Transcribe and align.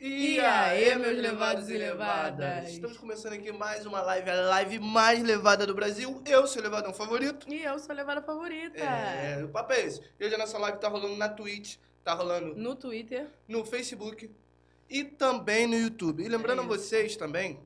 E 0.00 0.38
aí, 0.38 0.94
meus 0.96 1.18
levados 1.18 1.68
e 1.68 1.76
levadas? 1.76 2.68
Estamos 2.70 2.96
começando 2.96 3.32
aqui 3.32 3.50
mais 3.50 3.84
uma 3.84 4.00
live, 4.00 4.30
a 4.30 4.34
live 4.42 4.78
mais 4.78 5.20
levada 5.22 5.66
do 5.66 5.74
Brasil. 5.74 6.22
Eu 6.24 6.46
sou 6.46 6.60
o 6.60 6.64
levadão 6.64 6.94
favorito. 6.94 7.52
E 7.52 7.64
eu 7.64 7.76
sou 7.80 7.90
a 7.90 7.94
levada 7.96 8.22
favorita. 8.22 8.78
É, 8.78 9.42
o 9.44 9.48
papo 9.48 9.72
é 9.72 9.80
esse. 9.86 10.00
E 10.20 10.24
hoje 10.24 10.34
a 10.36 10.38
nossa 10.38 10.56
live 10.58 10.78
tá 10.78 10.86
rolando 10.88 11.16
na 11.16 11.28
Twitch, 11.28 11.76
tá 12.04 12.14
rolando 12.14 12.54
No 12.54 12.76
Twitter. 12.76 13.26
no 13.48 13.64
Facebook 13.64 14.30
e 14.88 15.02
também 15.02 15.66
no 15.66 15.74
YouTube. 15.76 16.22
E 16.22 16.28
lembrando 16.28 16.62
É 16.62 16.64
a 16.64 16.68
vocês 16.68 17.16
também, 17.16 17.58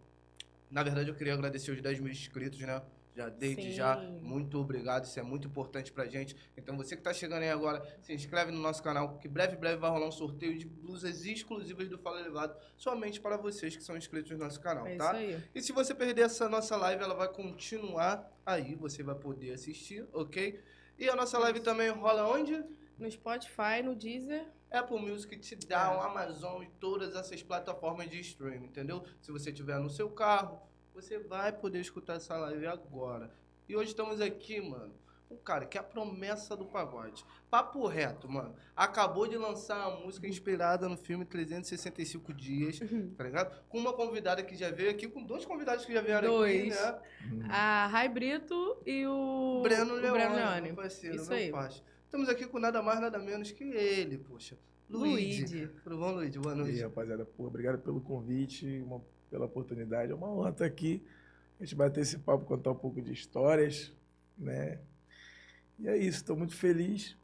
na 0.70 0.82
verdade 0.82 1.10
eu 1.10 1.14
queria 1.14 1.34
agradecer 1.34 1.70
os 1.70 1.82
10 1.82 2.00
mil 2.00 2.10
inscritos, 2.10 2.58
né? 2.60 2.80
Já 3.14 3.28
desde 3.28 3.62
Sim. 3.64 3.72
já, 3.72 3.96
muito 4.22 4.58
obrigado, 4.58 5.04
isso 5.04 5.20
é 5.20 5.22
muito 5.22 5.46
importante 5.46 5.92
pra 5.92 6.06
gente. 6.06 6.34
Então 6.56 6.76
você 6.78 6.96
que 6.96 7.02
tá 7.02 7.12
chegando 7.12 7.42
aí 7.42 7.50
agora, 7.50 7.82
se 8.00 8.12
inscreve 8.14 8.50
no 8.50 8.58
nosso 8.58 8.82
canal, 8.82 9.18
que 9.18 9.28
breve, 9.28 9.54
breve 9.56 9.76
vai 9.76 9.90
rolar 9.90 10.06
um 10.08 10.12
sorteio 10.12 10.56
de 10.58 10.66
blusas 10.66 11.26
exclusivas 11.26 11.88
do 11.90 11.98
Fala 11.98 12.20
Elevado, 12.20 12.56
somente 12.76 13.20
para 13.20 13.36
vocês 13.36 13.76
que 13.76 13.82
são 13.84 13.96
inscritos 13.98 14.32
no 14.32 14.38
nosso 14.38 14.58
canal, 14.60 14.86
É 14.86 14.96
tá? 14.96 15.22
isso 15.22 15.34
aí. 15.36 15.44
E 15.54 15.60
se 15.62 15.72
você 15.72 15.94
perder 15.94 16.22
essa 16.22 16.48
nossa 16.48 16.74
live, 16.76 17.02
ela 17.02 17.14
vai 17.14 17.28
continuar 17.28 18.30
aí, 18.46 18.74
você 18.74 19.02
vai 19.02 19.14
poder 19.14 19.52
assistir, 19.52 20.06
ok? 20.12 20.58
E 20.98 21.08
a 21.08 21.14
nossa 21.14 21.38
live 21.38 21.60
também 21.60 21.90
rola 21.90 22.26
onde? 22.28 22.64
No 22.98 23.10
Spotify, 23.10 23.82
no 23.84 23.94
Deezer. 23.94 24.46
Apple 24.70 24.98
Music, 24.98 25.36
Tidal, 25.38 25.96
É. 26.02 26.06
Amazon 26.06 26.62
e 26.62 26.66
todas 26.80 27.14
essas 27.14 27.42
plataformas 27.42 28.08
de 28.08 28.18
streaming, 28.20 28.64
entendeu? 28.68 29.04
Se 29.20 29.30
você 29.30 29.52
tiver 29.52 29.78
no 29.78 29.90
seu 29.90 30.08
carro, 30.08 30.62
você 30.94 31.18
vai 31.18 31.52
poder 31.52 31.80
escutar 31.80 32.14
essa 32.14 32.36
live 32.36 32.66
agora. 32.66 33.30
E 33.68 33.76
hoje 33.76 33.90
estamos 33.90 34.20
aqui, 34.20 34.60
mano, 34.60 34.92
um 35.30 35.36
cara 35.36 35.64
que 35.64 35.78
é 35.78 35.80
a 35.80 35.84
promessa 35.84 36.54
do 36.56 36.66
pagode. 36.66 37.24
Papo 37.50 37.86
reto, 37.86 38.28
mano. 38.28 38.54
Acabou 38.76 39.26
de 39.26 39.36
lançar 39.38 39.88
uma 39.88 40.00
música 40.04 40.26
inspirada 40.28 40.88
no 40.88 40.96
filme 40.96 41.24
365 41.24 42.34
Dias, 42.34 42.80
tá 43.16 43.24
ligado? 43.24 43.62
Com 43.68 43.78
uma 43.78 43.92
convidada 43.92 44.42
que 44.42 44.54
já 44.56 44.70
veio 44.70 44.90
aqui, 44.90 45.08
com 45.08 45.22
dois 45.22 45.44
convidados 45.46 45.84
que 45.86 45.92
já 45.92 46.02
vieram 46.02 46.28
Dois. 46.28 46.76
aqui, 46.78 47.34
né? 47.36 47.46
A 47.50 47.86
Rai 47.86 48.08
Brito 48.08 48.78
e 48.84 49.06
o 49.06 49.60
Breno 49.62 49.94
o 49.94 49.96
Leone, 49.96 50.10
Breno 50.18 50.34
Leone. 50.34 50.60
meu 50.68 50.74
parceiro, 50.74 51.16
Isso 51.16 51.28
meu 51.30 51.38
aí. 51.38 51.50
parceiro. 51.50 51.86
Estamos 52.04 52.28
aqui 52.28 52.46
com 52.46 52.58
nada 52.58 52.82
mais, 52.82 53.00
nada 53.00 53.18
menos 53.18 53.50
que 53.52 53.64
ele, 53.64 54.18
poxa. 54.18 54.58
Luigi. 54.90 55.40
Luigi. 55.40 55.68
Tudo 55.82 55.96
bom, 55.96 56.10
Luigi? 56.12 56.38
Boa 56.38 56.54
E 56.54 56.58
noite. 56.58 56.74
aí, 56.76 56.82
rapaziada, 56.82 57.24
pô, 57.24 57.46
obrigado 57.46 57.78
pelo 57.80 58.02
convite, 58.02 58.82
uma- 58.82 59.00
pela 59.32 59.46
oportunidade. 59.46 60.12
É 60.12 60.14
uma 60.14 60.30
honra 60.30 60.50
estar 60.50 60.66
aqui. 60.66 61.02
A 61.58 61.64
gente 61.64 61.74
bater 61.74 62.00
esse 62.02 62.18
papo, 62.18 62.44
contar 62.44 62.70
um 62.70 62.74
pouco 62.76 63.00
de 63.00 63.12
histórias, 63.12 63.90
né? 64.38 64.78
E 65.78 65.88
é 65.88 65.96
isso, 65.96 66.18
estou 66.18 66.36
muito 66.36 66.54
feliz. 66.54 67.16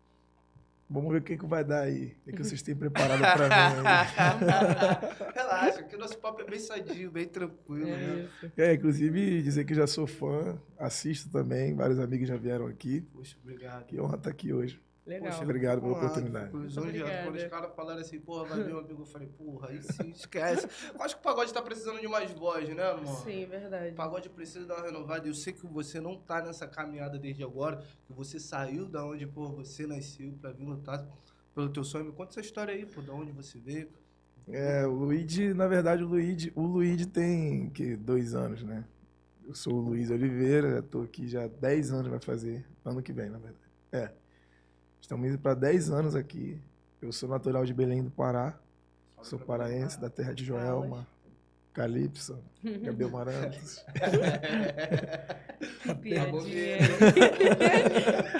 Vamos 0.90 1.12
ver 1.12 1.18
o 1.18 1.22
que, 1.22 1.36
que 1.36 1.44
vai 1.44 1.62
dar 1.62 1.82
aí. 1.82 2.16
O 2.22 2.30
que, 2.30 2.32
que 2.32 2.44
vocês 2.44 2.62
têm 2.62 2.74
preparado 2.74 3.20
para 3.20 3.46
mim 3.46 3.86
aí. 3.86 5.34
Relaxa, 5.34 5.82
que 5.82 5.94
o 5.94 5.98
nosso 5.98 6.16
papo 6.18 6.40
é 6.40 6.44
bem 6.46 6.58
sadio, 6.58 7.10
bem 7.10 7.26
tranquilo, 7.26 7.86
É 7.90 7.96
né? 7.96 8.28
isso. 8.42 8.52
É, 8.56 8.72
inclusive, 8.72 9.42
dizer 9.42 9.66
que 9.66 9.74
já 9.74 9.86
sou 9.86 10.06
fã, 10.06 10.58
assisto 10.78 11.28
também, 11.30 11.74
vários 11.74 11.98
amigos 11.98 12.26
já 12.26 12.38
vieram 12.38 12.66
aqui. 12.66 13.02
Poxa, 13.12 13.36
obrigado. 13.42 13.84
Que 13.84 14.00
honra 14.00 14.16
estar 14.16 14.30
aqui 14.30 14.50
hoje. 14.50 14.80
Legal. 15.08 15.30
Poxa, 15.30 15.42
Obrigado 15.42 15.80
pela 15.80 15.92
oportunidade. 15.94 16.54
lisonjeado. 16.54 17.24
Quando 17.24 17.36
os 17.36 17.44
caras 17.44 17.74
falaram 17.74 18.00
assim, 18.02 18.20
porra, 18.20 18.44
vai 18.44 18.62
meu 18.62 18.78
amigo, 18.78 19.00
eu 19.00 19.06
falei, 19.06 19.26
porra, 19.26 19.70
aí 19.70 19.82
sim, 19.82 20.10
esquece. 20.10 20.68
Eu 20.94 21.02
acho 21.02 21.14
que 21.14 21.20
o 21.20 21.24
pagode 21.24 21.52
tá 21.52 21.62
precisando 21.62 21.98
de 21.98 22.06
mais 22.06 22.30
voz, 22.30 22.68
né, 22.68 22.90
amor? 22.90 23.24
Sim, 23.24 23.46
verdade. 23.46 23.92
O 23.92 23.94
pagode 23.94 24.28
precisa 24.28 24.66
dar 24.66 24.76
uma 24.76 24.84
renovada. 24.84 25.26
Eu 25.26 25.32
sei 25.32 25.54
que 25.54 25.66
você 25.66 25.98
não 25.98 26.18
tá 26.18 26.42
nessa 26.42 26.68
caminhada 26.68 27.18
desde 27.18 27.42
agora, 27.42 27.82
que 28.06 28.12
você 28.12 28.38
saiu 28.38 28.84
da 28.84 29.02
onde, 29.02 29.26
pô, 29.26 29.48
você 29.48 29.86
nasceu 29.86 30.34
pra 30.42 30.52
vir 30.52 30.66
lutar 30.66 31.06
pelo 31.54 31.70
teu 31.70 31.82
sonho. 31.82 32.04
Me 32.04 32.12
conta 32.12 32.32
essa 32.32 32.40
história 32.40 32.74
aí, 32.74 32.84
pô, 32.84 33.00
da 33.00 33.14
onde 33.14 33.32
você 33.32 33.58
veio. 33.58 33.88
É, 34.46 34.86
o 34.86 34.92
Luigi, 34.92 35.54
na 35.54 35.66
verdade, 35.66 36.04
o 36.04 36.06
Luigi, 36.06 36.52
o 36.54 36.62
Luigi 36.62 37.06
tem 37.06 37.70
que 37.70 37.96
dois 37.96 38.34
anos, 38.34 38.62
né? 38.62 38.84
Eu 39.46 39.54
sou 39.54 39.72
o 39.72 39.80
Luiz 39.80 40.10
Oliveira, 40.10 40.74
já 40.74 40.82
tô 40.82 41.00
aqui 41.00 41.26
já 41.26 41.44
há 41.44 41.48
10 41.48 41.92
anos, 41.92 42.08
vai 42.08 42.20
fazer 42.20 42.66
ano 42.84 43.02
que 43.02 43.14
vem, 43.14 43.30
na 43.30 43.38
verdade. 43.38 43.64
É. 43.91 44.10
Estamos 45.00 45.28
indo 45.28 45.38
para 45.38 45.54
10 45.54 45.91
anos 45.91 46.14
aqui. 46.14 46.60
Eu 47.00 47.12
sou 47.12 47.28
natural 47.28 47.64
de 47.64 47.72
Belém 47.72 48.03
do 48.03 48.10
Pará, 48.10 48.59
sou 49.22 49.38
paraense, 49.38 50.00
da 50.00 50.10
terra 50.10 50.32
de 50.34 50.44
Joelma, 50.44 51.06
Calypso, 51.72 52.38
Gabriel 52.82 53.10
Marantos. 53.10 53.84
Que 55.82 55.94
piadinha, 55.94 56.76
hein? 56.76 56.81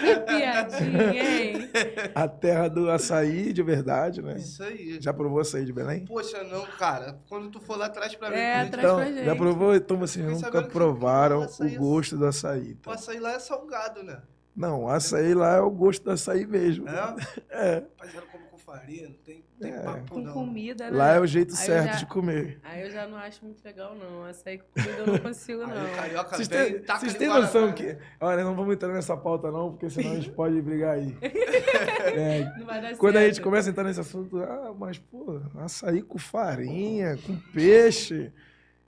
que 0.01 0.21
piadinha, 0.21 1.41
hein? 1.41 1.71
A 2.15 2.29
terra 2.29 2.69
do 2.69 2.89
açaí 2.91 3.53
de 3.53 3.61
verdade, 3.63 4.23
né? 4.23 4.37
Isso 4.37 4.63
aí. 4.63 4.99
Já 5.01 5.13
provou 5.13 5.41
açaí 5.41 5.65
de 5.65 5.73
Belém? 5.73 6.05
Poxa, 6.05 6.45
não, 6.45 6.65
cara. 6.79 7.19
Quando 7.29 7.51
tu 7.51 7.59
for 7.61 7.77
lá 7.77 7.87
atrás 7.87 8.15
pra 8.15 8.31
mim, 8.31 8.37
É, 8.37 8.61
gente, 8.63 8.71
Traz 8.71 8.85
Então, 8.85 8.97
pra 8.99 9.07
gente. 9.13 9.25
já 9.25 9.35
provou? 9.37 9.75
Então 9.75 9.97
vocês 9.99 10.25
Fiquei 10.25 10.41
nunca 10.47 10.63
provaram 10.63 11.41
o 11.41 11.63
o 11.63 11.67
é- 11.67 11.71
gosto 11.77 12.17
do 12.17 12.27
açaí. 12.27 12.73
o 12.73 12.77
Tá? 12.77 12.93
açaí 12.95 13.19
lá 13.19 13.33
é 13.33 13.39
salgado, 13.41 14.03
né? 14.05 14.21
Não, 14.57 14.85
o 14.85 14.89
açaí 14.89 15.35
lá 15.35 15.57
é 15.57 15.61
o 15.61 15.71
gosto 15.71 16.03
do 16.05 16.11
açaí 16.11 16.47
mesmo. 16.47 16.89
É? 16.89 17.17
É. 17.51 17.75
Rapaziada, 17.97 18.27
come 18.27 18.45
com 18.51 18.59
farinha, 18.59 19.09
não 19.09 19.15
tem, 19.25 19.45
tem 19.61 19.73
É. 19.73 19.79
papo 19.83 20.15
Com 20.15 20.21
não. 20.21 20.33
comida, 20.33 20.91
né? 20.91 20.97
Lá 20.97 21.13
é 21.15 21.21
o 21.21 21.27
jeito 21.27 21.53
Aí 21.53 21.57
certo 21.57 21.93
já- 21.93 21.99
de 22.01 22.07
comer. 22.07 22.59
Aí 22.65 22.83
eu 22.83 22.91
já 22.91 23.07
não 23.07 23.17
acho 23.19 23.45
muito 23.45 23.65
legal, 23.65 23.95
não. 23.95 24.25
Açaí 24.25 24.59
com 24.59 24.65
comida 24.83 24.99
eu 24.99 25.07
não 25.07 25.19
consigo, 25.21 25.63
Aí 25.63 25.71
o 25.71 25.75
não. 25.75 25.95
carioca 25.95 26.37
Vocês 26.37 26.49
vem, 26.49 26.65
têm, 26.73 26.83
taca 26.83 27.01
vocês 27.01 27.15
têm 27.15 27.29
noção 27.29 27.73
que. 27.73 27.97
Olha, 28.21 28.43
não 28.43 28.57
vamos 28.57 28.75
entrar 28.75 28.93
nessa 28.93 29.17
pauta, 29.17 29.51
não, 29.53 29.71
porque 29.71 29.89
senão 29.89 30.11
a 30.13 30.15
gente 30.17 30.31
pode 30.33 30.61
brigar 30.61 30.97
aí. 30.97 31.17
É, 31.23 32.45
Não 32.59 32.67
vai 32.67 32.81
dar 32.83 32.97
quando 32.97 33.17
a 33.17 33.21
certo. 33.21 33.35
gente 33.35 33.43
começa 33.45 33.69
a 33.69 33.71
entrar 33.71 33.85
nesse 33.85 34.01
assunto, 34.01 34.39
ah, 34.43 34.75
mas, 34.77 34.99
pô, 34.99 35.41
açaí 35.57 36.03
com 36.03 36.19
farinha, 36.19 37.17
com 37.25 37.37
peixe. 37.53 38.33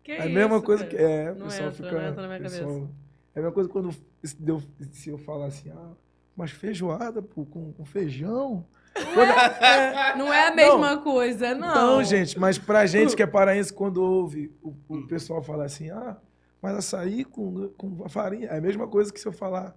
Que 0.02 0.12
é 0.12 0.22
a 0.22 0.26
mesma 0.26 0.56
isso, 0.56 0.64
coisa 0.64 0.84
cara? 0.84 0.96
que. 0.96 1.02
É, 1.02 1.30
o 1.30 1.34
Não 1.36 1.46
pessoal 1.46 1.68
entra, 1.68 1.84
fica. 1.86 1.92
não 2.00 2.08
entra 2.08 2.22
na 2.22 2.28
minha 2.28 2.40
pessoal- 2.40 2.68
cabeça. 2.68 2.90
é 3.34 3.38
a 3.38 3.42
mesma 3.42 3.52
coisa 3.52 3.68
quando 3.70 3.90
se 4.22 4.36
eu, 4.46 4.62
se 4.92 5.08
eu 5.10 5.18
falar 5.18 5.46
assim, 5.46 5.70
ah, 5.70 5.92
mas 6.36 6.50
feijoada, 6.50 7.20
pô, 7.22 7.44
com, 7.44 7.72
com 7.72 7.84
feijão. 7.84 8.64
Quando- 8.92 9.30
é, 9.64 10.16
Não 10.16 10.32
é 10.32 10.48
a 10.48 10.54
mesma 10.54 10.98
coisa, 10.98 11.54
não. 11.54 11.96
Não, 11.96 12.04
gente, 12.04 12.38
mas 12.38 12.58
pra 12.58 12.86
gente 12.86 13.14
que 13.16 13.22
é 13.22 13.26
paraense, 13.26 13.72
quando 13.72 14.02
ouve 14.02 14.52
o, 14.62 14.74
o 14.88 15.06
pessoal 15.06 15.42
falar 15.42 15.64
assim, 15.64 15.90
ah, 15.90 16.16
mas 16.60 16.76
açaí 16.76 17.24
com, 17.24 17.68
com 17.76 18.08
farinha, 18.08 18.48
é 18.48 18.58
a 18.58 18.60
mesma 18.60 18.86
coisa 18.86 19.12
que 19.12 19.18
se 19.20 19.26
eu 19.26 19.32
falar 19.32 19.74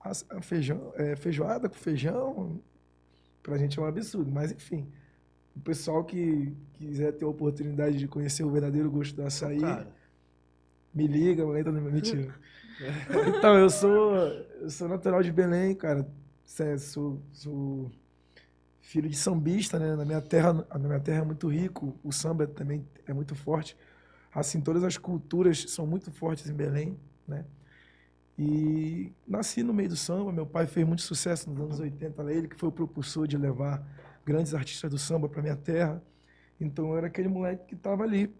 aç- 0.00 0.24
feijão, 0.42 0.92
é, 0.96 1.16
feijoada 1.16 1.68
com 1.68 1.74
feijão, 1.76 2.60
pra 3.42 3.58
gente 3.58 3.78
é 3.78 3.82
um 3.82 3.86
absurdo, 3.86 4.30
mas 4.30 4.52
enfim. 4.52 4.86
O 5.54 5.60
pessoal 5.60 6.04
que 6.04 6.52
quiser 6.74 7.12
ter 7.12 7.24
a 7.24 7.28
oportunidade 7.28 7.96
de 7.96 8.06
conhecer 8.06 8.44
o 8.44 8.50
verdadeiro 8.50 8.90
gosto 8.90 9.16
do 9.16 9.22
açaí, 9.22 9.60
Cara, 9.60 9.88
me 10.94 11.06
liga, 11.06 11.42
entra 11.58 11.72
no 11.72 11.80
mentira. 11.80 12.34
então, 13.36 13.58
eu 13.58 13.70
sou, 13.70 14.14
eu 14.60 14.70
sou 14.70 14.88
natural 14.88 15.22
de 15.22 15.32
Belém, 15.32 15.74
cara. 15.74 16.06
Sou, 16.78 17.20
sou 17.32 17.90
filho 18.80 19.08
de 19.08 19.16
sambista, 19.16 19.78
né? 19.78 19.96
Na 19.96 20.04
minha 20.04 20.20
terra, 20.20 20.52
na 20.52 20.78
minha 20.78 21.00
terra 21.00 21.22
é 21.22 21.24
muito 21.24 21.48
rico, 21.48 21.98
o 22.04 22.12
samba 22.12 22.46
também 22.46 22.86
é 23.06 23.12
muito 23.12 23.34
forte. 23.34 23.76
Assim, 24.32 24.60
todas 24.60 24.84
as 24.84 24.96
culturas 24.96 25.64
são 25.70 25.86
muito 25.86 26.10
fortes 26.12 26.48
em 26.48 26.54
Belém, 26.54 26.96
né? 27.26 27.44
E 28.38 29.12
nasci 29.26 29.62
no 29.62 29.72
meio 29.72 29.88
do 29.88 29.96
samba, 29.96 30.30
meu 30.30 30.46
pai 30.46 30.66
fez 30.66 30.86
muito 30.86 31.02
sucesso 31.02 31.48
nos 31.50 31.58
anos 31.58 31.80
80, 31.80 32.22
lá, 32.22 32.32
ele 32.32 32.46
que 32.46 32.56
foi 32.56 32.68
o 32.68 32.72
propulsor 32.72 33.26
de 33.26 33.36
levar 33.36 33.82
grandes 34.24 34.54
artistas 34.54 34.90
do 34.90 34.98
samba 34.98 35.28
para 35.28 35.40
minha 35.40 35.56
terra. 35.56 36.02
Então 36.60 36.90
eu 36.90 36.98
era 36.98 37.06
aquele 37.06 37.28
moleque 37.28 37.64
que 37.66 37.74
estava 37.74 38.04
ali 38.04 38.30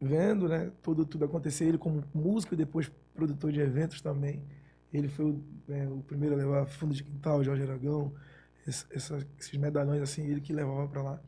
vendo, 0.00 0.48
né, 0.48 0.72
tudo 0.82 1.06
tudo 1.06 1.24
acontecer, 1.24 1.66
ele 1.66 1.78
como 1.78 2.02
músico 2.12 2.54
e 2.54 2.56
depois 2.56 2.90
produtor 3.14 3.52
de 3.52 3.60
eventos 3.60 4.00
também. 4.00 4.42
Ele 4.92 5.08
foi 5.08 5.24
o, 5.26 5.44
é, 5.68 5.86
o 5.88 6.02
primeiro 6.02 6.34
a 6.34 6.38
levar 6.38 6.66
fundo 6.66 6.94
de 6.94 7.04
quintal, 7.04 7.44
Jorge 7.44 7.62
Aragão, 7.62 8.12
esse- 8.66 8.86
esses 8.92 9.56
medalhões 9.58 10.02
assim, 10.02 10.24
ele 10.26 10.40
que 10.40 10.52
levava 10.52 10.88
para 10.88 11.02
lá. 11.02 11.20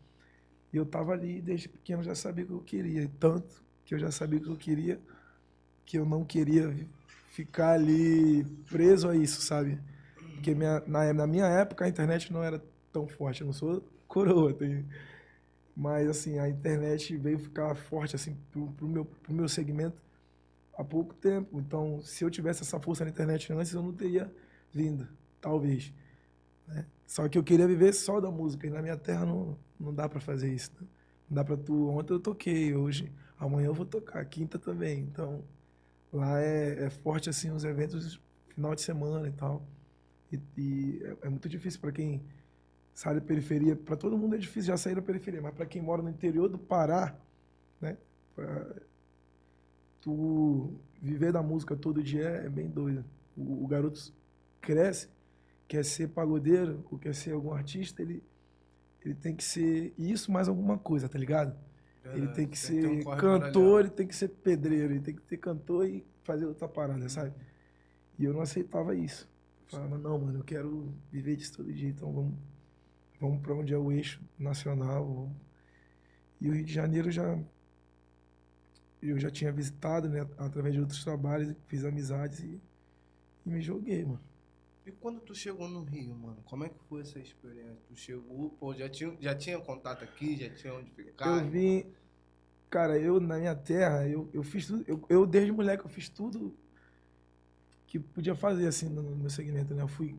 E 0.72 0.76
eu 0.76 0.86
tava 0.86 1.12
ali 1.12 1.40
desde 1.42 1.68
pequeno 1.68 2.02
já 2.02 2.14
sabia 2.14 2.44
o 2.44 2.48
que 2.48 2.54
eu 2.54 2.60
queria, 2.62 3.10
tanto 3.20 3.62
que 3.84 3.94
eu 3.94 3.98
já 3.98 4.10
sabia 4.10 4.38
o 4.38 4.42
que 4.42 4.50
eu 4.50 4.56
queria, 4.56 5.00
que 5.86 5.98
eu 5.98 6.04
não 6.06 6.24
queria 6.24 6.74
ficar 7.30 7.72
ali 7.74 8.44
preso 8.70 9.08
a 9.08 9.16
isso, 9.16 9.42
sabe? 9.42 9.78
Porque 10.34 10.54
minha, 10.54 10.80
na, 10.86 11.12
na 11.12 11.26
minha 11.26 11.46
época 11.46 11.84
a 11.84 11.88
internet 11.88 12.32
não 12.32 12.42
era 12.42 12.62
tão 12.92 13.06
forte, 13.08 13.42
eu 13.42 13.46
não 13.46 13.54
sou 13.54 13.82
coroa, 14.08 14.52
mas 15.74 16.08
assim, 16.08 16.38
a 16.38 16.48
internet 16.48 17.16
veio 17.16 17.38
ficar 17.38 17.74
forte 17.74 18.14
assim 18.16 18.36
pro, 18.50 18.68
pro 18.72 18.88
meu 18.88 19.04
pro 19.04 19.32
meu 19.32 19.48
segmento 19.48 19.96
há 20.76 20.84
pouco 20.84 21.14
tempo. 21.14 21.60
Então, 21.60 22.00
se 22.02 22.24
eu 22.24 22.30
tivesse 22.30 22.62
essa 22.62 22.80
força 22.80 23.04
na 23.04 23.10
internet 23.10 23.52
antes, 23.52 23.72
eu 23.74 23.82
não 23.82 23.92
teria 23.92 24.32
vindo, 24.72 25.08
talvez. 25.40 25.92
né? 26.66 26.86
Só 27.06 27.28
que 27.28 27.38
eu 27.38 27.44
queria 27.44 27.66
viver 27.66 27.92
só 27.94 28.20
da 28.20 28.30
música 28.30 28.66
e 28.66 28.70
na 28.70 28.82
minha 28.82 28.96
terra 28.96 29.26
não 29.26 29.58
não 29.78 29.92
dá 29.94 30.08
para 30.08 30.20
fazer 30.20 30.52
isso. 30.54 30.70
né? 30.80 30.86
Não 31.28 31.34
dá 31.36 31.44
para 31.44 31.56
tu. 31.56 31.88
Ontem 31.90 32.12
eu 32.14 32.20
toquei, 32.20 32.74
hoje, 32.74 33.12
amanhã 33.38 33.66
eu 33.68 33.74
vou 33.74 33.86
tocar, 33.86 34.24
quinta 34.26 34.58
também. 34.58 35.00
Então, 35.00 35.44
lá 36.12 36.40
é, 36.40 36.84
é 36.86 36.90
forte 36.90 37.30
assim 37.30 37.50
os 37.50 37.64
eventos 37.64 38.20
final 38.48 38.74
de 38.74 38.82
semana 38.82 39.28
e 39.28 39.32
tal. 39.32 39.66
E, 40.32 40.40
e 40.58 41.00
é, 41.22 41.26
é 41.26 41.28
muito 41.30 41.48
difícil 41.48 41.80
para 41.80 41.92
quem 41.92 42.22
sai 42.94 43.14
da 43.14 43.20
periferia, 43.20 43.76
para 43.76 43.96
todo 43.96 44.18
mundo 44.18 44.34
é 44.36 44.38
difícil 44.38 44.68
já 44.68 44.76
sair 44.76 44.94
da 44.94 45.02
periferia, 45.02 45.40
mas 45.42 45.54
para 45.54 45.66
quem 45.66 45.82
mora 45.82 46.02
no 46.02 46.10
interior 46.10 46.48
do 46.48 46.58
Pará, 46.58 47.16
né? 47.80 47.96
Pra 48.34 48.66
tu 50.02 50.74
viver 51.00 51.32
da 51.32 51.42
música 51.42 51.74
todo 51.74 52.02
dia 52.02 52.24
é 52.24 52.48
bem 52.48 52.68
doido. 52.68 53.04
O, 53.34 53.64
o 53.64 53.66
garoto 53.66 54.12
cresce, 54.60 55.08
quer 55.66 55.84
ser 55.84 56.08
pagodeiro 56.08 56.84
ou 56.90 56.98
quer 56.98 57.14
ser 57.14 57.32
algum 57.32 57.52
artista, 57.52 58.02
ele, 58.02 58.22
ele 59.02 59.14
tem 59.14 59.34
que 59.34 59.42
ser 59.42 59.94
isso 59.96 60.30
mais 60.30 60.48
alguma 60.48 60.76
coisa, 60.76 61.08
tá 61.08 61.18
ligado? 61.18 61.56
ele 62.04 62.28
tem 62.28 62.48
que 62.48 62.58
ser 62.58 62.82
ter 62.82 63.08
um 63.08 63.16
cantor, 63.16 63.80
ele 63.80 63.90
tem 63.90 64.06
que 64.06 64.16
ser 64.16 64.28
pedreiro, 64.28 64.92
ele 64.92 65.00
tem 65.00 65.14
que 65.14 65.22
ser 65.22 65.36
cantor 65.36 65.86
e 65.86 66.04
fazer 66.24 66.46
outra 66.46 66.68
parada, 66.68 67.08
sabe? 67.08 67.32
E 68.18 68.24
eu 68.24 68.32
não 68.32 68.40
aceitava 68.40 68.94
isso. 68.94 69.30
Eu 69.64 69.78
falava, 69.78 69.98
não, 69.98 70.18
mano, 70.18 70.40
eu 70.40 70.44
quero 70.44 70.92
viver 71.10 71.36
disso 71.36 71.56
todo 71.56 71.72
dia, 71.72 71.88
então 71.88 72.12
vamos, 72.12 72.34
vamos 73.20 73.40
para 73.40 73.54
onde 73.54 73.72
é 73.72 73.78
o 73.78 73.92
eixo 73.92 74.20
nacional. 74.38 75.06
vamos. 75.06 75.32
E 76.40 76.48
o 76.48 76.52
Rio 76.52 76.64
de 76.64 76.72
Janeiro 76.72 77.10
já 77.10 77.38
eu 79.02 79.18
já 79.18 79.30
tinha 79.30 79.52
visitado, 79.52 80.08
né, 80.08 80.20
através 80.38 80.74
de 80.74 80.80
outros 80.80 81.02
trabalhos, 81.04 81.54
fiz 81.66 81.84
amizades 81.84 82.40
e, 82.40 82.60
e 83.46 83.50
me 83.50 83.60
joguei, 83.60 84.04
mano. 84.04 84.20
E 84.84 84.90
quando 84.92 85.20
tu 85.20 85.34
chegou 85.34 85.68
no 85.68 85.82
Rio, 85.84 86.14
mano, 86.14 86.42
como 86.44 86.64
é 86.64 86.68
que 86.68 86.78
foi 86.88 87.02
essa 87.02 87.18
experiência? 87.18 87.78
Tu 87.86 87.96
chegou, 87.96 88.50
pô, 88.50 88.74
já 88.74 88.88
tinha, 88.88 89.16
já 89.20 89.34
tinha 89.34 89.60
contato 89.60 90.02
aqui, 90.04 90.36
já 90.36 90.50
tinha 90.50 90.74
onde 90.74 90.90
ficar? 90.90 91.44
Eu 91.44 91.48
vim. 91.50 91.86
Cara, 92.70 92.98
eu 92.98 93.20
na 93.20 93.38
minha 93.38 93.54
terra, 93.54 94.08
eu, 94.08 94.28
eu 94.32 94.42
fiz 94.42 94.66
tudo. 94.66 94.84
Eu, 94.88 95.04
eu, 95.08 95.26
desde 95.26 95.52
moleque, 95.52 95.84
eu 95.84 95.90
fiz 95.90 96.08
tudo 96.08 96.56
que 97.86 97.98
podia 97.98 98.34
fazer, 98.34 98.66
assim, 98.66 98.88
no, 98.88 99.02
no 99.02 99.16
meu 99.16 99.30
segmento, 99.30 99.74
né? 99.74 99.82
Eu 99.82 99.88
fui. 99.88 100.16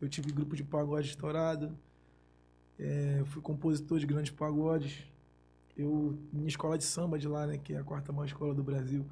Eu 0.00 0.08
tive 0.08 0.32
grupo 0.32 0.56
de 0.56 0.64
pagode 0.64 1.08
estourado. 1.08 1.78
é, 2.78 3.22
fui 3.26 3.42
compositor 3.42 3.98
de 3.98 4.06
grandes 4.06 4.32
pagodes. 4.32 5.04
Eu, 5.76 6.18
minha 6.32 6.48
escola 6.48 6.76
de 6.78 6.84
samba 6.84 7.18
de 7.18 7.28
lá, 7.28 7.46
né? 7.46 7.58
Que 7.58 7.74
é 7.74 7.78
a 7.78 7.84
quarta 7.84 8.12
maior 8.12 8.26
escola 8.26 8.54
do 8.54 8.62
Brasil. 8.62 9.06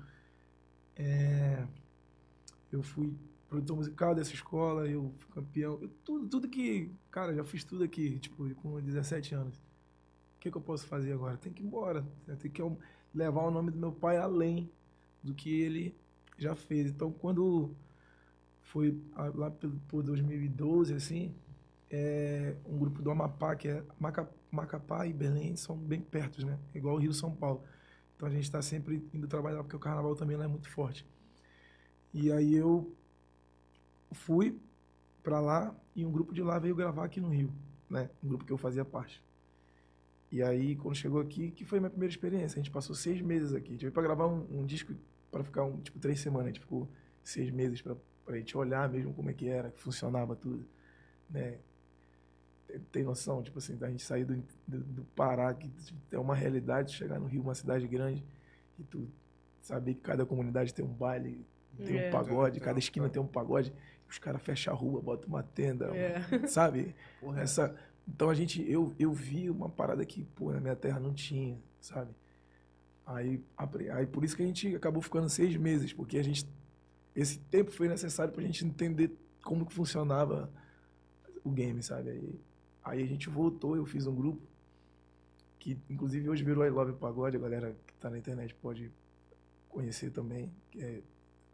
é, 0.96 1.66
eu 2.70 2.82
fui 2.82 3.12
produtor 3.48 3.76
musical 3.76 4.14
dessa 4.14 4.32
escola, 4.32 4.86
eu 4.88 5.12
fui 5.18 5.32
campeão. 5.34 5.78
Eu, 5.82 5.88
tudo, 6.04 6.28
tudo 6.28 6.48
que. 6.48 6.90
Cara, 7.10 7.34
já 7.34 7.44
fiz 7.44 7.64
tudo 7.64 7.84
aqui, 7.84 8.18
tipo, 8.18 8.52
com 8.56 8.80
17 8.80 9.34
anos. 9.34 9.56
O 9.58 10.40
que, 10.40 10.50
que 10.50 10.56
eu 10.56 10.62
posso 10.62 10.86
fazer 10.86 11.12
agora? 11.12 11.36
Tem 11.36 11.52
que 11.52 11.62
ir 11.62 11.66
embora. 11.66 12.06
né? 12.26 12.36
Tem 12.36 12.50
que 12.50 12.62
levar 13.14 13.42
o 13.42 13.50
nome 13.50 13.70
do 13.70 13.78
meu 13.78 13.92
pai 13.92 14.16
além 14.18 14.70
do 15.22 15.34
que 15.34 15.60
ele 15.62 15.96
já 16.38 16.54
fez. 16.56 16.90
Então, 16.90 17.12
quando 17.12 17.74
foi 18.62 18.98
lá 19.34 19.50
por 19.88 20.02
2012, 20.02 20.94
assim, 20.94 21.34
é, 21.90 22.56
um 22.66 22.78
grupo 22.78 23.02
do 23.02 23.10
Amapá, 23.10 23.56
que 23.56 23.68
é 23.68 23.82
Maca- 23.98 24.30
Macapá 24.50 25.06
e 25.06 25.12
Belém, 25.12 25.56
são 25.56 25.76
bem 25.76 26.00
perto, 26.00 26.44
né? 26.44 26.58
Igual 26.74 26.96
o 26.96 26.98
Rio 26.98 27.12
São 27.12 27.34
Paulo. 27.34 27.62
Então 28.16 28.28
a 28.28 28.30
gente 28.30 28.44
está 28.44 28.60
sempre 28.60 29.02
indo 29.14 29.26
trabalhar, 29.26 29.62
porque 29.62 29.76
o 29.76 29.78
carnaval 29.78 30.14
também 30.14 30.36
lá 30.36 30.44
é 30.44 30.48
muito 30.48 30.68
forte. 30.68 31.06
E 32.12 32.30
aí 32.32 32.54
eu 32.54 32.92
fui 34.12 34.58
para 35.22 35.40
lá 35.40 35.74
e 35.94 36.04
um 36.04 36.10
grupo 36.10 36.34
de 36.34 36.42
lá 36.42 36.58
veio 36.58 36.74
gravar 36.74 37.04
aqui 37.04 37.20
no 37.20 37.28
Rio, 37.28 37.52
né? 37.88 38.10
Um 38.22 38.28
grupo 38.28 38.44
que 38.44 38.52
eu 38.52 38.58
fazia 38.58 38.84
parte. 38.84 39.22
E 40.30 40.42
aí, 40.42 40.76
quando 40.76 40.94
chegou 40.94 41.20
aqui, 41.20 41.50
que 41.50 41.64
foi 41.64 41.78
a 41.78 41.80
minha 41.80 41.90
primeira 41.90 42.12
experiência. 42.12 42.56
A 42.58 42.62
gente 42.62 42.70
passou 42.70 42.94
seis 42.94 43.20
meses 43.20 43.52
aqui. 43.52 43.70
A 43.70 43.72
gente 43.72 43.80
veio 43.80 43.92
pra 43.92 44.02
gravar 44.02 44.28
um, 44.28 44.46
um 44.50 44.64
disco 44.64 44.94
para 45.30 45.42
ficar, 45.42 45.64
um, 45.64 45.78
tipo, 45.80 45.98
três 45.98 46.20
semanas. 46.20 46.46
A 46.46 46.48
gente 46.50 46.60
ficou 46.60 46.88
seis 47.24 47.50
meses 47.50 47.82
pra, 47.82 47.96
pra 48.24 48.36
gente 48.36 48.56
olhar 48.56 48.88
mesmo 48.88 49.12
como 49.12 49.28
é 49.28 49.32
que 49.32 49.48
era, 49.48 49.70
que 49.70 49.80
funcionava 49.80 50.36
tudo, 50.36 50.64
né? 51.28 51.58
Tem, 52.70 52.80
tem 52.92 53.04
noção, 53.04 53.42
tipo 53.42 53.58
assim, 53.58 53.76
da 53.76 53.88
gente 53.90 54.02
sair 54.04 54.24
do, 54.24 54.36
do, 54.66 54.78
do 54.80 55.04
Pará, 55.16 55.52
que 55.54 55.68
tipo, 55.68 55.98
é 56.12 56.18
uma 56.18 56.34
realidade, 56.34 56.94
chegar 56.94 57.18
no 57.18 57.26
Rio, 57.26 57.42
uma 57.42 57.54
cidade 57.54 57.86
grande, 57.88 58.24
e 58.78 58.84
tu 58.84 59.08
saber 59.60 59.94
que 59.94 60.00
cada 60.00 60.24
comunidade 60.24 60.72
tem 60.72 60.84
um 60.84 60.92
baile, 60.92 61.44
tem 61.84 61.98
É. 61.98 62.08
um 62.08 62.10
pagode, 62.12 62.58
Tem- 62.58 62.64
cada 62.64 62.78
esquina 62.78 63.04
pagode. 63.08 63.12
tem 63.12 63.22
um 63.22 63.26
pagode, 63.26 63.72
os 64.08 64.18
caras 64.18 64.42
fecham 64.42 64.72
a 64.72 64.76
rua, 64.76 65.00
botam 65.00 65.28
uma 65.28 65.42
tenda, 65.42 65.86
É. 65.96 66.20
sabe? 66.48 66.94
Porra, 67.20 67.40
Essa, 67.42 67.76
então 68.08 68.30
a 68.30 68.34
gente, 68.34 68.62
eu, 68.70 68.94
eu 68.98 69.12
vi 69.12 69.50
uma 69.50 69.68
parada 69.68 70.04
que, 70.04 70.24
pô, 70.34 70.52
na 70.52 70.60
minha 70.60 70.76
terra 70.76 70.98
não 71.00 71.12
tinha, 71.12 71.58
sabe? 71.80 72.10
Aí, 73.06 73.42
aí 73.92 74.06
por 74.06 74.22
isso 74.24 74.36
que 74.36 74.42
a 74.42 74.46
gente 74.46 74.74
acabou 74.76 75.02
ficando 75.02 75.28
seis 75.28 75.56
meses, 75.56 75.92
porque 75.92 76.16
a 76.18 76.22
gente, 76.22 76.46
esse 77.14 77.38
tempo 77.38 77.70
foi 77.72 77.88
necessário 77.88 78.32
pra 78.32 78.42
gente 78.42 78.64
entender 78.64 79.10
como 79.42 79.66
que 79.66 79.72
funcionava 79.72 80.48
o 81.42 81.50
game, 81.50 81.82
sabe? 81.82 82.10
Aí, 82.10 82.40
aí 82.84 83.02
a 83.02 83.06
gente 83.06 83.28
voltou, 83.28 83.76
eu 83.76 83.84
fiz 83.86 84.06
um 84.06 84.14
grupo, 84.14 84.40
que 85.58 85.78
inclusive 85.88 86.28
hoje 86.28 86.42
virou 86.42 86.64
I 86.64 86.70
Love 86.70 86.94
Pagode, 86.94 87.36
a 87.36 87.40
galera 87.40 87.76
que 87.86 87.94
tá 87.94 88.08
na 88.08 88.18
internet 88.18 88.54
pode 88.54 88.90
conhecer 89.68 90.10
também, 90.10 90.52
que 90.70 90.80
é, 90.80 91.02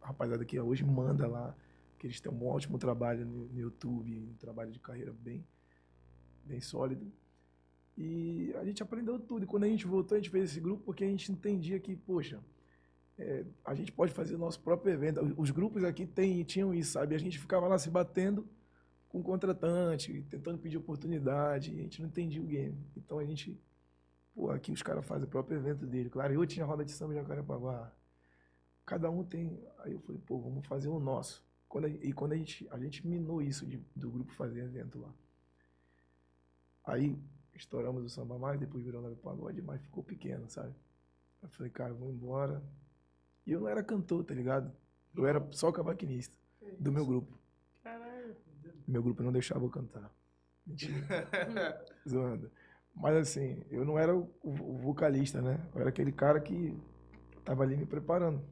a 0.01 0.09
rapaziada 0.09 0.45
que 0.45 0.59
hoje 0.59 0.85
manda 0.85 1.27
lá, 1.27 1.55
que 1.99 2.07
eles 2.07 2.21
têm 2.21 2.33
um 2.33 2.47
ótimo 2.47 2.79
trabalho 2.79 3.25
no, 3.25 3.47
no 3.47 3.61
YouTube, 3.61 4.19
um 4.19 4.35
trabalho 4.35 4.71
de 4.71 4.79
carreira 4.79 5.13
bem, 5.13 5.45
bem 6.45 6.61
sólido. 6.61 7.11
E 7.97 8.55
a 8.57 8.65
gente 8.65 8.83
aprendeu 8.83 9.19
tudo. 9.19 9.45
E 9.45 9.47
quando 9.47 9.65
a 9.65 9.69
gente 9.69 9.87
voltou, 9.87 10.17
a 10.17 10.19
gente 10.21 10.31
fez 10.31 10.51
esse 10.51 10.61
grupo 10.61 10.83
porque 10.85 11.05
a 11.05 11.09
gente 11.09 11.33
entendia 11.33 11.81
que, 11.81 11.97
poxa, 11.97 12.39
é, 13.19 13.45
a 13.65 13.75
gente 13.75 13.91
pode 13.91 14.13
fazer 14.13 14.35
o 14.35 14.39
nosso 14.39 14.61
próprio 14.61 14.93
evento. 14.93 15.35
Os 15.37 15.51
grupos 15.51 15.83
aqui 15.83 16.07
tem, 16.07 16.43
tinham 16.45 16.75
isso, 16.75 16.93
sabe? 16.93 17.15
A 17.15 17.19
gente 17.19 17.39
ficava 17.39 17.67
lá 17.67 17.79
se 17.79 17.89
batendo 17.89 18.47
com 19.09 19.21
o 19.21 19.23
contratante, 19.23 20.23
tentando 20.31 20.59
pedir 20.59 20.77
oportunidade, 20.77 21.73
e 21.75 21.79
a 21.79 21.83
gente 21.83 22.01
não 22.01 22.09
entendia 22.09 22.43
o 22.43 22.47
game. 22.47 22.77
Então 22.97 23.19
a 23.19 23.25
gente, 23.25 23.59
pô, 24.35 24.51
aqui 24.51 24.73
os 24.73 24.83
caras 24.83 25.05
fazem 25.07 25.27
o 25.27 25.31
próprio 25.31 25.57
evento 25.59 25.87
dele. 25.87 26.11
Claro, 26.11 26.33
eu 26.35 26.47
tinha 26.47 26.67
roda 26.67 26.85
de 26.85 26.93
samba 26.93 27.15
em 27.15 27.17
Jacarepaguá. 27.17 27.93
Cada 28.85 29.11
um 29.11 29.25
tem. 29.25 29.59
Aí 29.79 29.93
eu 29.93 30.01
falei, 30.01 30.21
pô, 30.27 30.39
vamos 30.39 30.67
fazer 30.67 30.89
o 30.89 30.99
nosso. 31.01 31.45
Quando 31.69 31.87
a- 31.87 31.91
e 31.91 32.13
quando 32.13 32.33
a 32.33 32.37
gente, 32.37 32.67
a 32.71 32.79
gente 32.79 33.07
minou 33.07 33.43
isso 33.43 33.67
de- 33.67 33.83
do 33.95 34.11
grupo 34.11 34.33
fazer 34.35 34.61
evento 34.65 34.99
lá. 35.01 35.13
Aí 36.85 37.19
estouramos 37.55 38.05
o 38.05 38.09
samba 38.09 38.39
mais, 38.39 38.61
depois 38.61 38.85
virou 38.85 39.03
Nove 39.03 39.17
Pagode, 39.17 39.61
mas 39.63 39.81
ficou 39.83 40.03
pequeno, 40.05 40.49
sabe? 40.49 40.75
Eu 41.43 41.49
falei, 41.51 41.71
cara, 41.71 41.91
eu 41.91 41.97
vou 41.97 42.11
embora. 42.11 42.63
E 43.47 43.53
eu 43.53 43.61
não 43.61 43.69
era 43.69 43.83
cantor, 43.83 44.25
tá 44.25 44.35
ligado? 44.35 44.73
Eu 45.15 45.27
era 45.27 45.45
só 45.53 45.73
cavaquinista 45.73 46.35
do 46.79 46.93
meu 46.93 47.05
grupo. 47.07 47.36
Meu 48.87 49.03
grupo 49.03 49.23
não 49.23 49.33
deixava 49.33 49.65
eu 49.65 49.71
cantar. 49.71 50.11
Mentira. 50.67 50.97
Zoando. 52.09 52.51
Mas 52.95 53.17
assim, 53.17 53.63
eu 53.71 53.85
não 53.85 53.99
era 53.99 54.15
o, 54.17 54.33
o 54.43 54.79
vocalista, 54.79 55.43
né? 55.43 55.61
Eu 55.75 55.81
era 55.81 55.91
aquele 55.91 56.13
cara 56.13 56.41
que 56.41 56.77
tava 57.45 57.63
ali 57.63 57.77
me 57.77 57.85
preparando. 57.87 58.43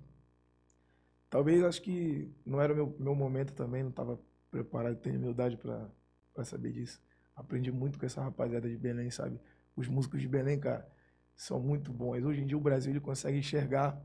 Talvez 1.30 1.62
acho 1.64 1.82
que 1.82 2.30
não 2.44 2.60
era 2.60 2.72
o 2.72 2.76
meu, 2.76 2.96
meu 2.98 3.14
momento 3.14 3.52
também, 3.54 3.82
não 3.82 3.90
tava 3.90 4.20
preparado, 4.50 4.96
tenho 4.96 5.16
humildade 5.18 5.56
pra 5.56 6.44
saber 6.44 6.72
disso. 6.72 7.02
Aprendi 7.34 7.72
muito 7.72 7.98
com 7.98 8.06
essa 8.06 8.22
rapaziada 8.22 8.68
de 8.68 8.76
Belém, 8.76 9.10
sabe? 9.10 9.40
Os 9.74 9.88
músicos 9.88 10.20
de 10.20 10.28
Belém, 10.28 10.60
cara, 10.60 10.88
são 11.34 11.58
muito 11.58 11.92
bons. 11.92 12.22
Hoje 12.22 12.40
em 12.42 12.46
dia 12.46 12.56
o 12.56 12.60
Brasil 12.60 12.92
ele 12.92 13.00
consegue 13.00 13.38
enxergar 13.38 14.00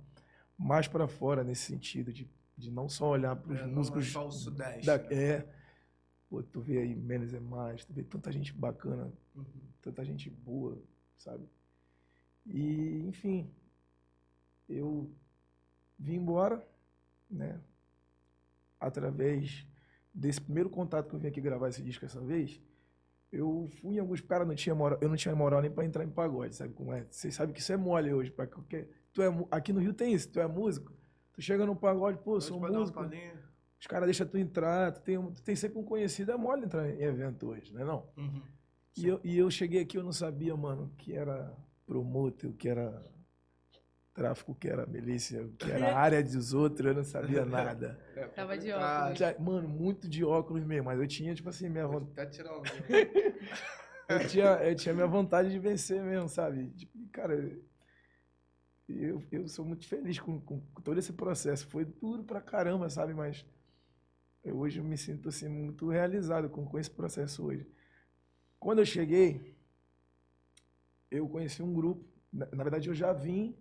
mais 0.58 0.88
pra 0.88 1.08
fora 1.08 1.44
nesse 1.44 1.62
sentido, 1.72 2.12
de, 2.12 2.27
de 2.58 2.72
não 2.72 2.89
só 2.89 3.10
olhar 3.10 3.36
para 3.36 3.51
os 3.54 3.60
É, 3.60 3.62
não 3.63 3.70
é 3.72 3.75
músicos 3.75 4.12
só 4.12 4.27
o 4.27 4.32
Sudeste, 4.32 4.86
da- 4.88 4.98
né? 4.98 5.08
é, 5.12 5.46
pô, 6.30 6.44
tu 6.44 6.62
vê 6.62 6.78
aí 6.78 6.96
menos 6.96 7.34
é 7.34 7.40
mais, 7.40 7.84
tu 7.84 7.94
vê 7.94 8.04
tanta 8.04 8.32
gente 8.32 8.54
bacana, 8.54 9.12
Uhum. 9.36 9.44
tanta 9.82 10.06
gente 10.06 10.30
boa, 10.30 10.78
sabe? 11.18 11.44
E, 12.46 13.04
enfim, 13.08 13.50
eu 14.68 15.12
vim 15.98 16.16
embora, 16.16 16.66
né? 17.30 17.60
Através 18.80 19.68
desse 20.14 20.40
primeiro 20.40 20.70
contato 20.70 21.10
que 21.10 21.16
eu 21.16 21.20
vim 21.20 21.28
aqui 21.28 21.42
gravar 21.42 21.70
esse 21.70 21.82
disco 21.82 22.06
essa 22.06 22.22
vez, 22.22 22.62
eu 23.32 23.68
fui 23.82 23.96
em 23.96 24.00
alguns 24.00 24.22
caras, 24.22 24.48
não 24.48 24.56
tinha 24.56 24.74
moral, 24.74 24.98
eu 25.02 25.10
não 25.10 25.16
tinha 25.16 25.36
moral 25.36 25.62
nem 25.62 25.70
pra 25.72 25.86
entrar 25.86 26.04
em 26.04 26.10
pagode, 26.10 26.56
sabe 26.56 26.74
como 26.74 26.94
é? 26.94 27.06
Vocês 27.10 27.36
sabem 27.36 27.54
que 27.54 27.60
isso 27.60 27.72
é 27.72 27.78
mole 27.78 28.14
hoje, 28.14 28.32
para 28.32 28.48
qualquer. 28.48 28.90
Tu 29.14 29.22
é, 29.22 29.28
aqui 29.52 29.74
no 29.74 29.80
Rio 29.80 29.94
tem 29.94 30.14
isso, 30.14 30.30
tu 30.32 30.40
é 30.40 30.48
músico, 30.48 30.94
tu 31.34 31.42
chega 31.42 31.66
no 31.66 31.76
pagode, 31.76 32.20
pô, 32.20 32.38
eu 32.38 32.42
sou 32.42 32.60
Pode 32.60 32.72
dar 32.72 32.80
uma 32.80 32.86
músico? 32.86 33.00
Os 33.80 33.88
caras 33.88 34.06
deixam 34.08 34.28
tu 34.28 34.38
entrar, 34.38 34.92
tu 34.92 35.02
tem, 35.02 35.22
tu 35.32 35.42
tem 35.42 35.56
sempre 35.56 35.80
um 35.80 35.84
conhecido, 35.84 36.32
é 36.32 36.38
mole 36.38 36.66
entrar 36.66 36.90
em 36.90 37.02
evento 37.02 37.48
hoje, 37.48 37.74
não 37.74 37.82
é 37.82 37.86
não? 37.86 38.10
Uhum. 38.18 38.42
E 38.98 39.08
eu, 39.08 39.20
e 39.24 39.38
eu 39.38 39.50
cheguei 39.50 39.82
aqui, 39.82 39.98
eu 39.98 40.04
não 40.04 40.12
sabia, 40.12 40.56
mano, 40.56 40.92
que 40.98 41.14
era 41.14 41.56
promotor, 41.86 42.52
que 42.54 42.68
era 42.68 43.02
tráfico, 44.14 44.54
que 44.54 44.68
era 44.68 44.86
milícia, 44.86 45.50
que 45.58 45.72
era 45.72 45.96
área 45.98 46.22
dos 46.22 46.54
outros, 46.54 46.86
eu 46.88 46.94
não 46.94 47.04
sabia 47.06 47.46
nada. 47.46 47.98
É, 48.16 48.28
Tava 48.28 48.58
de 48.58 48.72
óculos. 48.72 49.40
Mano, 49.40 49.70
muito 49.70 50.10
de 50.10 50.26
óculos 50.26 50.66
mesmo, 50.66 50.86
mas 50.86 51.00
eu 51.00 51.08
tinha, 51.08 51.34
tipo 51.34 51.48
assim, 51.48 51.70
minha 51.70 51.88
Vou 51.88 52.02
vontade. 52.02 52.22
até 52.22 52.30
tirar 52.30 52.58
o 52.58 52.62
Eu 54.10 54.28
tinha, 54.28 54.46
eu 54.64 54.76
tinha 54.76 54.94
minha 54.94 55.06
vontade 55.06 55.52
de 55.52 55.60
vencer 55.60 56.02
mesmo, 56.02 56.28
sabe? 56.28 56.68
Tipo, 56.72 56.98
cara, 57.12 57.36
eu, 58.88 59.24
eu 59.32 59.48
sou 59.48 59.64
muito 59.64 59.88
feliz 59.88 60.20
com, 60.20 60.42
com 60.42 60.60
todo 60.82 60.98
esse 60.98 61.14
processo. 61.14 61.68
Foi 61.68 61.86
duro 61.86 62.24
pra 62.24 62.42
caramba, 62.42 62.90
sabe? 62.90 63.14
Mas 63.14 63.46
eu, 64.43 64.58
hoje 64.58 64.81
me 64.81 64.98
sinto 64.98 65.29
assim, 65.29 65.48
muito 65.48 65.88
realizado 65.89 66.50
com, 66.50 66.65
com 66.65 66.79
esse 66.79 66.89
processo 66.89 67.46
hoje. 67.46 67.67
Quando 68.60 68.79
eu 68.79 68.86
cheguei, 68.86 69.55
eu 71.10 71.27
conheci 71.27 71.62
um 71.62 71.74
grupo. 71.74 72.05
Na, 72.31 72.46
na 72.48 72.63
verdade, 72.63 72.89
eu 72.89 72.96
já 72.96 73.13
vim 73.13 73.55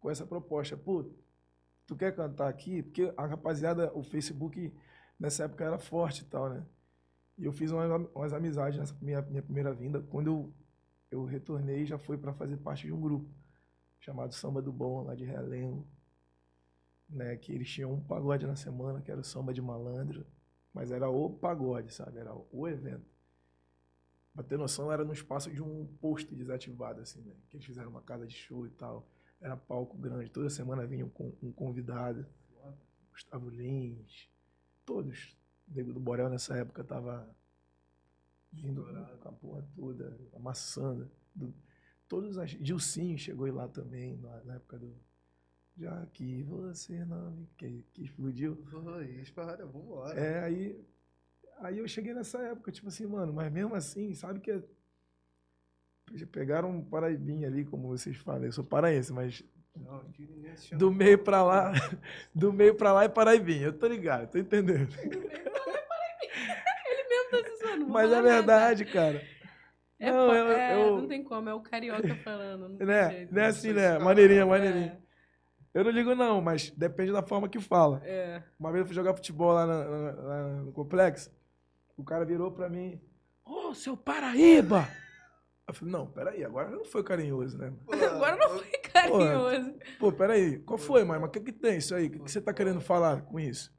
com 0.00 0.10
essa 0.10 0.26
proposta. 0.26 0.76
Pô, 0.76 1.04
tu 1.86 1.96
quer 1.96 2.14
cantar 2.14 2.48
aqui? 2.48 2.82
Porque 2.82 3.12
a 3.16 3.26
rapaziada, 3.26 3.92
o 3.96 4.02
Facebook 4.02 4.72
nessa 5.18 5.44
época 5.44 5.64
era 5.64 5.78
forte 5.78 6.22
e 6.22 6.24
tal, 6.26 6.50
né? 6.50 6.66
E 7.38 7.44
eu 7.44 7.52
fiz 7.52 7.70
umas, 7.70 8.08
umas 8.14 8.32
amizades 8.32 8.78
nessa 8.78 8.96
minha, 9.00 9.22
minha 9.22 9.42
primeira 9.42 9.72
vinda. 9.72 10.00
Quando 10.00 10.26
eu, 10.26 10.52
eu 11.10 11.24
retornei, 11.24 11.86
já 11.86 11.98
foi 11.98 12.18
para 12.18 12.32
fazer 12.32 12.56
parte 12.58 12.86
de 12.86 12.92
um 12.92 13.00
grupo 13.00 13.28
chamado 14.00 14.34
Samba 14.34 14.60
do 14.60 14.72
Bom, 14.72 15.04
lá 15.04 15.14
de 15.14 15.24
Realengo. 15.24 15.86
Né, 17.12 17.36
que 17.36 17.52
eles 17.52 17.68
tinham 17.68 17.92
um 17.92 18.00
pagode 18.00 18.46
na 18.46 18.56
semana, 18.56 19.02
que 19.02 19.10
era 19.10 19.20
o 19.20 19.24
Samba 19.24 19.52
de 19.52 19.60
Malandro. 19.60 20.26
Mas 20.72 20.90
era 20.90 21.10
o 21.10 21.28
pagode, 21.28 21.92
sabe? 21.92 22.18
Era 22.18 22.34
o 22.34 22.66
evento. 22.66 23.04
Pra 24.32 24.42
ter 24.42 24.56
noção, 24.56 24.90
era 24.90 25.04
no 25.04 25.12
espaço 25.12 25.50
de 25.50 25.62
um 25.62 25.86
posto 26.00 26.34
desativado, 26.34 27.02
assim, 27.02 27.20
né? 27.20 27.34
Que 27.50 27.58
eles 27.58 27.66
fizeram 27.66 27.90
uma 27.90 28.00
casa 28.00 28.26
de 28.26 28.34
show 28.34 28.66
e 28.66 28.70
tal. 28.70 29.06
Era 29.38 29.56
palco 29.56 29.96
grande. 29.98 30.30
Toda 30.30 30.48
semana 30.48 30.86
vinha 30.86 31.04
um, 31.04 31.32
um 31.42 31.52
convidado. 31.52 32.26
Gustavo 33.10 33.50
Lins. 33.50 34.30
Todos. 34.86 35.36
O 35.68 35.74
Nego 35.74 35.92
do 35.92 36.00
Borel 36.00 36.30
nessa 36.30 36.56
época 36.56 36.82
tava 36.82 37.28
vindo 38.50 38.84
com 39.20 39.28
a 39.28 39.32
porra 39.32 39.68
toda, 39.74 40.18
amassando. 40.34 41.10
Do, 41.34 41.54
todos 42.08 42.38
as. 42.38 42.50
Gilcinho 42.50 43.18
chegou 43.18 43.52
lá 43.52 43.68
também, 43.68 44.16
na, 44.16 44.44
na 44.44 44.54
época 44.54 44.78
do. 44.78 44.94
Já 45.76 46.06
que 46.12 46.42
você 46.42 47.04
não 47.04 47.30
me. 47.30 47.48
Que, 47.56 47.84
que 47.94 48.04
explodiu. 48.04 48.56
Foi, 48.70 49.06
espalhada, 49.20 49.64
vambora. 49.66 50.18
É, 50.18 50.44
aí. 50.44 50.78
Aí 51.60 51.78
eu 51.78 51.86
cheguei 51.88 52.12
nessa 52.12 52.38
época, 52.42 52.72
tipo 52.72 52.88
assim, 52.88 53.06
mano, 53.06 53.32
mas 53.32 53.50
mesmo 53.52 53.74
assim, 53.74 54.14
sabe 54.14 54.40
que. 54.40 54.50
é- 54.50 54.62
Pegaram 56.30 56.68
um 56.70 56.84
paraibinha 56.84 57.48
ali, 57.48 57.64
como 57.64 57.88
vocês 57.88 58.16
falam. 58.18 58.44
Eu 58.44 58.52
sou 58.52 58.64
paraense, 58.64 59.12
mas 59.12 59.42
Não, 59.74 60.04
do 60.76 60.92
meio 60.92 61.18
pra 61.18 61.42
lá, 61.42 61.72
do 62.34 62.52
meio 62.52 62.74
pra 62.74 62.92
lá 62.92 63.04
é 63.04 63.08
paraibinha. 63.08 63.66
Eu 63.68 63.72
tô 63.78 63.86
ligado, 63.86 64.30
tô 64.30 64.36
entendendo. 64.38 64.92
Ele 65.00 67.08
mesmo 67.08 67.30
tá 67.30 67.44
se 67.44 67.56
zoando. 67.64 67.88
Mas 67.88 68.12
é 68.12 68.20
verdade, 68.20 68.84
cara. 68.84 69.26
É, 69.98 70.10
Não, 70.10 70.34
eu- 70.34 70.48
é, 70.52 70.74
eu- 70.74 71.00
não 71.00 71.08
tem 71.08 71.22
como, 71.24 71.48
é 71.48 71.54
o 71.54 71.60
carioca 71.60 72.14
falando. 72.16 72.68
Não 72.68 72.76
tem 72.76 72.86
Né? 72.86 73.10
jeito. 73.10 73.34
Não 73.34 73.42
é 73.42 73.46
assim, 73.46 73.72
né? 73.72 73.98
Maneirinha, 73.98 74.42
é. 74.42 74.44
maneirinha. 74.44 75.01
Eu 75.74 75.84
não 75.84 75.90
ligo 75.90 76.14
não, 76.14 76.40
mas 76.40 76.70
depende 76.70 77.12
da 77.12 77.22
forma 77.22 77.48
que 77.48 77.58
fala. 77.60 78.02
É. 78.04 78.42
Uma 78.58 78.70
vez 78.70 78.80
eu 78.82 78.86
fui 78.86 78.94
jogar 78.94 79.14
futebol 79.14 79.52
lá, 79.52 79.66
na- 79.66 79.84
na- 79.84 80.22
lá 80.22 80.48
no 80.62 80.72
complexo, 80.72 81.30
o 81.96 82.04
cara 82.04 82.24
virou 82.24 82.50
pra 82.52 82.68
mim, 82.68 83.00
ô, 83.44 83.74
seu 83.74 83.96
Paraíba! 83.96 84.86
Eu 85.66 85.72
falei, 85.74 85.92
não, 85.92 86.06
peraí, 86.10 86.44
agora 86.44 86.68
não 86.70 86.84
foi 86.84 87.02
carinhoso, 87.02 87.56
né? 87.56 87.72
Pô, 87.86 87.92
Agora 87.94 88.36
não 88.36 88.58
foi 88.58 88.70
carinhoso. 88.80 89.74
Pô, 89.98 90.12
peraí, 90.12 90.58
qual 90.58 90.76
foi, 90.76 91.04
mãe? 91.04 91.18
Mas 91.18 91.28
o 91.28 91.32
que 91.32 91.40
que 91.40 91.52
tem 91.52 91.78
isso 91.78 91.94
aí? 91.94 92.08
O 92.08 92.10
que, 92.10 92.18
que 92.18 92.30
você 92.30 92.40
tá 92.40 92.52
querendo 92.52 92.80
falar 92.80 93.22
com 93.22 93.40
isso? 93.40 93.72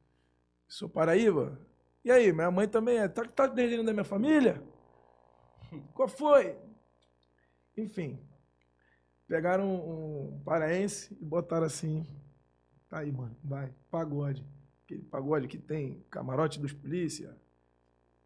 Sou 0.68 0.90
Paraíba? 0.90 1.60
E 2.04 2.10
aí, 2.12 2.34
minha 2.34 2.50
mãe 2.50 2.68
também 2.68 2.98
é. 2.98 3.08
Tá, 3.08 3.24
tá 3.26 3.46
dentro 3.48 3.84
da 3.84 3.94
minha 3.94 4.04
família? 4.04 4.64
Qual 5.94 6.08
foi? 6.08 6.58
Enfim, 7.78 8.20
pegaram 9.28 9.66
um, 9.66 10.36
um 10.36 10.40
paraense 10.44 11.18
e 11.20 11.26
botaram 11.26 11.66
assim. 11.66 12.06
Tá 12.90 13.00
aí, 13.00 13.12
mano, 13.12 13.36
vai, 13.44 13.74
pagode. 13.90 14.46
Aquele 14.86 15.04
pagode 15.04 15.48
que 15.48 15.58
tem 15.58 16.04
camarote 16.10 16.60
dos 16.60 16.74
polícia, 16.74 17.36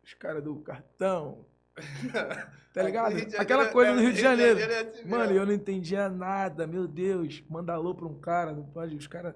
os 0.04 0.14
caras 0.14 0.44
do 0.44 0.56
cartão. 0.58 1.46
Tá 2.78 2.84
ligado? 2.84 3.16
Aquela 3.40 3.70
coisa 3.70 3.96
do 3.96 4.02
Rio 4.02 4.14
de 4.14 4.22
Janeiro. 4.22 4.60
é 4.60 4.82
assim 4.82 5.08
Mano, 5.08 5.32
eu 5.32 5.48
não 5.48 5.54
entendia 5.54 6.08
nada, 6.10 6.68
meu 6.68 6.88
Deus. 6.88 7.44
Manda 7.50 7.74
alô 7.74 7.96
pra 7.96 8.06
um 8.06 8.20
cara, 8.20 8.52
não 8.52 8.64
pode. 8.64 8.96
Os 8.96 9.08
caras. 9.08 9.34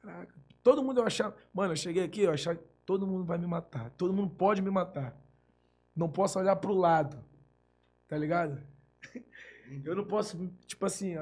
Caraca. 0.00 0.32
Todo 0.62 0.84
mundo 0.84 1.00
eu 1.00 1.04
achava. 1.04 1.34
Mano, 1.52 1.72
eu 1.72 1.76
cheguei 1.76 2.04
aqui, 2.04 2.20
eu 2.20 2.30
achava 2.30 2.56
que 2.56 2.64
todo 2.86 3.04
mundo 3.04 3.24
vai 3.24 3.36
me 3.36 3.48
matar. 3.48 3.90
Todo 3.96 4.14
mundo 4.14 4.30
pode 4.30 4.62
me 4.62 4.70
matar. 4.70 5.12
Não 5.92 6.08
posso 6.08 6.38
olhar 6.38 6.54
pro 6.54 6.72
lado. 6.72 7.18
Tá 8.06 8.16
ligado? 8.16 8.62
Eu 9.84 9.96
não 9.96 10.04
posso. 10.04 10.38
Tipo 10.66 10.86
assim, 10.86 11.16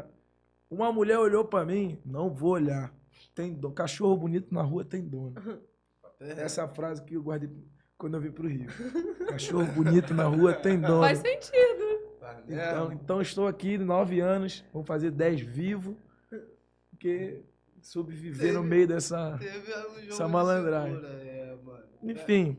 uma 0.70 0.92
mulher 0.92 1.18
olhou 1.18 1.44
pra 1.44 1.64
mim, 1.64 1.98
não 2.04 2.30
vou 2.30 2.50
olhar. 2.52 2.92
Tem 3.34 3.52
dono. 3.52 3.74
Cachorro 3.74 4.16
bonito 4.16 4.52
na 4.52 4.62
rua 4.62 4.84
tem 4.84 5.02
dono. 5.02 5.34
Essa 6.18 6.62
é 6.62 6.64
a 6.64 6.68
frase 6.68 7.02
que 7.02 7.14
eu 7.14 7.22
guardei 7.22 7.50
quando 7.98 8.14
eu 8.14 8.20
vim 8.20 8.30
pro 8.30 8.48
Rio. 8.48 8.68
Cachorro 9.28 9.66
bonito 9.72 10.14
na 10.14 10.24
rua 10.24 10.54
tem 10.54 10.80
dono. 10.80 11.02
Faz 11.02 11.18
sentido. 11.18 12.06
Então, 12.48 12.92
então 12.92 13.20
estou 13.20 13.46
aqui, 13.46 13.78
nove 13.78 14.20
anos, 14.20 14.64
vou 14.72 14.82
fazer 14.82 15.10
dez 15.10 15.40
vivo, 15.40 15.96
porque 16.90 17.42
soube 17.80 18.14
viver 18.14 18.52
no 18.52 18.62
meio 18.62 18.86
dessa. 18.86 19.36
Teve 19.38 19.58
um 19.58 19.64
jogo 19.64 19.98
essa 20.08 20.24
de 20.24 20.30
malandragem. 20.32 21.00
É, 21.04 21.56
mano. 21.62 21.84
Enfim, 22.02 22.58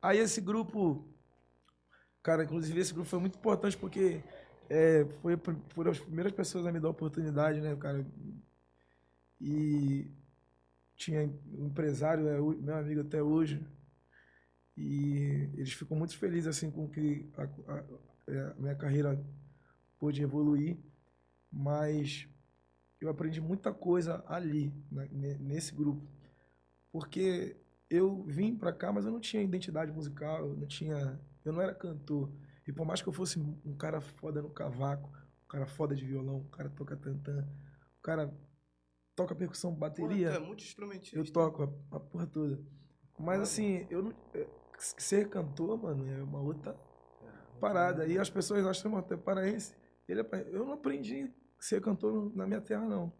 aí 0.00 0.18
esse 0.18 0.40
grupo, 0.40 1.04
cara, 2.22 2.44
inclusive 2.44 2.80
esse 2.80 2.94
grupo 2.94 3.08
foi 3.08 3.18
muito 3.18 3.38
importante 3.38 3.76
porque 3.76 4.22
é, 4.68 5.04
foi 5.20 5.36
por 5.36 5.88
as 5.88 5.98
primeiras 5.98 6.32
pessoas 6.32 6.66
a 6.66 6.72
me 6.72 6.80
dar 6.80 6.88
oportunidade, 6.90 7.60
né, 7.60 7.74
cara? 7.76 8.04
E 9.40 10.10
tinha 10.96 11.22
um 11.58 11.66
empresário, 11.66 12.28
é 12.28 12.38
meu 12.40 12.76
amigo 12.76 13.02
até 13.02 13.22
hoje, 13.22 13.60
e 14.76 15.50
eles 15.56 15.72
ficam 15.72 15.96
muito 15.96 16.16
felizes 16.16 16.46
assim 16.48 16.70
com 16.70 16.88
que 16.88 17.28
a, 17.36 17.42
a- 17.44 17.84
é, 18.28 18.40
a 18.40 18.54
minha 18.58 18.74
carreira 18.74 19.22
pôde 19.98 20.22
evoluir, 20.22 20.78
mas 21.52 22.28
eu 23.00 23.10
aprendi 23.10 23.40
muita 23.40 23.72
coisa 23.74 24.24
ali, 24.28 24.72
né, 24.92 25.08
ne- 25.12 25.38
nesse 25.38 25.74
grupo, 25.74 26.06
porque 26.92 27.56
eu 27.90 28.24
vim 28.24 28.56
pra 28.56 28.72
cá, 28.72 28.92
mas 28.92 29.06
eu 29.06 29.12
não 29.12 29.20
tinha 29.20 29.42
identidade 29.42 29.92
musical, 29.92 30.48
eu 30.48 30.56
não 30.56 30.66
tinha, 30.66 31.20
eu 31.44 31.52
não 31.52 31.62
era 31.62 31.74
cantor. 31.74 32.30
E 32.66 32.72
por 32.72 32.86
mais 32.86 33.02
que 33.02 33.08
eu 33.08 33.12
fosse 33.12 33.38
um 33.38 33.76
cara 33.76 34.00
foda 34.00 34.40
no 34.42 34.50
cavaco, 34.50 35.08
um 35.44 35.48
cara 35.48 35.66
foda 35.66 35.94
de 35.94 36.04
violão, 36.04 36.38
um 36.38 36.48
cara 36.48 36.68
toca 36.70 36.96
tantã, 36.96 37.46
um 37.98 38.02
cara 38.02 38.32
toca 39.16 39.34
percussão, 39.34 39.74
Porra, 39.74 39.90
bateria, 39.90 40.30
tu 40.30 40.36
é 40.36 40.38
muito 40.40 40.62
instrumentista. 40.62 41.16
eu 41.18 41.24
toco 41.32 41.62
a, 41.90 41.96
a 41.96 42.00
porra 42.00 42.26
toda. 42.26 42.60
Mas 43.18 43.40
assim, 43.40 43.86
eu 43.90 44.02
não, 44.02 44.14
é, 44.34 44.46
ser 44.78 45.28
cantor, 45.28 45.80
mano, 45.80 46.08
é 46.08 46.22
uma 46.22 46.40
outra 46.40 46.74
parada. 47.60 48.06
E 48.06 48.18
as 48.18 48.30
pessoas 48.30 48.64
acham 48.66 48.96
até 48.96 49.16
paraense. 49.16 49.74
Ele 50.08 50.20
é 50.20 50.24
paraense. 50.24 50.52
Eu 50.52 50.64
não 50.64 50.72
aprendi 50.72 51.24
a 51.58 51.62
ser 51.62 51.80
cantor 51.80 52.34
na 52.34 52.46
minha 52.46 52.60
terra, 52.60 52.84
não. 52.86 53.12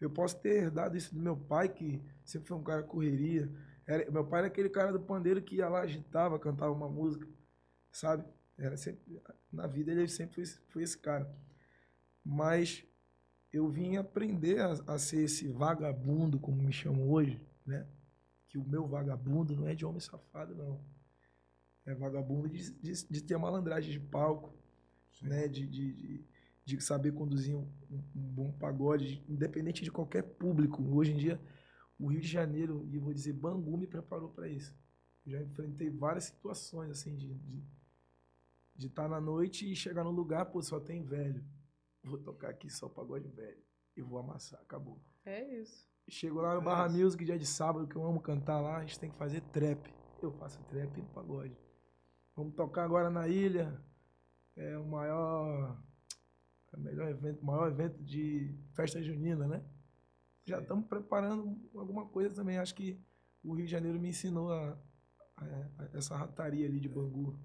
Eu 0.00 0.10
posso 0.10 0.38
ter 0.40 0.62
herdado 0.64 0.96
isso 0.96 1.12
do 1.14 1.20
meu 1.20 1.36
pai, 1.36 1.68
que 1.68 2.00
sempre 2.24 2.48
foi 2.48 2.56
um 2.56 2.62
cara 2.62 2.82
correria. 2.84 3.50
Era- 3.86 4.08
meu 4.10 4.24
pai 4.24 4.40
era 4.40 4.46
aquele 4.48 4.68
cara 4.68 4.92
do 4.92 5.00
pandeiro 5.00 5.42
que 5.42 5.56
ia 5.56 5.68
lá, 5.68 5.80
agitava, 5.80 6.38
cantava 6.38 6.70
uma 6.72 6.88
música, 6.88 7.26
sabe? 7.90 8.24
Era 8.58 8.76
sempre, 8.76 9.20
na 9.52 9.66
vida 9.66 9.92
ele 9.92 10.08
sempre 10.08 10.34
foi, 10.36 10.42
esse- 10.44 10.60
foi 10.68 10.82
esse 10.82 10.98
cara. 10.98 11.30
Mas 12.24 12.84
eu 13.52 13.68
vim 13.70 13.96
aprender 13.96 14.60
a, 14.60 14.72
a 14.94 14.98
ser 14.98 15.22
esse 15.24 15.48
vagabundo, 15.48 16.38
como 16.40 16.62
me 16.62 16.72
chamam 16.72 17.08
hoje, 17.10 17.40
né? 17.66 17.86
Que 18.48 18.58
o 18.58 18.64
meu 18.68 18.86
vagabundo 18.88 19.56
não 19.56 19.68
é 19.68 19.74
de 19.74 19.86
homem 19.86 20.00
safado, 20.00 20.54
não. 20.54 20.80
É 21.84 21.94
vagabundo 21.94 22.48
de, 22.48 22.70
de, 22.72 22.92
de 23.08 23.22
ter 23.22 23.36
malandragem 23.38 23.90
de 23.90 24.00
palco, 24.00 24.54
né? 25.22 25.48
De, 25.48 25.66
de, 25.66 26.24
de, 26.64 26.80
saber 26.82 27.12
conduzir 27.12 27.56
um, 27.56 27.66
um- 27.90 28.02
bom 28.14 28.52
pagode, 28.52 29.24
independente 29.28 29.82
de 29.82 29.90
qualquer 29.90 30.22
público. 30.22 30.82
Hoje 30.94 31.12
em 31.12 31.16
dia, 31.16 31.40
o 31.98 32.08
Rio 32.08 32.20
de 32.20 32.28
Janeiro, 32.28 32.88
e 32.92 32.98
vou 32.98 33.12
dizer, 33.14 33.32
Bangu 33.32 33.76
me 33.78 33.86
preparou 33.86 34.28
para 34.30 34.48
isso. 34.48 34.74
Eu 35.26 35.32
já 35.32 35.42
enfrentei 35.42 35.90
várias 35.90 36.24
situações, 36.24 36.90
assim, 36.90 37.16
de 37.16 37.34
de, 37.34 37.62
de 38.78 38.86
estar 38.86 39.08
na 39.08 39.20
noite 39.20 39.70
e 39.70 39.74
chegar 39.74 40.04
num 40.04 40.10
lugar, 40.12 40.46
pô, 40.46 40.62
só 40.62 40.78
tem 40.78 41.02
velho. 41.04 41.44
Vou 42.04 42.16
tocar 42.18 42.48
aqui 42.50 42.70
só 42.70 42.88
pagode 42.88 43.28
velho. 43.28 43.62
E 43.96 44.00
vou 44.02 44.18
amassar, 44.18 44.60
acabou. 44.60 45.02
É 45.24 45.60
isso. 45.60 45.86
Chego 46.08 46.40
lá 46.40 46.54
no 46.54 46.60
É 46.60 46.64
Barra 46.64 46.86
isso. 46.86 46.96
Music, 46.96 47.24
dia 47.24 47.38
de 47.38 47.44
sábado, 47.44 47.86
que 47.88 47.96
eu 47.96 48.04
amo 48.04 48.20
cantar 48.20 48.60
lá, 48.60 48.76
a 48.78 48.80
gente 48.80 48.98
tem 48.98 49.10
que 49.10 49.18
fazer 49.18 49.40
trap. 49.50 49.92
Eu 50.22 50.30
faço 50.32 50.62
trap 50.64 50.96
e 50.98 51.02
pagode. 51.12 51.56
Vamos 52.36 52.54
tocar 52.54 52.84
agora 52.84 53.10
na 53.10 53.26
ilha. 53.28 53.84
É 54.56 54.78
o 54.78 54.86
maior. 54.86 55.82
É 56.72 56.76
o 56.76 56.80
melhor 56.80 57.08
evento, 57.08 57.40
o 57.42 57.46
maior 57.46 57.68
evento 57.68 58.02
de 58.04 58.54
festa 58.74 59.02
junina, 59.02 59.46
né? 59.48 59.64
Já 60.46 60.56
Sim. 60.56 60.62
estamos 60.62 60.86
preparando 60.86 61.58
alguma 61.74 62.06
coisa 62.06 62.34
também. 62.34 62.58
Acho 62.58 62.74
que 62.74 63.00
o 63.42 63.54
Rio 63.54 63.66
de 63.66 63.72
Janeiro 63.72 63.98
me 64.00 64.08
ensinou 64.10 64.52
a, 64.52 64.78
a- 65.36 65.44
a- 65.78 65.90
essa 65.94 66.16
rataria 66.16 66.66
ali 66.66 66.78
de 66.80 66.88
Bangu. 66.88 67.38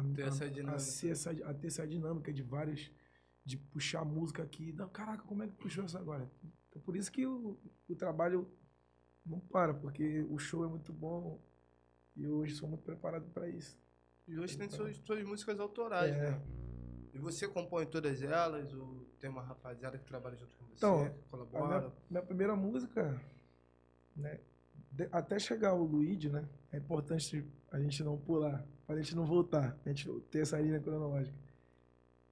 A, 0.00 0.14
Ter 0.14 0.22
essa 0.28 0.48
dinâmica. 0.50 0.76
A, 0.76 0.78
ser 0.78 1.10
essa, 1.10 1.30
a 1.30 1.54
ter 1.54 1.66
essa 1.68 1.86
dinâmica 1.86 2.32
de 2.32 2.42
vários. 2.42 2.90
De 3.44 3.56
puxar 3.56 4.04
música 4.04 4.42
aqui. 4.42 4.72
Não, 4.72 4.88
caraca, 4.88 5.22
como 5.24 5.42
é 5.42 5.46
que 5.48 5.54
puxou 5.54 5.84
isso 5.84 5.96
agora? 5.96 6.30
Então, 6.68 6.82
por 6.82 6.94
isso 6.96 7.10
que 7.10 7.26
o, 7.26 7.58
o 7.88 7.96
trabalho 7.96 8.46
não 9.24 9.40
para, 9.40 9.72
porque 9.72 10.20
o 10.28 10.38
show 10.38 10.64
é 10.64 10.68
muito 10.68 10.92
bom 10.92 11.40
e 12.14 12.26
hoje 12.28 12.54
sou 12.54 12.68
muito 12.68 12.82
preparado 12.82 13.26
para 13.30 13.48
isso. 13.48 13.78
E 14.26 14.38
hoje 14.38 14.56
tem 14.58 14.68
suas, 14.68 14.96
suas 14.98 15.24
músicas 15.24 15.58
autorais, 15.58 16.14
É. 16.14 16.32
né? 16.32 16.42
E 17.14 17.18
você 17.18 17.48
compõe 17.48 17.86
todas 17.86 18.20
elas, 18.22 18.70
ou 18.74 19.06
tem 19.18 19.30
uma 19.30 19.42
rapaziada 19.42 19.98
que 19.98 20.04
trabalha 20.04 20.36
junto 20.36 20.54
com 20.58 20.66
você, 20.66 20.74
Então, 20.76 21.14
colabora? 21.30 21.78
minha, 21.80 21.92
minha 22.10 22.22
primeira 22.22 22.54
música, 22.54 23.18
né? 24.14 24.40
de- 24.92 25.08
até 25.10 25.38
chegar 25.38 25.72
o 25.74 25.84
Luigi, 25.84 26.28
né? 26.28 26.46
É 26.70 26.76
importante 26.76 27.44
a 27.72 27.80
gente 27.80 28.02
não 28.04 28.18
pular, 28.18 28.66
pra 28.88 28.96
gente 28.96 29.14
não 29.14 29.26
voltar, 29.26 29.78
a 29.84 29.88
gente 29.90 30.10
ter 30.30 30.40
essa 30.40 30.58
linha 30.58 30.80
cronológica. 30.80 31.36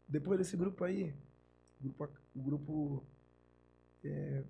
Depois 0.09 0.39
desse 0.39 0.57
grupo 0.57 0.83
aí, 0.85 1.15
o 1.79 1.85
grupo, 1.85 2.09
o 2.35 2.43
grupo 2.43 3.05
é, 4.03 4.43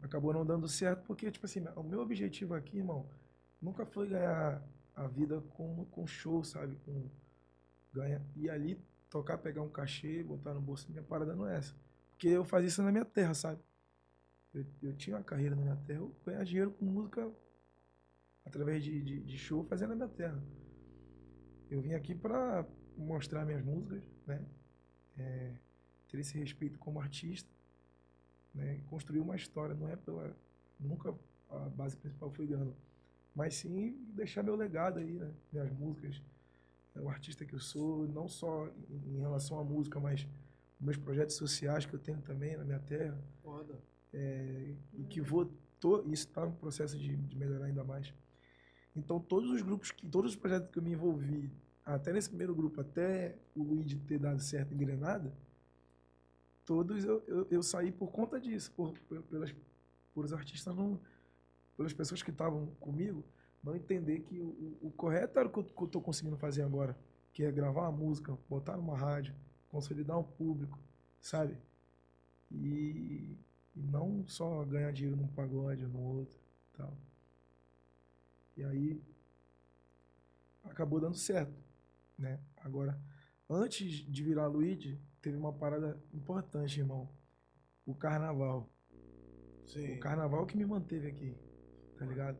acabou 0.00 0.32
não 0.32 0.46
dando 0.46 0.68
certo, 0.68 1.04
porque, 1.04 1.28
tipo 1.32 1.44
assim, 1.46 1.64
o 1.74 1.82
meu 1.82 2.00
objetivo 2.00 2.54
aqui, 2.54 2.78
irmão, 2.78 3.04
nunca 3.60 3.84
foi 3.84 4.06
ganhar 4.06 4.62
a 4.94 5.08
vida 5.08 5.40
com, 5.56 5.84
com 5.86 6.06
show, 6.06 6.44
sabe? 6.44 6.76
Com 6.84 7.10
ganhar, 7.92 8.22
ir 8.36 8.50
ali, 8.50 8.80
tocar, 9.10 9.36
pegar 9.38 9.62
um 9.62 9.68
cachê, 9.68 10.22
botar 10.22 10.54
no 10.54 10.60
bolso. 10.60 10.88
Minha 10.88 11.02
parada 11.02 11.34
não 11.34 11.48
é 11.48 11.56
essa. 11.56 11.74
Porque 12.12 12.28
eu 12.28 12.44
fazia 12.44 12.68
isso 12.68 12.82
na 12.84 12.92
minha 12.92 13.04
terra, 13.04 13.34
sabe? 13.34 13.60
Eu, 14.54 14.64
eu 14.80 14.96
tinha 14.96 15.16
uma 15.16 15.24
carreira 15.24 15.56
na 15.56 15.62
minha 15.62 15.76
terra, 15.88 15.98
eu 15.98 16.14
ganhava 16.24 16.44
dinheiro 16.44 16.70
com 16.70 16.84
música 16.84 17.28
através 18.46 18.84
de, 18.84 19.02
de, 19.02 19.20
de 19.24 19.36
show, 19.36 19.64
fazendo 19.64 19.90
na 19.90 19.96
minha 19.96 20.08
terra. 20.08 20.40
Eu 21.70 21.80
vim 21.80 21.94
aqui 21.94 22.14
para 22.14 22.66
mostrar 22.96 23.44
minhas 23.44 23.62
músicas, 23.62 24.02
né? 24.26 24.44
É, 25.18 25.52
ter 26.08 26.18
esse 26.18 26.38
respeito 26.38 26.78
como 26.78 27.00
artista, 27.00 27.50
né? 28.54 28.80
Construir 28.88 29.20
uma 29.20 29.36
história, 29.36 29.74
não 29.74 29.88
é 29.88 29.96
pela. 29.96 30.34
Nunca 30.80 31.14
a 31.50 31.68
base 31.70 31.96
principal 31.96 32.30
foi 32.30 32.46
grana, 32.46 32.72
mas 33.34 33.54
sim 33.54 33.96
deixar 34.14 34.42
meu 34.42 34.54
legado 34.54 34.98
aí, 34.98 35.12
né? 35.12 35.30
Minhas 35.52 35.70
músicas, 35.72 36.22
é, 36.94 37.00
o 37.00 37.08
artista 37.08 37.44
que 37.44 37.54
eu 37.54 37.60
sou, 37.60 38.06
não 38.08 38.28
só 38.28 38.68
em, 38.90 39.18
relação 39.18 39.58
à 39.58 39.64
música, 39.64 40.00
mas 40.00 40.26
meus 40.80 40.96
projetos 40.96 41.36
sociais 41.36 41.84
que 41.84 41.94
eu 41.94 41.98
tenho 41.98 42.20
também 42.22 42.56
na 42.56 42.64
minha 42.64 42.78
terra 42.78 43.18
Foda. 43.42 43.78
é, 44.12 44.74
e 44.94 45.04
que 45.04 45.20
vou 45.20 45.50
to, 45.80 46.04
isso 46.06 46.28
está 46.28 46.46
no 46.46 46.52
processo 46.52 46.96
de, 46.98 47.16
de 47.16 47.36
melhorar 47.36 47.66
ainda 47.66 47.84
mais. 47.84 48.12
Então 48.98 49.20
todos 49.20 49.50
os 49.50 49.62
grupos 49.62 49.90
que 49.90 50.06
todos 50.06 50.32
os 50.32 50.36
projetos 50.36 50.70
que 50.70 50.78
eu 50.78 50.82
me 50.82 50.92
envolvi 50.92 51.50
até 51.84 52.12
nesse 52.12 52.28
primeiro 52.28 52.54
grupo 52.54 52.80
até 52.80 53.36
o 53.56 53.62
Luigi 53.62 53.96
ter 53.98 54.18
dado 54.18 54.40
certo 54.40 54.74
em 54.74 54.78
Grenada 54.78 55.32
todos 56.64 57.04
eu, 57.04 57.22
eu, 57.26 57.46
eu 57.50 57.62
saí 57.62 57.90
por 57.90 58.10
conta 58.10 58.40
disso 58.40 58.70
por 58.72 58.92
por- 59.08 59.22
pelas 59.22 59.54
por 60.14 60.24
os 60.24 60.32
artistas 60.32 60.74
não 60.74 60.98
pelas 61.76 61.92
pessoas 61.92 62.22
que 62.22 62.30
estavam 62.30 62.66
comigo 62.80 63.24
não 63.62 63.74
entender 63.76 64.20
que 64.20 64.40
o, 64.40 64.78
o- 64.82 64.90
correto 64.96 65.38
era 65.38 65.48
o 65.48 65.52
que 65.52 65.58
eu, 65.60 65.88
tô 65.88 66.00
conseguindo 66.00 66.36
fazer 66.36 66.62
agora 66.62 66.96
que 67.32 67.42
é 67.44 67.52
gravar 67.52 67.82
uma 67.88 67.92
música 67.92 68.36
botar 68.48 68.76
numa 68.76 68.96
rádio 68.96 69.34
consolidar 69.68 70.18
um 70.18 70.24
público 70.24 70.78
sabe 71.20 71.56
e 72.50 73.36
e 73.76 73.80
não 73.80 74.26
só 74.26 74.64
ganhar 74.64 74.92
dinheiro 74.92 75.16
num 75.16 75.28
pagode 75.28 75.84
ou 75.84 75.90
no 75.90 76.00
outro 76.00 76.36
tal. 76.76 76.92
E 78.58 78.64
aí 78.64 79.00
acabou 80.64 81.00
dando 81.00 81.16
certo, 81.16 81.56
né? 82.18 82.40
Agora, 82.56 83.00
antes 83.48 84.04
de 84.04 84.22
virar 84.24 84.48
Luigi, 84.48 85.00
teve 85.22 85.36
uma 85.36 85.52
parada 85.52 85.96
importante, 86.12 86.80
irmão. 86.80 87.08
O 87.86 87.94
carnaval. 87.94 88.68
Sim. 89.64 89.94
O 89.94 90.00
carnaval 90.00 90.44
que 90.44 90.56
me 90.56 90.66
manteve 90.66 91.06
aqui, 91.06 91.36
tá 91.96 92.04
ligado? 92.04 92.36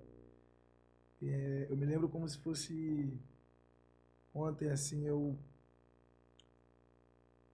É, 1.22 1.68
eu 1.70 1.76
me 1.76 1.86
lembro 1.86 2.08
como 2.08 2.28
se 2.28 2.38
fosse 2.38 3.16
ontem, 4.34 4.70
assim, 4.70 5.06
eu 5.06 5.38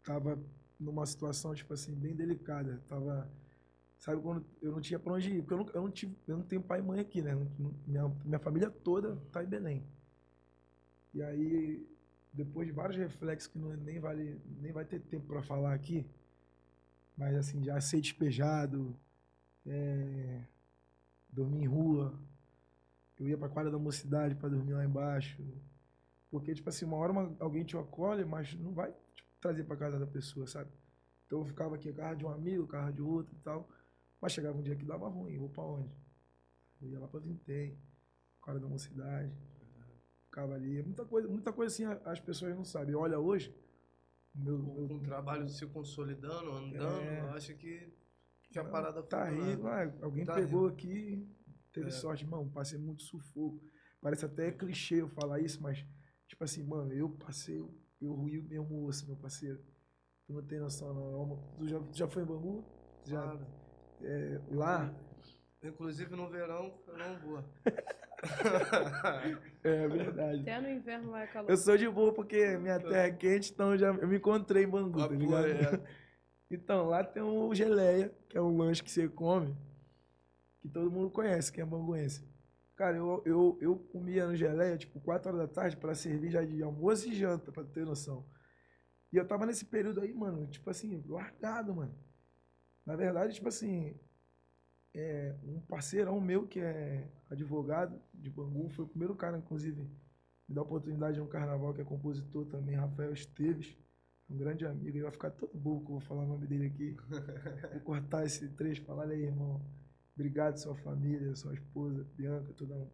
tava 0.02 0.42
numa 0.80 1.04
situação, 1.04 1.54
tipo 1.54 1.74
assim, 1.74 1.94
bem 1.94 2.16
delicada. 2.16 2.82
Tava, 2.88 3.30
sabe, 4.04 4.22
quando 4.22 4.44
eu 4.62 4.72
não 4.72 4.80
tinha 4.80 4.98
pra 4.98 5.12
onde 5.14 5.30
ir, 5.30 5.42
porque 5.42 5.54
eu 5.54 5.58
não, 5.58 5.66
eu 5.74 5.82
não, 5.82 5.90
tive, 5.90 6.16
eu 6.28 6.36
não 6.38 6.44
tenho 6.44 6.62
pai 6.62 6.80
e 6.80 6.82
mãe 6.82 7.00
aqui, 7.00 7.22
né? 7.22 7.34
Minha, 7.86 8.08
minha 8.24 8.38
família 8.38 8.70
toda 8.70 9.16
tá 9.32 9.42
em 9.42 9.46
Belém. 9.48 9.84
E 11.14 11.22
aí, 11.22 11.86
depois 12.32 12.66
de 12.66 12.72
vários 12.74 12.96
reflexos 12.98 13.50
que 13.50 13.58
não, 13.58 13.70
nem, 13.76 13.98
vale, 14.00 14.38
nem 14.60 14.72
vai 14.72 14.84
ter 14.84 15.00
tempo 15.00 15.26
pra 15.26 15.42
falar 15.42 15.72
aqui, 15.72 16.06
mas 17.16 17.34
assim, 17.36 17.62
já 17.62 17.80
ser 17.80 18.00
despejado, 18.00 18.94
é, 19.66 20.42
dormir 21.30 21.62
em 21.64 21.66
rua. 21.66 22.18
Eu 23.18 23.28
ia 23.28 23.38
pra 23.38 23.48
quadra 23.48 23.70
da 23.70 23.78
mocidade 23.78 24.34
pra 24.34 24.48
dormir 24.48 24.74
lá 24.74 24.84
embaixo. 24.84 25.42
Porque, 26.30 26.54
tipo 26.54 26.68
assim, 26.68 26.84
uma 26.86 26.96
hora 26.98 27.12
uma- 27.12 27.36
alguém 27.40 27.64
te 27.64 27.76
acolhe, 27.76 28.24
mas 28.24 28.54
não 28.56 28.72
vai 28.72 28.92
tipo, 29.14 29.28
trazer 29.40 29.64
pra 29.64 29.76
casa 29.76 29.98
da 29.98 30.06
pessoa, 30.06 30.46
sabe? 30.46 30.70
Então 31.26 31.40
eu 31.40 31.46
ficava 31.46 31.74
aqui, 31.76 31.92
carro 31.92 32.16
de 32.16 32.24
um 32.26 32.30
amigo, 32.30 32.66
carro 32.66 32.92
de 32.92 33.02
outro 33.02 33.34
e 33.36 33.40
tal. 33.40 33.68
Mas 34.24 34.32
chegava 34.32 34.56
um 34.56 34.62
dia 34.62 34.74
que 34.74 34.86
dava 34.86 35.06
ruim, 35.06 35.34
eu 35.34 35.40
vou 35.40 35.50
pra 35.50 35.62
onde? 35.64 35.94
Eu 36.80 36.88
ia 36.88 36.98
lá 36.98 37.06
pra 37.06 37.20
Vintém, 37.20 37.78
quadra 38.40 38.58
da 38.58 38.66
mocidade. 38.66 39.30
Ficava 40.22 40.54
ali. 40.54 40.82
Muita 40.82 41.04
coisa, 41.04 41.28
muita 41.28 41.52
coisa 41.52 41.74
assim 41.74 41.84
as 42.06 42.20
pessoas 42.20 42.56
não 42.56 42.64
sabem. 42.64 42.94
Olha 42.94 43.18
hoje, 43.20 43.54
o 44.34 44.38
meu, 44.42 44.58
Com, 44.64 44.86
meu 44.86 44.96
o 44.96 45.00
trabalho 45.02 45.46
se 45.46 45.66
consolidando, 45.66 46.52
andando, 46.52 47.02
É. 47.02 47.20
eu 47.20 47.30
acho 47.32 47.54
que, 47.56 47.92
que 48.50 48.58
a 48.58 48.64
parada 48.64 49.02
foi 49.02 49.10
Tá 49.10 49.28
do 49.28 49.34
aí, 49.68 49.92
alguém 50.00 50.24
Tá 50.24 50.32
pegou 50.36 50.68
aqui, 50.68 51.28
teve 51.70 51.88
É. 51.88 51.90
sorte, 51.90 52.24
mano, 52.26 52.50
passei 52.50 52.78
muito 52.78 53.02
sufoco. 53.02 53.62
Parece 54.00 54.24
até 54.24 54.50
clichê 54.50 55.02
eu 55.02 55.08
falar 55.10 55.40
isso, 55.40 55.62
mas, 55.62 55.84
tipo 56.26 56.42
assim, 56.42 56.62
mano, 56.62 56.94
eu 56.94 57.10
passei, 57.10 57.58
eu, 57.58 57.78
eu 58.00 58.14
ruí 58.14 58.38
o 58.38 58.42
mesmo 58.44 58.86
osso, 58.86 59.06
meu 59.06 59.16
parceiro. 59.18 59.62
Tu 60.24 60.32
não 60.32 60.42
tem 60.42 60.60
noção, 60.60 60.94
não. 60.94 61.54
Tu 61.58 61.68
já, 61.68 61.78
já 61.92 62.08
foi 62.08 62.22
em 62.22 62.26
Bangu? 62.26 62.64
Já, 63.04 63.20
Claro. 63.20 63.63
É, 64.04 64.40
lá? 64.50 64.94
Inclusive 65.62 66.14
no 66.14 66.28
verão 66.28 66.72
eu 66.86 66.98
não 66.98 67.18
vou. 67.20 67.44
É 69.62 69.86
verdade. 69.86 70.40
Até 70.40 70.60
no 70.60 70.70
inverno 70.70 71.10
vai 71.10 71.26
calor. 71.26 71.50
Eu 71.50 71.56
sou 71.58 71.76
de 71.76 71.88
boa 71.88 72.12
porque 72.12 72.56
minha 72.56 72.78
terra 72.78 73.06
é 73.06 73.12
quente, 73.12 73.52
então 73.52 73.76
já, 73.76 73.88
eu 73.88 74.08
me 74.08 74.16
encontrei 74.16 74.64
em 74.64 74.68
Bangu, 74.68 74.98
tá 74.98 75.14
ligado? 75.14 75.46
reto. 75.46 75.84
Então, 76.50 76.88
lá 76.88 77.02
tem 77.02 77.22
o 77.22 77.54
geleia, 77.54 78.14
que 78.28 78.36
é 78.36 78.40
um 78.40 78.56
lanche 78.56 78.82
que 78.82 78.90
você 78.90 79.08
come, 79.08 79.56
que 80.60 80.68
todo 80.68 80.90
mundo 80.90 81.10
conhece, 81.10 81.50
que 81.52 81.60
é 81.60 81.64
banguense. 81.64 82.26
Cara, 82.76 82.96
eu, 82.96 83.22
eu, 83.24 83.58
eu 83.60 83.76
comia 83.76 84.26
no 84.26 84.36
geleia, 84.36 84.76
tipo, 84.76 85.00
4 85.00 85.28
horas 85.28 85.48
da 85.48 85.52
tarde, 85.52 85.76
pra 85.76 85.94
servir 85.94 86.30
já 86.30 86.44
de 86.44 86.62
almoço 86.62 87.08
e 87.08 87.14
janta, 87.14 87.50
pra 87.50 87.64
ter 87.64 87.84
noção. 87.84 88.26
E 89.12 89.16
eu 89.16 89.26
tava 89.26 89.46
nesse 89.46 89.64
período 89.64 90.00
aí, 90.00 90.12
mano, 90.12 90.46
tipo 90.46 90.68
assim, 90.70 91.02
largado, 91.08 91.74
mano. 91.74 91.94
Na 92.84 92.96
verdade, 92.96 93.34
tipo 93.34 93.48
assim, 93.48 93.98
é, 94.94 95.34
um 95.42 95.60
parceirão 95.60 96.20
meu 96.20 96.46
que 96.46 96.60
é 96.60 97.10
advogado 97.30 98.00
de 98.12 98.30
Bangu, 98.30 98.68
foi 98.70 98.84
o 98.84 98.88
primeiro 98.88 99.14
cara, 99.16 99.38
inclusive, 99.38 99.82
me 100.48 100.54
dá 100.54 100.62
oportunidade 100.62 101.18
no 101.18 101.26
carnaval, 101.26 101.74
que 101.74 101.80
é 101.80 101.84
compositor 101.84 102.46
também, 102.46 102.76
Rafael 102.76 103.12
Esteves. 103.12 103.76
Um 104.28 104.36
grande 104.36 104.64
amigo, 104.64 104.88
ele 104.96 105.02
vai 105.02 105.10
ficar 105.10 105.30
todo 105.30 105.56
bobo 105.56 105.84
que 105.84 105.86
eu 105.86 105.98
vou 105.98 106.00
falar 106.00 106.22
o 106.22 106.26
nome 106.26 106.46
dele 106.46 106.66
aqui. 106.66 106.96
Vou 107.72 107.80
cortar 107.80 108.24
esse 108.24 108.48
trecho, 108.50 108.82
falar 108.84 109.08
aí, 109.08 109.24
irmão. 109.24 109.60
Obrigado, 110.14 110.56
sua 110.56 110.74
família, 110.76 111.34
sua 111.36 111.52
esposa, 111.52 112.06
Bianca, 112.16 112.52
todo, 112.54 112.90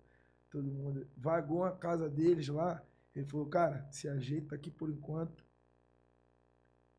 todo 0.50 0.64
mundo. 0.64 1.06
Vagou 1.16 1.62
a 1.64 1.70
casa 1.76 2.08
deles 2.08 2.48
lá. 2.48 2.82
Ele 3.14 3.26
falou, 3.26 3.46
cara, 3.46 3.86
se 3.92 4.08
ajeita 4.08 4.56
aqui 4.56 4.70
por 4.70 4.90
enquanto, 4.90 5.44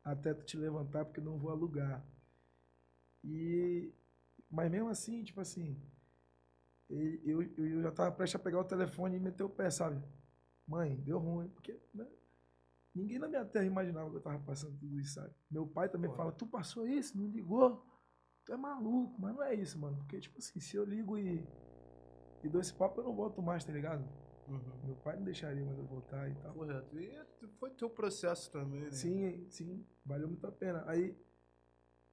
até 0.02 0.32
tu 0.32 0.44
te 0.44 0.56
levantar, 0.56 1.04
porque 1.04 1.20
eu 1.20 1.24
não 1.24 1.38
vou 1.38 1.50
alugar. 1.50 2.02
E, 3.24 3.92
mas 4.50 4.70
mesmo 4.70 4.88
assim, 4.88 5.22
tipo 5.22 5.40
assim, 5.40 5.80
eu, 6.88 7.42
eu, 7.42 7.42
eu 7.56 7.82
já 7.82 7.90
tava 7.92 8.12
prestes 8.12 8.40
a 8.40 8.42
pegar 8.42 8.60
o 8.60 8.64
telefone 8.64 9.16
e 9.16 9.20
meter 9.20 9.44
o 9.44 9.48
pé, 9.48 9.70
sabe? 9.70 10.02
Mãe, 10.66 10.96
deu 10.96 11.18
ruim, 11.18 11.48
porque 11.48 11.80
né, 11.94 12.06
ninguém 12.94 13.18
na 13.18 13.28
minha 13.28 13.44
terra 13.44 13.64
imaginava 13.64 14.10
que 14.10 14.16
eu 14.16 14.20
tava 14.20 14.38
passando 14.40 14.76
tudo 14.78 15.00
isso, 15.00 15.14
sabe? 15.14 15.34
Meu 15.50 15.66
pai 15.66 15.88
também 15.88 16.10
fala, 16.12 16.32
tu 16.32 16.46
passou 16.46 16.86
isso, 16.86 17.16
não 17.16 17.28
ligou? 17.28 17.86
Tu 18.44 18.52
é 18.52 18.56
maluco, 18.56 19.20
mas 19.20 19.34
não 19.34 19.42
é 19.42 19.54
isso, 19.54 19.78
mano. 19.78 19.96
Porque, 19.98 20.20
tipo 20.20 20.38
assim, 20.38 20.58
se 20.60 20.76
eu 20.76 20.84
ligo 20.84 21.16
e, 21.16 21.46
e 22.42 22.48
dou 22.48 22.60
esse 22.60 22.74
papo, 22.74 23.00
eu 23.00 23.04
não 23.04 23.14
volto 23.14 23.40
mais, 23.40 23.64
tá 23.64 23.72
ligado? 23.72 24.04
Uhum. 24.48 24.84
Meu 24.84 24.96
pai 24.96 25.16
não 25.16 25.22
deixaria 25.22 25.64
mais 25.64 25.78
eu 25.78 25.86
voltar 25.86 26.28
e 26.28 26.34
tal. 26.34 26.52
Correto. 26.52 26.98
E 26.98 27.16
foi 27.58 27.70
teu 27.70 27.88
processo 27.88 28.50
também, 28.50 28.80
né? 28.80 28.90
Sim, 28.90 29.46
sim, 29.48 29.86
valeu 30.04 30.28
muito 30.28 30.44
a 30.46 30.50
pena. 30.50 30.84
Aí 30.88 31.16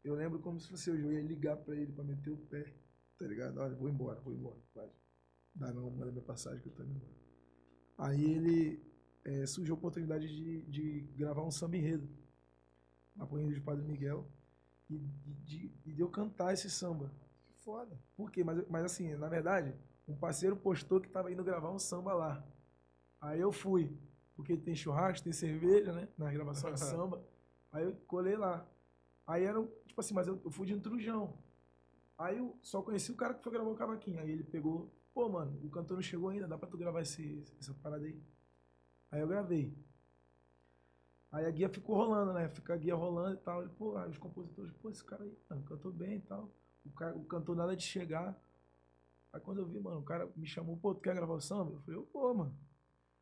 eu 0.03 0.15
lembro 0.15 0.39
como 0.39 0.59
se 0.59 0.67
fosse 0.69 0.89
eu, 0.89 0.97
eu 0.97 1.13
ia 1.13 1.21
ligar 1.21 1.57
pra 1.57 1.75
ele 1.75 1.91
pra 1.91 2.03
meter 2.03 2.31
o 2.31 2.37
pé, 2.37 2.73
tá 3.17 3.25
ligado? 3.25 3.57
Olha, 3.59 3.75
vou 3.75 3.89
embora, 3.89 4.19
vou 4.21 4.33
embora, 4.33 4.59
vai. 4.73 4.89
Dá 5.55 5.73
não, 5.73 5.89
manda 5.91 6.11
minha 6.11 6.23
passagem 6.23 6.61
que 6.61 6.69
eu 6.69 6.73
tô 6.73 6.83
indo 6.83 6.93
embora. 6.93 7.13
Aí 7.97 8.23
ele 8.23 8.81
é, 9.25 9.45
surgiu 9.45 9.75
a 9.75 9.77
oportunidade 9.77 10.27
de, 10.27 10.63
de 10.63 11.01
gravar 11.15 11.43
um 11.43 11.51
samba 11.51 11.77
enredo 11.77 12.07
na 13.15 13.25
Corrida 13.25 13.53
de 13.53 13.61
Padre 13.61 13.83
Miguel 13.83 14.25
e 14.89 14.97
de, 14.97 15.67
de, 15.69 15.93
de 15.93 16.01
eu 16.01 16.09
cantar 16.09 16.53
esse 16.53 16.69
samba. 16.69 17.11
Que 17.45 17.53
foda. 17.53 17.99
Por 18.15 18.31
quê? 18.31 18.43
Mas, 18.43 18.65
mas 18.69 18.85
assim, 18.85 19.13
na 19.15 19.27
verdade, 19.27 19.75
um 20.07 20.15
parceiro 20.15 20.55
postou 20.55 21.01
que 21.01 21.09
tava 21.09 21.31
indo 21.31 21.43
gravar 21.43 21.71
um 21.71 21.79
samba 21.79 22.13
lá. 22.13 22.45
Aí 23.21 23.39
eu 23.39 23.51
fui. 23.51 23.95
porque 24.35 24.55
tem 24.55 24.73
churrasco, 24.73 25.25
tem 25.25 25.33
cerveja, 25.33 25.91
né? 25.91 26.07
Na 26.17 26.31
gravação 26.31 26.71
de 26.73 26.79
samba. 26.81 27.21
Aí 27.71 27.83
eu 27.83 27.93
colei 28.07 28.37
lá. 28.37 28.65
Aí 29.29 29.43
era, 29.43 29.63
tipo 29.85 30.01
assim, 30.01 30.15
mas 30.15 30.27
eu, 30.27 30.41
eu 30.43 30.49
fui 30.49 30.65
de 30.65 30.73
intrujão. 30.73 31.37
Aí 32.17 32.39
eu 32.39 32.57
só 32.63 32.81
conheci 32.81 33.11
o 33.11 33.15
cara 33.15 33.35
que 33.35 33.43
foi 33.43 33.53
gravar 33.53 33.69
o 33.69 33.75
cavaquinho. 33.75 34.19
Aí 34.19 34.31
ele 34.31 34.43
pegou, 34.43 34.91
pô, 35.13 35.29
mano, 35.29 35.55
o 35.63 35.69
cantor 35.69 35.97
não 35.97 36.01
chegou 36.01 36.29
ainda, 36.29 36.47
dá 36.47 36.57
pra 36.57 36.67
tu 36.67 36.75
gravar 36.75 37.01
esse, 37.01 37.45
essa 37.59 37.71
parada 37.75 38.03
aí? 38.03 38.19
Aí 39.11 39.21
eu 39.21 39.27
gravei. 39.27 39.77
Aí 41.31 41.45
a 41.45 41.51
guia 41.51 41.69
ficou 41.69 41.95
rolando, 41.95 42.33
né? 42.33 42.49
Fica 42.49 42.73
a 42.73 42.77
guia 42.77 42.95
rolando 42.95 43.35
e 43.35 43.37
tal. 43.37 43.63
E, 43.63 43.69
pô, 43.69 43.95
aí 43.97 44.09
os 44.09 44.17
compositores, 44.17 44.73
pô, 44.81 44.89
esse 44.89 45.03
cara 45.03 45.23
aí, 45.23 45.37
mano, 45.47 45.63
cantou 45.63 45.91
bem 45.91 46.15
e 46.15 46.21
tal. 46.21 46.51
O, 46.83 46.89
cara, 46.89 47.15
o 47.15 47.23
cantor 47.25 47.55
nada 47.55 47.75
de 47.75 47.83
chegar. 47.83 48.35
Aí 49.31 49.39
quando 49.39 49.59
eu 49.59 49.67
vi, 49.67 49.79
mano, 49.79 49.99
o 49.99 50.03
cara 50.03 50.27
me 50.35 50.47
chamou, 50.47 50.75
pô, 50.75 50.95
tu 50.95 51.01
quer 51.01 51.13
gravar 51.13 51.35
o 51.35 51.39
samba? 51.39 51.73
Eu 51.73 51.81
falei, 51.81 52.01
pô, 52.11 52.33
mano, 52.33 52.57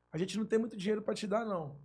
a 0.10 0.18
gente 0.18 0.38
não 0.38 0.46
tem 0.46 0.58
muito 0.58 0.78
dinheiro 0.78 1.02
pra 1.02 1.14
te 1.14 1.28
dar, 1.28 1.44
não. 1.44 1.78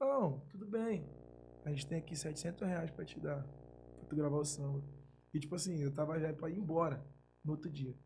Não, 0.00 0.40
tudo 0.48 0.64
bem. 0.64 1.23
A 1.64 1.70
gente 1.70 1.86
tem 1.86 1.98
aqui 1.98 2.14
700 2.14 2.68
reais 2.68 2.90
pra 2.90 3.04
te 3.04 3.18
dar, 3.18 3.42
pra 3.42 4.08
tu 4.08 4.14
gravar 4.14 4.36
o 4.36 4.44
samba. 4.44 4.84
E 5.32 5.40
tipo 5.40 5.54
assim, 5.54 5.80
eu 5.80 5.90
tava 5.92 6.20
já 6.20 6.32
pra 6.32 6.50
ir 6.50 6.58
embora 6.58 7.04
no 7.42 7.52
outro 7.52 7.70
dia. 7.70 7.96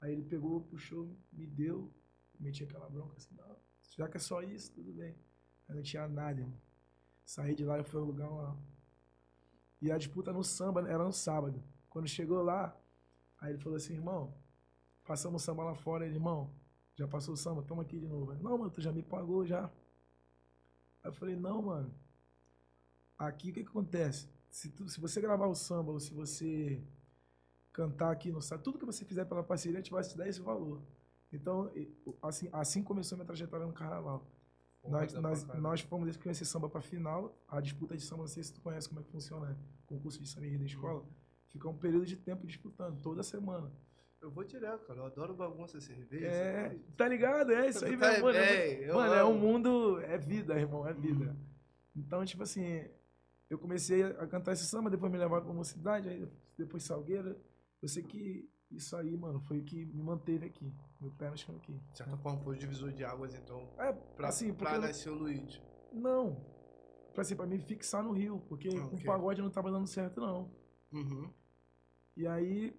Aí 0.00 0.12
ele 0.12 0.22
pegou, 0.22 0.60
puxou, 0.60 1.16
me 1.32 1.46
deu, 1.46 1.92
meti 2.38 2.62
aquela 2.62 2.88
bronca 2.88 3.16
assim, 3.16 3.34
não, 3.34 3.56
já 3.96 4.08
que 4.08 4.16
é 4.16 4.20
só 4.20 4.42
isso, 4.42 4.72
tudo 4.72 4.92
bem. 4.92 5.16
Aí 5.68 5.74
não 5.74 5.82
tinha 5.82 6.06
nada, 6.06 6.40
irmão. 6.40 6.60
Saí 7.24 7.54
de 7.54 7.64
lá 7.64 7.80
e 7.80 7.84
fui 7.84 8.00
alugar 8.00 8.30
uma. 8.30 8.56
E 9.80 9.90
a 9.90 9.98
disputa 9.98 10.32
no 10.32 10.44
samba 10.44 10.88
era 10.88 11.02
no 11.02 11.12
sábado. 11.12 11.62
Quando 11.88 12.06
chegou 12.06 12.42
lá, 12.42 12.78
aí 13.40 13.52
ele 13.52 13.58
falou 13.58 13.76
assim, 13.76 13.94
irmão, 13.94 14.34
passamos 15.06 15.42
o 15.42 15.44
samba 15.44 15.64
lá 15.64 15.74
fora, 15.74 16.06
ele, 16.06 16.14
irmão, 16.14 16.54
já 16.94 17.08
passou 17.08 17.34
o 17.34 17.36
samba, 17.36 17.62
toma 17.62 17.82
aqui 17.82 17.98
de 17.98 18.06
novo. 18.06 18.34
Não, 18.34 18.58
mano, 18.58 18.70
tu 18.70 18.80
já 18.80 18.92
me 18.92 19.02
pagou 19.02 19.46
já. 19.46 19.64
Aí 21.02 21.10
eu 21.10 21.12
falei, 21.12 21.34
não, 21.34 21.62
mano. 21.62 21.94
Aqui 23.18 23.50
o 23.50 23.52
que, 23.52 23.64
que 23.64 23.68
acontece? 23.68 24.28
Se, 24.48 24.70
tu, 24.70 24.88
se 24.88 25.00
você 25.00 25.20
gravar 25.20 25.46
o 25.46 25.54
samba 25.54 25.92
ou 25.92 26.00
se 26.00 26.14
você 26.14 26.82
cantar 27.72 28.10
aqui 28.10 28.30
no 28.30 28.40
samba, 28.40 28.62
tudo 28.62 28.78
que 28.78 28.86
você 28.86 29.04
fizer 29.04 29.24
pela 29.24 29.42
parceria, 29.42 29.78
a 29.78 29.82
gente 29.82 29.90
vai 29.90 30.02
te 30.02 30.16
dar 30.16 30.28
esse 30.28 30.40
valor. 30.40 30.82
Então, 31.32 31.70
assim, 32.22 32.48
assim 32.52 32.82
começou 32.82 33.16
minha 33.16 33.26
trajetória 33.26 33.66
no 33.66 33.72
carnaval. 33.72 34.26
Nós, 34.84 35.12
nós, 35.14 35.44
nós 35.58 35.80
fomos 35.80 36.06
desde 36.06 36.18
que 36.18 36.24
conheci 36.24 36.46
samba 36.46 36.68
pra 36.68 36.80
final. 36.80 37.36
A 37.46 37.60
disputa 37.60 37.96
de 37.96 38.02
samba, 38.02 38.22
não 38.22 38.28
sei 38.28 38.42
se 38.42 38.54
tu 38.54 38.60
conhece 38.60 38.88
como 38.88 39.00
é 39.00 39.04
que 39.04 39.10
funciona, 39.10 39.46
né? 39.46 39.56
concurso 39.86 40.20
de 40.20 40.28
samba 40.28 40.46
e 40.46 40.56
da 40.56 40.64
escola. 40.64 41.04
Fica 41.48 41.68
um 41.68 41.76
período 41.76 42.06
de 42.06 42.16
tempo 42.16 42.46
disputando, 42.46 43.00
toda 43.02 43.22
semana. 43.22 43.70
Eu 44.20 44.30
vou 44.30 44.44
direto, 44.44 44.84
cara. 44.84 45.00
Eu 45.00 45.06
adoro 45.06 45.34
bagunça, 45.34 45.80
cerveja. 45.80 46.26
É, 46.26 46.76
tá 46.96 47.06
ligado? 47.06 47.52
É 47.52 47.68
isso 47.68 47.84
aí 47.84 47.96
Tá 47.96 48.20
mano. 48.20 48.36
eu 48.36 48.94
Mano, 48.96 49.14
é 49.14 49.24
um 49.24 49.38
mundo, 49.38 50.00
é 50.00 50.18
vida, 50.18 50.58
irmão, 50.58 50.86
é 50.86 50.92
vida. 50.92 51.36
Então, 51.94 52.24
tipo 52.24 52.42
assim, 52.42 52.84
eu 53.50 53.58
comecei 53.58 54.02
a 54.02 54.26
cantar 54.26 54.52
esse 54.52 54.66
samba, 54.66 54.90
depois 54.90 55.10
me 55.10 55.18
levaram 55.18 55.44
pra 55.44 55.52
uma 55.52 55.64
cidade, 55.64 56.08
aí 56.08 56.28
depois 56.56 56.82
Salgueira. 56.82 57.36
Eu 57.80 57.88
sei 57.88 58.02
que 58.02 58.48
isso 58.70 58.94
aí, 58.96 59.16
mano, 59.16 59.40
foi 59.40 59.58
o 59.60 59.64
que 59.64 59.84
me 59.86 60.02
manteve 60.02 60.46
aqui. 60.46 60.72
Meu 61.00 61.10
pé 61.12 61.30
no 61.30 61.36
chão 61.38 61.56
aqui. 61.56 61.72
De 61.92 61.96
certa 61.98 62.16
forma, 62.18 62.40
foi 62.42 62.56
o 62.56 62.58
divisor 62.58 62.92
de 62.92 63.04
águas, 63.04 63.34
então. 63.34 63.68
É, 63.78 63.92
Pra, 63.92 64.28
assim, 64.28 64.52
pra 64.52 64.74
eu- 64.74 64.80
nascer 64.82 65.10
o 65.10 65.14
Luigi. 65.14 65.62
não. 65.92 66.44
Pra, 67.14 67.22
assim, 67.22 67.34
pra 67.34 67.46
me 67.46 67.58
fixar 67.58 68.02
no 68.02 68.12
Rio, 68.12 68.40
porque 68.48 68.68
Ah, 68.68 68.84
o 68.84 68.86
ok. 68.94 69.04
pagode 69.04 69.42
não 69.42 69.50
tava 69.50 69.70
dando 69.72 69.86
certo, 69.88 70.20
não. 70.20 70.50
Uhum. 70.92 71.32
E 72.16 72.26
aí. 72.26 72.72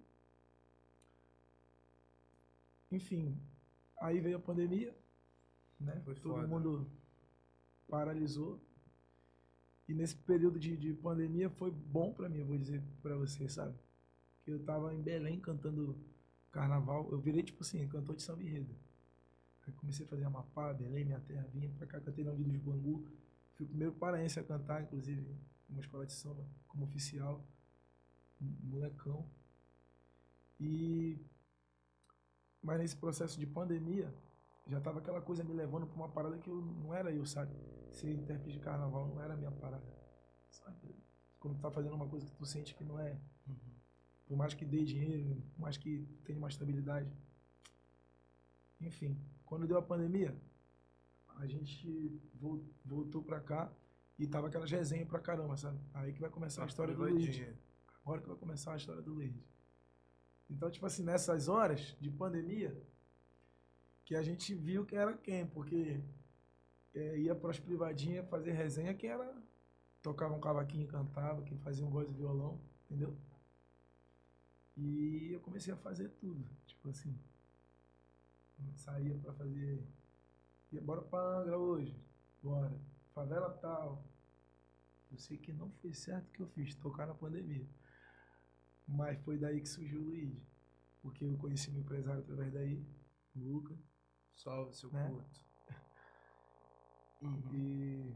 Enfim. 2.90 3.38
Aí 4.00 4.20
veio 4.20 4.36
a 4.36 4.40
pandemia, 4.40 4.96
né? 5.78 6.00
Foi 6.04 6.14
Todo 6.14 6.34
foda. 6.34 6.46
mundo 6.46 6.90
paralisou. 7.88 8.60
E 9.90 9.92
nesse 9.92 10.14
período 10.14 10.56
de, 10.56 10.76
de 10.76 10.94
pandemia 10.94 11.50
foi 11.50 11.72
bom 11.72 12.12
pra 12.12 12.28
mim, 12.28 12.38
eu 12.38 12.46
vou 12.46 12.56
dizer 12.56 12.80
pra 13.02 13.16
você, 13.16 13.48
sabe? 13.48 13.74
Que 14.44 14.52
eu 14.52 14.62
tava 14.62 14.94
em 14.94 15.02
Belém 15.02 15.40
cantando 15.40 15.98
carnaval. 16.52 17.08
Eu 17.10 17.18
virei, 17.18 17.42
tipo 17.42 17.64
assim, 17.64 17.88
cantor 17.88 18.14
de 18.14 18.22
samba 18.22 18.44
enredo. 18.44 18.72
Aí 19.66 19.72
comecei 19.72 20.06
a 20.06 20.08
fazer 20.08 20.22
Amapá, 20.22 20.72
Belém, 20.72 21.04
minha 21.04 21.18
terra, 21.18 21.44
vinha 21.52 21.68
pra 21.70 21.88
cá, 21.88 22.00
cantei 22.00 22.22
na 22.22 22.30
Vida 22.30 22.50
dos 22.50 22.60
Bangu. 22.60 23.04
Fui 23.54 23.66
o 23.66 23.68
primeiro 23.68 23.92
paraense 23.94 24.38
a 24.38 24.44
cantar, 24.44 24.80
inclusive, 24.80 25.26
uma 25.68 25.80
escola 25.80 26.06
de 26.06 26.12
samba, 26.12 26.46
como 26.68 26.84
oficial. 26.84 27.44
Molecão. 28.40 29.28
E. 30.60 31.18
Mas 32.62 32.78
nesse 32.78 32.96
processo 32.96 33.40
de 33.40 33.46
pandemia, 33.46 34.14
já 34.70 34.80
tava 34.80 35.00
aquela 35.00 35.20
coisa 35.20 35.42
me 35.44 35.52
levando 35.52 35.86
pra 35.86 35.96
uma 35.96 36.08
parada 36.08 36.38
que 36.38 36.48
eu, 36.48 36.56
não 36.62 36.94
era 36.94 37.10
eu, 37.12 37.26
sabe? 37.26 37.52
Ser 37.90 38.10
intérprete 38.12 38.52
de 38.58 38.60
carnaval 38.60 39.06
não 39.08 39.20
era 39.20 39.34
a 39.34 39.36
minha 39.36 39.50
parada. 39.50 39.84
Sabe? 40.50 40.94
Quando 41.38 41.56
tu 41.56 41.60
tá 41.60 41.70
fazendo 41.70 41.94
uma 41.94 42.08
coisa 42.08 42.24
que 42.26 42.32
tu 42.36 42.46
sente 42.46 42.74
que 42.74 42.84
não 42.84 42.98
é. 42.98 43.18
Por 44.26 44.36
mais 44.36 44.54
que 44.54 44.64
dê 44.64 44.84
dinheiro, 44.84 45.42
por 45.54 45.60
mais 45.62 45.76
que 45.76 46.06
tenha 46.24 46.38
uma 46.38 46.48
estabilidade. 46.48 47.10
Enfim, 48.80 49.16
quando 49.44 49.66
deu 49.66 49.76
a 49.78 49.82
pandemia, 49.82 50.34
a 51.36 51.46
gente 51.46 52.20
vol- 52.34 52.64
voltou 52.84 53.22
pra 53.22 53.40
cá 53.40 53.70
e 54.18 54.26
tava 54.26 54.46
aquelas 54.48 54.70
resenhas 54.70 55.08
pra 55.08 55.18
caramba, 55.18 55.56
sabe? 55.56 55.78
Aí 55.94 56.12
que 56.12 56.20
vai 56.20 56.30
começar 56.30 56.62
a 56.62 56.66
história 56.66 56.94
do. 56.94 57.00
Doidinha. 57.00 57.58
Agora 58.04 58.20
que 58.20 58.28
vai 58.28 58.36
começar 58.36 58.72
a 58.72 58.76
história 58.76 59.02
do 59.02 59.12
Luigi. 59.14 59.42
Então, 60.48 60.70
tipo 60.70 60.86
assim, 60.86 61.02
nessas 61.02 61.48
horas 61.48 61.96
de 62.00 62.10
pandemia, 62.10 62.76
que 64.10 64.16
a 64.16 64.22
gente 64.24 64.52
viu 64.56 64.84
que 64.84 64.96
era 64.96 65.16
quem, 65.16 65.46
porque 65.46 66.02
é, 66.92 67.16
ia 67.20 67.32
pras 67.32 67.60
privadinhas 67.60 68.28
fazer 68.28 68.50
resenha, 68.50 68.92
quem 68.92 69.08
era. 69.08 69.40
Tocava 70.02 70.34
um 70.34 70.40
cavaquinho 70.40 70.82
e 70.82 70.88
cantava, 70.88 71.44
quem 71.44 71.56
fazia 71.58 71.86
um 71.86 71.90
voz 71.90 72.10
e 72.10 72.14
violão, 72.14 72.60
entendeu? 72.86 73.16
E 74.76 75.30
eu 75.32 75.38
comecei 75.38 75.72
a 75.72 75.76
fazer 75.76 76.08
tudo, 76.18 76.44
tipo 76.66 76.88
assim. 76.88 77.16
Saía 78.74 79.16
pra 79.18 79.32
fazer. 79.32 79.86
Ia 80.72 80.82
bora 80.82 81.02
pra 81.02 81.38
Angra 81.38 81.56
hoje. 81.56 81.96
Bora. 82.42 82.76
Favela 83.14 83.50
tal. 83.58 84.04
Eu 85.12 85.18
sei 85.18 85.38
que 85.38 85.52
não 85.52 85.70
foi 85.70 85.94
certo 85.94 86.26
o 86.26 86.32
que 86.32 86.40
eu 86.40 86.48
fiz, 86.48 86.74
tocar 86.74 87.06
na 87.06 87.14
pandemia. 87.14 87.68
Mas 88.88 89.20
foi 89.20 89.38
daí 89.38 89.60
que 89.60 89.68
surgiu 89.68 90.00
o 90.00 90.04
Luigi. 90.06 90.42
Porque 91.00 91.24
eu 91.24 91.36
conheci 91.36 91.70
meu 91.70 91.82
empresário 91.82 92.22
através 92.22 92.52
daí, 92.52 92.84
o 93.36 93.38
Luca. 93.38 93.78
Salve, 94.42 94.74
seu 94.74 94.90
Né? 94.90 95.06
puto. 95.08 95.40
Uhum. 97.22 97.42
E 97.52 98.14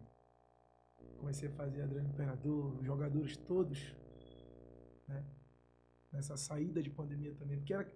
comecei 1.18 1.50
a 1.50 1.52
fazer 1.52 1.82
Adriano 1.82 2.08
Imperador, 2.08 2.78
os 2.78 2.86
jogadores 2.86 3.36
todos, 3.36 3.94
né? 5.06 5.22
Nessa 6.10 6.38
saída 6.38 6.82
de 6.82 6.88
pandemia 6.88 7.34
também. 7.34 7.58
Porque 7.58 7.74
era, 7.74 7.86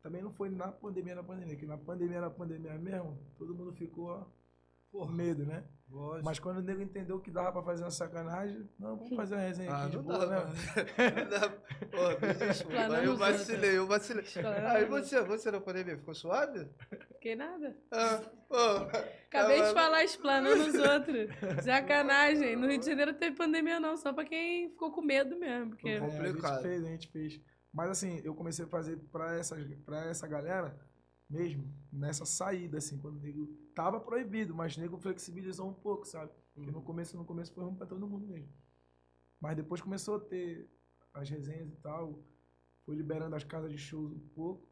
também 0.00 0.22
não 0.22 0.32
foi 0.32 0.48
na 0.48 0.70
pandemia, 0.70 1.16
na 1.16 1.24
pandemia, 1.24 1.56
que 1.56 1.66
na 1.66 1.76
pandemia, 1.76 2.20
na 2.20 2.30
pandemia 2.30 2.78
mesmo, 2.78 3.18
todo 3.36 3.52
mundo 3.52 3.72
ficou 3.72 4.32
por 4.92 5.10
medo, 5.10 5.44
né? 5.44 5.64
Lógico. 5.92 6.24
Mas 6.24 6.38
quando 6.38 6.56
o 6.56 6.62
nego 6.62 6.80
entendeu 6.80 7.20
que 7.20 7.30
dava 7.30 7.52
pra 7.52 7.62
fazer 7.62 7.84
uma 7.84 7.90
sacanagem, 7.90 8.66
não, 8.78 8.96
vamos 8.96 9.14
fazer 9.14 9.34
uma 9.34 9.42
resenha 9.42 9.70
Ah, 9.70 9.82
aqui 9.82 9.90
de 9.90 9.96
não 9.98 10.02
boa, 10.04 10.26
dá, 10.26 10.44
né? 10.46 10.52
Não 11.22 11.28
dá. 11.28 11.50
Pô, 11.50 12.26
me 12.26 12.34
desculpa. 12.34 12.76
Eu 13.04 13.16
vacilei, 13.16 13.76
eu 13.76 13.86
vacilei. 13.86 14.24
Aí 14.70 14.84
você, 14.86 15.20
você 15.22 15.50
na 15.50 15.60
pandemia 15.60 15.98
ficou 15.98 16.14
suave? 16.14 16.66
Fiquei 17.12 17.36
nada. 17.36 17.76
Ah, 17.92 18.22
pô. 18.48 18.56
Acabei 19.26 19.62
de 19.62 19.72
falar 19.74 20.02
explanando 20.04 20.62
os 20.66 20.74
outros. 20.80 21.64
Sacanagem. 21.64 22.56
No 22.56 22.66
Rio 22.68 22.78
de 22.78 22.86
Janeiro 22.86 23.12
não 23.12 23.18
teve 23.18 23.36
pandemia, 23.36 23.78
não. 23.78 23.96
Só 23.96 24.12
pra 24.12 24.24
quem 24.24 24.70
ficou 24.70 24.92
com 24.92 25.02
medo 25.02 25.38
mesmo. 25.38 25.70
Porque 25.70 25.88
É, 25.90 25.98
a 25.98 26.00
complicado. 26.00 26.54
gente 26.54 26.62
fez, 26.62 26.84
a 26.84 26.88
gente 26.88 27.08
fez. 27.12 27.40
Mas 27.72 27.90
assim, 27.90 28.20
eu 28.24 28.34
comecei 28.34 28.64
a 28.64 28.68
fazer 28.68 28.96
pra 29.10 29.34
essa, 29.36 29.56
pra 29.84 30.06
essa 30.06 30.26
galera 30.26 30.74
mesmo, 31.30 31.64
nessa 31.92 32.26
saída, 32.26 32.76
assim, 32.78 32.98
quando 32.98 33.16
o 33.16 33.20
nego 33.20 33.48
tava 33.74 34.00
proibido, 34.00 34.54
mas 34.54 34.76
nego 34.76 34.96
flexibilizou 34.98 35.68
um 35.68 35.74
pouco, 35.74 36.04
sabe? 36.06 36.30
Porque 36.54 36.70
no 36.70 36.82
começo, 36.82 37.16
no 37.16 37.24
começo 37.24 37.52
foi 37.54 37.64
ruim 37.64 37.74
pra 37.74 37.86
todo 37.86 38.06
mundo 38.06 38.26
mesmo. 38.26 38.52
Mas 39.40 39.56
depois 39.56 39.80
começou 39.80 40.16
a 40.16 40.20
ter 40.20 40.68
as 41.14 41.28
resenhas 41.28 41.70
e 41.70 41.76
tal, 41.76 42.22
foi 42.84 42.96
liberando 42.96 43.34
as 43.36 43.44
casas 43.44 43.70
de 43.70 43.78
shows 43.78 44.12
um 44.12 44.28
pouco. 44.34 44.66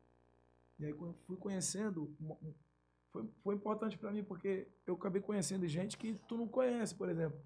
E 0.78 0.84
aí 0.86 0.92
quando 0.94 1.14
fui 1.26 1.36
conhecendo, 1.36 2.14
foi, 3.12 3.28
foi 3.42 3.54
importante 3.54 3.98
pra 3.98 4.12
mim, 4.12 4.22
porque 4.24 4.68
eu 4.86 4.94
acabei 4.94 5.20
conhecendo 5.20 5.66
gente 5.66 5.96
que 5.98 6.14
tu 6.28 6.36
não 6.36 6.48
conhece, 6.48 6.94
por 6.94 7.08
exemplo. 7.08 7.38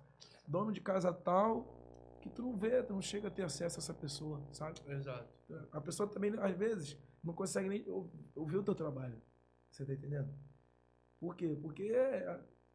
Dono 0.47 0.73
de 0.73 0.81
casa 0.81 1.13
tal, 1.13 2.19
que 2.21 2.29
tu 2.31 2.43
não 2.43 2.57
vê, 2.57 2.83
tu 2.83 2.93
não 2.93 3.03
chega 3.03 3.29
a 3.29 3.31
ter 3.31 3.43
acesso 3.43 3.79
a 3.79 3.81
essa 3.81 3.95
pessoa, 3.95 4.41
sabe? 4.53 4.81
Exato. 4.89 5.29
A 5.73 5.81
pessoa 5.81 6.09
também, 6.09 6.33
às 6.39 6.55
vezes, 6.57 6.99
não 7.23 7.35
consegue 7.35 7.69
nem 7.69 7.89
ou- 7.89 8.11
ouvir 8.35 8.57
o 8.59 8.63
teu 8.63 8.75
trabalho. 8.75 9.21
Você 9.71 9.85
tá 9.85 9.93
entendendo? 9.95 10.33
Por 11.25 11.35
quê? 11.37 11.57
Porque, 11.63 11.91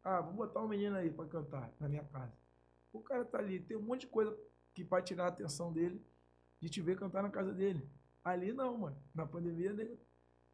ah, 0.02 0.20
vou 0.22 0.34
botar 0.34 0.60
um 0.60 0.66
menino 0.66 0.96
aí 0.96 1.08
pra 1.08 1.24
cantar 1.24 1.72
na 1.78 1.88
minha 1.88 2.02
casa. 2.02 2.36
O 2.92 3.00
cara 3.00 3.24
tá 3.24 3.38
ali, 3.38 3.60
tem 3.60 3.76
um 3.76 3.82
monte 3.82 4.00
de 4.00 4.06
coisa 4.08 4.36
que 4.74 4.82
vai 4.82 5.00
tirar 5.00 5.26
a 5.26 5.28
atenção 5.28 5.72
dele 5.72 6.04
de 6.58 6.68
te 6.68 6.80
ver 6.80 6.98
cantar 6.98 7.22
na 7.22 7.30
casa 7.30 7.54
dele. 7.54 7.88
Ali 8.24 8.52
não, 8.52 8.76
mano. 8.76 9.00
Na 9.14 9.24
pandemia, 9.24 9.72
nego, 9.72 9.96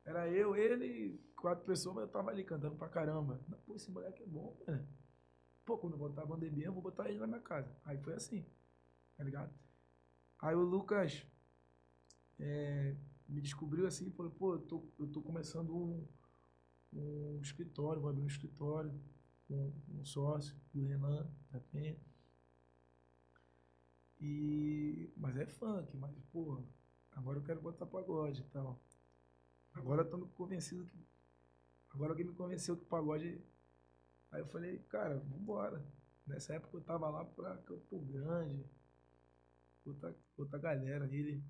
Era 0.04 0.28
eu, 0.28 0.54
ele, 0.54 1.18
quatro 1.35 1.64
pessoas, 1.64 1.94
mas 1.96 2.04
eu 2.04 2.11
tava 2.11 2.30
ali 2.30 2.44
cantando 2.44 2.76
pra 2.76 2.87
caramba. 2.87 3.40
Pô, 3.64 3.74
esse 3.74 3.90
moleque 3.90 4.22
é 4.22 4.26
bom, 4.26 4.54
mano. 4.66 4.87
Pô, 5.64 5.78
quando 5.78 5.94
eu 5.94 5.98
botar 5.98 6.24
a 6.24 6.26
pandemia, 6.26 6.66
eu 6.66 6.74
vou 6.74 6.82
botar 6.82 7.09
ele 7.09 7.18
na 7.18 7.26
minha 7.26 7.40
casa. 7.40 7.74
Aí 7.87 7.96
foi 7.96 8.12
assim, 8.12 8.44
tá 9.16 9.24
ligado? 9.24 9.54
Aí 10.38 10.54
o 10.54 10.61
Lucas 10.61 11.26
é, 12.38 12.94
me 13.26 13.40
descobriu 13.40 13.87
assim, 13.87 14.11
falou, 14.11 14.32
pô, 14.32 14.52
eu 14.52 14.59
tô, 14.61 14.85
eu 14.98 15.06
tô 15.06 15.22
começando 15.22 15.74
um, 15.74 16.06
um 16.98 17.40
escritório, 17.40 18.00
vou 18.00 18.11
abrir 18.11 18.22
um 18.22 18.26
escritório 18.26 18.92
com 19.46 19.72
um 19.88 20.04
sócio, 20.04 20.56
o 20.74 20.87
Renan 20.87 21.28
da 21.50 21.61
Penha. 21.61 21.96
E, 24.20 25.12
mas 25.16 25.37
é 25.37 25.46
funk, 25.46 25.96
mas, 25.96 26.12
pô, 26.32 26.62
agora 27.12 27.38
eu 27.38 27.42
quero 27.42 27.61
botar 27.61 27.87
pagode 27.87 28.40
e 28.40 28.44
tal. 28.46 28.80
Agora 29.74 30.02
eu 30.02 30.11
tô 30.11 30.26
convencido 30.28 30.87
que. 30.87 31.06
Agora 31.90 32.12
alguém 32.12 32.26
me 32.26 32.35
convenceu 32.35 32.76
que 32.76 32.85
pagode. 32.85 33.40
Aí 34.30 34.40
eu 34.40 34.46
falei, 34.46 34.78
cara, 34.88 35.18
vambora. 35.18 35.85
Nessa 36.26 36.54
época 36.54 36.76
eu 36.76 36.80
tava 36.82 37.09
lá 37.09 37.24
pra 37.24 37.56
Campo 37.59 38.00
Grande, 38.00 38.66
outra, 39.85 40.16
outra 40.37 40.59
galera 40.59 41.04
ali. 41.04 41.42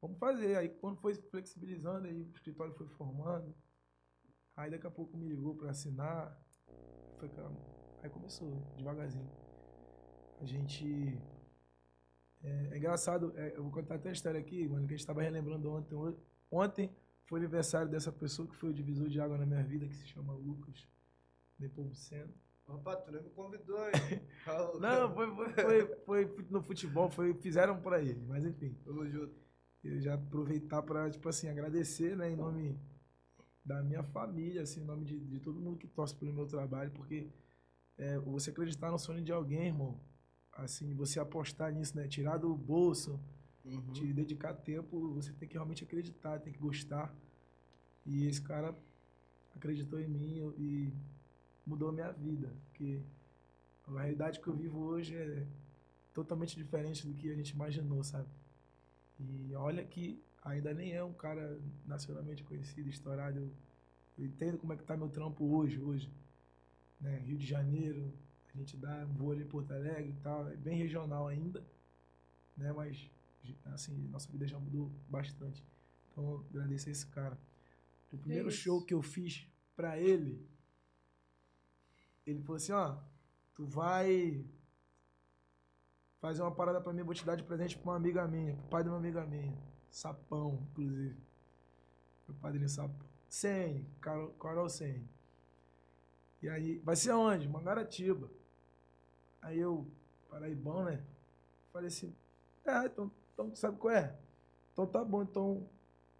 Vamos 0.00 0.18
fazer. 0.18 0.56
Aí 0.56 0.68
quando 0.68 1.00
foi 1.00 1.14
flexibilizando, 1.14 2.06
aí 2.06 2.14
o 2.14 2.30
escritório 2.30 2.74
foi 2.74 2.88
formando. 2.88 3.54
Aí 4.56 4.70
daqui 4.70 4.86
a 4.86 4.90
pouco 4.90 5.16
me 5.16 5.28
ligou 5.28 5.54
pra 5.54 5.70
assinar. 5.70 6.34
Foi, 7.18 7.30
aí 8.02 8.08
começou, 8.08 8.50
devagarzinho. 8.76 9.30
A 10.40 10.46
gente. 10.46 11.18
É, 12.42 12.68
é 12.72 12.78
engraçado, 12.78 13.32
é, 13.36 13.56
eu 13.56 13.62
vou 13.62 13.72
contar 13.72 13.96
até 13.96 14.08
a 14.08 14.12
história 14.12 14.40
aqui, 14.40 14.66
mano, 14.68 14.86
que 14.86 14.94
a 14.94 14.96
gente 14.96 15.06
tava 15.06 15.22
relembrando 15.22 15.70
ontem. 15.70 16.16
Ontem 16.50 16.90
foi 17.26 17.40
aniversário 17.40 17.90
dessa 17.90 18.10
pessoa 18.10 18.48
que 18.48 18.56
foi 18.56 18.70
o 18.70 18.74
divisor 18.74 19.08
de 19.08 19.20
água 19.20 19.36
na 19.36 19.44
minha 19.44 19.62
vida, 19.62 19.86
que 19.86 19.94
se 19.94 20.06
chama 20.06 20.32
Lucas 20.32 20.88
Nepomuceno. 21.58 22.32
Rapaz, 22.66 23.04
tu 23.04 23.12
nem 23.12 23.22
me 23.22 23.30
convidou, 23.30 23.78
hein? 23.86 23.92
Não, 24.80 25.14
foi, 25.14 25.34
foi, 25.34 25.86
foi, 26.04 26.26
foi, 26.26 26.46
no 26.50 26.62
futebol, 26.62 27.10
foi, 27.10 27.34
fizeram 27.34 27.80
pra 27.80 28.00
ele, 28.00 28.24
mas 28.26 28.44
enfim. 28.44 28.74
Tamo 28.84 29.06
junto. 29.08 29.34
Eu 29.84 30.00
já 30.00 30.14
aproveitar 30.14 30.82
pra, 30.82 31.08
tipo 31.10 31.28
assim, 31.28 31.48
agradecer, 31.48 32.16
né, 32.16 32.30
em 32.30 32.36
nome 32.36 32.76
da 33.66 33.82
minha 33.82 34.02
família, 34.04 34.62
assim, 34.62 34.80
em 34.80 34.84
nome 34.84 35.04
de, 35.04 35.18
de 35.18 35.40
todo 35.40 35.60
mundo 35.60 35.76
que 35.76 35.88
torce 35.88 36.14
pelo 36.14 36.32
meu 36.32 36.46
trabalho, 36.46 36.92
porque 36.92 37.28
é, 37.98 38.16
você 38.20 38.50
acreditar 38.50 38.92
no 38.92 38.98
sonho 38.98 39.22
de 39.22 39.32
alguém, 39.32 39.66
irmão, 39.66 39.98
assim, 40.52 40.94
você 40.94 41.18
apostar 41.18 41.72
nisso, 41.72 41.96
né, 41.96 42.06
tirar 42.06 42.36
do 42.36 42.54
bolso, 42.54 43.20
uhum. 43.64 43.92
te 43.92 44.12
dedicar 44.12 44.54
tempo, 44.54 45.12
você 45.14 45.32
tem 45.32 45.48
que 45.48 45.54
realmente 45.54 45.82
acreditar, 45.82 46.38
tem 46.38 46.52
que 46.52 46.60
gostar. 46.60 47.12
E 48.06 48.26
esse 48.26 48.40
cara 48.40 48.72
acreditou 49.56 49.98
em 49.98 50.06
mim 50.06 50.54
e 50.56 50.92
mudou 51.66 51.88
a 51.88 51.92
minha 51.92 52.12
vida, 52.12 52.54
porque 52.66 53.02
a 53.88 53.98
realidade 53.98 54.38
que 54.40 54.46
eu 54.46 54.54
vivo 54.54 54.78
hoje 54.78 55.16
é 55.16 55.44
totalmente 56.14 56.54
diferente 56.56 57.04
do 57.04 57.14
que 57.14 57.30
a 57.30 57.34
gente 57.34 57.50
imaginou, 57.50 58.04
sabe? 58.04 58.28
E 59.18 59.52
olha 59.54 59.84
que 59.84 60.22
ainda 60.46 60.72
nem 60.72 60.92
é 60.92 61.02
um 61.02 61.12
cara 61.12 61.60
nacionalmente 61.84 62.42
conhecido, 62.44 62.88
estourado. 62.88 63.38
Eu, 63.38 63.50
eu 64.18 64.24
entendo 64.24 64.58
como 64.58 64.72
é 64.72 64.76
que 64.76 64.84
tá 64.84 64.96
meu 64.96 65.08
trampo 65.08 65.44
hoje, 65.44 65.80
hoje. 65.80 66.10
Né? 67.00 67.18
Rio 67.18 67.36
de 67.36 67.46
Janeiro, 67.46 68.12
a 68.54 68.58
gente 68.58 68.76
dá 68.76 69.04
um 69.04 69.14
voo 69.14 69.32
ali 69.32 69.42
em 69.42 69.48
Porto 69.48 69.72
Alegre 69.72 70.10
e 70.10 70.22
tal, 70.22 70.48
é 70.48 70.56
bem 70.56 70.78
regional 70.78 71.28
ainda, 71.28 71.62
né? 72.56 72.72
Mas 72.72 73.10
assim, 73.66 73.94
nossa 74.08 74.30
vida 74.30 74.46
já 74.46 74.58
mudou 74.58 74.90
bastante. 75.08 75.62
Então, 76.10 76.44
agradecer 76.50 76.90
esse 76.90 77.06
cara. 77.06 77.38
O 78.10 78.16
primeiro 78.16 78.50
show 78.50 78.82
que 78.82 78.94
eu 78.94 79.02
fiz 79.02 79.46
pra 79.74 79.98
ele, 79.98 80.48
ele 82.24 82.40
falou 82.40 82.56
assim, 82.56 82.72
ó, 82.72 82.96
tu 83.54 83.66
vai 83.66 84.42
fazer 86.18 86.40
uma 86.40 86.54
parada 86.54 86.80
pra 86.80 86.92
mim, 86.92 87.02
vou 87.02 87.14
te 87.14 87.26
dar 87.26 87.36
de 87.36 87.42
presente 87.42 87.76
pra 87.76 87.90
uma 87.90 87.96
amiga 87.96 88.26
minha, 88.26 88.54
pro 88.54 88.68
pai 88.68 88.82
de 88.82 88.88
uma 88.88 88.96
amiga 88.96 89.26
minha. 89.26 89.75
Sapão, 89.96 90.66
inclusive. 90.70 91.16
Meu 92.28 92.36
padrinho 92.38 92.68
Sapão. 92.68 93.06
100, 93.30 93.86
Carol, 93.98 94.28
Carol 94.34 94.68
100. 94.68 95.08
E 96.42 96.48
aí, 96.50 96.78
vai 96.80 96.94
ser 96.94 97.12
aonde? 97.12 97.48
Mangaratiba. 97.48 98.30
Aí 99.40 99.58
eu, 99.58 99.90
paraibão, 100.28 100.84
né? 100.84 101.02
Falei 101.72 101.88
assim, 101.88 102.14
é, 102.66 102.84
então 102.84 103.10
então, 103.32 103.54
sabe 103.54 103.78
qual 103.78 103.94
é? 103.94 104.14
Então 104.72 104.86
tá 104.86 105.02
bom, 105.02 105.22
então 105.22 105.66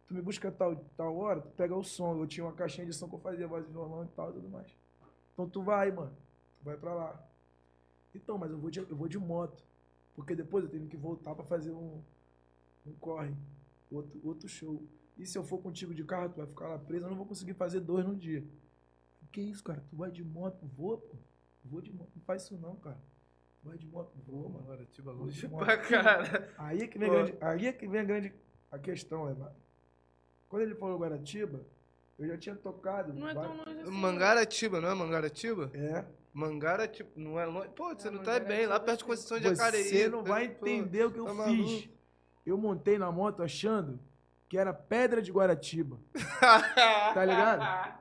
tu 0.06 0.14
me 0.14 0.22
busca 0.22 0.50
tal, 0.50 0.76
tal 0.96 1.16
hora, 1.16 1.42
tu 1.42 1.50
pega 1.50 1.76
o 1.76 1.84
som. 1.84 2.16
Eu 2.16 2.26
tinha 2.26 2.44
uma 2.44 2.54
caixinha 2.54 2.86
de 2.86 2.94
som 2.94 3.08
que 3.08 3.14
eu 3.14 3.20
fazia 3.20 3.46
voz 3.46 3.66
de 3.66 3.72
violão 3.72 4.04
e 4.04 4.08
tal 4.08 4.30
e 4.30 4.34
tudo 4.34 4.48
mais. 4.48 4.74
Então 5.34 5.48
tu 5.48 5.62
vai, 5.62 5.90
mano. 5.90 6.16
Tu 6.58 6.64
vai 6.64 6.78
pra 6.78 6.94
lá. 6.94 7.28
Então, 8.14 8.38
mas 8.38 8.50
eu 8.50 8.58
vou 8.58 8.70
de, 8.70 8.78
eu 8.80 8.96
vou 8.96 9.08
de 9.08 9.18
moto. 9.18 9.62
Porque 10.14 10.34
depois 10.34 10.64
eu 10.64 10.70
tenho 10.70 10.88
que 10.88 10.96
voltar 10.96 11.34
para 11.34 11.44
fazer 11.44 11.72
um, 11.72 12.02
um 12.86 12.92
corre, 12.94 13.34
outro, 13.90 14.20
outro 14.22 14.48
show. 14.48 14.86
E 15.16 15.26
se 15.26 15.36
eu 15.38 15.44
for 15.44 15.58
contigo 15.58 15.94
de 15.94 16.04
carro, 16.04 16.28
tu 16.30 16.36
vai 16.36 16.46
ficar 16.46 16.68
lá 16.68 16.78
preso, 16.78 17.04
eu 17.04 17.10
não 17.10 17.16
vou 17.16 17.26
conseguir 17.26 17.54
fazer 17.54 17.80
dois 17.80 18.04
no 18.04 18.14
dia. 18.14 18.44
Que 19.32 19.40
isso, 19.40 19.62
cara? 19.62 19.84
Tu 19.88 19.96
vai 19.96 20.10
de 20.10 20.24
moto? 20.24 20.66
Voa, 20.76 20.98
pô. 20.98 21.16
Vou 21.64 21.80
de 21.80 21.92
moto. 21.92 22.10
Não 22.14 22.22
faz 22.22 22.42
isso 22.42 22.56
não, 22.56 22.76
cara. 22.76 22.98
Vai 23.62 23.76
de 23.76 23.86
moto, 23.86 24.12
voa, 24.26 24.48
mano. 24.48 24.64
Agora, 24.64 24.84
tipo, 24.86 25.10
longe 25.10 25.48
pra 25.48 25.76
cara. 25.76 26.54
Aí 26.56 26.82
é 26.82 26.86
que 26.86 26.98
vem, 26.98 27.10
grande, 27.10 27.34
aí 27.40 27.66
é 27.66 27.72
que 27.72 27.88
vem 27.88 28.00
a 28.00 28.04
grande 28.04 28.32
a 28.70 28.78
questão, 28.78 29.24
Levar. 29.24 29.54
Quando 30.48 30.62
ele 30.62 30.74
falou 30.76 30.98
Guaratiba, 30.98 31.66
eu 32.18 32.28
já 32.28 32.38
tinha 32.38 32.54
tocado. 32.54 33.12
Não 33.12 33.28
é 33.28 33.34
tão 33.34 33.56
longe 33.56 33.80
assim. 33.80 33.90
Mangaratiba, 33.90 34.80
não 34.80 34.88
é 34.88 34.94
Mangaratiba? 34.94 35.70
É. 35.74 36.04
Mangaratiba, 36.32 37.10
não 37.16 37.40
é 37.40 37.46
longe. 37.46 37.68
Pô, 37.70 37.94
você 37.94 38.08
é, 38.08 38.10
não 38.10 38.22
tá 38.22 38.38
bem, 38.38 38.66
lá 38.66 38.78
perto 38.78 39.00
de 39.00 39.04
Conceição 39.04 39.38
de 39.38 39.44
Jacareí. 39.44 39.84
Você 39.84 40.08
não 40.08 40.22
vai 40.22 40.44
entender 40.44 41.02
pô, 41.02 41.08
o 41.08 41.12
que 41.12 41.18
eu 41.18 41.24
tá 41.24 41.44
fiz. 41.44 41.66
Maluco. 41.66 41.95
Eu 42.46 42.56
montei 42.56 42.96
na 42.96 43.10
moto 43.10 43.42
achando 43.42 43.98
que 44.48 44.56
era 44.56 44.72
Pedra 44.72 45.20
de 45.20 45.32
Guaratiba. 45.32 45.98
tá 47.12 47.24
ligado? 47.24 47.98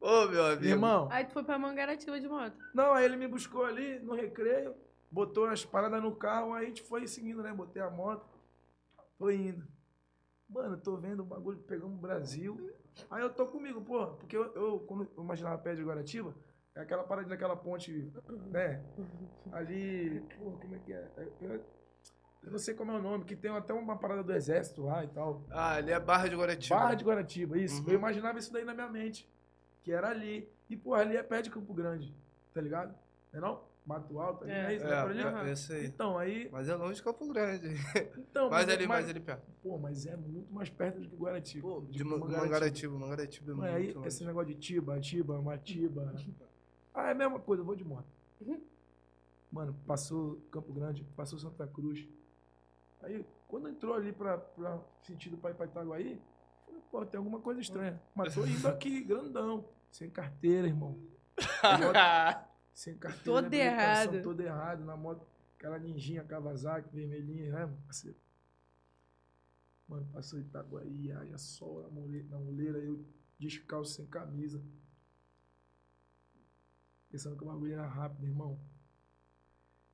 Ô, 0.00 0.26
meu 0.26 0.46
amigo. 0.46 0.64
Irmão. 0.64 1.08
Aí 1.10 1.24
tu 1.24 1.32
foi 1.32 1.44
pra 1.44 1.58
Mangaratiba 1.58 2.20
de 2.20 2.28
moto. 2.28 2.56
Não, 2.74 2.92
aí 2.92 3.04
ele 3.04 3.16
me 3.16 3.28
buscou 3.28 3.64
ali 3.64 4.00
no 4.00 4.14
recreio, 4.14 4.74
botou 5.10 5.46
as 5.46 5.64
paradas 5.64 6.02
no 6.02 6.14
carro, 6.14 6.54
aí 6.54 6.64
a 6.64 6.68
gente 6.68 6.82
foi 6.82 7.06
seguindo, 7.06 7.42
né? 7.42 7.52
Botei 7.52 7.80
a 7.80 7.88
moto, 7.88 8.26
foi 9.18 9.36
indo. 9.36 9.66
Mano, 10.48 10.76
tô 10.76 10.96
vendo 10.96 11.20
o 11.20 11.26
bagulho 11.26 11.58
pegando 11.58 11.94
o 11.94 11.98
Brasil. 11.98 12.72
Aí 13.10 13.22
eu 13.22 13.30
tô 13.30 13.46
comigo, 13.46 13.80
porra, 13.80 14.08
porque 14.14 14.36
eu, 14.36 14.54
eu 14.54 14.80
quando 14.80 15.08
eu 15.16 15.22
imaginava 15.22 15.58
pé 15.58 15.74
de 15.74 15.82
Guaratiba, 15.82 16.34
é 16.74 16.80
aquela 16.80 17.04
parada 17.04 17.28
daquela 17.28 17.56
ponte, 17.56 18.12
né? 18.50 18.84
Ali, 19.52 20.20
porra, 20.38 20.58
como 20.58 20.74
é 20.74 20.78
que 20.78 20.92
é? 20.92 21.10
Eu, 21.40 21.64
eu 22.42 22.52
não 22.52 22.58
sei 22.58 22.74
como 22.74 22.92
é 22.92 22.94
o 22.94 23.02
nome, 23.02 23.24
que 23.24 23.34
tem 23.34 23.50
até 23.50 23.72
uma 23.72 23.96
parada 23.96 24.22
do 24.22 24.32
exército 24.32 24.84
lá 24.84 25.04
e 25.04 25.08
tal. 25.08 25.44
Ah, 25.50 25.74
ali 25.74 25.90
é 25.90 25.98
Barra 25.98 26.28
de 26.28 26.36
Guaratiba. 26.36 26.76
Barra 26.76 26.94
de 26.94 27.04
Guaratiba, 27.04 27.58
isso. 27.58 27.82
Uhum. 27.82 27.88
Eu 27.88 27.94
imaginava 27.94 28.38
isso 28.38 28.52
daí 28.52 28.64
na 28.64 28.74
minha 28.74 28.88
mente 28.88 29.28
que 29.86 29.92
era 29.92 30.08
ali. 30.08 30.48
E, 30.68 30.76
pô, 30.76 30.94
ali 30.94 31.16
é 31.16 31.22
pé 31.22 31.40
de 31.40 31.48
Campo 31.48 31.72
Grande, 31.72 32.12
tá 32.52 32.60
ligado? 32.60 32.92
Não 33.32 33.38
é 33.38 33.40
não? 33.40 33.62
Mato 33.86 34.18
Alto, 34.18 34.42
ali, 34.42 34.52
é, 34.52 34.72
é 34.72 34.74
isso, 34.74 34.84
é, 34.84 35.00
por 35.00 35.10
ali? 35.12 35.48
É, 35.48 35.52
esse 35.52 35.72
aí. 35.72 35.86
Então, 35.86 36.18
aí... 36.18 36.48
Mas 36.50 36.68
é 36.68 36.74
longe 36.74 36.96
de 36.96 37.04
Campo 37.04 37.24
Grande. 37.28 37.68
Então, 38.18 38.50
mas, 38.50 38.66
mas 38.66 38.74
ali, 38.74 38.86
mais 38.88 39.08
ali 39.08 39.20
perto. 39.20 39.46
Pô, 39.62 39.78
mas 39.78 40.04
é 40.04 40.16
muito 40.16 40.52
mais 40.52 40.68
perto 40.68 40.98
do 40.98 41.08
que 41.08 41.14
Guaratiba. 41.14 41.68
Pô, 41.68 41.80
de, 41.82 41.98
de 41.98 42.02
Mangaratiba. 42.02 42.98
Mangaratiba, 42.98 43.52
é 43.52 43.54
muito 43.54 43.68
aí, 43.68 43.92
longe. 43.92 44.08
Esse 44.08 44.24
negócio 44.24 44.48
de 44.48 44.54
Tiba, 44.56 44.98
Tiba, 44.98 45.40
Matiba... 45.40 46.12
ah, 46.92 47.06
é 47.06 47.12
a 47.12 47.14
mesma 47.14 47.38
coisa, 47.38 47.62
eu 47.62 47.66
vou 47.66 47.76
de 47.76 47.84
moto. 47.84 48.08
Uhum. 48.40 48.60
Mano, 49.52 49.76
passou 49.86 50.40
Campo 50.50 50.72
Grande, 50.72 51.04
passou 51.16 51.38
Santa 51.38 51.64
Cruz. 51.68 52.08
Aí, 53.02 53.24
quando 53.46 53.68
entrou 53.68 53.94
ali 53.94 54.12
pra, 54.12 54.38
pra 54.38 54.80
sentido 55.02 55.36
pra 55.36 55.50
ir 55.50 55.54
pra 55.54 55.66
Itaguaí, 55.66 56.20
falei, 56.64 56.82
pô, 56.90 57.06
tem 57.06 57.18
alguma 57.18 57.40
coisa 57.40 57.60
estranha. 57.60 58.00
Mas 58.14 58.34
tô 58.34 58.44
indo 58.44 58.66
aqui, 58.66 59.02
grandão. 59.04 59.68
Sem 59.90 60.10
carteira, 60.10 60.66
irmão. 60.66 60.98
sem 62.74 62.96
carteira. 62.96 63.24
Todo 63.24 63.54
errado. 63.54 64.22
Todo 64.22 64.40
errado. 64.40 64.84
Na 64.84 64.96
moto, 64.96 65.26
aquela 65.56 65.78
ninjinha 65.78 66.24
Kawasaki, 66.24 66.88
vermelhinha, 66.92 67.52
né, 67.52 67.74
parceiro? 67.86 68.16
Mano, 69.88 70.06
passou 70.12 70.40
Itaguaí, 70.40 71.12
haja 71.12 71.38
sol 71.38 71.82
na 71.82 71.88
muleira, 71.88 72.26
na 72.28 72.38
muleira, 72.38 72.78
eu 72.78 73.04
descalço 73.38 73.94
sem 73.94 74.06
camisa. 74.06 74.60
Pensando 77.08 77.36
que 77.36 77.44
o 77.44 77.46
bagulho 77.46 77.72
era 77.72 77.86
rápido, 77.86 78.26
irmão. 78.26 78.58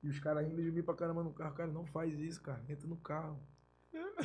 E 0.02 0.08
os 0.08 0.18
caras 0.18 0.46
rindo 0.46 0.62
de 0.62 0.70
mim 0.70 0.82
pra 0.82 0.94
caramba 0.94 1.22
no 1.22 1.32
carro. 1.32 1.54
Cara, 1.54 1.70
não 1.70 1.86
faz 1.86 2.18
isso, 2.18 2.42
cara. 2.42 2.64
Entra 2.68 2.88
no 2.88 2.96
carro. 2.96 3.40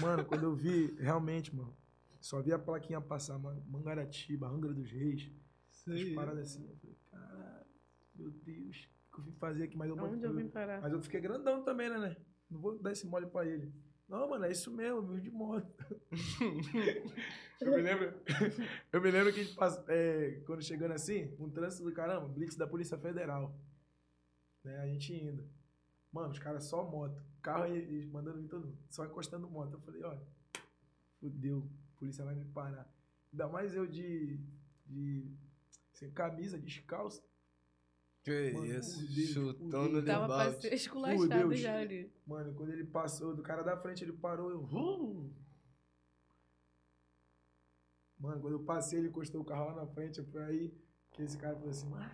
Mano, 0.01 0.25
quando 0.25 0.43
eu 0.43 0.55
vi, 0.55 0.95
realmente, 0.99 1.55
mano, 1.55 1.75
só 2.19 2.41
vi 2.41 2.51
a 2.51 2.59
plaquinha 2.59 3.01
passar, 3.01 3.37
mano, 3.37 3.63
Mangaratiba, 3.67 4.47
Angra 4.47 4.73
dos 4.73 4.91
Reis. 4.91 5.31
Sei. 5.69 6.13
paradas 6.13 6.51
assim. 6.51 6.67
Eu 6.67 6.75
falei, 6.75 6.97
caralho, 7.11 7.65
meu 8.15 8.31
Deus, 8.31 8.89
o 9.11 9.15
que 9.15 9.19
eu 9.19 9.23
vim 9.23 9.31
fazer 9.33 9.63
aqui? 9.63 9.77
Mas 9.77 9.89
eu, 9.89 9.97
Onde 9.97 10.25
eu 10.25 10.33
vim 10.33 10.47
parar? 10.49 10.81
Mas 10.81 10.91
eu 10.91 11.01
fiquei 11.01 11.21
grandão 11.21 11.63
também, 11.63 11.89
né, 11.89 11.97
né? 11.97 12.17
Não 12.49 12.59
vou 12.59 12.77
dar 12.79 12.91
esse 12.91 13.05
mole 13.05 13.27
pra 13.27 13.45
ele. 13.45 13.71
Não, 14.07 14.29
mano, 14.29 14.45
é 14.45 14.51
isso 14.51 14.71
mesmo, 14.71 14.99
eu 14.99 15.05
vivo 15.05 15.21
de 15.21 15.29
moto. 15.29 15.85
eu 17.59 17.71
me 17.71 17.81
lembro. 17.81 18.13
Eu 18.93 19.01
me 19.01 19.11
lembro 19.11 19.33
que 19.33 19.41
a 19.41 19.43
gente 19.43 19.55
passa, 19.55 19.83
é, 19.89 20.41
quando 20.45 20.61
chegando 20.61 20.93
assim, 20.93 21.35
um 21.37 21.49
trânsito 21.49 21.83
do 21.83 21.91
caramba, 21.91 22.27
blitz 22.27 22.55
da 22.55 22.65
Polícia 22.65 22.97
Federal. 22.97 23.53
Né, 24.63 24.79
a 24.79 24.87
gente 24.87 25.13
indo. 25.13 25.45
Mano, 26.11 26.29
os 26.29 26.39
caras 26.39 26.63
só 26.65 26.83
moto. 26.83 27.23
Carro 27.41 27.65
eles 27.65 28.05
mandando 28.05 28.41
vir 28.41 28.47
todo 28.47 28.67
mundo. 28.67 28.77
Só 28.89 29.05
encostando 29.05 29.49
moto. 29.49 29.73
Eu 29.73 29.79
falei, 29.79 30.03
olha, 30.03 30.21
fudeu, 31.19 31.69
a 31.95 31.99
polícia 31.99 32.23
vai 32.25 32.35
me 32.35 32.45
parar. 32.45 32.91
Ainda 33.31 33.47
mais 33.47 33.75
eu 33.75 33.85
de. 33.85 34.39
de 34.85 35.31
sem 35.93 36.11
camisa, 36.11 36.59
descalço. 36.59 37.23
Que 38.23 38.51
Mano, 38.51 38.65
isso, 38.65 38.99
por 38.99 39.13
Deus, 39.13 39.29
chutando 39.29 39.89
por 39.89 40.01
Deus. 40.01 40.05
Tava 40.05 40.27
pra 40.27 40.51
ser 40.53 40.69
Por 40.69 40.75
esculachado 40.75 41.55
já 41.55 41.77
ali. 41.79 42.11
Mano, 42.25 42.53
quando 42.53 42.73
ele 42.73 42.83
passou, 42.83 43.33
do 43.35 43.41
cara 43.41 43.63
da 43.63 43.77
frente, 43.77 44.03
ele 44.03 44.13
parou, 44.13 44.51
eu. 44.51 44.63
"Uh!" 44.63 45.33
Mano, 48.19 48.41
quando 48.41 48.53
eu 48.53 48.63
passei, 48.63 48.99
ele 48.99 49.09
encostou 49.09 49.41
o 49.41 49.45
carro 49.45 49.67
lá 49.67 49.75
na 49.75 49.87
frente, 49.87 50.21
foi 50.23 50.43
aí 50.43 50.73
que 51.11 51.21
esse 51.21 51.37
cara 51.37 51.55
falou 51.55 51.69
assim, 51.69 51.87
mano, 51.89 52.11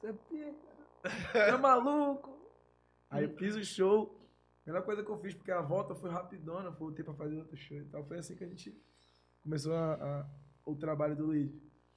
você 0.00 0.06
é 0.06 0.12
pica, 0.12 0.54
você 1.32 1.38
é 1.38 1.56
maluco. 1.56 2.37
Aí 3.10 3.24
eu 3.24 3.36
fiz 3.36 3.54
o 3.56 3.64
show. 3.64 4.14
Melhor 4.66 4.84
coisa 4.84 5.02
que 5.02 5.10
eu 5.10 5.18
fiz, 5.18 5.34
porque 5.34 5.50
a 5.50 5.62
volta 5.62 5.94
foi 5.94 6.10
rapidona, 6.10 6.70
voltei 6.70 7.04
pra 7.04 7.14
fazer 7.14 7.36
outro 7.38 7.56
show 7.56 7.78
e 7.78 7.84
tal. 7.86 8.04
Foi 8.06 8.18
assim 8.18 8.36
que 8.36 8.44
a 8.44 8.48
gente 8.48 8.78
começou 9.42 9.72
a, 9.74 9.94
a- 9.94 10.30
o 10.66 10.76
trabalho 10.76 11.16
do 11.16 11.26
Luiz. 11.26 11.50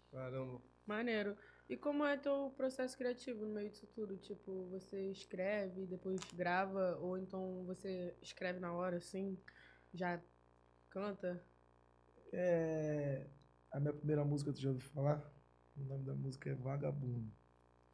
Caramba. 0.09 0.61
Maneiro. 0.85 1.35
E 1.69 1.77
como 1.77 2.05
é 2.05 2.17
teu 2.17 2.51
processo 2.55 2.97
criativo 2.97 3.45
no 3.45 3.53
meio 3.53 3.69
disso 3.69 3.87
tudo? 3.87 4.17
Tipo, 4.17 4.67
você 4.69 5.09
escreve, 5.11 5.85
depois 5.85 6.19
grava, 6.33 6.97
ou 6.99 7.17
então 7.17 7.63
você 7.65 8.15
escreve 8.21 8.59
na 8.59 8.73
hora, 8.73 8.97
assim, 8.97 9.37
já 9.93 10.21
canta? 10.89 11.41
É, 12.33 13.27
a 13.71 13.79
minha 13.79 13.93
primeira 13.93 14.23
música, 14.25 14.51
tu 14.53 14.59
já 14.61 14.69
ouviu 14.69 14.85
falar? 14.89 15.21
O 15.77 15.83
nome 15.83 16.05
da 16.05 16.13
música 16.13 16.49
é 16.49 16.55
Vagabundo. 16.55 17.31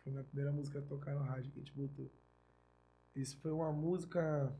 Foi 0.03 0.11
a 0.11 0.13
minha 0.13 0.23
primeira 0.23 0.51
música 0.51 0.79
a 0.79 0.81
tocar 0.81 1.13
no 1.15 1.21
rádio 1.23 1.51
que 1.51 1.59
a 1.59 1.63
gente 1.63 1.73
botou. 1.73 2.11
Isso 3.17 3.37
foi 3.41 3.51
uma 3.51 3.69
música 3.73 4.55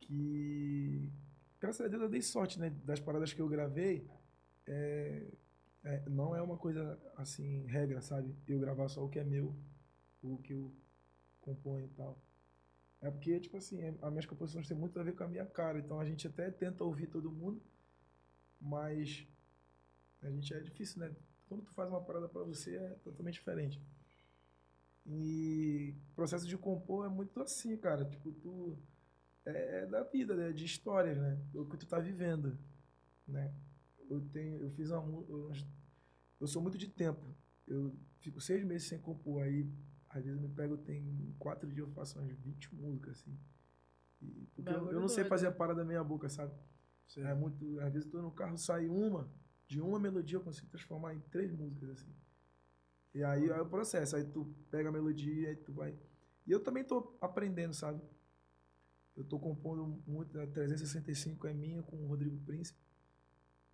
que, 0.00 1.10
graças 1.60 1.84
a 1.84 1.88
Deus, 1.88 2.02
eu 2.02 2.08
dei 2.08 2.22
sorte, 2.22 2.58
né? 2.58 2.70
Das 2.84 3.00
paradas 3.00 3.32
que 3.32 3.40
eu 3.40 3.48
gravei, 3.48 4.06
é, 4.66 5.26
é, 5.84 6.02
não 6.08 6.34
é 6.34 6.42
uma 6.42 6.56
coisa 6.56 6.98
assim, 7.16 7.66
regra, 7.66 8.00
sabe? 8.00 8.34
Eu 8.46 8.58
gravar 8.60 8.88
só 8.88 9.04
o 9.04 9.08
que 9.08 9.18
é 9.18 9.24
meu, 9.24 9.54
o 10.22 10.38
que 10.38 10.52
eu 10.54 10.72
componho 11.40 11.86
e 11.86 11.90
tal. 11.90 12.20
É 13.02 13.10
porque, 13.10 13.40
tipo 13.40 13.56
assim, 13.58 13.82
é- 13.82 13.94
as 14.02 14.10
minhas 14.10 14.26
composições 14.26 14.68
têm 14.68 14.76
muito 14.76 14.98
a 15.00 15.02
ver 15.02 15.14
com 15.14 15.24
a 15.24 15.28
minha 15.28 15.46
cara, 15.46 15.78
então 15.78 16.00
a 16.00 16.04
gente 16.06 16.26
até 16.28 16.50
tenta 16.50 16.84
ouvir 16.84 17.08
todo 17.08 17.30
mundo, 17.32 17.62
mas 18.60 19.26
a 20.22 20.30
gente 20.30 20.54
é 20.54 20.60
difícil, 20.60 21.00
né? 21.00 21.14
Quando 21.48 21.62
tu 21.64 21.72
faz 21.74 21.88
uma 21.90 22.00
parada 22.00 22.28
pra 22.28 22.42
você 22.44 22.76
é 22.76 22.90
totalmente 23.04 23.34
diferente. 23.34 23.80
E 25.12 25.94
o 26.12 26.14
processo 26.14 26.46
de 26.46 26.56
compor 26.56 27.04
é 27.06 27.08
muito 27.08 27.40
assim, 27.40 27.76
cara. 27.76 28.04
Tipo, 28.04 28.32
tu. 28.32 28.78
É, 29.44 29.82
é 29.82 29.86
da 29.86 30.02
vida, 30.04 30.36
né? 30.36 30.52
De 30.52 30.64
histórias, 30.64 31.18
né? 31.18 31.38
O 31.54 31.64
que 31.66 31.76
tu 31.76 31.86
tá 31.86 31.98
vivendo, 31.98 32.56
né? 33.26 33.52
Eu 34.08 34.20
tenho. 34.28 34.62
Eu 34.62 34.70
fiz 34.70 34.90
uma. 34.90 35.02
Eu, 35.28 35.50
eu 36.40 36.46
sou 36.46 36.62
muito 36.62 36.78
de 36.78 36.88
tempo. 36.88 37.34
Eu 37.66 37.96
fico 38.20 38.40
seis 38.40 38.64
meses 38.64 38.88
sem 38.88 39.00
compor. 39.00 39.42
Aí, 39.42 39.68
às 40.10 40.24
vezes, 40.24 40.40
eu 40.40 40.48
me 40.48 40.54
pego, 40.54 40.76
tem 40.76 41.34
quatro 41.38 41.68
dias 41.72 41.86
eu 41.88 41.92
faço 41.94 42.18
umas 42.18 42.32
20 42.38 42.72
músicas, 42.74 43.20
assim. 43.20 43.36
E- 44.22 44.46
porque 44.54 44.72
eu, 44.72 44.92
eu 44.92 45.00
não 45.00 45.08
sei 45.08 45.24
fazer 45.24 45.46
a 45.48 45.52
parada 45.52 45.84
meia 45.84 46.04
boca, 46.04 46.28
sabe? 46.28 46.54
É 47.16 47.34
muito. 47.34 47.80
Às 47.80 47.92
vezes 47.92 48.06
eu 48.06 48.12
tô 48.12 48.22
no 48.22 48.30
carro, 48.30 48.56
sai 48.56 48.86
uma, 48.86 49.28
de 49.66 49.80
uma 49.80 49.98
melodia 49.98 50.36
eu 50.36 50.42
consigo 50.42 50.68
transformar 50.68 51.14
em 51.14 51.20
três 51.30 51.50
músicas, 51.52 51.90
assim. 51.90 52.14
E 53.14 53.24
aí 53.24 53.48
é 53.48 53.60
o 53.60 53.68
processo, 53.68 54.16
aí 54.16 54.24
tu 54.24 54.44
pega 54.70 54.88
a 54.88 54.92
melodia, 54.92 55.48
aí 55.48 55.56
tu 55.56 55.72
vai. 55.72 55.98
E 56.46 56.52
eu 56.52 56.60
também 56.60 56.84
tô 56.84 57.16
aprendendo, 57.20 57.74
sabe? 57.74 58.00
Eu 59.16 59.24
tô 59.24 59.38
compondo 59.38 59.84
muito, 60.06 60.38
a 60.40 60.46
365 60.46 61.46
é 61.46 61.52
minha 61.52 61.82
com 61.82 61.96
o 61.96 62.06
Rodrigo 62.06 62.38
Príncipe, 62.44 62.80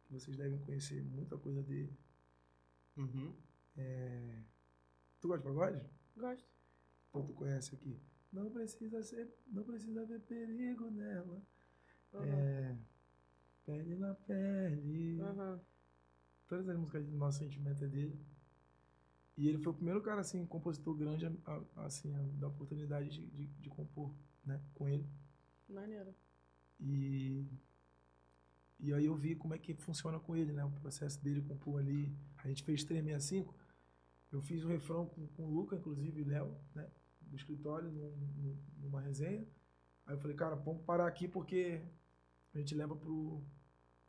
que 0.05 0.13
vocês 0.13 0.37
devem 0.37 0.59
conhecer 0.61 1.03
muita 1.05 1.37
coisa 1.37 1.63
dele. 1.63 1.97
Uhum. 2.97 3.35
Tu 5.21 5.29
gosta 5.29 5.39
de 5.39 5.55
pagode? 5.55 5.83
Gosto. 6.17 6.49
Então 7.11 7.27
tu 7.27 7.35
conhece 7.35 7.75
aqui. 7.75 8.01
Não 8.33 8.51
precisa 8.51 9.03
ser, 9.03 9.33
não 9.47 9.63
precisa 9.65 10.05
ver 10.07 10.21
perigo 10.21 10.91
nela. 10.91 11.43
Aham. 12.15 12.25
É, 12.25 12.77
pele 13.65 13.97
na 13.97 14.15
pele. 14.15 15.21
Aham. 15.21 15.61
Todas 16.49 16.69
as 16.69 16.77
músicas 16.77 17.07
do 17.07 17.17
nosso 17.17 17.39
sentimento 17.39 17.85
é 17.85 17.89
dele. 17.89 18.19
E 19.37 19.49
ele 19.49 19.59
foi 19.59 19.73
o 19.73 19.77
primeiro 19.77 20.01
cara, 20.03 20.21
assim, 20.21 20.45
compositor 20.47 20.95
grande, 20.97 21.27
a- 21.27 21.33
a- 21.77 21.85
assim, 21.87 22.15
a 22.15 22.19
dar 22.39 22.49
oportunidade 22.49 23.09
de, 23.11 23.27
de, 23.29 23.47
de 23.47 23.69
compor, 23.71 24.13
né, 24.45 24.61
com 24.75 24.89
ele. 24.89 25.07
Maneiro. 25.69 26.15
E, 26.81 27.47
e 28.79 28.93
aí 28.93 29.07
eu 29.07 29.15
vi 29.17 29.35
como 29.35 29.55
é 29.55 29.59
que 29.59 29.75
funciona 29.75 30.19
com 30.21 30.37
ele, 30.37 30.53
né, 30.53 30.65
o 30.65 30.71
processo 30.71 31.23
dele 31.23 31.41
compor 31.43 31.81
ali. 31.81 32.13
A 32.39 32.49
gente 32.49 32.63
fez 32.63 32.85
365, 32.85 33.55
eu 34.33 34.41
fiz 34.43 34.63
o 34.65 34.69
refrão 34.69 35.07
com, 35.07 35.27
com 35.29 35.45
o 35.47 35.51
Luca, 35.51 35.77
inclusive, 35.77 36.21
e 36.21 36.25
Léo, 36.25 36.55
né, 36.75 36.89
do 37.21 37.37
escritório, 37.37 37.91
num- 37.91 38.17
num- 38.37 38.59
numa 38.83 39.01
resenha. 39.01 39.47
Aí 40.07 40.15
eu 40.15 40.19
falei, 40.21 40.37
cara, 40.37 40.55
vamos 40.57 40.83
parar 40.85 41.07
aqui 41.07 41.27
porque 41.27 41.83
a 42.55 42.59
gente 42.59 42.75
leva 42.75 42.95
pro, 42.97 43.43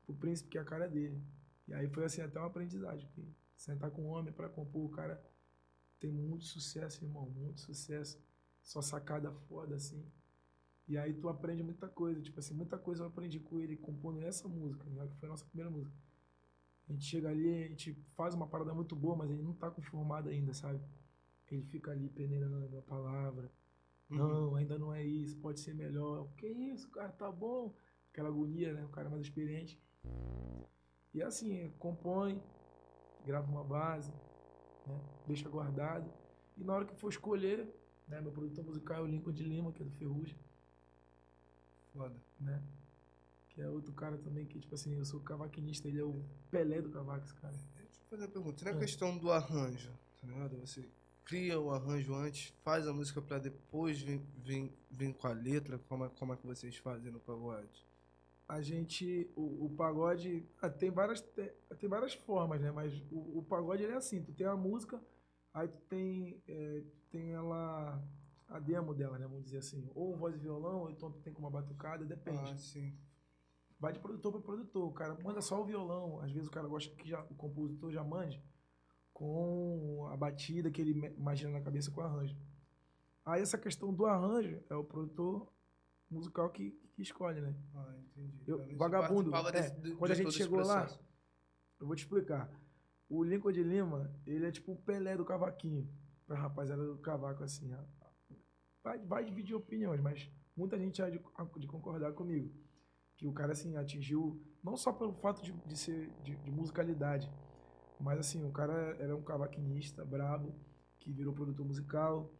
pro 0.05 0.15
príncipe, 0.15 0.49
que 0.49 0.57
é 0.57 0.61
a 0.61 0.65
cara 0.65 0.87
dele. 0.87 1.21
E 1.67 1.73
aí 1.73 1.87
foi 1.89 2.05
assim 2.05 2.21
até 2.21 2.39
uma 2.39 2.47
aprendizagem, 2.47 3.07
porque 3.07 3.27
sentar 3.57 3.91
com 3.91 4.03
um 4.03 4.09
homem 4.09 4.31
para 4.31 4.47
compor, 4.47 4.85
o 4.85 4.89
cara 4.89 5.21
tem 5.99 6.11
muito 6.11 6.45
sucesso, 6.45 7.03
irmão, 7.03 7.29
muito 7.29 7.59
sucesso. 7.59 8.21
Só 8.61 8.81
sacada 8.81 9.31
foda, 9.31 9.75
assim. 9.75 10.05
E 10.87 10.97
aí 10.97 11.13
tu 11.13 11.27
aprende 11.27 11.63
muita 11.63 11.89
coisa, 11.89 12.21
tipo 12.21 12.39
assim, 12.39 12.53
muita 12.53 12.77
coisa 12.77 13.03
eu 13.03 13.07
aprendi 13.07 13.39
com 13.39 13.59
ele 13.59 13.75
compondo 13.75 14.21
essa 14.21 14.47
música, 14.47 14.89
né, 14.89 15.07
que 15.07 15.15
foi 15.15 15.27
a 15.27 15.31
nossa 15.31 15.45
primeira 15.45 15.69
música. 15.69 15.95
A 16.87 16.93
gente 16.93 17.03
chega 17.03 17.29
ali, 17.29 17.63
a 17.63 17.67
gente 17.67 17.93
faz 18.15 18.33
uma 18.33 18.47
parada 18.47 18.73
muito 18.73 18.95
boa, 18.95 19.15
mas 19.15 19.29
ele 19.29 19.41
não 19.41 19.53
tá 19.53 19.69
conformado 19.69 20.29
ainda, 20.29 20.53
sabe? 20.53 20.81
Ele 21.51 21.63
fica 21.63 21.91
ali 21.91 22.07
peneirando 22.09 22.77
a 22.77 22.81
palavra. 22.81 23.51
Não, 24.09 24.55
ainda 24.55 24.79
não 24.79 24.93
é 24.93 25.03
isso, 25.03 25.37
pode 25.39 25.59
ser 25.59 25.73
melhor. 25.73 26.21
O 26.21 26.29
que 26.35 26.45
é 26.45 26.51
isso, 26.51 26.89
cara? 26.89 27.11
Tá 27.11 27.29
bom. 27.29 27.75
Aquela 28.09 28.29
agonia, 28.29 28.73
né? 28.73 28.85
O 28.85 28.89
cara 28.89 29.09
mais 29.09 29.21
experiente. 29.21 29.81
E 31.13 31.21
assim, 31.21 31.69
compõe, 31.77 32.41
grava 33.27 33.47
uma 33.51 33.63
base, 33.63 34.11
né? 34.87 34.99
deixa 35.27 35.47
guardado. 35.49 36.09
E 36.57 36.63
na 36.63 36.73
hora 36.73 36.85
que 36.85 36.95
for 36.95 37.09
escolher, 37.09 37.67
né? 38.07 38.19
meu 38.21 38.31
produtor 38.31 38.63
musical 38.65 38.97
é 38.97 39.01
o 39.01 39.05
Lincoln 39.05 39.31
de 39.33 39.43
Lima, 39.43 39.71
que 39.71 39.81
é 39.83 39.85
do 39.85 39.91
Ferrugem, 39.91 40.39
Foda. 41.93 42.15
né? 42.39 42.63
Que 43.49 43.61
é 43.61 43.69
outro 43.69 43.93
cara 43.93 44.17
também 44.17 44.45
que, 44.45 44.59
tipo 44.59 44.73
assim, 44.75 44.95
eu 44.95 45.05
sou 45.05 45.19
cavaquinista, 45.19 45.87
ele 45.87 45.99
é 45.99 46.03
o 46.03 46.23
Pelé 46.51 46.81
do 46.81 46.89
cavaco, 46.89 47.25
esse 47.25 47.33
cara. 47.35 47.53
Deixa 47.53 48.01
eu 48.01 48.07
fazer 48.09 48.23
uma 48.23 48.31
pergunta. 48.31 48.65
Na 48.65 48.71
É. 48.71 48.79
questão 48.79 49.17
do 49.17 49.31
arranjo, 49.31 49.91
tá 50.21 50.27
ligado? 50.27 50.57
Você 50.57 50.87
cria 51.25 51.59
o 51.59 51.71
arranjo 51.71 52.13
antes, 52.15 52.53
faz 52.63 52.87
a 52.87 52.93
música 52.93 53.21
pra 53.21 53.37
depois 53.39 53.99
vir, 53.99 54.21
vir, 54.37 54.71
vir 54.91 55.13
com 55.13 55.27
a 55.27 55.33
letra. 55.33 55.77
Como 55.89 56.05
é, 56.05 56.09
como 56.09 56.33
é 56.33 56.37
que 56.37 56.45
vocês 56.47 56.77
fazem 56.77 57.11
no 57.11 57.19
pagode? 57.19 57.85
A 58.47 58.61
gente 58.61 59.29
o, 59.35 59.65
o 59.65 59.69
pagode 59.75 60.47
ah, 60.61 60.69
tem 60.69 60.89
várias 60.89 61.21
tem, 61.21 61.51
tem 61.77 61.89
várias 61.89 62.13
formas 62.13 62.61
né? 62.61 62.71
Mas 62.71 62.93
o, 63.11 63.39
o 63.39 63.43
pagode 63.43 63.83
ele 63.83 63.93
é 63.93 63.97
assim 63.97 64.23
tu 64.23 64.33
tem 64.33 64.47
a 64.47 64.55
música 64.55 65.01
aí 65.53 65.67
tu 65.67 65.81
tem 65.81 66.41
é, 66.47 66.83
tem 67.09 67.33
ela 67.33 68.01
a 68.47 68.59
demo 68.59 68.93
dela 68.93 69.17
né? 69.17 69.27
Vamos 69.27 69.43
dizer 69.43 69.57
assim 69.57 69.89
ou 69.93 70.15
voz 70.15 70.35
e 70.35 70.39
violão 70.39 70.81
ou 70.81 70.89
então 70.89 71.11
tu 71.11 71.19
tem 71.19 71.33
com 71.33 71.39
uma 71.39 71.51
batucada 71.51 72.05
depende. 72.05 72.51
Ah, 72.51 72.57
sim. 72.57 72.97
vai 73.79 73.91
de 73.91 73.99
produtor 73.99 74.31
para 74.31 74.41
produtor 74.41 74.87
o 74.87 74.93
cara 74.93 75.17
manda 75.23 75.41
só 75.41 75.61
o 75.61 75.65
violão 75.65 76.19
às 76.21 76.31
vezes 76.31 76.47
o 76.47 76.51
cara 76.51 76.67
gosta 76.67 76.95
que 76.95 77.09
já 77.09 77.21
o 77.29 77.35
compositor 77.35 77.91
já 77.91 78.03
mande 78.03 78.41
com 79.17 80.07
a 80.11 80.15
batida 80.15 80.69
que 80.69 80.79
ele 80.79 80.91
imagina 81.17 81.51
na 81.51 81.59
cabeça 81.59 81.89
com 81.89 82.01
o 82.01 82.03
arranjo. 82.03 82.37
Aí 83.25 83.41
essa 83.41 83.57
questão 83.57 83.91
do 83.91 84.05
arranjo 84.05 84.63
é 84.69 84.75
o 84.75 84.83
produtor 84.83 85.51
musical 86.09 86.49
que, 86.49 86.71
que 86.93 87.01
escolhe 87.01 87.41
né 87.41 87.55
Ah, 87.75 87.95
entendi. 87.99 88.43
Eu- 88.47 88.57
você 88.59 88.75
vagabundo, 88.75 89.29
é, 89.49 89.51
desse- 89.61 89.79
de- 89.81 89.95
quando 89.95 90.11
a 90.11 90.15
gente 90.15 90.31
chegou 90.33 90.59
lá. 90.67 90.87
Eu 91.79 91.85
vou 91.87 91.95
te 91.95 91.99
explicar. 92.03 92.49
O 93.09 93.23
Lincoln 93.23 93.51
de 93.51 93.63
Lima, 93.63 94.11
ele 94.25 94.45
é 94.45 94.51
tipo 94.51 94.71
o 94.73 94.75
Pelé 94.81 95.15
do 95.15 95.23
cavaquinho. 95.25 95.87
Pra 96.25 96.37
rapaziada 96.37 96.83
do 96.85 96.97
cavaco, 96.97 97.43
assim. 97.43 97.71
Vai, 98.83 98.99
vai 98.99 99.23
dividir 99.23 99.55
opiniões, 99.55 100.01
mas 100.01 100.29
muita 100.55 100.77
gente 100.77 101.01
há 101.01 101.09
de, 101.09 101.19
de 101.57 101.67
concordar 101.67 102.11
comigo. 102.13 102.51
Que 103.15 103.25
o 103.27 103.33
cara, 103.33 103.51
assim, 103.53 103.75
atingiu, 103.77 104.41
não 104.63 104.75
só 104.77 104.91
pelo 104.91 105.13
fato 105.13 105.41
de, 105.41 105.51
de 105.51 105.77
ser 105.77 106.09
de, 106.23 106.35
de 106.35 106.51
musicalidade, 106.51 107.31
mas, 107.99 108.19
assim, 108.19 108.43
o 108.45 108.51
cara 108.51 108.95
era 108.99 109.15
um 109.15 109.23
cavaquinista 109.23 110.03
brabo, 110.05 110.53
que 110.99 111.11
virou 111.11 111.33
produtor 111.33 111.65
musical, 111.65 112.31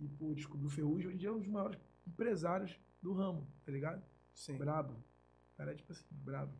e, 0.00 0.08
pô, 0.08 0.34
descobriu 0.34 0.66
o 0.66 0.70
Ferrugem. 0.70 1.06
Hoje 1.08 1.16
em 1.16 1.18
dia 1.18 1.28
é 1.28 1.32
um 1.32 1.38
dos 1.38 1.46
maiores 1.48 1.78
empresários 2.06 2.78
do 3.04 3.12
ramo, 3.12 3.46
tá 3.64 3.70
ligado? 3.70 4.02
Sim. 4.34 4.56
brabo. 4.56 4.94
O 4.94 5.56
cara 5.56 5.72
é 5.72 5.74
tipo 5.74 5.92
assim, 5.92 6.04
brabo. 6.10 6.52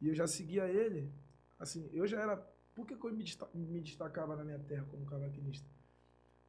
E 0.00 0.08
eu 0.08 0.14
já 0.14 0.26
seguia 0.26 0.66
ele, 0.68 1.12
assim, 1.58 1.90
eu 1.92 2.06
já 2.06 2.20
era. 2.20 2.36
Por 2.74 2.86
que, 2.86 2.96
que 2.96 3.04
eu 3.04 3.12
me, 3.12 3.24
desta- 3.24 3.48
me 3.52 3.80
destacava 3.80 4.36
na 4.36 4.44
minha 4.44 4.58
terra 4.60 4.86
como 4.88 5.04
cavaquinista? 5.04 5.68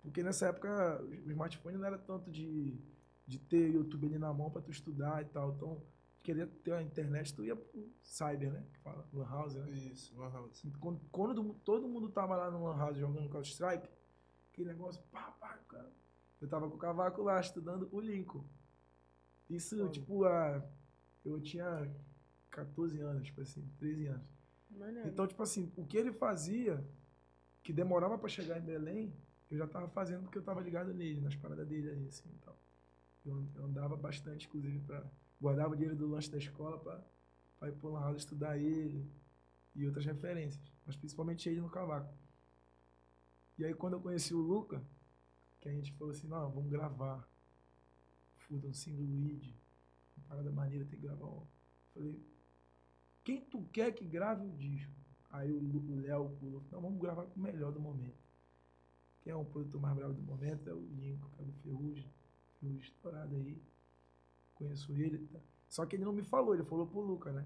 Porque 0.03 0.21
nessa 0.23 0.47
época 0.47 1.01
o 1.03 1.13
smartphone 1.31 1.77
não 1.77 1.85
era 1.85 1.97
tanto 1.97 2.29
de, 2.31 2.77
de 3.25 3.39
ter 3.39 3.73
YouTube 3.73 4.05
ali 4.05 4.19
na 4.19 4.31
mão 4.31 4.51
pra 4.51 4.61
tu 4.61 4.69
estudar 4.71 5.23
e 5.23 5.25
tal. 5.25 5.53
Então, 5.55 5.81
queria 6.21 6.45
ter 6.45 6.73
a 6.73 6.81
internet, 6.83 7.33
tu 7.33 7.43
ia 7.43 7.55
pro 7.55 7.91
cyber, 8.03 8.51
né? 8.53 8.63
Que 8.71 8.79
fala, 8.79 9.05
Lan 9.11 9.25
House, 9.27 9.55
né? 9.55 9.69
Isso, 9.71 10.15
Lan 10.17 10.29
House. 10.31 10.61
Quando, 10.79 11.01
quando 11.11 11.53
todo 11.65 11.87
mundo 11.89 12.09
tava 12.09 12.35
lá 12.37 12.51
no 12.51 12.63
Lan 12.63 12.77
House 12.77 12.97
jogando 12.97 13.27
Counter 13.29 13.51
Strike, 13.51 13.89
aquele 14.53 14.67
negócio, 14.69 15.01
pá, 15.11 15.31
pá, 15.39 15.57
cara. 15.67 15.91
Eu 16.39 16.47
tava 16.47 16.69
com 16.69 16.75
o 16.75 16.79
cavaco 16.79 17.23
lá 17.23 17.39
estudando 17.41 17.89
o 17.91 17.99
Lincoln. 17.99 18.45
Isso, 19.49 19.77
Foda. 19.77 19.89
tipo, 19.89 20.25
a, 20.25 20.63
eu 21.25 21.41
tinha 21.41 21.91
14 22.51 22.99
anos, 22.99 23.25
tipo 23.25 23.41
assim, 23.41 23.67
13 23.77 24.07
anos. 24.07 24.27
Maneiro. 24.69 25.09
Então, 25.09 25.25
tipo 25.27 25.41
assim, 25.41 25.71
o 25.75 25.85
que 25.85 25.97
ele 25.97 26.11
fazia, 26.11 26.85
que 27.63 27.73
demorava 27.73 28.17
pra 28.17 28.29
chegar 28.29 28.59
em 28.59 28.65
Belém, 28.65 29.13
eu 29.49 29.57
já 29.57 29.67
tava 29.67 29.87
fazendo 29.89 30.23
porque 30.23 30.37
eu 30.37 30.43
tava 30.43 30.61
ligado 30.61 30.93
nele, 30.93 31.21
nas 31.21 31.35
paradas 31.35 31.67
dele 31.67 31.89
aí, 31.89 32.07
assim, 32.07 32.29
e 32.29 32.37
tal. 32.39 32.57
Eu, 33.25 33.47
eu 33.55 33.65
andava 33.65 33.95
bastante, 33.95 34.47
inclusive, 34.47 34.79
pra... 34.81 35.03
Guardava 35.41 35.71
o 35.71 35.75
dinheiro 35.75 35.95
do 35.95 36.07
lanche 36.07 36.29
da 36.29 36.37
escola 36.37 36.77
pra, 36.77 37.01
pra 37.57 37.69
ir 37.69 37.71
pro 37.73 37.95
House 37.95 38.17
estudar 38.17 38.57
ele 38.57 39.09
e 39.73 39.85
outras 39.85 40.05
referências. 40.05 40.61
Mas 40.85 40.97
principalmente 40.97 41.47
ele 41.47 41.61
no 41.61 41.69
cavaco. 41.69 42.13
E 43.57 43.63
aí, 43.63 43.73
quando 43.73 43.93
eu 43.93 44.01
conheci 44.01 44.33
o 44.33 44.39
Luca, 44.39 44.83
que 45.61 45.69
a 45.69 45.71
gente 45.71 45.93
falou 45.93 46.11
assim, 46.11 46.27
não, 46.27 46.51
vamos 46.51 46.69
gravar. 46.69 47.25
Fuda 48.49 48.67
um 48.67 48.73
single 48.73 49.05
lead. 49.05 49.55
Uma 50.17 50.27
parada 50.27 50.51
maneira, 50.51 50.83
tem 50.85 50.99
que 50.99 51.05
gravar 51.07 51.27
um. 51.27 51.47
Falei, 51.93 52.19
quem 53.23 53.45
tu 53.45 53.63
quer 53.71 53.93
que 53.93 54.03
grave 54.03 54.45
o 54.45 54.51
disco? 54.57 54.91
Aí 55.29 55.51
o 55.53 55.59
Lu- 55.59 55.93
o 55.93 55.95
Léo 56.01 56.29
pulou, 56.39 56.63
não, 56.71 56.81
vamos 56.81 56.99
gravar 56.99 57.25
com 57.27 57.39
o 57.39 57.43
melhor 57.43 57.71
do 57.71 57.79
momento. 57.79 58.17
Quem 59.21 59.31
é 59.31 59.35
o 59.35 59.45
produtor 59.45 59.79
mais 59.79 59.95
bravo 59.95 60.13
do 60.13 60.23
momento 60.23 60.67
é 60.69 60.73
o 60.73 60.79
Lincoln, 60.95 61.29
que 61.29 61.41
é 61.41 61.45
do 61.45 61.53
Ferrugem. 61.53 62.11
Ferrugem 62.59 62.81
estourado 62.81 63.35
aí. 63.35 63.61
Conheço 64.55 64.91
ele. 64.93 65.27
Tá? 65.27 65.39
Só 65.67 65.85
que 65.85 65.95
ele 65.95 66.03
não 66.05 66.13
me 66.13 66.23
falou, 66.23 66.55
ele 66.55 66.63
falou 66.65 66.87
pro 66.87 66.99
Luca, 67.01 67.31
né? 67.31 67.45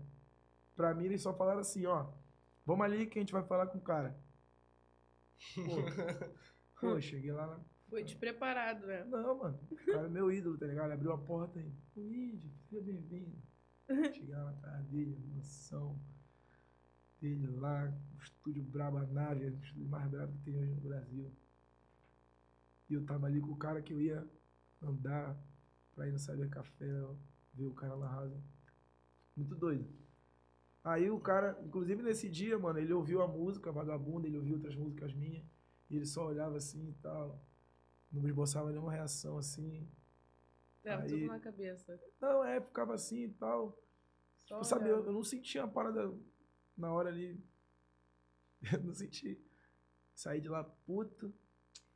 Pra 0.76 0.93
mim, 0.95 1.06
eles 1.06 1.22
só 1.22 1.34
falaram 1.34 1.60
assim, 1.60 1.86
ó. 1.86 2.10
Vamos 2.66 2.86
ali 2.86 3.06
que 3.06 3.20
a 3.20 3.22
gente 3.22 3.34
vai 3.34 3.43
falar 3.43 3.68
com 3.68 3.78
o 3.78 3.82
cara. 3.82 4.18
Pô, 6.80 6.88
pô 6.88 7.01
cheguei 7.01 7.32
lá 7.32 7.45
na, 7.47 7.60
Foi 7.94 8.04
despreparado, 8.04 8.88
né? 8.88 9.04
não, 9.04 9.38
mano. 9.38 9.60
O 9.70 9.76
cara 9.86 10.08
é 10.08 10.10
meu 10.10 10.32
ídolo, 10.32 10.58
tá 10.58 10.66
ligado? 10.66 10.86
Ele 10.86 10.94
abriu 10.94 11.12
a 11.12 11.18
porta 11.20 11.60
aí. 11.60 11.72
Luigi, 11.96 12.52
seja 12.68 12.82
bem-vindo. 12.82 13.38
Lá 14.30 14.46
na 14.46 14.54
casa 14.54 14.82
dele, 14.86 15.16
mansão 15.28 16.02
dele 17.22 17.46
lá, 17.46 17.96
o 18.18 18.24
estúdio 18.24 18.64
brabo, 18.64 18.98
a 18.98 19.06
nave, 19.06 19.46
o 19.46 19.60
estúdio 19.60 19.88
mais 19.88 20.10
brabo 20.10 20.34
que 20.34 20.39
tem 20.39 20.58
hoje 20.58 20.74
no 20.74 20.82
Brasil. 20.82 21.32
E 22.89 22.96
eu 22.96 23.06
tava 23.06 23.28
ali 23.28 23.39
com 23.39 23.52
o 23.52 23.58
cara 23.58 23.80
que 23.80 23.94
eu 23.94 24.02
ia 24.02 24.28
andar 24.82 25.39
pra 25.94 26.08
ir 26.08 26.14
no 26.14 26.18
Cyber 26.18 26.50
Café, 26.50 26.88
ver 27.54 27.68
o 27.68 27.76
cara 27.76 27.96
na 27.96 28.12
house. 28.12 28.34
Muito 29.38 29.54
doido. 29.54 29.88
Aí 30.84 31.12
o 31.12 31.20
cara, 31.20 31.62
inclusive 31.64 32.02
nesse 32.02 32.28
dia, 32.28 32.58
mano, 32.58 32.80
ele 32.80 32.91
ouviu 32.91 33.22
a 33.22 33.28
música 33.28 33.72
Vagabunda, 33.72 34.26
ele 34.26 34.38
ouviu 34.38 34.56
outras 34.56 34.76
músicas 34.76 35.14
minhas, 35.14 35.46
e 35.91 35.96
ele 35.96 36.08
só 36.08 36.26
olhava 36.26 36.58
assim 36.58 36.89
e 36.89 36.94
tal. 36.94 37.53
Não 38.14 38.28
esboçava 38.28 38.70
nenhuma 38.70 38.91
reação 38.91 39.38
assim. 39.38 39.89
Tava 40.84 41.01
Aí- 41.03 41.09
tudo 41.09 41.26
na 41.26 41.39
cabeça. 41.39 41.99
Não, 42.22 42.43
é, 42.43 42.61
ficava 42.61 42.93
assim 42.93 43.24
e 43.24 43.30
tal. 43.34 43.78
Só 44.45 44.55
Tipo, 44.55 44.64
sabe, 44.66 44.89
eu, 44.89 45.05
eu 45.05 45.11
não 45.11 45.24
sentia 45.24 45.64
a 45.64 45.68
parada 45.68 46.14
na 46.78 46.91
hora 46.93 47.09
ali. 47.09 47.43
Eu 48.72 48.82
não 48.84 48.93
senti. 48.93 49.41
Saí 50.16 50.39
de 50.39 50.47
lá, 50.47 50.64
puto. 50.64 51.34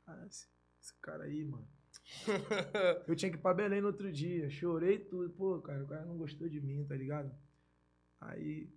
Ah, 0.06 0.26
esse, 0.26 0.46
esse 0.82 0.94
cara 1.00 1.24
aí, 1.24 1.44
mano. 1.44 1.66
Eu 3.06 3.16
tinha 3.16 3.30
que 3.30 3.38
ir 3.38 3.40
pra 3.40 3.54
Belém 3.54 3.80
no 3.80 3.86
outro 3.86 4.10
dia. 4.12 4.50
Chorei 4.50 4.98
tudo. 4.98 5.30
Pô, 5.30 5.60
cara, 5.62 5.82
o 5.84 5.86
cara 5.86 6.04
não 6.04 6.16
gostou 6.18 6.48
de 6.48 6.60
mim, 6.60 6.84
tá 6.84 6.94
ligado? 6.94 7.34
Aí. 8.20 8.70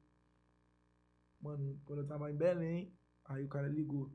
Mano, 1.41 1.79
quando 1.85 1.99
eu 1.99 2.07
tava 2.07 2.31
em 2.31 2.35
Belém, 2.35 2.93
aí 3.25 3.43
o 3.43 3.47
cara 3.49 3.67
ligou. 3.67 4.11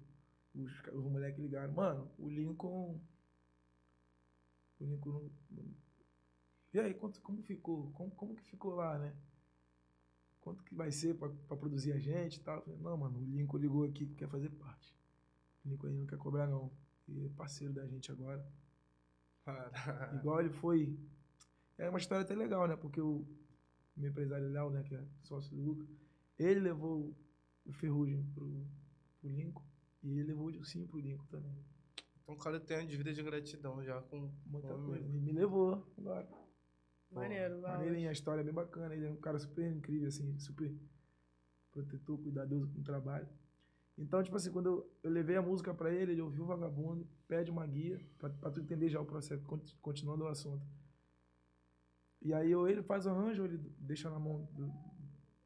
Os, 0.55 0.71
os 0.93 1.05
moleques 1.05 1.41
ligaram. 1.41 1.73
Mano, 1.73 2.11
o 2.19 2.29
Lincoln. 2.31 2.99
O 4.81 4.85
Lincoln 4.85 5.13
não. 5.13 5.31
não- 5.51 5.75
e 6.73 6.79
aí, 6.81 6.93
quanto, 6.95 7.21
como 7.23 7.43
ficou? 7.43 7.91
Como, 7.93 8.11
como 8.11 8.35
que 8.35 8.43
ficou 8.45 8.75
lá, 8.75 8.99
né? 8.99 9.15
Quanto 10.41 10.63
que 10.63 10.75
vai 10.75 10.93
ser 10.93 11.15
pra, 11.15 11.29
pra 11.29 11.57
produzir 11.57 11.93
a 11.93 11.99
gente 11.99 12.37
e 12.37 12.41
tal? 12.41 12.63
Falei, 12.63 12.79
não, 12.81 12.97
mano, 12.97 13.19
o 13.19 13.25
Lincoln 13.25 13.57
ligou 13.59 13.85
aqui 13.85 14.07
que 14.07 14.15
quer 14.15 14.29
fazer 14.29 14.51
parte. 14.51 14.95
O 15.65 15.69
Lincoln 15.69 15.89
aí 15.89 15.97
não 15.97 16.07
quer 16.07 16.19
cobrar, 16.19 16.47
não. 16.47 16.71
E 17.09 17.25
é 17.25 17.29
parceiro 17.31 17.73
da 17.73 17.87
gente 17.87 18.11
agora. 18.13 18.45
Caralho. 19.45 19.73
Igual 20.21 20.41
ele 20.41 20.51
foi. 20.51 20.99
É 21.79 21.89
uma 21.89 21.99
história 21.99 22.23
até 22.25 22.35
legal, 22.35 22.67
né? 22.69 22.77
Porque 22.77 23.01
o 23.01 23.27
meu 23.97 24.11
empresário 24.11 24.49
Léo, 24.51 24.71
né, 24.71 24.83
que 24.83 24.95
é 24.95 25.05
sócio 25.23 25.55
do 25.57 25.63
Luca, 25.63 25.87
ele 26.39 26.61
levou 26.61 27.17
o 27.65 27.73
Ferrugem 27.73 28.23
pro, 28.35 28.67
pro 29.21 29.31
Lincoln 29.31 29.65
e 30.03 30.11
ele 30.19 30.25
levou 30.25 30.47
o 30.47 30.53
Dilcinho 30.53 30.87
pro 30.87 31.01
Lincoln 31.01 31.27
também. 31.27 31.57
Então 32.27 32.35
o 32.35 32.39
cara 32.39 32.59
tem 32.59 32.77
uma 32.79 32.85
dívida 32.87 33.13
de 33.13 33.23
gratidão 33.23 33.85
já 33.85 34.03
com 34.03 34.29
Muita 34.47 34.75
com 34.75 34.81
o 34.83 34.87
coisa. 34.87 35.09
me 35.09 35.31
levou 35.33 35.87
agora. 35.97 36.29
Maneiro, 37.09 37.61
vai. 37.61 37.77
Maneirinha, 37.79 38.09
a 38.09 38.13
história 38.13 38.41
é 38.41 38.45
bem 38.45 38.53
bacana. 38.53 38.93
Ele 38.97 39.07
é 39.07 39.11
um 39.11 39.17
cara 39.17 39.39
super 39.39 39.65
incrível, 39.71 40.09
assim, 40.09 40.37
super 40.41 40.75
protetor, 41.71 42.19
cuidadoso 42.19 42.67
com 42.73 42.81
o 42.81 42.83
trabalho. 42.83 43.29
Então, 43.97 44.21
tipo 44.25 44.35
assim, 44.37 44.51
quando 44.51 44.67
eu, 44.67 44.93
eu 45.05 45.11
levei 45.13 45.37
a 45.37 45.43
música 45.43 45.73
pra 45.73 45.93
ele, 45.95 46.13
ele 46.13 46.21
ouviu 46.21 46.43
o 46.43 46.47
Vagabundo, 46.49 47.07
pede 47.29 47.49
uma 47.49 47.65
guia, 47.65 48.05
pra, 48.19 48.29
pra 48.29 48.51
tu 48.51 48.61
entender 48.61 48.89
já 48.89 49.01
o 49.01 49.07
processo, 49.07 49.45
conti- 49.45 49.77
continuando 49.77 50.25
o 50.25 50.27
assunto. 50.27 50.67
E 52.21 52.35
aí 52.35 52.53
ou 52.57 52.69
ele 52.69 52.83
faz 52.83 53.07
o 53.07 53.11
arranjo, 53.11 53.43
ou 53.43 53.49
ele 53.49 53.59
deixa 53.79 54.11
na 54.11 54.19
mão 54.19 54.49
do, 54.53 54.73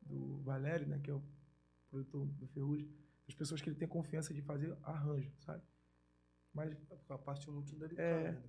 do 0.01 0.39
Valério, 0.45 0.87
né, 0.89 0.99
que 0.99 1.11
é 1.11 1.15
o 1.15 1.23
produtor 1.91 2.27
do 2.27 2.47
Ferrugem, 2.49 2.91
as 3.29 3.35
pessoas 3.35 3.61
que 3.61 3.69
ele 3.69 3.77
tem 3.77 3.87
confiança 3.87 4.33
de 4.33 4.41
fazer 4.41 4.75
arranjo, 4.83 5.31
sabe? 5.41 5.63
Mas 6.53 6.77
a 7.09 7.19
parte 7.19 7.51
muito 7.51 7.75
delicada. 7.77 8.03
É. 8.09 8.33
né? 8.33 8.43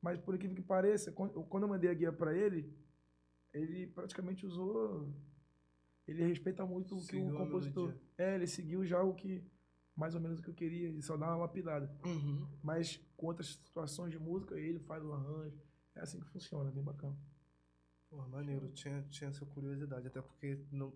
mas 0.00 0.18
por 0.20 0.34
incrível 0.34 0.54
que 0.56 0.62
pareça, 0.62 1.10
quando 1.10 1.34
eu- 1.34 1.68
mandei 1.68 1.90
a 1.90 1.94
guia 1.94 2.12
pra 2.12 2.32
ele, 2.36 2.72
ele 3.52 3.86
praticamente 3.88 4.46
usou. 4.46 5.12
Ele 6.06 6.24
respeita 6.24 6.64
muito 6.64 6.96
o 6.96 7.06
que 7.06 7.16
o 7.16 7.32
compositor. 7.36 7.94
É, 8.16 8.34
ele 8.34 8.46
seguiu 8.46 8.84
já 8.84 9.02
o 9.02 9.14
que. 9.14 9.44
Mais 9.96 10.14
ou 10.14 10.20
menos 10.20 10.38
o 10.38 10.42
que 10.42 10.48
eu 10.48 10.54
queria, 10.54 10.88
ele 10.88 11.02
só 11.02 11.16
dá 11.16 11.26
uma 11.26 11.36
lapidada. 11.38 11.92
Uhum. 12.04 12.46
Mas 12.62 12.96
com 13.16 13.26
outras 13.26 13.48
situações 13.48 14.12
de 14.12 14.18
música, 14.18 14.54
ele 14.58 14.78
faz 14.78 15.04
o 15.04 15.12
arranjo. 15.12 15.60
É 15.96 16.00
assim 16.00 16.20
que 16.20 16.26
funciona, 16.28 16.70
bem 16.70 16.84
bacana. 16.84 17.18
Pô, 18.08 18.16
maneiro, 18.28 18.70
tinha, 18.70 19.02
tinha 19.10 19.28
essa 19.28 19.44
curiosidade, 19.44 20.06
até 20.06 20.22
porque 20.22 20.64
não, 20.70 20.92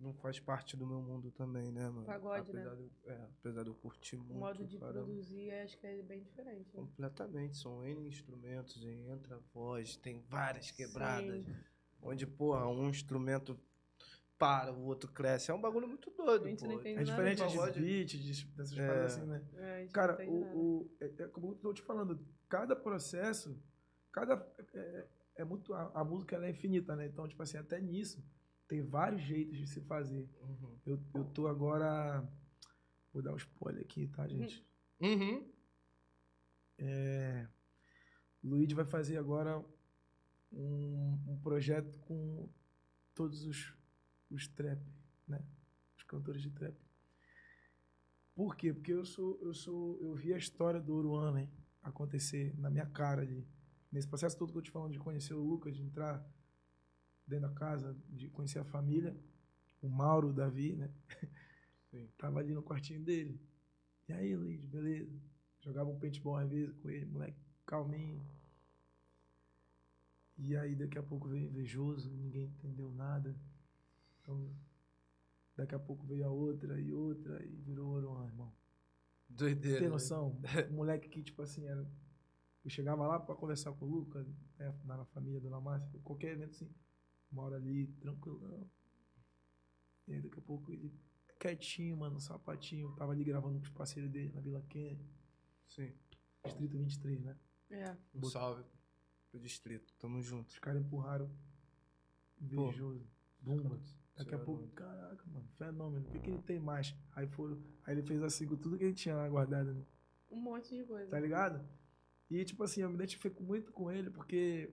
não 0.00 0.12
faz 0.14 0.38
parte 0.40 0.76
do 0.76 0.86
meu 0.86 1.00
mundo 1.00 1.30
também, 1.30 1.70
né, 1.72 1.88
mano? 1.88 2.06
Pagode, 2.06 2.52
né? 2.52 2.60
apesar 2.62 2.76
De, 2.76 2.82
eu- 2.82 3.12
é, 3.12 3.28
apesar 3.40 3.62
de 3.62 3.68
eu 3.70 3.74
curtir 3.74 4.16
muito. 4.16 4.32
O 4.34 4.38
modo 4.38 4.66
de 4.66 4.78
caramba. 4.78 5.04
produzir 5.04 5.50
acho 5.52 5.78
que 5.78 5.86
é 5.86 6.02
bem 6.02 6.22
diferente. 6.22 6.66
né? 6.66 6.72
Completamente, 6.82 7.56
são 7.56 7.84
N 7.84 8.06
instrumentos, 8.08 8.82
e 8.84 8.88
entra 9.08 9.38
voz, 9.54 9.96
tem 9.96 10.20
várias 10.28 10.70
quebradas. 10.70 11.44
Sim. 11.44 11.54
Onde, 12.02 12.26
porra, 12.26 12.66
um 12.68 12.88
instrumento 12.88 13.58
para, 14.38 14.70
o 14.72 14.84
outro 14.84 15.10
cresce. 15.10 15.50
É 15.50 15.54
um 15.54 15.60
bagulho 15.60 15.88
muito 15.88 16.10
doido, 16.10 16.44
A 16.44 16.48
gente 16.48 16.62
pô. 16.64 16.70
É 16.80 17.02
diferente 17.02 17.38
nada. 17.38 17.50
de 17.50 17.56
Pagode. 17.56 17.80
beat, 17.80 18.08
de, 18.18 18.44
dessas 18.48 18.78
É. 18.78 18.86
paradas 18.86 19.16
assim, 19.16 19.26
né? 19.26 19.42
É, 19.54 19.84
a 19.84 19.88
Cara, 19.88 20.28
o, 20.28 20.32
o, 20.82 20.96
é, 21.00 21.06
é 21.06 21.28
como 21.28 21.52
eu 21.52 21.54
tô 21.56 21.72
te 21.72 21.80
falando, 21.82 22.20
cada 22.48 22.76
processo, 22.76 23.58
cada. 24.12 24.34
É, 24.74 25.06
é 25.36 25.44
muito. 25.44 25.72
A, 25.72 25.90
a 26.00 26.04
música 26.04 26.36
ela 26.36 26.46
é 26.46 26.50
infinita, 26.50 26.94
né? 26.94 27.06
Então, 27.06 27.26
tipo 27.26 27.42
assim, 27.42 27.56
até 27.56 27.80
nisso, 27.80 28.22
tem 28.68 28.82
vários 28.82 29.22
jeitos 29.22 29.58
de 29.58 29.66
se 29.66 29.80
fazer. 29.80 30.28
Uhum. 30.40 30.78
Eu, 30.84 31.00
eu 31.14 31.24
tô 31.24 31.46
agora. 31.46 32.26
Vou 33.12 33.22
dar 33.22 33.32
um 33.32 33.36
spoiler 33.36 33.82
aqui, 33.82 34.06
tá, 34.08 34.26
gente? 34.26 34.64
Uhum. 35.00 35.48
O 38.42 38.48
Luigi 38.48 38.74
vai 38.74 38.84
fazer 38.84 39.16
agora 39.16 39.64
um, 40.52 41.18
um 41.26 41.40
projeto 41.42 41.98
com 42.00 42.48
todos 43.14 43.44
os, 43.44 43.74
os 44.30 44.46
trap, 44.48 44.80
né? 45.26 45.44
Os 45.96 46.02
cantores 46.04 46.42
de 46.42 46.50
trap. 46.50 46.76
Por 48.34 48.54
quê? 48.54 48.72
Porque 48.72 48.92
eu 48.92 49.04
sou, 49.04 49.38
eu 49.40 49.54
sou, 49.54 49.98
eu 50.02 50.14
vi 50.14 50.34
a 50.34 50.36
história 50.36 50.80
do 50.80 50.94
Oruana 50.94 51.40
hein, 51.40 51.50
acontecer 51.82 52.54
na 52.58 52.68
minha 52.68 52.86
cara 52.86 53.22
ali. 53.22 53.48
Nesse 53.90 54.06
processo 54.06 54.36
todo 54.36 54.52
que 54.52 54.58
eu 54.58 54.62
te 54.62 54.70
falando 54.70 54.92
de 54.92 54.98
conhecer 54.98 55.32
o 55.32 55.42
Lucas, 55.42 55.74
de 55.74 55.82
entrar 55.82 56.22
dentro 57.26 57.48
da 57.48 57.54
casa, 57.54 57.96
de 58.08 58.28
conhecer 58.28 58.58
a 58.58 58.64
família, 58.64 59.16
o 59.82 59.88
Mauro, 59.88 60.28
o 60.28 60.32
Davi, 60.32 60.74
né? 60.76 60.90
Sim. 61.90 62.08
Tava 62.16 62.40
ali 62.40 62.54
no 62.54 62.62
quartinho 62.62 63.02
dele. 63.02 63.40
E 64.08 64.12
aí, 64.12 64.36
Luiz, 64.36 64.64
beleza? 64.64 65.12
Jogava 65.60 65.90
um 65.90 65.98
paintball 65.98 66.36
às 66.36 66.50
vezes 66.50 66.74
com 66.76 66.88
ele, 66.88 67.06
moleque 67.06 67.38
calminho. 67.66 68.24
E 70.38 70.56
aí 70.56 70.76
daqui 70.76 70.98
a 70.98 71.02
pouco 71.02 71.28
veio 71.28 71.48
invejoso, 71.48 72.10
ninguém 72.10 72.44
entendeu 72.44 72.92
nada. 72.92 73.34
Então, 74.20 74.54
daqui 75.56 75.74
a 75.74 75.78
pouco 75.78 76.06
veio 76.06 76.26
a 76.26 76.30
outra 76.30 76.80
e 76.80 76.92
outra 76.92 77.44
e 77.44 77.56
virou 77.56 77.94
Oruan, 77.94 78.26
irmão. 78.26 78.52
Doideira. 79.28 79.78
Tem 79.78 79.88
né? 79.88 79.92
noção? 79.92 80.40
Um 80.70 80.74
moleque 80.74 81.08
que, 81.08 81.22
tipo 81.22 81.42
assim, 81.42 81.66
era. 81.66 81.84
Eu 82.64 82.70
chegava 82.70 83.06
lá 83.06 83.18
pra 83.18 83.34
conversar 83.34 83.72
com 83.72 83.84
o 83.84 83.88
Lucas, 83.88 84.26
né, 84.58 84.74
na 84.84 85.04
família, 85.06 85.40
Dona 85.40 85.60
Márcia, 85.60 86.00
qualquer 86.02 86.32
evento 86.32 86.50
assim, 86.50 86.68
uma 87.36 87.44
hora 87.44 87.56
ali, 87.56 87.86
tranquilão. 88.00 88.68
E 90.08 90.14
aí 90.14 90.22
daqui 90.22 90.38
a 90.38 90.42
pouco 90.42 90.72
ele 90.72 90.92
quietinho, 91.38 91.96
mano, 91.96 92.14
no 92.14 92.20
sapatinho, 92.20 92.94
tava 92.96 93.12
ali 93.12 93.22
gravando 93.22 93.58
com 93.58 93.64
os 93.64 93.70
parceiros 93.70 94.10
dele 94.10 94.32
na 94.32 94.40
Vila 94.40 94.62
Kennedy, 94.62 95.06
Sim. 95.66 95.92
Distrito 96.44 96.78
23, 96.78 97.24
né? 97.24 97.36
É. 97.70 97.96
Um 98.14 98.24
salve 98.24 98.64
pro 99.30 99.40
distrito. 99.40 99.92
Tamo 99.98 100.22
junto. 100.22 100.48
Os 100.48 100.58
caras 100.58 100.80
empurraram. 100.80 101.30
Invejoso. 102.40 103.06
Bumba. 103.40 103.78
Daqui 104.16 104.34
a 104.34 104.38
é 104.38 104.40
pouco, 104.40 104.66
caraca, 104.68 105.22
mano, 105.26 105.46
fenômeno. 105.56 106.06
O 106.06 106.10
que, 106.10 106.20
que 106.20 106.30
ele 106.30 106.40
tem 106.40 106.58
mais? 106.58 106.94
Aí 107.12 107.26
foram. 107.26 107.62
Aí 107.84 107.94
ele 107.94 108.02
fez 108.02 108.22
assim 108.22 108.46
com 108.46 108.56
tudo 108.56 108.78
que 108.78 108.84
ele 108.84 108.94
tinha 108.94 109.14
lá 109.14 109.28
guardado, 109.28 109.74
né? 109.74 109.84
Um 110.30 110.40
monte 110.40 110.74
de 110.74 110.84
coisa. 110.84 111.10
Tá 111.10 111.20
ligado? 111.20 111.62
E, 112.30 112.42
tipo 112.44 112.62
assim, 112.62 112.80
eu 112.80 112.88
me 112.88 112.94
identifico 112.94 113.42
muito 113.42 113.72
com 113.72 113.90
ele 113.90 114.10
porque. 114.10 114.72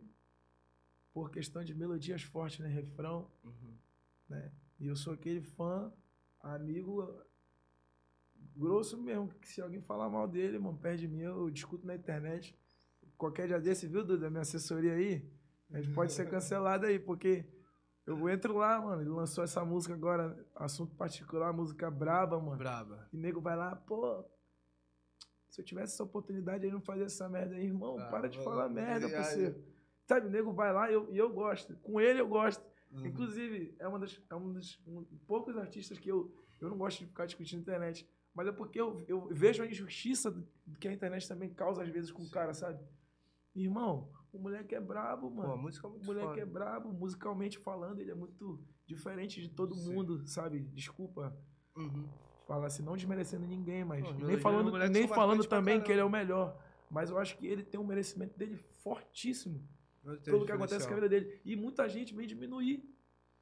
Por 1.14 1.30
questão 1.30 1.64
de 1.64 1.76
melodias 1.76 2.24
fortes, 2.24 2.59
né? 2.59 2.68
Refrão, 2.68 3.30
Uhum. 3.43 3.78
né? 4.30 4.51
E 4.80 4.88
eu 4.88 4.95
sou 4.95 5.14
aquele 5.14 5.41
fã, 5.41 5.93
amigo 6.41 7.07
grosso 8.55 8.97
mesmo, 9.01 9.30
que 9.30 9.47
se 9.47 9.61
alguém 9.61 9.82
falar 9.82 10.09
mal 10.09 10.28
dele, 10.28 10.59
mano, 10.59 10.78
perto 10.78 10.99
de 10.99 11.07
mim, 11.07 11.22
eu 11.22 11.49
discuto 11.49 11.86
na 11.86 11.95
internet. 11.95 12.57
Qualquer 13.18 13.47
dia 13.47 13.59
desse, 13.59 13.88
viu, 13.88 14.03
Duda, 14.03 14.30
minha 14.30 14.41
assessoria 14.41 14.93
aí? 14.93 15.32
A 15.72 15.82
gente 15.82 15.93
pode 15.93 16.11
ser 16.14 16.28
cancelado 16.30 16.86
aí, 16.86 16.99
porque 16.99 17.45
eu 18.05 18.28
entro 18.30 18.57
lá, 18.57 18.82
mano, 18.82 19.01
ele 19.01 19.09
lançou 19.09 19.43
essa 19.43 19.64
música 19.64 19.93
agora, 19.93 20.45
assunto 20.55 20.95
particular, 20.95 21.53
música 21.53 21.89
braba, 21.89 22.39
mano. 22.39 22.57
Braba. 22.57 23.07
E 23.14 23.18
nego 23.18 23.39
vai 23.39 23.55
lá, 23.55 23.76
pô, 23.76 24.26
se 25.49 25.61
eu 25.61 25.66
tivesse 25.66 25.93
essa 25.93 26.03
oportunidade 26.03 26.66
aí, 26.66 26.72
não 26.72 26.82
fazia 26.82 27.05
essa 27.05 27.30
merda 27.30 27.55
aí, 27.55 27.66
irmão, 27.66 27.97
Ah, 27.99 28.05
para 28.09 28.28
de 28.28 28.43
falar 28.43 28.68
merda, 28.70 29.07
viagem. 29.07 29.16
parceiro. 29.16 29.73
Sabe, 30.06 30.28
o 30.28 30.30
nego 30.30 30.51
vai 30.54 30.74
lá 30.74 30.89
e 30.89 30.93
eu, 30.93 31.12
e 31.14 31.18
eu 31.18 31.30
gosto. 31.32 31.76
Com 31.78 31.99
ele 31.99 32.20
eu 32.20 32.28
gosto. 32.28 32.64
Uhum. 32.91 33.06
Inclusive, 33.06 33.76
é, 33.80 33.88
uma 33.88 33.99
das, 33.99 34.22
é 34.30 34.36
um 34.36 34.51
dos 34.54 34.80
um, 34.86 35.04
poucos 35.26 35.58
artistas 35.58 35.97
que 35.97 36.10
eu, 36.10 36.34
eu 36.60 36.70
não 36.70 36.78
gosto 36.78 36.99
de 36.99 37.06
ficar 37.08 37.26
discutindo 37.26 37.58
na 37.60 37.62
internet. 37.62 38.08
Mas 38.34 38.47
é 38.47 38.51
porque 38.51 38.80
eu, 38.80 39.04
eu 39.08 39.28
vejo 39.32 39.64
a 39.64 39.68
injustiça 39.68 40.36
que 40.80 40.88
a 40.88 40.93
internet 40.93 41.28
também 41.28 41.49
causa 41.49 41.84
às 41.84 41.89
vezes 41.89 42.12
com 42.12 42.24
o 42.24 42.30
cara, 42.30 42.54
sabe? 42.54 42.80
Irmão, 43.56 44.12
o 44.32 44.39
moleque 44.39 44.74
é 44.74 44.82
brabo, 44.82 45.30
Pô, 45.30 45.36
mano. 45.38 45.54
a 45.54 45.58
música 45.58 45.86
é 45.86 45.89
O 45.89 45.93
muito 45.93 46.06
moleque 46.06 46.28
foda. 46.28 46.41
é 46.41 46.45
brabo, 46.45 46.91
musicalmente 46.91 47.60
falando, 47.60 47.99
ele 47.99 48.12
é 48.12 48.16
muito 48.16 48.60
diferente 48.86 49.39
de 49.39 49.49
todo 49.49 49.76
Sim. 49.76 49.93
mundo, 49.93 50.28
sabe? 50.28 50.60
Desculpa 50.74 51.36
Uhum. 51.76 52.08
falar 52.47 52.68
assim, 52.68 52.84
não 52.84 52.95
desmerecendo 52.95 53.45
ninguém, 53.47 53.84
mas 53.86 54.04
Pô, 54.06 54.14
nem 54.14 54.38
falando, 54.38 54.74
o 54.74 54.89
nem 54.89 55.08
falando 55.08 55.45
também 55.45 55.82
que 55.82 55.91
ele 55.91 56.01
é 56.01 56.04
o 56.04 56.10
melhor. 56.10 56.60
Mas 56.89 57.10
eu 57.10 57.18
acho 57.18 57.38
que 57.38 57.45
ele 57.47 57.64
tem 57.64 57.80
um 57.80 57.86
merecimento 57.86 58.38
dele 58.38 58.58
fortíssimo 58.84 59.68
pelo 60.24 60.45
que 60.45 60.51
acontece 60.51 60.86
com 60.88 60.91
a 60.93 60.95
vida 60.95 61.10
dele. 61.10 61.39
E 61.45 61.56
muita 61.56 61.88
gente 61.88 62.14
vem 62.14 62.28
diminuir 62.28 62.84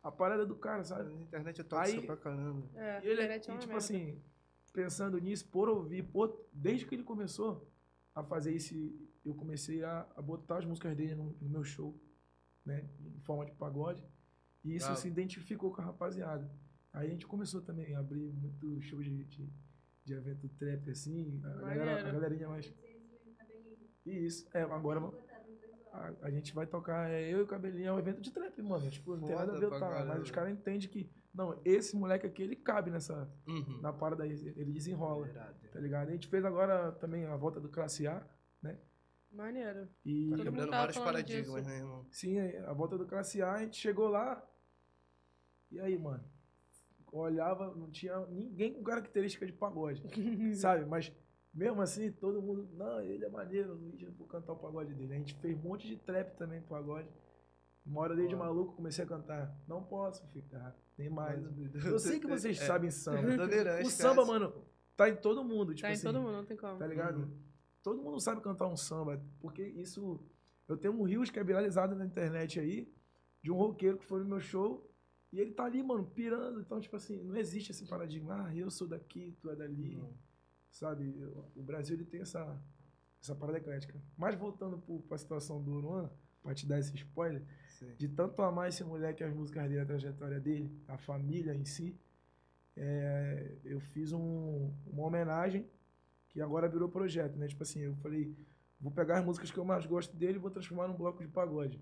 a 0.04 0.12
parada 0.12 0.46
do 0.46 0.56
cara, 0.56 0.84
sabe? 0.84 1.12
A 1.14 1.22
internet 1.22 1.62
é 1.62 1.64
tóxica 1.64 2.00
Aí- 2.00 2.06
pra 2.06 2.18
caramba. 2.18 2.68
É, 2.76 3.02
E 3.04 3.08
ele, 3.08 3.14
internet 3.14 3.48
é 3.48 3.52
e, 3.52 3.54
uma 3.54 3.60
tipo 3.60 3.74
merda. 3.74 3.78
assim, 3.86 4.22
pensando 4.74 5.18
nisso, 5.20 5.48
por 5.50 5.70
ouvir, 5.70 6.04
por, 6.04 6.48
desde 6.52 6.86
que 6.86 6.96
ele 6.96 7.04
começou 7.04 7.68
a 8.16 8.24
fazer 8.24 8.54
isso, 8.54 8.74
eu 9.24 9.34
comecei 9.36 9.84
a, 9.84 10.08
a 10.16 10.22
botar 10.22 10.58
as 10.60 10.66
músicas 10.66 10.96
dele 10.96 11.16
no, 11.16 11.36
no 11.42 11.50
meu 11.50 11.64
show, 11.64 12.00
né? 12.66 12.90
Em 13.00 13.20
forma 13.22 13.46
de 13.46 13.52
pagode. 13.54 14.04
E 14.64 14.76
isso 14.76 14.88
Ah. 14.92 14.96
se 14.96 15.08
identificou 15.08 15.72
com 15.74 15.82
a 15.82 15.86
rapaziada. 15.86 16.50
Aí 16.94 17.08
a 17.08 17.10
gente 17.12 17.26
começou 17.26 17.62
também 17.62 17.96
a 17.96 18.00
abrir 18.00 18.32
muito 18.34 18.82
show 18.82 19.02
de, 19.02 19.24
de, 19.26 19.50
de 20.04 20.14
evento 20.14 20.50
trap, 20.50 20.90
assim. 20.90 21.40
A, 21.44 21.50
galera, 21.74 22.10
a 22.10 22.12
galerinha 22.12 22.50
mais. 22.50 22.72
Isso, 24.06 24.48
é, 24.54 24.62
agora 24.64 25.00
a, 25.92 26.14
a 26.24 26.32
gente 26.32 26.54
vai 26.54 26.66
tocar, 26.66 27.10
é, 27.10 27.32
eu 27.34 27.40
e 27.40 27.42
o 27.44 27.48
Cabelinho, 27.48 27.88
é 27.90 27.94
um 27.94 28.00
evento 28.00 28.22
de 28.22 28.32
trap, 28.32 28.62
mano. 28.62 28.90
Tipo, 28.90 29.16
não 29.16 29.28
tem 29.28 29.36
nada 29.36 29.54
a 29.56 29.60
ver, 29.60 29.70
tá, 29.70 30.06
mas 30.08 30.22
os 30.22 30.32
caras 30.32 30.52
entendem 30.54 30.88
que, 30.90 31.10
não, 31.34 31.60
esse 31.66 31.96
moleque 31.96 32.26
aqui, 32.28 32.42
ele 32.44 32.56
cabe 32.56 32.90
nessa, 32.92 33.30
Uhum. 33.48 33.80
na 33.82 33.92
parada 33.94 34.24
aí, 34.24 34.32
ele 34.32 34.72
desenrola, 34.72 35.28
Irado. 35.28 35.56
tá 35.72 35.80
ligado? 35.80 36.10
A 36.10 36.12
gente 36.12 36.28
fez 36.28 36.44
agora 36.46 36.92
também 36.94 37.26
a 37.26 37.36
volta 37.36 37.60
do 37.60 37.70
Classe 37.70 38.08
A, 38.08 38.26
né? 38.62 38.78
Maneiro. 39.32 39.88
E, 40.06 40.30
Tá 40.32 40.44
quebrando 40.44 40.72
vários 40.72 40.98
paradigmas, 40.98 41.56
disso. 41.64 41.70
né, 41.70 41.78
irmão? 41.78 42.06
sim, 42.12 42.40
a 42.40 42.74
volta 42.74 42.98
do 42.98 43.06
Classe 43.06 43.42
A, 43.42 43.54
a 43.54 43.60
gente 43.60 43.78
chegou 43.78 44.08
lá, 44.10 44.46
e 45.72 45.80
aí, 45.80 45.98
mano, 45.98 46.24
olhava, 47.12 47.74
não 47.76 47.90
tinha 47.92 48.18
ninguém 48.28 48.74
com 48.74 48.84
característica 48.84 49.46
de 49.46 49.54
pagode, 49.54 50.02
sabe? 50.56 50.86
Mas, 50.86 51.12
mesmo 51.54 51.82
assim, 51.82 52.12
todo 52.12 52.42
mundo, 52.42 52.70
não, 52.74 53.02
ele 53.02 53.26
é 53.26 53.30
maneiro, 53.30 53.74
Luiz, 53.74 54.02
eu 54.02 54.12
vou 54.14 54.28
cantar 54.28 54.54
o 54.54 54.58
pagode 54.58 54.94
dele. 54.94 55.14
A 55.14 55.18
gente 55.18 55.34
fez 55.36 55.58
um 55.58 55.62
monte 55.62 55.88
de 55.88 55.98
trap 55.98 56.36
também, 56.38 56.62
pagode. 56.62 57.08
Uma 57.86 58.02
hora 58.02 58.16
dele 58.16 58.28
de 58.28 58.36
maluco, 58.36 58.76
comecei 58.76 59.04
a 59.04 59.08
cantar. 59.08 59.60
Não 59.68 59.84
posso 59.84 60.26
ficar, 60.28 60.76
nem 60.98 61.10
mais. 61.10 61.44
Eu 61.86 62.00
sei 62.00 62.20
que 62.20 62.28
vocês 62.28 62.60
É, 62.62 62.66
sabem 62.66 62.92
samba. 62.92 63.36
Bandeirante, 63.36 63.84
O 63.86 63.88
esquece. 63.88 64.02
samba, 64.02 64.24
mano, 64.26 64.54
tá 64.96 65.10
em 65.10 65.16
todo 65.16 65.44
mundo. 65.44 65.74
Tipo 65.74 65.82
tá 65.88 65.90
em 65.90 65.94
assim, 65.94 66.04
todo 66.04 66.20
mundo, 66.22 66.32
não 66.34 66.46
tem 66.46 66.56
como. 66.56 66.78
Tá 66.78 66.88
ligado? 66.88 67.22
Uhum. 67.22 67.38
Todo 67.84 68.02
mundo 68.02 68.20
sabe 68.20 68.40
cantar 68.42 68.68
um 68.68 68.78
samba, 68.78 69.20
porque 69.40 69.64
isso. 69.64 70.20
Eu 70.68 70.78
tenho 70.78 70.94
um 70.94 71.04
rios 71.04 71.30
que 71.30 71.40
é 71.40 71.44
viralizado 71.44 71.96
na 71.96 72.06
internet 72.06 72.60
aí, 72.60 72.88
de 73.44 73.52
um 73.52 73.56
roqueiro 73.56 73.98
que 73.98 74.06
foi 74.06 74.20
no 74.20 74.26
meu 74.30 74.40
show, 74.40 74.90
e 75.34 75.40
ele 75.40 75.52
tá 75.52 75.66
ali, 75.66 75.82
mano, 75.84 76.06
pirando. 76.06 76.62
Então, 76.62 76.80
tipo 76.80 76.96
assim, 76.96 77.22
não 77.24 77.36
existe 77.36 77.72
esse 77.72 77.86
paradigma, 77.88 78.46
ah, 78.46 78.56
eu 78.56 78.70
sou 78.70 78.88
daqui, 78.88 79.36
tu 79.42 79.50
é 79.50 79.56
dali, 79.56 79.98
Não. 79.98 80.14
Sabe? 80.72 81.14
O 81.56 81.62
Brasil, 81.62 81.96
ele 81.96 82.06
tem 82.06 82.22
essa, 82.22 82.60
essa 83.22 83.36
parada 83.36 83.58
eclética. 83.60 84.02
Mas 84.18 84.36
voltando 84.36 84.78
pro, 84.80 85.00
pra 85.02 85.18
situação 85.18 85.62
do 85.62 85.72
Uruan, 85.74 86.10
pra 86.42 86.56
te 86.56 86.66
dar 86.66 86.80
esse 86.80 86.96
spoiler, 86.96 87.44
Sim. 87.70 87.94
de 87.98 88.08
tanto 88.08 88.42
amar 88.42 88.70
esse 88.70 88.84
moleque, 88.84 89.24
as 89.24 89.34
músicas 89.34 89.68
dele, 89.70 89.80
a 89.82 89.86
trajetória 89.86 90.40
dele, 90.40 90.72
a 90.88 90.98
família 90.98 91.54
em 91.54 91.66
si, 91.66 91.96
é, 92.76 93.58
eu 93.64 93.80
fiz 93.80 94.12
um- 94.12 94.74
uma 94.88 95.04
homenagem 95.06 95.70
que 96.30 96.42
agora 96.42 96.68
virou 96.70 96.90
projeto, 96.90 97.36
né? 97.38 97.48
Tipo 97.48 97.64
assim, 97.64 97.82
eu 97.82 97.96
falei, 97.98 98.36
vou 98.80 98.92
pegar 98.92 99.20
as 99.20 99.26
músicas 99.26 99.52
que 99.52 99.58
eu 99.58 99.66
mais 99.66 99.86
gosto 99.86 100.16
dele 100.16 100.36
e 100.38 100.40
vou 100.40 100.50
transformar 100.50 100.88
num 100.88 100.96
bloco 100.96 101.22
de 101.22 101.28
pagode, 101.30 101.80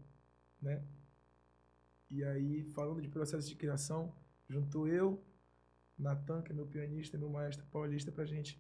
né? 0.62 0.84
E 2.10 2.24
aí, 2.24 2.64
falando 2.74 3.02
de 3.02 3.08
processo 3.08 3.48
de 3.48 3.56
criação, 3.56 4.12
juntou 4.50 4.88
eu, 4.88 5.24
Natan, 5.98 6.42
que 6.42 6.52
é 6.52 6.56
meu 6.56 6.66
pianista, 6.66 7.18
meu 7.18 7.30
maestro 7.30 7.66
paulista, 7.68 8.12
pra 8.12 8.26
gente 8.26 8.60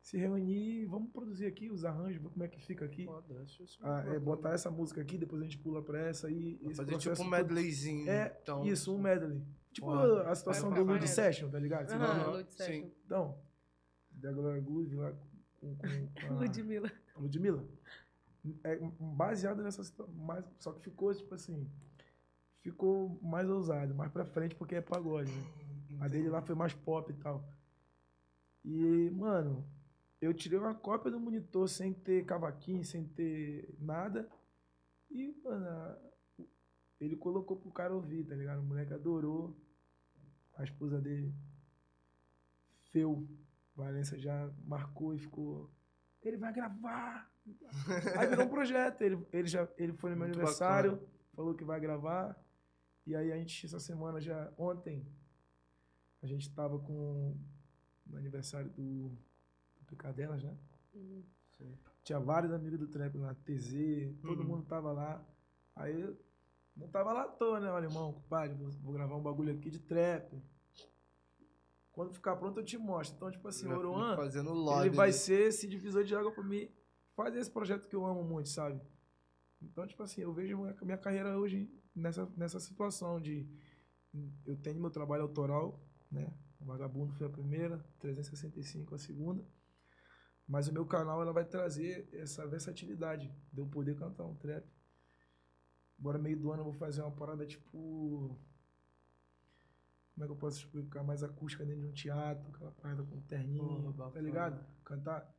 se 0.00 0.16
reunir 0.16 0.82
e 0.82 0.86
vamos 0.86 1.10
produzir 1.12 1.46
aqui 1.46 1.70
os 1.70 1.84
arranjos, 1.84 2.22
ver 2.22 2.28
como 2.30 2.42
é 2.44 2.48
que 2.48 2.60
fica 2.60 2.84
aqui. 2.84 3.04
Foda, 3.04 3.44
Ah, 3.82 4.04
é, 4.06 4.18
botar 4.18 4.52
essa 4.52 4.70
música 4.70 5.00
aqui, 5.00 5.18
depois 5.18 5.42
a 5.42 5.44
gente 5.44 5.58
pula 5.58 5.82
pra 5.82 6.00
essa 6.00 6.30
e 6.30 6.58
esse 6.62 6.76
Fazer 6.76 6.92
processo 6.92 7.22
tipo 7.22 7.26
um 7.26 7.30
medleyzinho. 7.30 8.08
É, 8.10 8.38
então, 8.42 8.64
isso, 8.64 8.94
um 8.94 8.98
medley. 8.98 9.42
Tipo 9.72 9.86
Foda. 9.86 10.28
a 10.28 10.34
situação 10.34 10.72
do 10.72 10.82
Lud. 10.82 11.06
Session, 11.06 11.48
tá 11.50 11.58
ligado? 11.58 11.90
Aham, 11.92 12.30
Lud 12.32 12.52
Session. 12.52 12.90
Então, 13.04 13.38
da 14.10 14.32
Glória 14.32 14.60
Groove 14.60 14.96
lá 14.96 15.12
com, 15.60 15.76
com, 15.76 15.76
com 16.28 16.34
a 16.34 16.38
Ludmilla. 16.38 16.90
Ludmilla. 17.16 17.68
É 18.64 18.78
baseado 18.98 19.62
nessa 19.62 19.84
situação, 19.84 20.14
mais, 20.14 20.44
só 20.58 20.72
que 20.72 20.80
ficou, 20.80 21.14
tipo 21.14 21.34
assim, 21.34 21.70
ficou 22.62 23.20
mais 23.22 23.48
ousado, 23.50 23.94
mais 23.94 24.10
pra 24.10 24.24
frente, 24.24 24.54
porque 24.56 24.76
é 24.76 24.80
pagode, 24.80 25.30
né? 25.30 25.44
A 26.00 26.08
dele 26.08 26.30
lá 26.30 26.40
foi 26.40 26.54
mais 26.54 26.72
pop 26.72 27.12
e 27.12 27.16
tal. 27.16 27.46
E, 28.64 29.10
mano, 29.10 29.64
eu 30.20 30.34
tirei 30.34 30.58
uma 30.58 30.74
cópia 30.74 31.10
do 31.10 31.18
monitor 31.18 31.68
sem 31.68 31.94
ter 31.94 32.26
cavaquinho, 32.26 32.84
sem 32.84 33.06
ter 33.06 33.74
nada. 33.80 34.28
E, 35.10 35.32
mano, 35.42 35.96
ele 37.00 37.16
colocou 37.16 37.56
pro 37.56 37.70
cara 37.72 37.94
ouvir, 37.94 38.24
tá 38.24 38.34
ligado? 38.34 38.60
O 38.60 38.64
moleque 38.64 38.92
adorou. 38.92 39.56
A 40.56 40.64
esposa 40.64 41.00
dele, 41.00 41.34
Feu, 42.90 43.26
Valência 43.74 44.18
já 44.18 44.52
marcou 44.66 45.14
e 45.14 45.18
ficou. 45.18 45.70
Ele 46.22 46.36
vai 46.36 46.52
gravar! 46.52 47.32
Aí 48.18 48.26
virou 48.26 48.44
um 48.44 48.50
projeto. 48.50 49.00
Ele, 49.00 49.26
ele, 49.32 49.48
já, 49.48 49.66
ele 49.78 49.94
foi 49.94 50.10
no 50.10 50.16
meu 50.16 50.26
Muito 50.26 50.36
aniversário, 50.38 50.92
bacana. 50.92 51.12
falou 51.34 51.54
que 51.54 51.64
vai 51.64 51.80
gravar. 51.80 52.38
E 53.06 53.16
aí 53.16 53.32
a 53.32 53.38
gente, 53.38 53.64
essa 53.64 53.80
semana 53.80 54.20
já, 54.20 54.52
ontem, 54.58 55.06
a 56.22 56.26
gente 56.26 56.54
tava 56.54 56.78
com 56.78 57.34
no 58.04 58.18
aniversário 58.18 58.70
do, 58.70 59.16
do 59.90 59.96
Picadelas, 59.96 60.42
né? 60.42 60.56
Uhum. 60.94 61.24
Sim. 61.58 61.78
Tinha 62.04 62.18
vários 62.20 62.52
amigos 62.52 62.78
do 62.78 62.88
trap 62.88 63.16
lá, 63.18 63.34
TZ, 63.34 63.72
todo 64.22 64.40
Uhum. 64.42 64.48
mundo 64.48 64.64
tava 64.64 64.92
lá. 64.92 65.24
Aí 65.76 66.00
eu 66.00 66.16
não 66.76 66.88
tava 66.88 67.12
lá 67.12 67.22
à 67.24 67.28
toa, 67.28 67.60
né? 67.60 67.70
Olha, 67.70 67.86
irmão, 67.86 68.12
compadre, 68.12 68.56
vou, 68.56 68.70
vou 68.70 68.92
gravar 68.92 69.16
um 69.16 69.22
bagulho 69.22 69.52
aqui 69.54 69.70
de 69.70 69.78
trap. 69.80 70.40
Quando 71.92 72.12
ficar 72.14 72.36
pronto 72.36 72.60
eu 72.60 72.64
te 72.64 72.78
mostro. 72.78 73.16
Então, 73.16 73.30
tipo 73.30 73.46
assim, 73.48 73.66
o 73.66 73.76
Oruan, 73.76 74.16
Fazendo 74.16 74.52
lobby. 74.52 74.86
ele 74.86 74.96
vai 74.96 75.08
né? 75.08 75.12
ser 75.12 75.48
esse 75.48 75.66
divisor 75.66 76.04
de 76.04 76.14
água 76.14 76.32
pra 76.32 76.44
mim 76.44 76.70
fazer 77.14 77.40
esse 77.40 77.50
projeto 77.50 77.88
que 77.88 77.96
eu 77.96 78.06
amo 78.06 78.22
muito, 78.24 78.48
sabe? 78.48 78.80
Então, 79.60 79.86
tipo 79.86 80.02
assim, 80.02 80.22
eu 80.22 80.32
vejo 80.32 80.64
a 80.64 80.84
minha 80.84 80.96
carreira 80.96 81.36
hoje 81.38 81.68
nessa, 81.94 82.26
nessa 82.36 82.58
situação 82.60 83.20
de 83.20 83.46
eu 84.46 84.56
tenho 84.56 84.80
meu 84.80 84.90
trabalho 84.90 85.22
autoral, 85.24 85.78
né? 86.10 86.32
O 86.60 86.64
Vagabundo 86.64 87.12
foi 87.12 87.26
a 87.26 87.30
primeira, 87.30 87.78
365 87.98 88.94
a 88.94 88.98
segunda. 88.98 89.44
Mas 90.50 90.66
o 90.66 90.72
meu 90.72 90.84
canal 90.84 91.22
ela 91.22 91.32
vai 91.32 91.44
trazer 91.44 92.08
essa 92.12 92.44
versatilidade 92.44 93.32
de 93.52 93.60
eu 93.60 93.66
poder 93.68 93.94
cantar 93.94 94.24
um 94.24 94.34
trap. 94.34 94.66
Agora, 95.96 96.18
meio 96.18 96.36
do 96.36 96.50
ano, 96.50 96.62
eu 96.62 96.64
vou 96.64 96.72
fazer 96.72 97.02
uma 97.02 97.12
parada 97.12 97.46
tipo. 97.46 98.36
Como 100.12 100.24
é 100.24 100.26
que 100.26 100.32
eu 100.32 100.36
posso 100.36 100.58
explicar? 100.58 101.04
Mais 101.04 101.22
acústica 101.22 101.64
dentro 101.64 101.82
de 101.82 101.86
um 101.86 101.92
teatro, 101.92 102.48
aquela 102.52 102.72
parada 102.72 103.04
com 103.04 103.20
terninho, 103.22 103.92
Porra, 103.92 104.10
tá 104.10 104.20
ligado? 104.20 104.66
Cantar. 104.84 105.32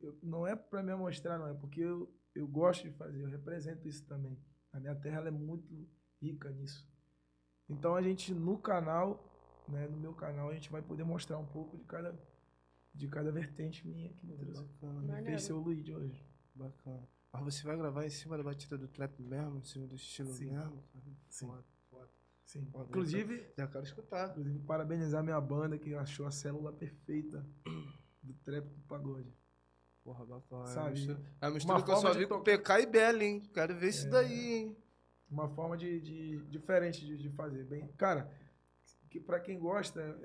Eu- 0.00 0.16
não 0.22 0.46
é 0.46 0.54
pra 0.54 0.84
me 0.84 0.94
mostrar, 0.94 1.36
não, 1.36 1.48
é 1.48 1.54
porque 1.54 1.80
eu, 1.80 2.08
eu 2.32 2.46
gosto 2.46 2.84
de 2.84 2.92
fazer, 2.96 3.20
eu 3.20 3.28
represento 3.28 3.88
isso 3.88 4.06
também. 4.06 4.38
A 4.72 4.78
minha 4.78 4.94
terra 4.94 5.16
ela 5.16 5.28
é 5.28 5.32
muito 5.32 5.88
rica 6.22 6.48
nisso. 6.50 6.88
Então 7.68 7.96
a 7.96 8.00
gente 8.00 8.32
no 8.32 8.56
canal, 8.56 9.18
né, 9.68 9.88
no 9.88 9.96
meu 9.96 10.14
canal, 10.14 10.48
a 10.50 10.54
gente 10.54 10.70
vai 10.70 10.80
poder 10.80 11.02
mostrar 11.02 11.38
um 11.38 11.46
pouco 11.46 11.76
de 11.76 11.84
cada, 11.84 12.16
de 12.94 13.08
cada 13.08 13.30
vertente 13.32 13.86
minha 13.86 14.08
que 14.12 14.26
me 14.26 14.36
trouxe. 14.36 14.62
Bacana, 14.62 15.00
Me 15.00 15.06
Maneiro. 15.08 15.26
fez 15.26 15.42
ser 15.42 15.52
o 15.52 15.58
Luiz 15.58 15.82
de 15.82 15.92
hoje. 15.94 16.24
bacana. 16.54 17.08
Mas 17.32 17.42
você 17.42 17.66
vai 17.66 17.76
gravar 17.76 18.06
em 18.06 18.10
cima 18.10 18.36
da 18.36 18.44
batida 18.44 18.78
do 18.78 18.86
trap 18.86 19.20
mesmo, 19.20 19.58
em 19.58 19.64
cima 19.64 19.86
do 19.88 19.96
estilo 19.96 20.32
Sim. 20.32 20.52
mesmo? 20.52 20.82
cara? 20.92 21.04
Sim. 21.28 21.46
Foda, 21.48 21.64
foda. 21.90 22.10
Sim. 22.44 22.64
Pô, 22.66 22.82
Inclusive, 22.84 23.44
Já 23.58 23.66
quero 23.66 23.84
escutar. 23.84 24.30
inclusive, 24.30 24.58
parabenizar 24.60 25.24
minha 25.24 25.40
banda 25.40 25.76
que 25.76 25.94
achou 25.94 26.26
a 26.26 26.30
célula 26.30 26.72
perfeita 26.72 27.44
do 28.22 28.32
trap 28.44 28.64
do 28.68 28.80
pagode. 28.82 29.34
Porra, 30.04 30.24
bacana. 30.26 30.66
Sabe? 30.66 30.86
É 30.86 30.88
a 30.88 30.90
mistura, 30.92 31.20
é 31.40 31.50
mistura 31.50 31.78
Uma 31.78 31.84
que 31.84 31.90
eu 31.90 31.96
só 31.96 32.12
vi 32.14 32.26
com. 32.28 32.40
PK 32.42 32.80
e 32.82 32.86
Belly, 32.86 33.24
hein? 33.24 33.40
Quero 33.52 33.74
ver 33.74 33.88
isso 33.88 34.06
É. 34.06 34.10
daí, 34.10 34.52
hein? 34.54 34.76
Uma 35.28 35.48
forma 35.48 35.76
de, 35.76 36.00
de 36.00 36.36
diferente 36.46 37.04
de, 37.04 37.16
de 37.16 37.30
fazer. 37.30 37.64
Bem, 37.64 37.88
cara, 37.96 38.30
que 39.10 39.18
para 39.18 39.40
quem 39.40 39.58
gosta, 39.58 40.16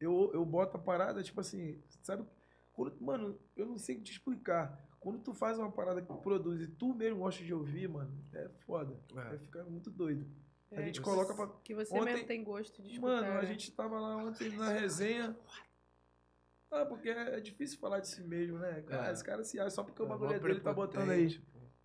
eu, 0.00 0.30
eu 0.32 0.44
boto 0.44 0.76
a 0.76 0.80
parada, 0.80 1.22
tipo 1.22 1.40
assim, 1.40 1.80
sabe? 2.02 2.24
Quando, 2.72 3.00
mano, 3.00 3.38
eu 3.56 3.66
não 3.66 3.78
sei 3.78 4.00
te 4.00 4.12
explicar. 4.12 4.80
Quando 5.00 5.18
tu 5.20 5.32
faz 5.34 5.58
uma 5.58 5.70
parada 5.70 6.02
que 6.02 6.12
produz 6.18 6.60
e 6.60 6.66
tu 6.68 6.94
mesmo 6.94 7.20
gosta 7.20 7.42
de 7.44 7.52
ouvir, 7.54 7.88
mano, 7.88 8.12
é 8.32 8.48
foda. 8.66 8.98
É. 9.10 9.14
Vai 9.14 9.38
ficar 9.38 9.64
muito 9.64 9.90
doido. 9.90 10.26
A 10.70 10.80
É, 10.80 10.84
gente 10.84 10.98
que 11.00 11.04
coloca 11.04 11.34
pra. 11.34 11.46
Que 11.64 11.74
você 11.74 11.94
Ontem- 11.94 12.12
mesmo 12.12 12.26
tem 12.26 12.44
gosto 12.44 12.82
de 12.82 12.90
escutar. 12.94 13.06
Mano, 13.22 13.26
a 13.38 13.40
né? 13.42 13.46
gente 13.46 13.72
tava 13.72 13.98
lá 13.98 14.16
ontem 14.16 14.50
na 14.56 14.68
resenha. 14.70 15.36
Ah, 16.70 16.84
porque 16.84 17.08
é 17.08 17.40
difícil 17.40 17.78
falar 17.78 18.00
de 18.00 18.08
si 18.08 18.22
mesmo, 18.22 18.58
né? 18.58 18.82
Cara, 18.82 19.08
É. 19.08 19.12
esse 19.12 19.24
cara 19.24 19.42
se 19.42 19.58
acha 19.58 19.70
só 19.70 19.82
porque 19.82 20.02
o 20.02 20.04
É, 20.04 20.08
bagulho 20.08 20.32
é 20.34 20.38
dele 20.38 20.60
tá 20.60 20.72
botando 20.72 21.10
aí. 21.10 21.40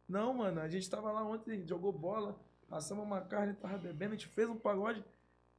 Não, 0.07 0.33
mano, 0.33 0.59
a 0.59 0.67
gente 0.67 0.89
tava 0.89 1.09
lá 1.11 1.23
ontem, 1.25 1.65
jogou 1.65 1.93
bola, 1.93 2.37
assamos 2.69 3.05
uma 3.05 3.21
carne, 3.21 3.53
tava 3.53 3.77
bebendo, 3.77 4.13
a 4.13 4.17
gente 4.17 4.27
fez 4.27 4.49
um 4.49 4.57
pagode. 4.57 5.03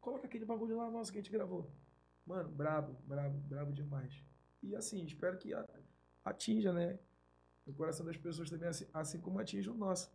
Coloca 0.00 0.26
aquele 0.26 0.44
bagulho 0.44 0.76
lá, 0.76 0.90
nossa, 0.90 1.10
que 1.10 1.18
a 1.18 1.22
gente 1.22 1.32
gravou. 1.32 1.70
Mano, 2.26 2.48
brabo, 2.50 2.94
brabo, 3.06 3.38
brabo 3.48 3.72
demais. 3.72 4.22
E 4.62 4.74
assim, 4.74 5.04
espero 5.04 5.36
que 5.38 5.52
atinja, 6.24 6.72
né? 6.72 6.98
O 7.66 7.72
coração 7.72 8.04
das 8.04 8.16
pessoas 8.16 8.50
também, 8.50 8.68
assim, 8.68 8.86
assim 8.92 9.20
como 9.20 9.38
atinge 9.38 9.68
o 9.70 9.74
nosso. 9.74 10.10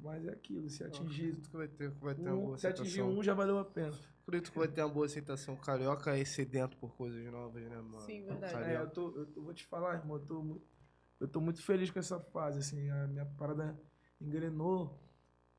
Mas 0.00 0.24
é 0.26 0.30
aquilo, 0.30 0.68
se 0.68 0.82
atingir, 0.82 1.36
que 1.36 1.56
vai 1.56 1.68
ter, 1.68 1.92
que 1.92 2.00
vai 2.04 2.14
ter 2.14 2.22
uma 2.22 2.34
um, 2.34 2.44
boa 2.46 2.58
se 2.58 2.66
atingir 2.66 3.00
aceitação. 3.00 3.18
um, 3.20 3.22
já 3.22 3.34
valeu 3.34 3.58
a 3.58 3.64
pena. 3.64 3.92
Acredito 4.22 4.50
que 4.52 4.58
vai 4.58 4.68
ter 4.68 4.82
uma 4.82 4.88
boa 4.88 5.06
aceitação. 5.06 5.56
Carioca 5.56 6.16
é 6.16 6.24
sedento 6.24 6.76
por 6.76 6.94
coisas 6.96 7.24
novas, 7.30 7.62
né, 7.62 7.76
mano? 7.76 8.00
Sim, 8.00 8.24
verdade. 8.24 8.70
É, 8.70 8.76
eu, 8.80 8.90
tô, 8.90 9.16
eu 9.16 9.26
tô- 9.26 9.42
vou 9.42 9.54
te 9.54 9.64
falar, 9.66 9.94
irmão, 9.94 10.16
eu 10.16 10.26
tô, 10.26 10.42
mu- 10.42 10.62
eu 11.20 11.28
tô 11.28 11.40
muito 11.40 11.62
feliz 11.62 11.90
com 11.90 11.98
essa 11.98 12.18
fase, 12.18 12.58
assim, 12.58 12.90
a 12.90 13.06
minha 13.06 13.26
parada 13.26 13.78
engrenou, 14.20 14.98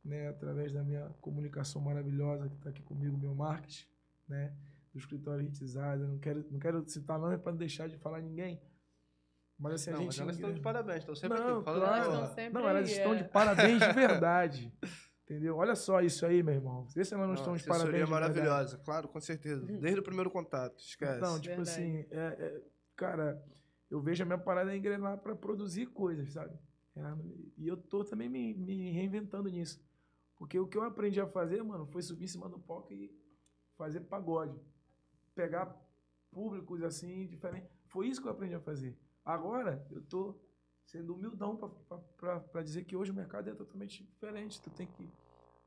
né, 0.04 0.28
através 0.30 0.72
da 0.74 0.84
minha 0.84 1.10
comunicação 1.22 1.82
maravilhosa 1.82 2.50
que 2.50 2.58
tá 2.58 2.70
aqui 2.70 2.82
comigo, 2.82 3.18
meu 3.18 3.34
marketing, 3.36 3.86
né, 4.28 4.54
do 4.94 5.00
escritório 5.00 5.44
Hitizada, 5.46 6.08
não 6.08 6.20
quero, 6.20 6.46
não 6.52 6.60
quero 6.60 6.88
citar 6.88 7.20
nome 7.20 7.38
para 7.38 7.52
não 7.52 7.60
deixar 7.60 7.90
de 7.90 7.98
falar 7.98 8.22
ninguém, 8.22 8.62
mas 9.58 9.74
assim, 9.74 9.92
Não, 9.92 10.02
a 10.02 10.06
mas 10.06 10.16
gente... 10.16 10.24
elas 10.24 10.36
estão 10.36 10.54
de 10.54 10.60
parabéns, 10.62 11.00
estão 11.00 11.16
sempre 11.16 11.40
Não, 11.40 11.56
aqui. 11.56 11.64
Claro. 11.64 11.84
Elas 11.84 12.08
estão 12.08 12.36
sempre 12.36 12.62
Não, 12.62 12.70
elas 12.70 12.90
aí, 12.90 12.96
estão 12.96 13.14
é. 13.14 13.16
de 13.18 13.24
parabéns 13.30 13.80
de 13.80 13.94
verdade, 13.94 14.74
entendeu? 15.24 15.56
Olha 15.58 15.76
só 15.76 16.02
isso 16.02 16.26
aí, 16.26 16.44
meu 16.44 16.56
irmão, 16.56 16.88
vê 16.94 17.04
se 17.04 17.14
elas 17.14 17.28
não, 17.28 17.34
Não, 17.34 17.42
estão 17.42 17.56
de 17.56 17.64
parabéns 17.64 17.92
de 17.92 17.98
verdade. 17.98 18.12
maravilhosa, 18.12 18.78
claro, 18.80 19.08
com 19.08 19.20
certeza. 19.20 19.66
Desde 19.66 20.00
o 20.00 20.04
primeiro 20.04 20.30
contato, 20.30 20.80
esquece. 20.80 21.18
Então, 21.18 21.40
tipo 21.40 21.56
Verdade. 21.56 21.70
assim, 21.70 22.06
é, 22.12 22.18
é, 22.20 22.62
cara, 22.96 23.44
eu 23.90 24.02
vejo 24.02 24.24
a 24.24 24.26
minha 24.26 24.38
parada 24.38 24.76
engrenar 24.76 25.18
pra 25.20 25.36
produzir 25.36 25.88
coisas, 25.88 26.32
sabe? 26.34 26.58
É, 26.96 27.02
e 27.58 27.68
eu 27.68 27.78
tô 27.78 28.04
também 28.04 28.30
me, 28.30 28.54
me 28.54 28.92
reinventando 28.92 29.50
nisso. 29.50 29.84
Porque 30.36 30.60
o 30.60 30.68
que 30.68 30.78
eu 30.78 30.84
aprendi 30.84 31.22
a 31.22 31.28
fazer, 31.28 31.64
mano, 31.64 31.86
foi 31.88 32.02
subir 32.02 32.26
em 32.26 32.28
cima 32.28 32.50
do 32.50 32.60
palco 32.60 32.92
e 32.92 33.16
fazer 33.78 34.02
pagode. 34.02 34.60
Pegar 35.36 35.76
públicos 36.32 36.82
assim, 36.84 37.28
diferentes. 37.28 37.70
Foi 37.86 38.08
isso 38.08 38.22
que 38.22 38.28
eu 38.28 38.32
aprendi 38.32 38.56
a 38.56 38.60
fazer. 38.60 38.98
Agora, 39.24 39.86
eu 39.92 40.02
tô 40.02 40.40
sendo 40.86 41.14
humildão 41.16 41.58
pra 42.52 42.62
dizer 42.62 42.84
que 42.84 42.96
hoje 42.96 43.12
o 43.12 43.14
mercado 43.16 43.50
é 43.50 43.54
totalmente 43.54 44.04
diferente. 44.04 44.62
Tu 44.62 44.70
tem 44.72 44.88
que 44.88 45.10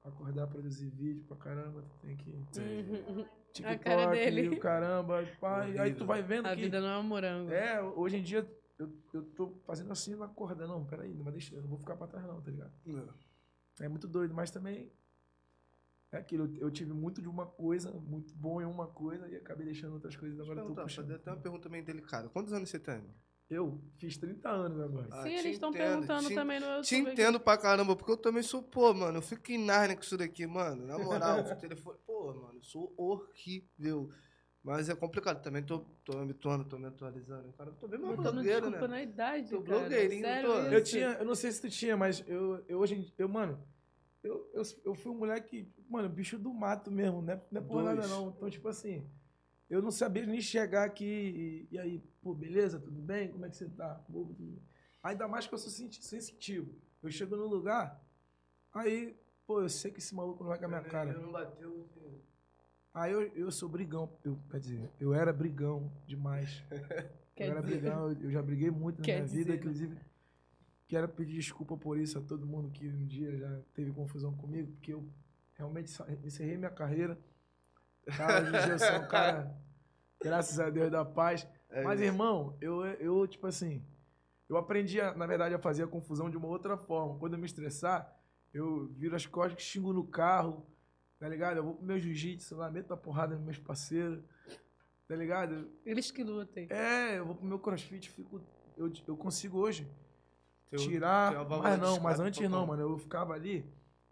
acordar, 0.05 0.47
produzir 0.47 0.89
vídeo 0.89 1.25
pra 1.25 1.37
caramba, 1.37 1.83
tu 1.83 1.97
tem 1.99 2.17
que. 2.17 2.31
Uhum. 2.31 3.27
TikTok, 3.53 3.79
cara 3.79 4.11
dele. 4.11 4.49
o 4.51 4.61
caramba, 4.61 5.25
pá, 5.41 5.67
e 5.67 5.79
aí 5.79 5.95
tu 5.95 6.05
vai 6.05 6.23
vendo 6.23 6.47
A 6.47 6.55
que. 6.55 6.61
vida 6.61 6.79
não 6.79 6.89
é 6.89 6.99
um 6.99 7.03
morango. 7.03 7.51
É, 7.51 7.83
hoje 7.83 8.19
em 8.19 8.23
dia 8.23 8.47
eu, 8.79 8.93
eu 9.15 9.23
tô 9.31 9.55
fazendo 9.65 9.91
assim 9.93 10.15
na 10.15 10.29
corda. 10.29 10.67
Não, 10.67 10.85
peraí, 10.85 11.15
não 11.15 11.25
vai 11.25 11.33
deixar, 11.33 11.57
eu 11.57 11.63
não 11.63 11.69
vou 11.69 11.79
ficar 11.79 11.97
pra 11.97 12.07
trás, 12.07 12.27
não, 12.27 12.43
tá 12.43 12.51
ligado? 12.51 12.73
É 13.81 13.89
muito 13.89 14.07
doido, 14.07 14.35
mas 14.35 14.51
também. 14.51 14.93
É 16.17 16.21
aquilo, 16.21 16.51
eu, 16.59 16.71
tive 16.71 16.93
muito 16.93 17.21
de 17.21 17.29
uma 17.29 17.47
coisa, 17.47 17.93
muito 17.93 18.35
bom 18.35 18.61
em 18.61 18.65
uma 18.65 18.87
coisa, 18.87 19.29
e 19.29 19.37
acabei 19.37 19.67
deixando 19.67 19.93
outras 19.93 20.17
coisas. 20.17 20.41
Agora 20.41 20.61
eu 20.61 20.67
tô 20.67 20.75
puxando. 20.75 21.11
até 21.13 21.31
uma 21.31 21.37
pergunta 21.41 21.69
meio 21.69 21.85
delicada. 21.85 22.29
Quantos 22.31 22.53
anos 22.53 22.71
você 22.71 22.79
tem? 22.79 23.03
Eu 23.51 23.81
fiz 23.99 24.17
30 24.17 24.49
anos 24.49 24.81
agora. 24.81 25.09
Ah, 25.11 25.23
Sim, 25.23 25.35
eles 25.35 25.53
estão 25.53 25.71
perguntando 25.71 26.29
te- 26.29 26.35
também 26.35 26.59
no 26.59 26.83
Te 26.83 26.97
YouTube. 26.97 27.13
entendo 27.13 27.39
pra 27.39 27.57
caramba, 27.57 27.95
porque 27.95 28.11
eu 28.11 28.17
também 28.17 28.43
sou, 28.43 28.63
pô, 28.63 28.93
mano, 28.93 29.19
eu 29.19 29.23
fico 29.23 29.53
em 29.53 29.59
Narnia 29.59 29.95
com 29.95 30.03
isso 30.03 30.17
daqui, 30.17 30.47
mano. 30.47 30.85
Na 30.87 30.99
moral, 30.99 31.41
o 31.41 31.55
telefone, 31.57 31.99
pô, 32.05 32.35
mano, 32.35 32.59
eu 32.59 32.65
sou 32.65 32.93
horrível. 32.97 34.11
Mas 34.65 34.89
é 34.89 34.97
complicado, 34.97 35.41
também 35.43 35.63
tô, 35.63 35.79
tô 36.05 36.17
me 36.17 36.23
habituando, 36.25 36.65
tô 36.65 36.77
me 36.77 36.87
atualizando. 36.87 37.53
Cara, 37.53 37.71
eu 37.71 37.75
tô 37.77 37.87
bem 37.87 38.01
mais 38.01 38.17
blogueiro, 38.17 38.63
desculpa 38.63 38.89
né? 38.89 38.89
na 38.89 39.03
idade, 39.03 39.51
Tô 39.51 39.63
cara. 39.63 39.79
blogueirinho, 39.79 40.23
Sério 40.23 40.51
tô. 40.51 40.59
isso? 40.59 40.73
Eu 40.75 40.83
tinha, 40.83 41.07
eu 41.21 41.25
não 41.25 41.35
sei 41.37 41.53
se 41.53 41.61
tu 41.61 41.71
tinha, 41.71 41.97
mas 41.97 42.25
eu, 42.27 42.65
eu 42.67 42.79
hoje, 42.81 43.15
eu, 43.17 43.29
mano, 43.29 43.63
eu, 44.27 44.51
eu, 44.53 44.63
eu 44.85 44.95
fui 44.95 45.13
um 45.13 45.19
moleque, 45.19 45.69
mano, 45.89 46.09
bicho 46.09 46.39
do 46.39 46.53
mato 46.53 46.91
mesmo, 46.91 47.23
não 47.23 47.33
é, 47.33 47.43
não 47.51 47.61
é 47.61 47.65
por 47.65 47.83
Dois. 47.83 47.97
nada 47.97 48.09
não. 48.09 48.31
Então, 48.31 48.51
tipo 48.51 48.69
assim, 48.69 49.07
eu 49.71 49.81
não 49.83 49.91
sabia 49.91 50.27
nem 50.27 50.41
chegar 50.41 50.85
aqui 50.85 51.67
e, 51.71 51.75
e 51.75 51.79
aí, 51.79 51.99
pô, 52.23 52.35
beleza, 52.35 52.79
tudo 52.79 53.01
bem? 53.01 53.29
Como 53.31 53.45
é 53.47 53.51
que 53.51 53.57
você 53.57 53.69
tá? 53.69 53.95
Pô. 54.11 54.29
Ainda 55.03 55.29
mais 55.29 55.47
que 55.47 55.55
eu 55.55 55.59
sou 55.59 55.71
senti- 55.71 56.05
sensitivo. 56.05 56.75
Eu 57.03 57.11
chego 57.11 57.37
no 57.37 57.47
lugar, 57.47 58.03
aí, 58.73 59.17
pô, 59.47 59.61
eu 59.63 59.69
sei 59.69 59.91
que 59.91 59.99
esse 60.01 60.15
maluco 60.15 60.43
não 60.43 60.49
vai 60.51 60.59
com 60.59 60.65
a 60.65 60.69
minha 60.69 60.83
cara. 60.83 61.13
Não 61.19 61.31
bateu. 61.31 61.89
Aí 62.93 63.13
eu, 63.13 63.23
eu 63.35 63.51
sou 63.53 63.69
brigão, 63.69 64.11
eu, 64.25 64.39
quer 64.51 64.59
dizer, 64.59 64.91
eu 64.99 65.13
era 65.13 65.31
brigão 65.33 65.93
demais. 66.07 66.65
Quer 67.35 67.47
eu 67.49 67.51
era 67.53 67.61
dizer- 67.63 67.81
brigão, 67.81 68.11
eu, 68.13 68.31
já 68.31 68.43
briguei 68.43 68.71
muito 68.71 68.99
na 69.01 69.05
Quer 69.05 69.15
minha 69.17 69.27
vida, 69.27 69.57
dizer, 69.59 69.89
né? 69.91 70.01
Quero 70.89 71.09
pedir 71.09 71.35
desculpa 71.35 71.77
por 71.77 71.99
isso 71.99 72.19
a 72.19 72.23
todo 72.23 72.47
mundo 72.47 72.71
que 72.71 72.89
um 72.89 73.07
dia 73.07 73.37
já 73.37 73.61
teve 73.75 73.91
confusão 73.93 74.37
comigo, 74.37 74.71
porque 74.73 74.93
eu 74.93 75.09
realmente 75.55 75.91
encerrei 76.25 76.57
minha 76.57 76.71
carreira. 76.71 77.19
Tá? 78.17 78.41
Hoje 78.41 78.49
em 78.49 78.53
dia 78.53 78.73
eu 78.73 78.79
sou 78.79 79.05
um 79.05 79.09
cara, 79.09 79.57
graças 80.23 80.61
a 80.61 80.71
Deus, 80.71 80.91
da 80.91 81.05
paz. 81.05 81.47
É 81.71 81.83
Mas, 81.83 81.99
isso. 81.99 82.09
irmão, 82.09 82.57
eu, 82.61 82.85
eu, 82.85 83.27
tipo 83.27 83.49
assim, 83.49 83.85
eu 84.49 84.57
aprendi, 84.57 85.01
a, 85.01 85.13
na 85.13 85.27
verdade, 85.27 85.57
a 85.57 85.59
fazer 85.59 85.83
a 85.83 85.89
confusão 85.89 86.31
de 86.31 86.37
uma 86.37 86.47
outra 86.47 86.77
forma. 86.77 87.19
Quando 87.19 87.33
eu 87.33 87.39
me 87.39 87.47
estressar, 87.47 88.17
eu 88.55 88.87
viro 88.93 89.17
as 89.17 89.27
costas, 89.27 89.61
xingo 89.65 89.93
no 89.93 90.07
carro, 90.07 90.65
tá 91.19 91.29
ligado? 91.29 91.57
Eu 91.57 91.65
vou 91.65 91.75
pro 91.75 91.85
meu 91.85 91.99
jiu-jitsu 91.99 92.55
lá, 92.57 92.71
meto 92.71 92.95
a 92.95 92.97
porrada 92.97 93.35
nos 93.35 93.45
meus 93.45 93.59
parceiros, 93.59 94.23
tá 95.09 95.17
ligado? 95.17 95.69
Eles 95.85 96.13
que 96.13 96.23
lutem. 96.23 96.69
É, 96.71 97.19
eu 97.19 97.27
vou 97.27 97.35
pro 97.35 97.45
meu 97.45 97.59
crossfit, 97.59 98.09
fico, 98.09 98.41
eu, 98.77 98.93
eu 99.09 99.17
consigo 99.17 99.59
hoje 99.59 99.85
Teu- 100.71 100.81
tirar, 100.81 101.33
válvula 101.33 101.63
mas 101.63 101.79
não, 101.81 102.01
mas 102.01 102.21
antes 102.21 102.41
total. 102.41 102.51
não, 102.61 102.67
mano, 102.67 102.83
eu 102.83 102.99
ficava 102.99 103.33
ali, 103.35 103.61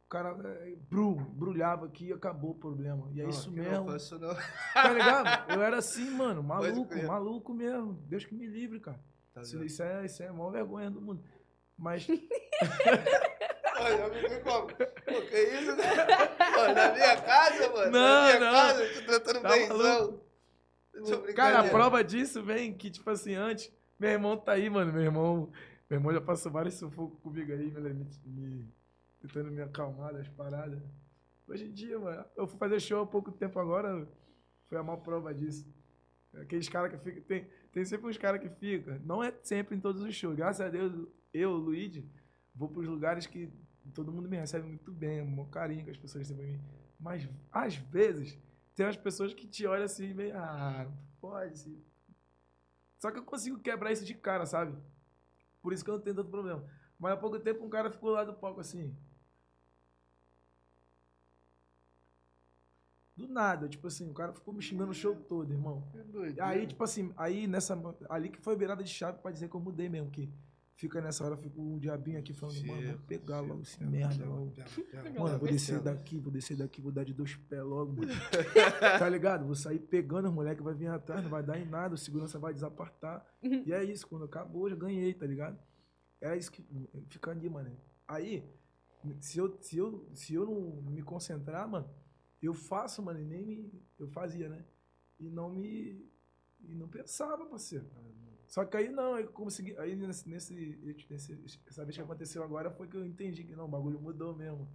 o 0.07 0.09
cara 0.09 0.37
é, 0.63 0.75
brum, 0.89 1.15
brulhava 1.17 1.87
aqui 1.87 2.07
e 2.09 2.13
acabou 2.13 2.53
o 2.53 2.55
problema. 2.55 3.09
E 3.13 3.21
é 3.21 3.25
Não, 3.25 3.31
isso 3.31 3.51
mesmo, 3.51 3.71
Não 3.73 3.87
faço 3.87 4.19
não. 4.21 4.35
tá 4.73 4.93
ligado? 4.93 5.53
Eu 5.53 5.63
era 5.63 5.79
assim, 5.79 6.09
mano, 6.11 6.43
maluco, 6.45 6.95
maluco 7.07 7.53
mesmo. 7.55 7.95
Deus 8.07 8.25
que 8.25 8.35
me 8.35 8.47
livre, 8.47 8.79
cara. 8.81 9.01
Tá 9.33 9.43
Isso, 9.43 9.65
isso 9.65 9.83
é, 9.83 10.05
isso 10.07 10.23
é 10.23 10.29
a 10.29 10.33
maior 10.33 10.51
vergonha 10.53 10.91
do 10.91 11.01
mundo. 11.01 11.25
Mas, 11.77 12.07
Olha, 13.77 14.09
me 14.09 14.41
como? 14.41 14.67
Pô, 14.69 15.23
que 15.29 15.37
isso, 15.59 15.75
né? 15.77 15.83
Pô, 16.55 16.73
na 16.73 16.93
minha 16.93 17.21
casa, 17.21 17.69
mano. 17.73 17.91
Não, 17.91 18.01
na 18.01 18.23
minha 18.27 18.41
não. 18.41 18.53
casa, 18.53 18.83
eu 18.85 18.95
tô 19.01 19.07
tratando 19.07 19.43
Tá 19.43 19.49
benzão. 19.49 20.21
cara, 21.35 21.61
a 21.61 21.69
prova 21.69 22.05
disso 22.05 22.43
vem 22.43 22.73
que, 22.73 22.91
tipo 22.91 23.11
assim, 23.11 23.35
antes, 23.35 23.73
meu 23.99 24.11
irmão 24.11 24.37
tá 24.37 24.53
aí, 24.53 24.71
mano. 24.71 24.93
Meu 24.93 25.03
irmão, 25.03 25.51
meu 25.89 25.99
irmão 25.99 26.13
já 26.13 26.21
passou 26.21 26.51
vários 26.51 26.75
sufocos 26.75 27.21
comigo 27.21 27.53
aí, 27.53 27.71
me, 27.71 27.81
me, 27.81 28.07
me, 28.25 28.75
tentando 29.21 29.51
me 29.51 29.63
acalmar 29.63 30.13
das 30.13 30.29
paradas. 30.29 30.83
Hoje 31.47 31.67
em 31.67 31.73
dia, 31.73 31.99
mano, 31.99 32.25
eu 32.37 32.47
fui 32.47 32.59
fazer 32.59 32.81
show 32.81 33.03
há 33.03 33.07
pouco 33.07 33.31
tempo 33.31 33.59
agora, 33.59 34.09
foi 34.67 34.79
a 34.79 34.83
maior 34.83 34.99
prova 34.99 35.35
disso. 35.35 35.67
Aqueles 36.41 36.69
caras 36.69 36.91
que 36.91 36.99
ficam. 36.99 37.23
Tem, 37.23 37.47
tem 37.73 37.85
sempre 37.85 38.09
uns 38.09 38.19
caras 38.19 38.41
que 38.41 38.49
ficam. 38.49 38.99
Não 39.05 39.23
é 39.23 39.33
sempre 39.43 39.77
em 39.77 39.81
todos 39.81 40.03
os 40.03 40.15
shows. 40.15 40.35
Graças 40.35 40.67
a 40.67 40.69
Deus, 40.69 41.07
eu, 41.33 41.53
Luigi, 41.53 42.09
vou 42.55 42.69
pros 42.69 42.89
lugares 42.89 43.27
que 43.27 43.53
todo 43.93 44.13
mundo 44.13 44.29
me 44.29 44.37
recebe 44.37 44.67
muito 44.67 44.91
bem, 44.91 45.23
um 45.23 45.49
carinho 45.49 45.85
que 45.85 45.91
as 45.91 45.97
pessoas 45.97 46.29
recebem 46.29 46.53
mim. 46.53 46.61
Mas, 46.99 47.29
às 47.53 47.77
vezes, 47.77 48.39
tem 48.75 48.87
umas 48.87 48.97
pessoas 48.97 49.35
que 49.35 49.47
te 49.47 49.67
olham 49.67 49.85
assim, 49.85 50.15
meio. 50.15 50.37
Ah, 50.37 50.87
não 50.89 50.97
pode. 51.21 51.59
Sim. 51.59 51.85
Só 52.99 53.11
que 53.11 53.19
eu 53.19 53.25
consigo 53.25 53.59
quebrar 53.59 53.93
isso 53.93 54.05
de 54.05 54.15
cara, 54.15 54.47
sabe? 54.47 54.75
Por 55.65 55.73
isso 55.73 55.83
que 55.83 55.89
eu 55.89 55.95
não 55.95 56.01
tenho 56.03 56.15
tanto 56.15 56.29
problema. 56.29 56.63
Mas 56.99 57.15
há 57.15 57.17
pouco 57.17 57.41
tempo 57.41 57.65
um 57.65 57.71
cara 57.71 57.91
ficou 57.91 58.11
lá 58.11 58.23
do 58.23 58.35
palco 58.35 58.61
assim. 58.61 58.95
Do 63.17 63.27
nada, 63.27 63.67
tipo 63.67 63.87
assim, 63.87 64.11
o 64.11 64.13
cara 64.13 64.35
ficou 64.35 64.53
me 64.53 64.61
xingando 64.61 64.91
o 64.91 64.95
show 64.95 65.17
todo, 65.17 65.51
irmão. 65.51 65.83
Doido. 66.13 66.39
Aí, 66.39 66.67
tipo 66.67 66.85
assim, 66.85 67.15
aí 67.17 67.47
nessa. 67.47 67.81
Ali 68.11 68.29
que 68.29 68.39
foi 68.43 68.55
virada 68.57 68.85
de 68.85 68.91
chave 68.91 69.23
pra 69.23 69.31
dizer 69.31 69.49
que 69.49 69.57
eu 69.57 69.61
mudei 69.61 69.89
mesmo, 69.89 70.11
que 70.11 70.31
fica 70.77 71.01
nessa 71.01 71.25
hora, 71.25 71.37
fica 71.37 71.61
o 71.61 71.79
diabinho 71.79 72.19
aqui 72.19 72.33
falando, 72.33 72.67
mano, 72.67 72.89
vou 72.89 72.99
pegar 73.07 73.41
logo 73.41 73.63
esse 73.63 73.83
merda 73.85 74.25
logo. 74.25 74.53
Mano, 75.19 75.39
vou 75.39 75.49
descer 75.49 75.81
daqui, 75.81 76.19
vou 76.19 76.33
descer 76.33 76.57
daqui, 76.57 76.81
vou 76.81 76.93
dar 76.93 77.05
de 77.05 77.13
dois 77.13 77.35
pés 77.37 77.63
logo, 77.63 77.93
mano. 77.93 78.13
tá 78.99 79.09
ligado? 79.09 79.47
Vou 79.47 79.55
sair 79.55 79.79
pegando 79.79 80.29
os 80.29 80.35
moleques, 80.35 80.65
vai 80.65 80.75
vir 80.75 80.89
atrás, 80.89 81.23
não 81.23 81.31
vai 81.31 81.43
dar 81.43 81.59
em 81.59 81.65
nada, 81.65 81.95
o 81.95 81.99
segurança 81.99 82.39
vai 82.39 82.53
desapartar. 82.53 83.25
e 83.43 83.73
é 83.73 83.85
isso, 83.85 84.07
quando 84.07 84.25
acabou, 84.25 84.69
já 84.69 84.77
ganhei, 84.77 85.15
tá 85.15 85.27
ligado? 85.27 85.59
É 86.21 86.37
isso 86.37 86.51
que 86.51 86.65
fica 87.09 87.31
ali, 87.31 87.49
mano. 87.49 87.77
Aí, 88.07 88.45
se 89.21 89.39
eu, 89.39 89.57
se 89.61 89.77
eu, 89.77 90.09
se 90.15 90.35
eu 90.35 90.47
não 90.47 90.83
me 90.91 91.03
concentrar, 91.03 91.69
mano, 91.69 91.89
eu 92.43 92.55
faço, 92.55 93.03
mano, 93.03 93.21
e 93.21 93.25
nem 93.25 93.43
me. 93.43 93.83
Eu 93.99 94.09
fazia, 94.09 94.49
né? 94.49 94.65
E 95.19 95.29
não 95.31 95.51
me. 95.51 96.11
E 96.61 96.75
não 96.75 96.89
pensava, 96.89 97.45
parceiro. 97.47 97.87
Só 98.55 98.65
que 98.65 98.77
aí 98.77 98.89
não, 98.89 99.19
eu 99.19 99.27
consegui. 99.33 99.77
Aí 99.79 99.97
nesse, 99.97 100.29
nesse, 100.29 100.55
nesse, 101.11 101.61
essa 101.67 101.85
vez 101.85 101.97
que 101.97 102.01
aconteceu 102.01 102.41
agora 102.41 102.71
foi 102.71 102.87
que 102.87 102.97
eu 102.97 103.05
entendi 103.05 103.43
que 103.43 103.57
não, 103.57 103.65
o 103.65 103.69
bagulho 103.69 104.01
mudou 104.01 104.33
mesmo. 104.33 104.71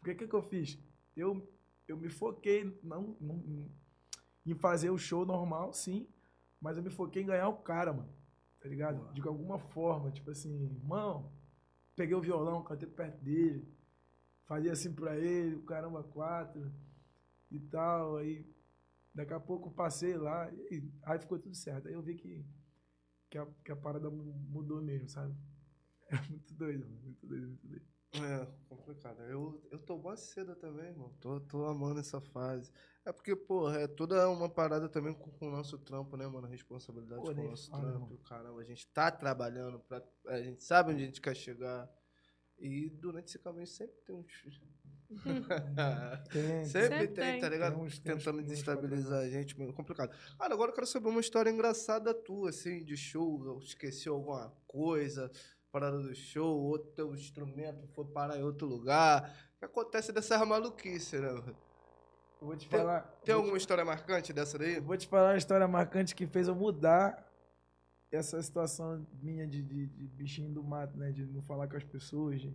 Porque 0.00 0.10
o 0.10 0.16
que, 0.16 0.26
que 0.26 0.34
eu 0.34 0.42
fiz? 0.42 0.76
Eu, 1.16 1.48
eu 1.86 1.96
me 1.96 2.08
foquei 2.08 2.76
não, 2.82 3.16
não, 3.20 3.70
em 4.44 4.54
fazer 4.56 4.90
o 4.90 4.98
show 4.98 5.24
normal, 5.24 5.72
sim, 5.72 6.08
mas 6.60 6.76
eu 6.76 6.82
me 6.82 6.90
foquei 6.90 7.22
em 7.22 7.26
ganhar 7.26 7.48
o 7.48 7.58
cara, 7.58 7.92
mano. 7.92 8.12
Tá 8.60 8.68
ligado? 8.68 9.14
De 9.14 9.20
alguma 9.20 9.56
forma, 9.56 10.10
tipo 10.10 10.28
assim, 10.28 10.76
mano, 10.82 11.32
peguei 11.94 12.16
o 12.16 12.20
violão, 12.20 12.64
cantei 12.64 12.88
perto 12.88 13.22
dele, 13.22 13.64
fazia 14.46 14.72
assim 14.72 14.92
pra 14.92 15.16
ele, 15.16 15.54
o 15.54 15.62
caramba, 15.62 16.02
quatro 16.02 16.72
e 17.52 17.60
tal. 17.60 18.16
Aí 18.16 18.44
daqui 19.14 19.32
a 19.32 19.38
pouco 19.38 19.70
passei 19.70 20.16
lá, 20.16 20.52
e 20.52 20.90
aí 21.04 21.20
ficou 21.20 21.38
tudo 21.38 21.54
certo. 21.54 21.86
Aí 21.86 21.94
eu 21.94 22.02
vi 22.02 22.16
que 22.16 22.44
que 23.32 23.38
a, 23.38 23.46
que 23.64 23.72
a 23.72 23.76
parada 23.76 24.10
mudou 24.10 24.82
mesmo, 24.82 25.08
sabe? 25.08 25.34
É 26.10 26.20
muito 26.28 26.52
doido, 26.52 26.86
mano. 26.86 27.00
Muito 27.00 27.26
doido, 27.26 27.48
muito 27.48 27.66
doido. 27.66 27.86
É, 28.12 28.46
complicado. 28.68 29.22
Eu, 29.22 29.66
eu 29.70 29.78
tô 29.78 29.96
boa 29.96 30.14
cedo 30.18 30.54
também, 30.54 30.88
irmão. 30.88 31.10
Tô, 31.18 31.40
tô 31.40 31.64
amando 31.64 31.98
essa 31.98 32.20
fase. 32.20 32.70
É 33.06 33.10
porque, 33.10 33.34
pô, 33.34 33.70
é 33.70 33.88
toda 33.88 34.28
uma 34.28 34.50
parada 34.50 34.86
também 34.86 35.14
com, 35.14 35.30
com 35.30 35.48
o 35.48 35.50
nosso 35.50 35.78
trampo, 35.78 36.14
né, 36.14 36.26
mano? 36.26 36.46
A 36.46 36.50
responsabilidade 36.50 37.22
pô, 37.22 37.34
com 37.34 37.40
o 37.40 37.50
nosso 37.50 37.70
fala, 37.70 37.82
trampo. 37.84 38.00
Mano. 38.00 38.18
Caramba, 38.18 38.60
a 38.60 38.64
gente 38.64 38.86
tá 38.88 39.10
trabalhando, 39.10 39.80
pra, 39.80 40.06
a 40.26 40.42
gente 40.42 40.62
sabe 40.62 40.92
onde 40.92 41.02
a 41.02 41.06
gente 41.06 41.22
quer 41.22 41.34
chegar. 41.34 41.90
E 42.58 42.90
durante 42.90 43.28
esse 43.28 43.38
caminho 43.38 43.66
sempre 43.66 43.96
tem 44.02 44.14
uns. 44.14 44.60
tem, 46.32 46.64
sempre, 46.64 46.88
sempre 46.88 47.08
tem, 47.08 47.40
tá 47.40 47.48
ligado? 47.48 47.74
Tem 47.74 47.82
uns, 47.84 47.98
Tentando 47.98 48.38
uns, 48.38 48.44
desestabilizar 48.44 49.20
uns 49.20 49.26
a 49.26 49.30
gente, 49.30 49.58
meio 49.58 49.72
complicado. 49.72 50.14
Ah, 50.38 50.46
agora 50.46 50.70
eu 50.70 50.74
quero 50.74 50.86
saber 50.86 51.08
uma 51.08 51.20
história 51.20 51.50
engraçada 51.50 52.14
tua, 52.14 52.50
assim, 52.50 52.84
de 52.84 52.96
show. 52.96 53.58
Esqueceu 53.60 54.14
alguma 54.14 54.52
coisa, 54.66 55.30
parada 55.70 55.98
do 55.98 56.14
show, 56.14 56.60
outro 56.60 56.90
teu 56.92 57.14
instrumento 57.14 57.86
foi 57.88 58.04
parar 58.04 58.38
em 58.38 58.42
outro 58.42 58.66
lugar. 58.66 59.34
O 59.56 59.58
que 59.58 59.64
acontece 59.64 60.12
dessas 60.12 60.46
maluquices, 60.46 61.20
né? 61.20 61.28
vou 62.40 62.56
te 62.56 62.68
tem, 62.68 62.78
falar. 62.78 63.00
Tem 63.24 63.34
alguma 63.34 63.56
te... 63.56 63.60
história 63.60 63.84
marcante 63.84 64.32
dessa 64.32 64.58
daí? 64.58 64.80
Vou 64.80 64.96
te 64.96 65.06
falar 65.06 65.30
uma 65.30 65.38
história 65.38 65.66
marcante 65.66 66.14
que 66.14 66.26
fez 66.26 66.48
eu 66.48 66.54
mudar 66.54 67.26
essa 68.10 68.40
situação 68.42 69.06
minha 69.22 69.46
de, 69.46 69.62
de, 69.62 69.86
de, 69.86 70.06
bichinho 70.08 70.52
do 70.52 70.62
mato, 70.62 70.96
né? 70.98 71.10
De 71.10 71.24
não 71.24 71.42
falar 71.42 71.66
com 71.68 71.76
as 71.76 71.84
pessoas. 71.84 72.40
De, 72.40 72.54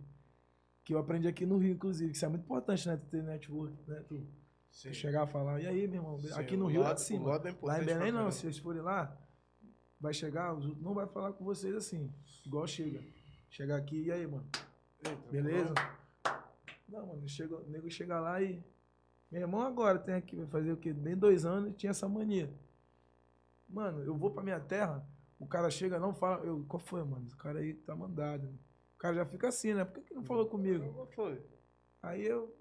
que 0.88 0.94
eu 0.94 0.98
aprendi 0.98 1.28
aqui 1.28 1.44
no 1.44 1.58
Rio, 1.58 1.74
inclusive. 1.74 2.10
Que 2.10 2.16
isso 2.16 2.24
é 2.24 2.28
muito 2.28 2.44
importante, 2.44 2.88
né? 2.88 2.96
Tu 2.96 3.06
ter 3.08 3.22
network, 3.22 3.76
né? 3.86 4.02
Tu, 4.08 4.26
tu 4.70 4.94
chegar 4.94 5.24
a 5.24 5.26
falar, 5.26 5.60
e 5.60 5.66
aí, 5.66 5.86
meu 5.86 6.00
irmão? 6.00 6.18
Sim, 6.18 6.32
aqui 6.32 6.56
no 6.56 6.66
Rio 6.66 6.80
lado, 6.80 6.92
é 6.92 6.94
assim. 6.94 7.16
É 7.16 7.54
lá 7.60 7.82
em 7.82 7.84
Belém, 7.84 8.10
não. 8.10 8.30
Se 8.32 8.40
vocês 8.40 8.56
forem 8.56 8.80
lá, 8.80 9.14
vai 10.00 10.14
chegar, 10.14 10.54
os 10.54 10.64
outros 10.64 10.82
não 10.82 10.94
vai 10.94 11.06
falar 11.06 11.34
com 11.34 11.44
vocês 11.44 11.74
assim. 11.74 12.10
Igual 12.46 12.66
chega. 12.66 13.04
Chegar 13.50 13.76
aqui, 13.76 14.04
e 14.04 14.10
aí, 14.10 14.26
mano? 14.26 14.48
Eita, 15.04 15.30
Beleza? 15.30 15.74
Não, 16.88 17.06
mano, 17.06 17.28
chega, 17.28 17.54
o 17.54 17.68
nego 17.68 17.90
chega 17.90 18.18
lá 18.18 18.40
e. 18.40 18.64
Meu 19.30 19.42
irmão 19.42 19.60
agora 19.60 19.98
tem 19.98 20.14
aqui, 20.14 20.36
vai 20.36 20.46
fazer 20.46 20.72
o 20.72 20.76
quê? 20.78 20.94
Nem 20.94 21.14
dois 21.14 21.44
anos 21.44 21.72
e 21.72 21.74
tinha 21.74 21.90
essa 21.90 22.08
mania. 22.08 22.50
Mano, 23.68 24.02
eu 24.04 24.16
vou 24.16 24.30
pra 24.30 24.42
minha 24.42 24.58
terra, 24.58 25.06
o 25.38 25.46
cara 25.46 25.68
chega, 25.68 26.00
não 26.00 26.14
fala. 26.14 26.46
Eu, 26.46 26.64
qual 26.66 26.80
foi, 26.80 27.04
mano? 27.04 27.26
O 27.30 27.36
cara 27.36 27.58
aí 27.58 27.74
tá 27.74 27.94
mandado. 27.94 28.48
O 28.98 29.00
cara 29.00 29.14
já 29.14 29.24
fica 29.24 29.46
assim, 29.46 29.74
né? 29.74 29.84
Por 29.84 29.94
que, 29.94 30.08
que 30.08 30.14
não 30.14 30.24
falou 30.24 30.48
comigo? 30.48 30.92
Qual 30.92 31.06
foi? 31.06 31.40
Aí 32.02 32.26
eu. 32.26 32.52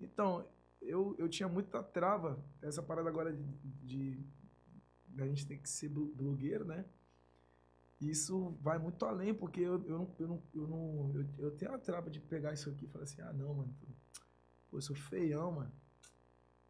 Então, 0.00 0.44
eu, 0.82 1.14
eu 1.20 1.28
tinha 1.28 1.48
muita 1.48 1.80
trava, 1.84 2.44
essa 2.60 2.82
parada 2.82 3.08
agora 3.08 3.32
de, 3.32 3.44
de, 3.84 4.26
de 5.06 5.22
a 5.22 5.24
gente 5.24 5.46
tem 5.46 5.56
que 5.56 5.70
ser 5.70 5.88
blogueiro, 5.88 6.64
né? 6.64 6.84
Isso 8.00 8.58
vai 8.60 8.76
muito 8.76 9.04
além, 9.04 9.32
porque 9.32 9.60
eu, 9.60 9.74
eu, 9.86 9.98
não, 9.98 10.14
eu, 10.18 10.26
não, 10.26 10.42
eu, 10.52 10.66
não, 10.66 11.12
eu, 11.14 11.44
eu 11.46 11.50
tenho 11.52 11.72
a 11.72 11.78
trava 11.78 12.10
de 12.10 12.20
pegar 12.20 12.52
isso 12.52 12.68
aqui 12.68 12.86
e 12.86 12.88
falar 12.88 13.04
assim, 13.04 13.22
ah 13.22 13.32
não, 13.32 13.54
mano, 13.54 13.72
pô, 14.68 14.78
eu 14.78 14.82
sou 14.82 14.96
feião, 14.96 15.52
mano. 15.52 15.72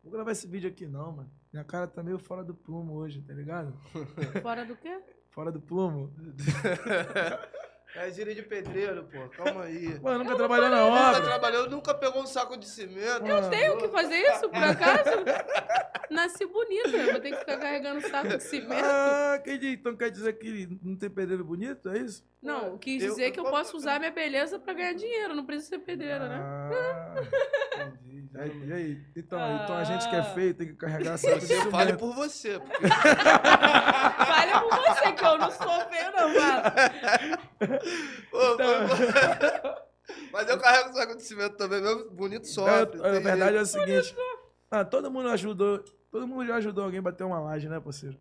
Vou 0.03 0.13
gravar 0.13 0.33
esse 0.33 0.47
vídeo 0.47 0.69
aqui 0.69 0.87
não, 0.87 1.13
mano. 1.13 1.31
Minha 1.51 1.65
cara 1.65 1.87
tá 1.87 2.03
meio 2.03 2.19
fora 2.19 2.45
do 2.45 2.55
plumo 2.55 2.93
hoje, 2.93 3.23
tá 3.23 3.33
ligado? 3.33 3.73
Fora 4.43 4.67
do 4.67 4.77
quê? 4.77 5.03
Fora 5.31 5.51
do 5.51 5.63
plumo. 5.63 6.13
É 7.97 8.11
gíria 8.11 8.35
de 8.35 8.43
pedreiro, 8.43 9.05
pô. 9.05 9.29
Calma 9.31 9.65
aí. 9.65 9.99
Mano, 10.01 10.19
nunca 10.23 10.37
trabalhou 10.37 10.69
na 10.69 10.87
obra. 10.87 11.13
Nunca 11.13 11.23
trabalhou, 11.23 11.71
nunca 11.71 11.95
pegou 11.95 12.23
um 12.23 12.27
saco 12.27 12.57
de 12.57 12.67
cimento. 12.67 13.27
Eu 13.27 13.49
tenho 13.49 13.79
que 13.79 13.89
fazer 13.89 14.17
isso, 14.17 14.49
por 14.49 14.63
acaso? 14.63 15.11
Nasci 16.11 16.47
bonita, 16.47 17.13
vou 17.13 17.21
ter 17.21 17.31
que 17.31 17.39
ficar 17.39 17.59
carregando 17.59 18.01
saco 18.09 18.37
de 18.37 18.43
cimento. 18.43 18.85
Ah, 18.85 19.43
então 19.47 19.97
quer 19.97 20.11
dizer 20.11 20.35
que 20.35 20.79
não 20.83 20.97
tem 20.97 21.11
pedreiro 21.11 21.45
bonito, 21.45 21.89
é 21.89 21.99
isso? 21.99 22.25
Não, 22.41 22.79
quis 22.79 23.03
dizer 23.03 23.29
eu, 23.29 23.33
que 23.33 23.41
eu 23.41 23.45
posso 23.45 23.77
usar 23.77 23.99
minha 23.99 24.13
beleza 24.13 24.59
pra 24.59 24.73
ganhar 24.73 24.93
dinheiro, 24.93 25.35
não 25.35 25.45
precisa 25.45 25.71
ser 25.71 25.79
pedreiro, 25.81 26.29
né? 26.29 26.39
Ah, 26.39 27.15
entendi. 28.45 28.67
E 28.67 28.73
aí? 28.73 29.07
Então, 29.17 29.39
ah. 29.39 29.61
então 29.63 29.77
a 29.77 29.85
gente 29.85 30.09
que 30.09 30.17
é 30.17 30.23
feio 30.23 30.55
tem 30.55 30.67
que 30.69 30.75
carregar 30.75 31.15
de 31.15 31.21
cimento. 31.21 31.71
Fale 31.71 31.97
por 31.97 32.15
você. 32.15 32.59
Porque... 32.59 32.89
Fale 32.89 34.53
por 34.61 34.77
você, 34.77 35.13
que 35.13 35.25
eu 35.25 35.39
não 35.39 35.51
sou 35.51 35.81
feio, 35.89 36.13
não, 36.13 36.29
mano. 36.35 36.63
Então... 38.29 39.87
Mas 40.33 40.49
eu 40.49 40.59
carrego 40.59 40.93
saco 40.93 41.17
de 41.17 41.23
cimento 41.23 41.57
também, 41.57 41.81
meu 41.81 42.11
bonito 42.11 42.47
sofre. 42.47 43.01
É, 43.01 43.17
a 43.17 43.21
verdade 43.21 43.57
é 43.57 43.61
o 43.61 43.67
seguinte. 43.67 44.15
Ah, 44.71 44.85
todo 44.85 45.11
mundo 45.11 45.29
ajudou. 45.31 45.83
Todo 46.11 46.27
mundo 46.27 46.47
já 46.47 46.57
ajudou 46.57 46.85
alguém 46.85 46.99
a 46.99 47.03
bater 47.03 47.25
uma 47.25 47.41
laje, 47.41 47.69
né, 47.69 47.81
parceiro? 47.81 48.19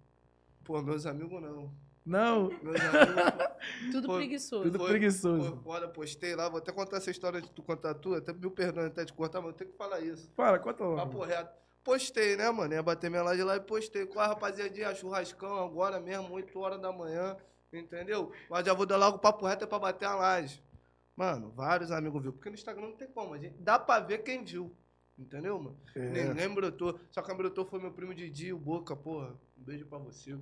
Pô, 0.63 0.82
meus 0.82 1.05
amigos 1.05 1.41
não. 1.41 1.72
Não. 2.05 2.49
Tudo 3.91 4.07
foi, 4.07 4.17
preguiçoso. 4.17 4.63
Tudo 4.63 4.77
foi, 4.77 4.89
preguiçoso. 4.89 5.49
Foi 5.49 5.63
foda, 5.63 5.87
postei 5.87 6.35
lá. 6.35 6.47
Vou 6.47 6.59
até 6.59 6.71
contar 6.71 6.97
essa 6.97 7.09
história 7.09 7.41
de 7.41 7.49
tu 7.49 7.63
contar 7.63 7.91
a 7.91 7.93
tua. 7.95 8.19
Até 8.19 8.31
me 8.31 8.49
perdoe 8.51 8.85
até 8.85 9.03
de 9.03 9.11
cortar, 9.11 9.41
mas 9.41 9.51
eu 9.51 9.53
tenho 9.57 9.71
que 9.71 9.77
falar 9.77 9.99
isso. 10.01 10.29
Fala, 10.35 10.59
conta 10.59 10.83
logo. 10.83 10.97
Papo 10.97 11.23
reto. 11.23 11.65
Postei, 11.83 12.35
né, 12.35 12.49
mano? 12.51 12.73
Ia 12.73 12.83
bater 12.83 13.09
minha 13.09 13.23
laje 13.23 13.43
lá 13.43 13.55
e 13.55 13.59
postei. 13.59 14.05
Com 14.05 14.19
a 14.19 14.27
rapaziadinha, 14.27 14.93
churrascão 14.93 15.63
agora 15.63 15.99
mesmo, 15.99 16.31
8 16.33 16.59
horas 16.59 16.79
da 16.79 16.91
manhã. 16.91 17.35
Entendeu? 17.73 18.31
Mas 18.49 18.65
já 18.65 18.73
vou 18.73 18.85
dar 18.85 18.97
logo 18.97 19.17
o 19.17 19.19
papo 19.19 19.45
reto 19.45 19.63
é 19.63 19.67
pra 19.67 19.79
bater 19.79 20.05
a 20.05 20.15
laje. 20.15 20.63
Mano, 21.15 21.51
vários 21.55 21.91
amigos 21.91 22.21
viu. 22.21 22.33
Porque 22.33 22.49
no 22.49 22.55
Instagram 22.55 22.87
não 22.87 22.95
tem 22.95 23.07
como. 23.07 23.37
Gente, 23.37 23.57
dá 23.59 23.79
pra 23.79 23.99
ver 23.99 24.19
quem 24.19 24.43
viu. 24.43 24.71
Entendeu, 25.17 25.57
mano? 25.57 25.77
É. 25.95 26.27
Ninguém 26.27 26.49
brotou. 26.53 26.99
Só 27.09 27.21
que 27.21 27.33
brotou 27.33 27.65
foi 27.65 27.79
meu 27.79 27.91
primo 27.91 28.13
Didi, 28.13 28.51
o 28.51 28.57
Boca, 28.57 28.95
porra. 28.95 29.33
Um 29.57 29.63
beijo 29.63 29.85
pra 29.85 29.97
você. 29.97 30.37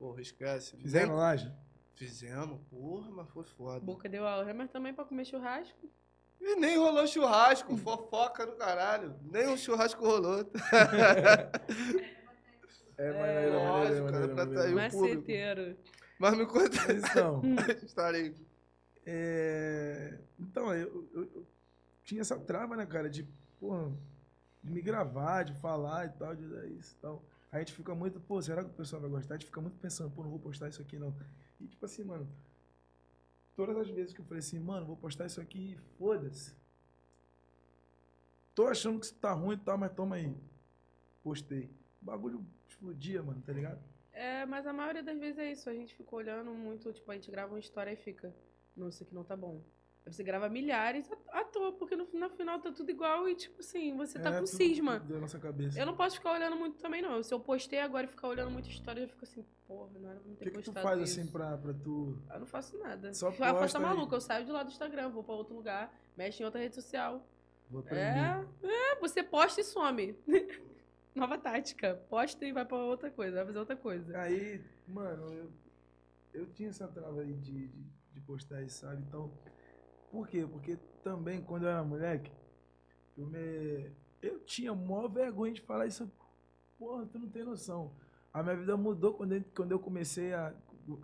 Porra, 0.00 0.20
esquece. 0.22 0.78
Fizeram 0.78 1.14
laje? 1.14 1.52
Fizemos, 1.94 2.58
porra, 2.70 3.10
mas 3.10 3.28
foi 3.28 3.44
foda. 3.44 3.80
Boca 3.80 4.08
deu 4.08 4.26
a 4.26 4.54
mas 4.54 4.70
também 4.70 4.94
pra 4.94 5.04
comer 5.04 5.26
churrasco. 5.26 5.90
E 6.40 6.54
nem 6.56 6.78
rolou 6.78 7.06
churrasco, 7.06 7.76
fofoca 7.76 8.46
do 8.46 8.52
caralho. 8.56 9.14
Nem 9.30 9.46
um 9.48 9.58
churrasco 9.58 10.02
rolou. 10.02 10.38
é, 12.96 13.12
maneiro, 13.12 13.56
é, 13.56 13.68
lógico, 13.68 14.10
cara, 14.10 14.28
pra 14.28 14.42
atrair 14.44 14.74
o 14.74 14.90
público. 14.90 15.26
Mas 16.18 16.38
me 16.38 16.46
conta 16.46 16.92
então, 16.94 17.42
história 17.84 18.20
aí. 18.20 18.34
É, 19.04 20.18
Então, 20.38 20.74
eu, 20.74 21.10
eu- 21.12 21.30
eu 21.34 21.46
tinha 22.02 22.22
essa 22.22 22.38
trava, 22.38 22.74
né, 22.74 22.86
cara, 22.86 23.10
de, 23.10 23.28
pô, 23.58 23.92
de 24.64 24.72
me 24.72 24.80
gravar, 24.80 25.42
de 25.42 25.52
falar 25.60 26.06
e 26.06 26.10
tal, 26.18 26.34
de 26.34 26.48
dar 26.48 26.64
isso 26.68 26.94
e 26.96 27.00
tal. 27.02 27.22
A 27.52 27.58
gente 27.58 27.72
fica 27.72 27.94
muito, 27.94 28.20
pô, 28.20 28.40
será 28.40 28.62
que 28.62 28.70
o 28.70 28.74
pessoal 28.74 29.02
vai 29.02 29.10
gostar? 29.10 29.34
A 29.34 29.36
gente 29.36 29.46
fica 29.46 29.60
muito 29.60 29.76
pensando, 29.78 30.10
pô, 30.10 30.22
não 30.22 30.30
vou 30.30 30.38
postar 30.38 30.68
isso 30.68 30.80
aqui 30.80 30.98
não. 30.98 31.14
E 31.60 31.66
tipo 31.66 31.84
assim, 31.84 32.04
mano, 32.04 32.28
todas 33.56 33.76
as 33.76 33.90
vezes 33.90 34.12
que 34.14 34.20
eu 34.20 34.24
falei 34.24 34.38
assim, 34.38 34.58
mano, 34.60 34.86
vou 34.86 34.96
postar 34.96 35.26
isso 35.26 35.40
aqui, 35.40 35.76
foda-se. 35.98 36.54
Tô 38.54 38.68
achando 38.68 39.00
que 39.00 39.06
isso 39.06 39.14
tá 39.16 39.32
ruim 39.32 39.56
e 39.56 39.58
tal, 39.58 39.76
mas 39.76 39.92
toma 39.92 40.16
aí. 40.16 40.36
Postei. 41.22 41.70
O 42.00 42.04
bagulho 42.04 42.46
explodia, 42.68 43.22
mano, 43.22 43.42
tá 43.42 43.52
ligado? 43.52 43.80
É, 44.12 44.44
mas 44.46 44.66
a 44.66 44.72
maioria 44.72 45.02
das 45.02 45.18
vezes 45.18 45.38
é 45.38 45.50
isso. 45.50 45.68
A 45.68 45.74
gente 45.74 45.94
fica 45.94 46.14
olhando 46.14 46.52
muito, 46.52 46.92
tipo, 46.92 47.10
a 47.10 47.14
gente 47.14 47.30
grava 47.30 47.52
uma 47.52 47.58
história 47.58 47.92
e 47.92 47.96
fica, 47.96 48.34
não, 48.76 48.88
isso 48.88 49.02
aqui 49.02 49.14
não 49.14 49.24
tá 49.24 49.36
bom. 49.36 49.62
Você 50.10 50.22
grava 50.22 50.48
milhares 50.48 51.10
à 51.28 51.44
toa, 51.44 51.72
porque 51.72 51.94
no, 51.96 52.06
no 52.12 52.30
final 52.30 52.58
tá 52.60 52.70
tudo 52.72 52.90
igual 52.90 53.28
e, 53.28 53.34
tipo 53.34 53.60
assim, 53.60 53.96
você 53.96 54.18
tá 54.18 54.30
É, 54.30 54.32
com 54.32 54.44
tudo- 54.44 54.56
cisma. 54.56 55.00
tudo 55.00 55.14
Da 55.14 55.20
nossa 55.20 55.38
cabeça. 55.38 55.78
Eu 55.78 55.86
não 55.86 55.94
posso 55.96 56.16
ficar 56.16 56.32
olhando 56.32 56.56
muito 56.56 56.78
também, 56.78 57.00
não. 57.02 57.22
Se 57.22 57.32
eu 57.32 57.38
postei 57.40 57.78
agora 57.80 58.04
e 58.06 58.08
ficar 58.08 58.28
olhando 58.28 58.50
muita 58.50 58.68
história, 58.68 59.00
eu 59.02 59.08
fico 59.08 59.24
assim, 59.24 59.44
porra, 59.66 59.90
não 59.98 60.10
era 60.10 60.18
pra 60.20 60.26
não 60.28 60.34
O 60.34 60.36
ter 60.36 60.50
que, 60.50 60.56
que 60.58 60.62
tu 60.62 60.72
faz 60.72 61.00
isso. 61.08 61.20
assim 61.20 61.30
pra, 61.30 61.56
pra 61.58 61.72
tu. 61.72 62.18
Eu 62.32 62.40
não 62.40 62.46
faço 62.46 62.76
nada. 62.78 63.14
Só 63.14 63.28
eu 63.28 63.32
faço 63.32 63.54
posta 63.58 63.78
a 63.78 63.80
aí. 63.80 63.86
maluca, 63.86 64.16
eu 64.16 64.20
saio 64.20 64.44
de 64.44 64.50
lá 64.52 64.62
do 64.62 64.70
Instagram, 64.70 65.08
vou 65.10 65.22
pra 65.22 65.34
outro 65.34 65.54
lugar, 65.54 65.94
mexe 66.16 66.42
em 66.42 66.46
outra 66.46 66.60
rede 66.60 66.74
social. 66.74 67.24
Vou 67.70 67.80
aprender. 67.80 68.00
É, 68.64 68.92
é, 68.92 68.96
você 69.00 69.22
posta 69.22 69.60
e 69.60 69.64
some. 69.64 70.16
Nova 71.14 71.36
tática. 71.38 71.94
Posta 72.08 72.44
e 72.44 72.52
vai 72.52 72.64
pra 72.64 72.76
outra 72.78 73.10
coisa, 73.10 73.36
vai 73.36 73.46
fazer 73.46 73.58
outra 73.58 73.76
coisa. 73.76 74.16
Aí, 74.18 74.60
mano, 74.86 75.32
eu, 75.32 75.50
eu 76.32 76.46
tinha 76.52 76.68
essa 76.68 76.86
trava 76.88 77.20
aí 77.20 77.34
de, 77.34 77.68
de, 77.68 77.84
de 78.12 78.20
postar 78.20 78.62
isso, 78.62 78.78
sabe? 78.80 79.02
Então, 79.08 79.30
por 80.10 80.28
quê? 80.28 80.46
Porque 80.46 80.76
também, 81.02 81.40
quando 81.42 81.62
eu 81.64 81.70
era 81.70 81.84
moleque, 81.84 82.30
eu 83.16 83.26
me. 83.26 83.92
Eu 84.20 84.40
tinha 84.40 84.74
maior 84.74 85.08
vergonha 85.08 85.52
de 85.52 85.60
falar 85.60 85.86
isso. 85.86 86.10
Porra, 86.78 87.06
tu 87.06 87.18
não 87.18 87.28
tem 87.28 87.44
noção. 87.44 87.94
A 88.32 88.42
minha 88.42 88.56
vida 88.56 88.76
mudou 88.76 89.14
quando 89.14 89.32
eu, 89.32 89.44
quando 89.54 89.72
eu 89.72 89.78
comecei 89.78 90.34
a. 90.34 90.54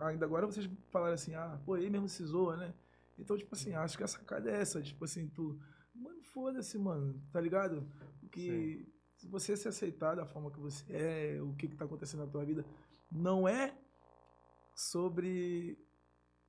Ainda 0.01 0.25
agora 0.25 0.45
vocês 0.45 0.69
falaram 0.91 1.13
assim, 1.13 1.33
ah, 1.35 1.59
pô, 1.65 1.75
aí 1.75 1.89
mesmo 1.89 2.09
se 2.09 2.23
zoa, 2.25 2.57
né? 2.57 2.73
Então, 3.17 3.37
tipo 3.37 3.55
assim, 3.55 3.73
acho 3.73 3.97
que 3.97 4.03
a 4.03 4.07
sacada 4.07 4.51
é 4.51 4.61
essa. 4.61 4.81
Tipo 4.81 5.05
assim, 5.05 5.27
tu. 5.29 5.59
Mano, 5.95 6.21
foda-se, 6.23 6.77
mano, 6.77 7.19
tá 7.31 7.39
ligado? 7.39 7.87
Que 8.31 8.87
se 9.15 9.27
você 9.27 9.55
se 9.55 9.67
aceitar 9.67 10.15
da 10.15 10.25
forma 10.25 10.51
que 10.51 10.59
você 10.59 10.85
é, 10.93 11.41
o 11.41 11.53
que, 11.55 11.67
que 11.67 11.75
tá 11.75 11.85
acontecendo 11.85 12.25
na 12.25 12.31
tua 12.31 12.45
vida, 12.45 12.65
não 13.11 13.47
é 13.47 13.75
sobre 14.75 15.79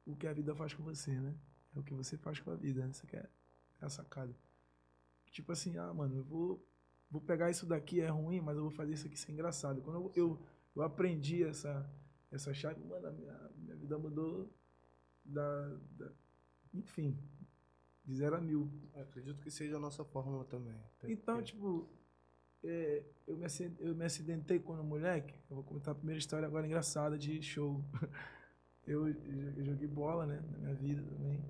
o 0.05 0.15
que 0.15 0.27
a 0.27 0.33
vida 0.33 0.55
faz 0.55 0.75
com 0.75 0.83
você, 0.83 1.19
né? 1.19 1.35
É 1.79 1.81
o 1.81 1.85
que 1.85 1.95
você 1.95 2.17
faz 2.19 2.41
com 2.41 2.51
a 2.51 2.57
vida, 2.57 2.85
né? 2.85 2.91
Isso 2.91 3.07
que 3.07 3.17
é 3.17 3.29
a 3.81 3.89
sacada. 3.89 4.35
Tipo 5.31 5.53
assim, 5.53 5.79
ah, 5.79 5.93
mano, 5.95 6.17
eu 6.17 6.25
vou, 6.25 6.67
vou 7.11 7.21
pegar 7.21 7.51
isso 7.51 7.65
daqui, 7.67 8.01
é 8.01 8.09
ruim, 8.09 8.41
mas 8.41 8.57
eu 8.57 8.63
vou 8.63 8.71
fazer 8.71 8.95
isso 8.95 9.07
aqui 9.07 9.17
ser 9.17 9.31
engraçado. 9.33 9.81
Quando 9.83 9.97
eu, 9.97 10.13
eu, 10.17 10.47
eu 10.75 10.83
aprendi 10.83 11.45
essa, 11.45 11.89
essa 12.31 12.53
chave, 12.53 12.83
mano, 12.85 13.07
a 13.07 13.13
minha, 13.13 13.51
minha 13.57 13.77
vida 13.77 13.97
mudou 13.99 14.51
da, 15.25 15.69
da- 15.97 16.13
Enfim, 16.75 17.17
de 18.05 18.15
zero 18.15 18.37
a 18.37 18.41
mil. 18.41 18.71
Eu 18.95 19.03
acredito 19.03 19.41
que 19.41 19.51
seja 19.51 19.77
a 19.77 19.81
nossa 19.81 20.05
fórmula 20.05 20.45
também. 20.45 20.75
Então, 21.13 21.41
tipo, 21.43 21.89
é, 22.65 23.05
eu, 23.27 23.37
me, 23.37 23.47
eu 23.79 23.95
me 23.95 24.05
acidentei 24.05 24.59
quando 24.59 24.83
moleque. 24.83 25.35
Eu 25.49 25.57
vou 25.57 25.65
contar 25.65 25.93
a 25.93 25.95
primeira 25.95 26.19
história 26.19 26.47
agora 26.49 26.67
engraçada 26.67 27.17
de 27.17 27.41
show. 27.43 27.85
Eu, 28.87 29.07
eu 29.07 29.63
joguei 29.67 29.87
bola, 29.87 30.25
né, 30.25 30.41
na 30.51 30.59
minha 30.61 30.75
vida 30.75 31.03
também. 31.03 31.45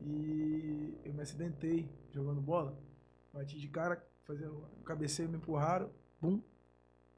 E 0.00 0.98
eu 1.04 1.12
me 1.12 1.22
acidentei 1.22 1.88
jogando 2.12 2.40
bola. 2.40 2.78
Bati 3.32 3.58
de 3.58 3.68
cara, 3.68 4.04
fazendo 4.24 4.64
um 4.78 4.82
cabeceio, 4.82 5.28
me 5.28 5.36
empurraram, 5.36 5.90
bum, 6.20 6.42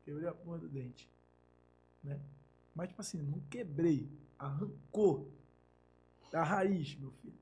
quebrei 0.04 0.28
a 0.28 0.34
porra 0.34 0.58
do 0.58 0.68
dente. 0.68 1.08
Né? 2.02 2.20
Mas, 2.74 2.88
tipo 2.88 3.00
assim, 3.00 3.22
não 3.22 3.40
quebrei, 3.48 4.08
arrancou 4.38 5.32
da 6.30 6.42
raiz, 6.42 6.94
meu 6.96 7.10
filho. 7.12 7.38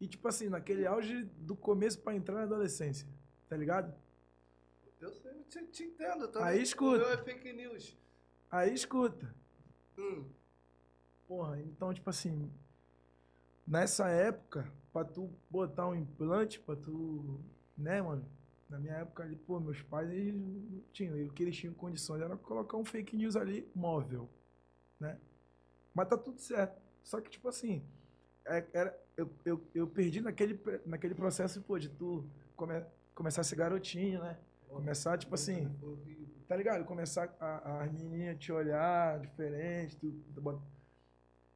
E, 0.00 0.06
tipo 0.06 0.26
assim, 0.28 0.48
naquele 0.48 0.86
auge 0.86 1.24
do 1.24 1.56
começo 1.56 1.98
pra 2.00 2.14
entrar 2.14 2.34
na 2.34 2.42
adolescência, 2.42 3.08
tá 3.48 3.56
ligado? 3.56 3.94
Eu 5.00 5.12
sei, 5.12 5.30
eu 5.30 5.44
te, 5.44 5.64
te 5.66 5.84
entendo 5.84 6.28
também. 6.28 6.48
Aí 6.48 6.62
escuta. 6.62 6.96
O 6.96 7.06
meu 7.06 7.10
é 7.10 7.18
fake 7.18 7.52
news. 7.52 7.96
Aí 8.50 8.74
escuta. 8.74 9.34
Hum. 9.98 10.28
Porra, 11.26 11.60
então, 11.60 11.92
tipo 11.92 12.08
assim, 12.08 12.50
nessa 13.66 14.08
época, 14.08 14.70
pra 14.92 15.04
tu 15.04 15.30
botar 15.50 15.88
um 15.88 15.94
implante, 15.94 16.60
pra 16.60 16.76
tu, 16.76 17.40
né, 17.76 18.00
mano? 18.00 18.24
Na 18.68 18.78
minha 18.78 18.94
época 18.94 19.22
ali, 19.22 19.36
pô, 19.36 19.60
meus 19.60 19.80
pais, 19.82 20.10
eles 20.10 20.34
não 20.34 20.82
tinham, 20.92 21.16
o 21.26 21.32
que 21.32 21.42
eles 21.42 21.56
tinham 21.56 21.74
condições 21.74 22.20
era 22.20 22.36
colocar 22.36 22.76
um 22.76 22.84
fake 22.84 23.16
news 23.16 23.36
ali, 23.36 23.68
móvel, 23.74 24.28
né? 24.98 25.18
Mas 25.94 26.08
tá 26.08 26.16
tudo 26.16 26.40
certo. 26.40 26.80
Só 27.04 27.20
que, 27.20 27.30
tipo 27.30 27.48
assim, 27.48 27.84
é- 28.44 28.66
era, 28.72 28.98
eu, 29.16 29.30
eu, 29.44 29.62
eu 29.74 29.86
perdi 29.86 30.20
naquele, 30.20 30.60
naquele 30.84 31.14
processo, 31.14 31.62
pô, 31.62 31.78
de 31.78 31.88
tu 31.88 32.24
come, 32.56 32.84
começar 33.14 33.42
a 33.42 33.44
ser 33.44 33.56
garotinho, 33.56 34.20
né? 34.20 34.36
Começar, 34.68 35.16
tipo 35.16 35.34
assim, 35.34 35.70
tá 36.48 36.56
ligado? 36.56 36.84
Começar 36.84 37.34
a, 37.40 37.82
as 37.82 37.92
menininhas 37.92 38.36
te 38.38 38.50
olhar 38.52 39.20
diferente, 39.20 39.96
tu, 39.96 40.10
tu 40.34 40.60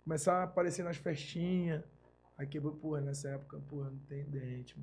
começar 0.04 0.40
a 0.40 0.42
aparecer 0.44 0.84
nas 0.84 0.96
festinhas. 0.96 1.82
Aí 2.40 2.46
quebrou, 2.46 2.74
porra, 2.74 3.02
nessa 3.02 3.28
época, 3.28 3.60
porra, 3.68 3.90
não 3.90 3.98
tem 3.98 4.24
dente, 4.24 4.74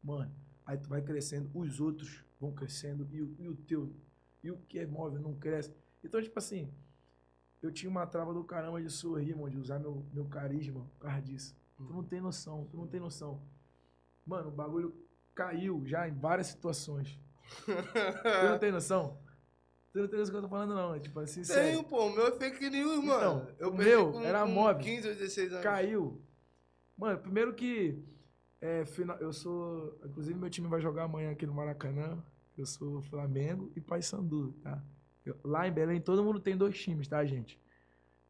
mano. 0.00 0.32
Aí 0.64 0.78
tu 0.78 0.88
vai 0.88 1.02
crescendo, 1.02 1.50
os 1.52 1.80
outros 1.80 2.24
vão 2.38 2.52
crescendo 2.52 3.04
e 3.10 3.20
o, 3.20 3.34
e 3.36 3.48
o 3.48 3.56
teu, 3.56 3.92
e 4.44 4.50
o 4.52 4.56
que 4.68 4.78
é 4.78 4.86
móvel 4.86 5.20
não 5.20 5.34
cresce. 5.34 5.74
Então, 6.04 6.22
tipo 6.22 6.38
assim, 6.38 6.72
eu 7.60 7.72
tinha 7.72 7.90
uma 7.90 8.06
trava 8.06 8.32
do 8.32 8.44
caramba 8.44 8.80
de 8.80 8.88
sorrir, 8.88 9.34
mano, 9.34 9.50
de 9.50 9.58
usar 9.58 9.80
meu, 9.80 10.06
meu 10.12 10.24
carisma 10.26 10.88
por 10.92 11.00
causa 11.00 11.20
disso. 11.20 11.56
Tu 11.76 11.82
não 11.92 12.04
tem 12.04 12.20
noção, 12.20 12.68
tu 12.70 12.76
não 12.76 12.86
tem 12.86 13.00
noção. 13.00 13.42
Mano, 14.24 14.46
o 14.46 14.52
bagulho 14.52 14.94
caiu 15.34 15.84
já 15.84 16.08
em 16.08 16.14
várias 16.14 16.46
situações. 16.46 17.18
Tu 17.66 18.48
não 18.48 18.58
tem 18.60 18.70
noção? 18.70 19.18
Tu 19.92 19.98
não 19.98 20.06
tem 20.06 20.16
noção 20.20 20.32
do 20.32 20.38
que 20.38 20.44
eu 20.44 20.48
tô 20.48 20.48
falando, 20.48 20.74
não. 20.76 20.94
É 20.94 21.00
tipo 21.00 21.18
assim, 21.18 21.42
Tenho, 21.42 21.46
sério. 21.46 21.82
pô. 21.82 22.06
O 22.06 22.14
meu 22.14 22.28
é 22.28 22.32
fake 22.38 22.70
news, 22.70 23.02
mano. 23.02 23.42
Então, 23.42 23.56
eu 23.58 23.70
o 23.70 23.76
meu 23.76 24.12
com, 24.12 24.22
era 24.22 24.44
com 24.44 24.52
móvel. 24.52 24.84
15 24.84 25.08
ou 25.08 25.14
16 25.16 25.52
anos. 25.54 25.64
Caiu. 25.64 26.29
Mano, 27.00 27.18
primeiro 27.18 27.54
que. 27.54 27.98
É, 28.60 28.84
final, 28.84 29.16
eu 29.18 29.32
sou. 29.32 29.98
Inclusive, 30.04 30.38
meu 30.38 30.50
time 30.50 30.68
vai 30.68 30.82
jogar 30.82 31.04
amanhã 31.04 31.30
aqui 31.30 31.46
no 31.46 31.54
Maracanã. 31.54 32.22
Eu 32.58 32.66
sou 32.66 33.00
Flamengo 33.04 33.72
e 33.74 33.80
Paysandu, 33.80 34.52
tá? 34.62 34.84
Eu- 35.24 35.38
lá 35.42 35.66
em 35.66 35.72
Belém, 35.72 35.98
todo 35.98 36.22
mundo 36.22 36.38
tem 36.38 36.54
dois 36.56 36.78
times, 36.78 37.08
tá, 37.08 37.24
gente? 37.24 37.58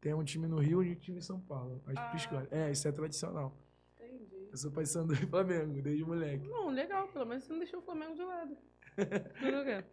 Tem 0.01 0.15
um 0.15 0.23
time 0.23 0.47
no 0.47 0.59
Rio 0.59 0.85
e 0.85 0.93
um 0.93 0.95
time 0.95 1.19
em 1.19 1.21
São 1.21 1.41
Paulo. 1.41 1.83
Acho 1.85 1.99
Ah. 1.99 2.11
que 2.11 2.17
escolhe. 2.17 2.47
É, 2.53 2.71
isso 2.71 2.87
é 2.87 2.93
tradicional. 2.93 3.53
Entendi. 3.99 4.49
Eu 4.53 4.57
sou 4.57 4.71
Paysandu 4.71 5.15
e 5.15 5.27
Flamengo, 5.27 5.83
desde 5.83 6.05
moleque. 6.05 6.47
Não, 6.49 6.69
legal, 6.71 7.09
pelo 7.09 7.27
menos 7.27 7.43
você 7.43 7.53
não 7.53 7.59
deixou 7.59 7.81
o 7.81 7.83
Flamengo 7.83 8.15
de 8.15 8.23
lado. 8.23 8.57
Tudo 9.41 9.65
quê? 9.65 9.85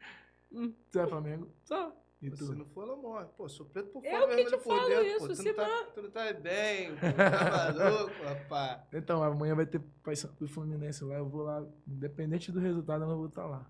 Hum, 0.51 0.71
Tu 0.91 0.99
é 0.99 1.07
Flamengo? 1.07 1.49
só. 1.63 1.95
E 2.22 2.32
Se 2.32 2.38
tu? 2.47 2.55
não 2.55 2.65
for, 2.65 2.84
ela 2.88 2.95
morre. 2.95 3.26
Pô, 3.38 3.47
sou 3.47 3.65
preto 3.68 3.89
por 3.91 4.03
Eu 4.03 4.22
fora, 4.22 4.36
que 4.36 4.45
te 4.45 4.57
falo 4.59 4.88
dentro, 4.88 5.05
isso, 5.05 5.20
pô. 5.20 5.36
Tu 5.36 5.43
não, 5.43 5.53
tá, 5.53 5.68
não- 5.68 5.91
tu 5.91 6.01
não 6.01 6.11
tá 6.11 6.34
bem, 6.34 6.89
pô. 6.95 7.01
Tá 7.15 7.74
maluco, 7.74 8.24
rapaz. 8.24 8.82
Então, 8.93 9.22
amanhã 9.24 9.53
vai 9.55 9.65
ter 9.68 9.80
Paysandu 10.03 10.43
e 10.45 10.47
Fluminense 10.47 11.03
lá. 11.03 11.15
Eu 11.18 11.30
vou 11.30 11.43
lá, 11.43 11.63
independente 11.88 12.51
do 12.51 12.59
resultado, 12.59 13.03
eu 13.03 13.07
não 13.07 13.18
vou 13.18 13.28
estar 13.28 13.45
lá. 13.45 13.70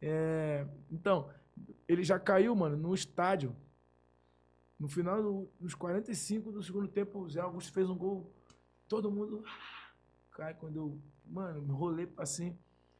É, 0.00 0.64
então, 0.90 1.28
ele 1.88 2.04
já 2.04 2.18
caiu, 2.20 2.54
mano, 2.54 2.76
no 2.76 2.94
estádio. 2.94 3.54
No 4.78 4.88
final, 4.88 5.20
do- 5.22 5.50
nos 5.60 5.74
45 5.74 6.52
do 6.52 6.62
segundo 6.62 6.88
tempo, 6.88 7.18
o 7.18 7.28
Zé 7.28 7.40
Augusto 7.40 7.72
fez 7.72 7.90
um 7.90 7.96
gol. 7.98 8.32
Todo 8.88 9.10
mundo 9.10 9.42
ah, 9.46 9.90
cai 10.30 10.54
quando 10.54 10.76
eu, 10.76 10.98
mano, 11.26 11.60
me 11.62 11.72
rolei 11.72 12.08
assim, 12.16 12.56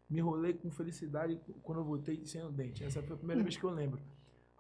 me 0.08 0.20
rolei 0.20 0.52
com 0.54 0.70
felicidade 0.70 1.40
quando 1.62 1.78
eu 1.78 1.84
voltei 1.84 2.24
sem 2.26 2.44
o 2.44 2.50
dente. 2.50 2.84
Essa 2.84 3.00
foi 3.02 3.14
a 3.14 3.18
primeira 3.18 3.42
vez 3.42 3.56
que 3.56 3.64
eu 3.64 3.70
lembro. 3.70 4.00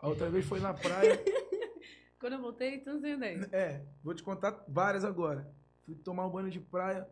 A 0.00 0.08
outra 0.08 0.30
vez 0.30 0.44
foi 0.46 0.60
na 0.60 0.72
praia. 0.74 1.22
Quando 2.18 2.34
eu 2.34 2.40
voltei, 2.40 2.78
tu 2.78 2.90
não 2.90 2.96
entendeu. 2.98 3.48
É, 3.52 3.82
vou 4.02 4.14
te 4.14 4.22
contar 4.22 4.62
várias 4.68 5.04
agora. 5.04 5.50
Fui 5.86 5.94
tomar 5.94 6.26
um 6.26 6.30
banho 6.30 6.50
de 6.50 6.60
praia, 6.60 7.08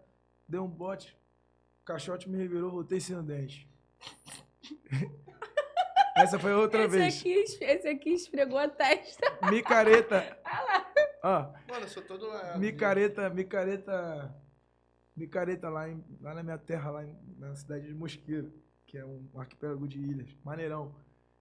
dei 0.47 0.61
um 0.61 0.69
bote, 0.69 1.17
o 1.83 1.85
caixote 1.85 2.29
me 2.29 2.37
revirou, 2.37 2.71
voltei 2.71 3.01
sem 3.01 3.17
o 3.17 3.23
dente. 3.23 3.69
Essa 6.17 6.39
foi 6.39 6.53
outra 6.53 6.85
esse, 6.85 6.97
vez. 6.99 7.19
Aqui, 7.21 7.33
esse 7.65 7.89
aqui 7.89 8.11
esfregou 8.11 8.59
a 8.59 8.69
testa. 8.69 9.39
Micareta. 9.51 10.37
Ó, 11.23 11.43
Mano, 11.69 11.85
eu 11.85 11.89
sou 11.89 12.03
todo 12.03 12.27
lá. 12.27 12.57
micareta, 12.59 13.31
micareta, 13.31 14.35
micareta 15.17 15.69
lá, 15.69 15.89
em- 15.89 16.05
lá 16.21 16.35
na 16.35 16.43
minha 16.43 16.59
terra, 16.59 16.91
lá 16.91 17.05
em- 17.05 17.17
na 17.39 17.55
cidade 17.55 17.87
de 17.87 17.95
Mosqueiro, 17.95 18.53
que 18.85 18.99
é 18.99 19.05
um 19.05 19.29
arquipélago 19.37 19.87
de 19.87 19.99
ilhas. 20.01 20.29
Maneirão. 20.45 20.93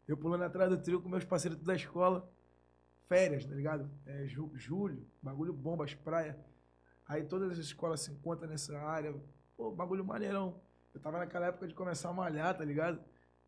Eu 0.07 0.15
pulando 0.17 0.43
atrás 0.43 0.69
do 0.69 0.77
trio 0.77 1.01
com 1.01 1.09
meus 1.09 1.25
parceiros 1.25 1.59
da 1.59 1.75
escola. 1.75 2.29
Férias, 3.07 3.45
tá 3.45 3.53
ligado? 3.55 3.89
É, 4.05 4.25
ju- 4.27 4.51
julho, 4.55 5.05
bagulho 5.21 5.53
bomba, 5.53 5.85
as 5.85 5.93
praias. 5.93 6.35
Aí 7.07 7.23
todas 7.23 7.51
as 7.51 7.57
escolas 7.57 8.01
se 8.01 8.11
encontram 8.11 8.49
nessa 8.49 8.77
área. 8.79 9.13
Pô, 9.55 9.71
bagulho 9.71 10.03
maneirão. 10.03 10.59
Eu 10.93 10.99
tava 10.99 11.17
naquela 11.19 11.47
época 11.47 11.67
de 11.67 11.73
começar 11.73 12.09
a 12.09 12.13
malhar, 12.13 12.57
tá 12.57 12.65
ligado? 12.65 12.99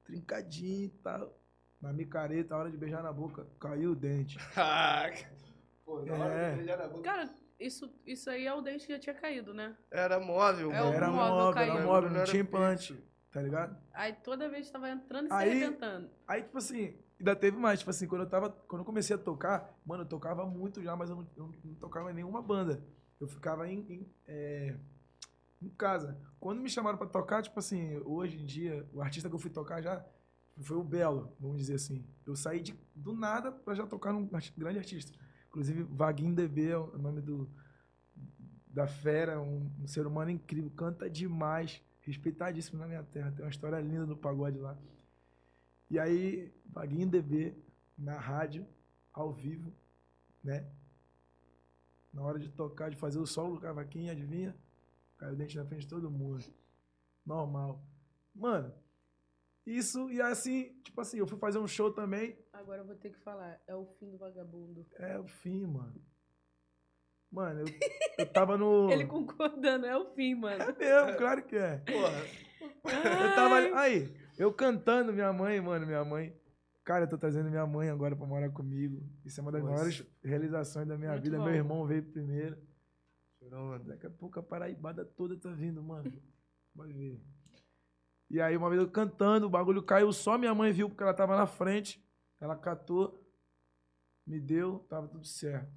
Trincadinho 0.06 0.86
e 0.86 0.90
tal. 0.90 1.38
Na 1.82 1.92
micareta, 1.94 2.56
a 2.56 2.58
hora 2.58 2.72
de 2.72 2.78
beijar 2.78 3.02
na 3.04 3.12
boca, 3.12 3.46
caiu 3.60 3.92
o 3.92 3.96
dente. 3.96 4.38
Pô, 5.86 6.02
na 6.06 6.14
hora 6.16 6.34
É. 6.34 6.50
de 6.52 6.56
beijar 6.58 6.78
na 6.78 6.88
boca. 6.88 7.04
Cara, 7.04 7.30
isso, 7.60 7.94
isso 8.06 8.30
aí 8.30 8.46
é 8.46 8.54
o 8.54 8.62
dente 8.62 8.86
que 8.86 8.94
já 8.94 9.00
tinha 9.00 9.16
caído, 9.16 9.54
né? 9.54 9.76
Era 9.92 10.20
móvel, 10.20 10.72
É 10.72 10.76
era 10.78 11.10
móvel 11.10 11.36
móvel, 11.36 11.62
era 11.64 11.82
móvel, 11.86 12.10
Não 12.12 12.18
não 12.20 12.24
tinha 12.26 12.42
implante. 12.42 13.04
Tá 13.32 13.42
ligado? 13.42 13.78
Aí 13.94 14.14
toda 14.14 14.50
vez 14.50 14.68
que 14.68 14.74
tava 14.74 14.90
entrando 14.90 15.26
e 15.26 15.30
se 15.30 15.34
Aí- 15.34 15.52
arrebentando. 15.52 16.10
Aí, 16.28 16.44
tipo 16.44 16.58
assim, 16.58 16.98
ainda 17.20 17.36
teve 17.36 17.58
mais, 17.58 17.80
tipo 17.80 17.92
assim, 17.92 18.08
quando 18.08 18.22
eu 18.24 18.30
tava. 18.30 18.50
Quando 18.50 18.82
eu 18.82 18.86
comecei 18.86 19.16
a 19.16 19.20
tocar, 19.20 19.78
mano, 19.86 20.04
eu 20.04 20.08
tocava 20.08 20.46
muito 20.46 20.82
já, 20.82 20.96
mas 20.96 21.10
eu 21.10 21.16
não, 21.18 21.28
eu 21.38 21.54
não- 21.64 21.76
tocava 21.76 22.12
em 22.12 22.16
nenhuma 22.16 22.42
banda. 22.42 22.84
Eu 23.20 23.28
ficava 23.28 23.68
em, 23.70 23.80
em, 23.92 24.14
é, 24.28 24.78
em 25.62 25.70
casa. 25.70 26.18
Quando 26.40 26.62
me 26.62 26.70
chamaram 26.70 26.98
pra 26.98 27.08
tocar, 27.08 27.42
tipo 27.44 27.60
assim, 27.60 27.98
hoje 28.06 28.42
em 28.42 28.46
dia, 28.46 28.88
o 28.94 29.02
artista 29.02 29.28
que 29.30 29.36
eu 29.36 29.40
fui 29.40 29.50
tocar 29.52 29.82
já 29.82 30.06
foi 30.62 30.78
o 30.78 30.84
Belo, 30.84 31.36
vamos 31.40 31.58
dizer 31.58 31.76
assim. 31.76 32.06
Eu 32.26 32.36
saí 32.36 32.62
de, 32.62 32.78
do 32.96 33.14
nada 33.14 33.52
pra 33.52 33.74
já 33.76 33.86
tocar 33.86 34.12
num 34.14 34.26
grande 34.58 34.78
artista. 34.80 35.12
Inclusive, 35.50 35.84
Vaguinho 35.84 36.34
DB 36.36 36.70
é 36.70 36.78
o 36.78 36.98
nome 36.98 37.22
do, 37.22 37.50
da 38.68 38.88
fera, 38.88 39.42
um, 39.42 39.70
um 39.82 39.88
ser 39.88 40.06
humano 40.06 40.30
incrível, 40.32 40.70
canta 40.72 41.10
demais, 41.10 41.82
respeitadíssimo 42.10 42.80
na 42.80 42.88
minha 42.88 43.04
terra. 43.04 43.32
Tem 43.32 43.46
uma 43.46 43.52
história 43.52 43.80
linda 43.80 44.06
no 44.06 44.18
pagode 44.18 44.58
lá. 44.58 44.78
E 45.90 45.98
aí, 46.00 46.54
Vaguinho 46.66 47.10
DB, 47.10 47.56
na 47.98 48.20
rádio, 48.20 48.68
ao 49.14 49.32
vivo, 49.32 49.74
né? 50.44 50.70
Na 52.14 52.24
hora 52.24 52.40
de 52.40 52.50
tocar, 52.50 52.90
de 52.90 52.98
fazer 52.98 53.20
o 53.20 53.26
solo 53.26 53.56
do 53.56 53.62
cavaquinho, 53.62 54.12
adivinha? 54.12 54.56
Caiu 55.18 55.34
o 55.34 55.36
dente 55.36 55.58
na 55.58 55.66
frente 55.66 55.82
de 55.82 55.88
todo 55.88 56.10
mundo. 56.10 56.44
Normal. 57.26 57.84
Mano, 58.34 58.74
isso, 59.66 60.10
e 60.12 60.22
assim, 60.22 60.74
tipo 60.84 61.00
assim, 61.02 61.18
eu 61.18 61.28
fui 61.28 61.38
fazer 61.38 61.60
um 61.60 61.68
show 61.68 61.92
também, 61.92 62.38
Agora 62.60 62.82
eu 62.82 62.86
vou 62.86 62.96
ter 62.96 63.12
que 63.12 63.20
falar. 63.20 63.62
É 63.66 63.74
o 63.74 63.86
fim 63.86 64.12
do 64.12 64.18
vagabundo. 64.18 64.86
é 64.96 65.18
o 65.18 65.26
fim, 65.28 65.66
mano. 65.66 66.02
Mano, 67.32 67.62
eu, 67.62 67.66
eu 68.18 68.26
tava 68.26 68.58
no... 68.58 68.90
Ele 68.92 69.06
concordando, 69.06 69.86
é 69.86 69.96
o 69.96 70.14
fim, 70.14 70.36
mano. 70.36 70.64
É 70.64 70.72
mesmo, 70.74 71.18
claro 71.18 71.44
que 71.44 71.56
é. 71.56 71.78
Porra. 71.78 72.50
Eu 72.84 73.36
tava 73.36 73.56
aí, 73.80 74.14
eu 74.38 74.54
cantando 74.54 75.14
minha 75.14 75.32
mãe, 75.32 75.62
mano, 75.62 75.86
minha 75.86 76.04
mãe. 76.04 76.36
Cara, 76.84 77.04
eu 77.04 77.10
tô 77.10 77.18
trazendo 77.18 77.50
minha 77.50 77.68
mãe 77.68 77.90
agora 77.90 78.16
pra 78.16 78.26
morar 78.26 78.50
comigo. 78.50 79.08
Isso 79.24 79.40
é 79.40 79.44
uma 79.44 79.52
das 79.52 79.62
Nossa. 79.62 79.74
maiores 79.76 80.08
realizações 80.24 80.88
da 80.88 80.98
minha 80.98 81.12
Muito 81.12 81.24
vida. 81.24 81.38
bom. 81.38 81.44
Meu 81.44 81.54
irmão 81.54 81.86
veio 81.86 82.04
primeiro. 82.04 82.58
Mano. 83.42 83.86
Daqui 83.86 84.08
a 84.08 84.10
pouco 84.10 84.40
a 84.40 84.44
paraibada 84.44 85.06
toda 85.06 85.38
tá 85.38 85.52
vindo, 85.52 85.84
mano. 85.84 86.12
Vai 86.74 86.92
ver. 86.92 87.22
E 88.30 88.42
aí, 88.42 88.58
uma 88.58 88.70
vez 88.70 88.82
eu 88.82 88.90
cantando, 88.90 89.46
o 89.46 89.50
bagulho 89.50 89.84
caiu, 89.84 90.12
só 90.12 90.38
minha 90.38 90.54
mãe 90.56 90.72
viu, 90.72 90.90
porque 90.90 91.04
ela 91.04 91.14
tava 91.14 91.36
na 91.36 91.46
frente. 91.46 92.04
Ela 92.40 92.56
catou, 92.56 93.24
me 94.26 94.40
deu, 94.40 94.80
tava 94.90 95.08
tudo 95.08 95.26
certo. 95.26 95.72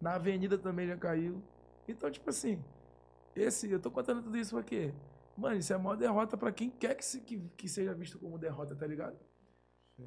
Na 0.00 0.14
avenida 0.14 0.58
também 0.58 0.86
já 0.86 0.96
caiu. 0.96 1.42
Então, 1.86 2.10
tipo 2.10 2.28
assim, 2.30 2.62
esse, 3.34 3.70
eu 3.70 3.80
tô 3.80 3.90
contando 3.90 4.22
tudo 4.22 4.36
isso 4.36 4.54
pra 4.54 4.62
quê? 4.62 4.94
Mano, 5.36 5.56
isso 5.56 5.72
é 5.72 5.76
a 5.76 5.78
maior 5.78 5.96
derrota 5.96 6.36
pra 6.36 6.52
quem 6.52 6.70
quer 6.70 6.94
que, 6.94 7.04
se, 7.04 7.20
que, 7.20 7.38
que 7.56 7.68
seja 7.68 7.94
visto 7.94 8.18
como 8.18 8.38
derrota, 8.38 8.74
tá 8.74 8.86
ligado? 8.86 9.16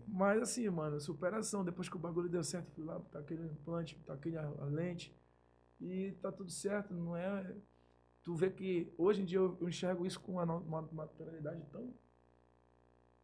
Mas 0.08 0.42
assim, 0.42 0.70
mano, 0.70 1.00
superação. 1.00 1.64
Depois 1.66 1.90
que 1.90 1.96
o 1.96 2.00
bagulho 2.00 2.30
deu 2.30 2.44
certo, 2.44 2.72
fui 2.72 2.84
lá, 2.84 3.00
tá 3.12 3.20
aquele 3.20 3.46
implante, 3.46 3.98
tá 4.06 4.14
aquele 4.14 4.38
a, 4.38 4.44
a 4.44 4.66
lente. 4.66 5.14
E 5.80 6.12
tá 6.22 6.32
tudo 6.32 6.52
certo, 6.52 6.94
não 6.94 7.16
é. 7.16 7.56
Tu 8.24 8.36
vê 8.36 8.50
que 8.52 8.94
hoje 8.98 9.22
em 9.22 9.26
dia 9.26 9.40
eu 9.40 9.58
eu 9.60 9.68
enxergo 9.68 10.06
isso 10.06 10.20
com 10.20 10.34
uma, 10.34 10.44
uma 10.44 10.82
naturalidade 10.92 11.64
tão 11.72 11.94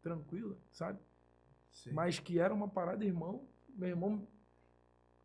tranquila, 0.01 0.57
sabe? 0.71 0.99
Sim. 1.71 1.91
Mas 1.91 2.19
que 2.19 2.39
era 2.39 2.53
uma 2.53 2.67
parada, 2.67 3.05
irmão. 3.05 3.47
Meu 3.69 3.89
irmão. 3.89 4.27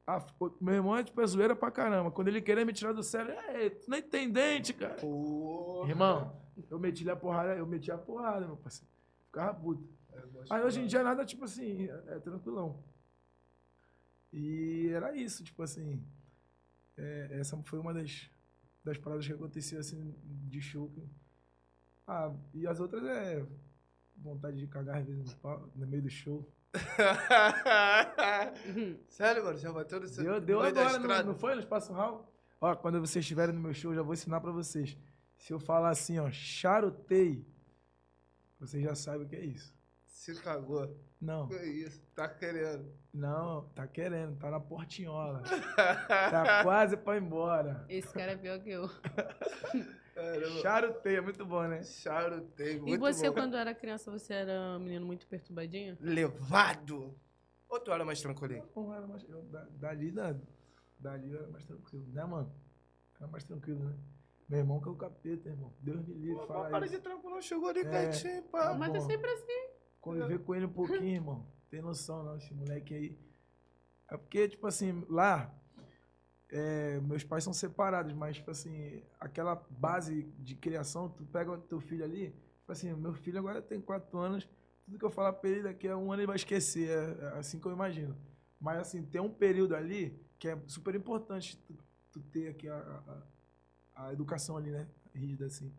A- 0.07 0.27
o- 0.41 0.53
meu 0.61 0.75
irmão 0.75 0.97
é 0.97 1.05
tipo 1.05 1.21
é 1.21 1.27
zoeira 1.27 1.55
pra 1.57 1.71
caramba. 1.71 2.11
Quando 2.11 2.29
ele 2.29 2.41
queria 2.43 2.65
me 2.65 2.73
tirar 2.73 2.93
do 2.93 3.03
sério, 3.03 3.33
é, 3.33 3.71
tu 3.71 3.91
nem 3.91 4.03
tem 4.03 4.31
dente, 4.31 4.73
cara. 4.75 4.95
Porra. 4.97 5.89
Irmão, 5.89 6.41
eu 6.71 6.79
meti 6.79 7.09
a 7.09 7.17
porrada, 7.17 7.55
eu 7.57 7.67
meti 7.67 7.91
a 7.91 7.99
porrada, 7.99 8.47
meu 8.47 8.57
parceiro. 8.57 8.91
Ficava 9.27 9.55
puto. 9.55 9.89
É, 10.13 10.23
Aí 10.51 10.63
hoje 10.65 10.81
em 10.81 10.87
dia 10.87 11.03
nada, 11.03 11.25
tipo 11.25 11.45
assim, 11.45 11.89
é, 11.89 12.17
é 12.17 12.19
tranquilão. 12.21 12.83
E 14.33 14.89
era 14.95 15.15
isso, 15.17 15.45
tipo 15.45 15.63
assim. 15.63 16.03
é, 16.97 17.29
essa 17.41 17.57
foi 17.65 17.79
uma 17.79 17.93
das, 17.95 18.31
das 18.85 18.99
paradas 18.99 19.27
que 19.27 19.33
aconteceu 19.33 19.79
assim 19.81 20.15
de 20.49 20.61
show. 20.61 20.89
que- 20.91 21.09
Ah, 22.07 22.35
e 22.53 22.67
as 22.67 22.81
outras 22.81 23.03
é 23.05 23.47
vontade 24.17 24.59
de 24.59 24.67
cagar 24.67 24.99
às 24.99 25.07
vezes 25.07 25.25
no, 25.33 25.37
pau- 25.39 25.71
no 25.75 25.87
meio 25.87 26.03
do 26.03 26.11
show. 26.11 26.47
Sério, 29.09 29.45
mano? 29.45 29.59
Já 29.59 29.73
bateu 29.73 30.01
nesse 30.01 30.23
Deu, 30.23 30.41
deu 30.41 30.63
no 30.63 30.65
da 30.65 30.69
agora, 30.69 30.85
não, 30.93 31.01
estrada? 31.01 31.23
não 31.25 31.35
foi 31.35 31.55
no 31.55 31.61
Espaço 31.61 31.93
Hall? 31.93 32.33
Ó, 32.61 32.75
quando 32.77 33.01
vocês 33.01 33.25
estiverem 33.25 33.55
no 33.55 33.61
meu 33.61 33.75
show, 33.75 33.91
eu 33.93 33.97
já 33.97 34.03
vou 34.03 34.15
ensinar 34.15 34.41
pra 34.41 34.53
vocês. 34.53 34.97
Se 35.37 35.53
eu 35.53 35.59
falar 35.59 35.91
assim, 35.91 36.19
ó, 36.19 36.31
charutei, 36.31 37.45
vocês 38.61 38.83
já 38.83 38.95
sabem 38.95 39.27
o 39.27 39.29
que 39.29 39.37
é 39.37 39.45
isso. 39.45 39.75
Se 40.07 40.35
cagou. 40.41 40.97
Não, 41.21 41.47
Que 41.49 41.55
isso? 41.65 42.01
Tá 42.17 42.29
querendo. 42.29 42.93
não, 43.15 43.69
tá 43.77 43.87
querendo, 43.87 44.37
tá 44.39 44.51
na 44.51 44.59
portinhola. 44.59 45.43
Tá 46.09 46.63
quase 46.65 46.97
pra 46.97 47.17
ir 47.17 47.23
embora. 47.23 47.85
Esse 47.89 48.13
cara 48.13 48.33
é 48.33 48.37
pior 48.37 48.59
que 48.61 48.71
eu. 48.71 48.91
Caramba. 50.15 50.61
Charutei, 50.61 51.17
é 51.17 51.21
muito 51.21 51.45
bom, 51.47 51.63
né? 51.63 51.83
Charutei, 51.83 52.79
muito 52.79 52.95
e 52.95 52.99
você, 52.99 53.29
bom. 53.29 53.35
quando 53.35 53.57
era 53.57 53.75
criança, 53.75 54.11
você 54.11 54.35
era 54.35 54.77
um 54.77 54.79
menino 54.81 55.07
muito 55.07 55.27
perturbadinho? 55.27 55.97
Levado. 56.01 57.15
Ou 57.69 57.81
tu 57.81 57.91
era 57.91 58.05
mais 58.05 58.21
tranquilinho? 58.21 58.69
Não 58.77 58.95
era 58.95 59.07
mais, 59.07 59.27
eu, 59.29 59.43
da- 59.45 59.67
dali, 59.71 60.11
da, 60.11 60.37
dali 60.99 61.31
eu 61.33 61.39
era 61.39 61.49
mais 61.49 61.65
tranquilo, 61.65 62.07
né, 62.13 62.25
mano? 62.25 62.53
Era 63.19 63.27
mais 63.29 63.45
tranquilo, 63.45 63.83
né? 63.83 63.97
Meu 64.49 64.59
irmão 64.59 64.81
que 64.81 64.89
é 64.89 64.93
o 64.93 64.97
capeta, 64.97 65.49
irmão. 65.49 65.73
Deus 65.81 66.07
me 66.07 66.15
livre, 66.15 66.37
Pô, 66.37 66.47
fala 66.47 66.69
para 66.69 66.87
de 66.87 66.99
não, 66.99 67.41
chegou 67.41 67.71
ali 67.71 67.81
É. 67.81 67.85
quietinho, 67.85 68.43
pá. 68.45 68.75
Mas 68.75 68.95
é 68.95 68.99
bom. 68.99 69.07
sempre 69.07 69.31
assim. 69.31 69.69
Conviver 70.01 70.39
com 70.41 70.55
ele 70.55 70.67
um 70.67 70.73
pouquinho, 70.73 71.07
irmão. 71.07 71.47
Tem 71.71 71.81
noção, 71.81 72.23
não, 72.23 72.37
esse 72.37 72.53
moleque 72.53 72.93
aí. 72.95 73.19
É 74.11 74.17
porque, 74.19 74.47
tipo 74.49 74.67
assim, 74.67 75.07
lá, 75.09 75.51
é, 76.53 77.01
meus 77.01 77.25
pais 77.25 77.43
são 77.43 77.53
separados, 77.53 78.13
mas, 78.13 78.37
tipo 78.37 78.51
assim, 78.51 79.03
aquela 79.19 79.55
base 79.71 80.25
de 80.39 80.55
criação, 80.55 81.09
tu 81.09 81.25
pega 81.25 81.51
o 81.51 81.59
teu 81.59 81.81
filho 81.81 82.05
ali, 82.05 82.31
tipo 82.61 82.71
assim, 82.71 82.93
meu 82.93 83.15
filho 83.15 83.39
agora 83.39 83.63
tem 83.63 83.81
quatro 83.81 84.19
anos, 84.19 84.47
tudo 84.85 84.99
que 84.99 85.05
eu 85.05 85.11
falar 85.11 85.33
pra 85.33 85.49
ele 85.49 85.63
daqui 85.63 85.89
a 85.89 85.97
um 85.97 86.13
ano 86.13 86.21
ele 86.21 86.27
vai 86.27 86.37
esquecer, 86.37 86.91
é, 86.91 87.25
é 87.25 87.39
assim 87.39 87.59
que 87.59 87.67
eu 87.67 87.73
imagino. 87.73 88.15
Mas, 88.61 88.79
assim, 88.79 89.03
tem 89.03 89.21
um 89.21 89.33
período 89.33 89.75
ali 89.75 90.21
que 90.39 90.47
é 90.47 90.59
super 90.67 90.95
importante 90.95 91.57
tu, 91.57 91.75
tu 92.13 92.21
ter 92.21 92.49
aqui 92.49 92.69
a, 92.69 92.77
a, 93.97 94.07
a 94.07 94.13
educação 94.13 94.57
ali, 94.57 94.71
né? 94.71 94.87
Rígida, 95.15 95.47
assim. 95.47 95.73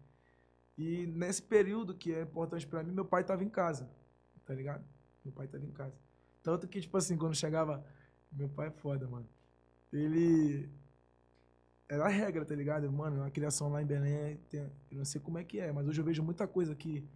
E 0.75 1.05
nesse 1.05 1.41
período 1.41 1.93
que 1.93 2.11
é 2.11 2.23
importante 2.23 2.65
pra 2.65 2.81
mim, 2.81 2.91
meu 2.91 3.05
pai 3.05 3.23
tava 3.23 3.43
em 3.43 3.49
casa, 3.49 3.87
tá 4.43 4.55
ligado? 4.55 4.83
Meu 5.23 5.31
pai 5.31 5.47
tava 5.47 5.63
em 5.63 5.71
casa. 5.71 5.95
Tanto 6.41 6.67
que, 6.67 6.81
tipo 6.81 6.97
assim, 6.97 7.15
quando 7.15 7.35
chegava. 7.35 7.85
Meu 8.31 8.49
pai 8.49 8.67
é 8.67 8.71
foda, 8.71 9.07
mano. 9.07 9.29
Ele. 9.97 10.69
Era 11.87 12.05
a 12.05 12.09
regra, 12.09 12.43
tá 12.45 12.55
ligado? 12.55 12.91
Mano, 12.91 13.23
a 13.23 13.29
criação 13.29 13.69
lá 13.69 13.81
em 13.81 13.85
Belém, 13.85 14.37
tem- 14.49 14.61
eu 14.89 14.97
não 14.97 15.05
sei 15.05 15.21
como 15.21 15.37
é 15.37 15.43
que 15.43 15.59
é, 15.59 15.71
mas 15.71 15.87
hoje 15.87 16.01
eu 16.01 16.05
vejo 16.05 16.23
muita 16.23 16.47
coisa 16.47 16.73
aqui 16.73 17.07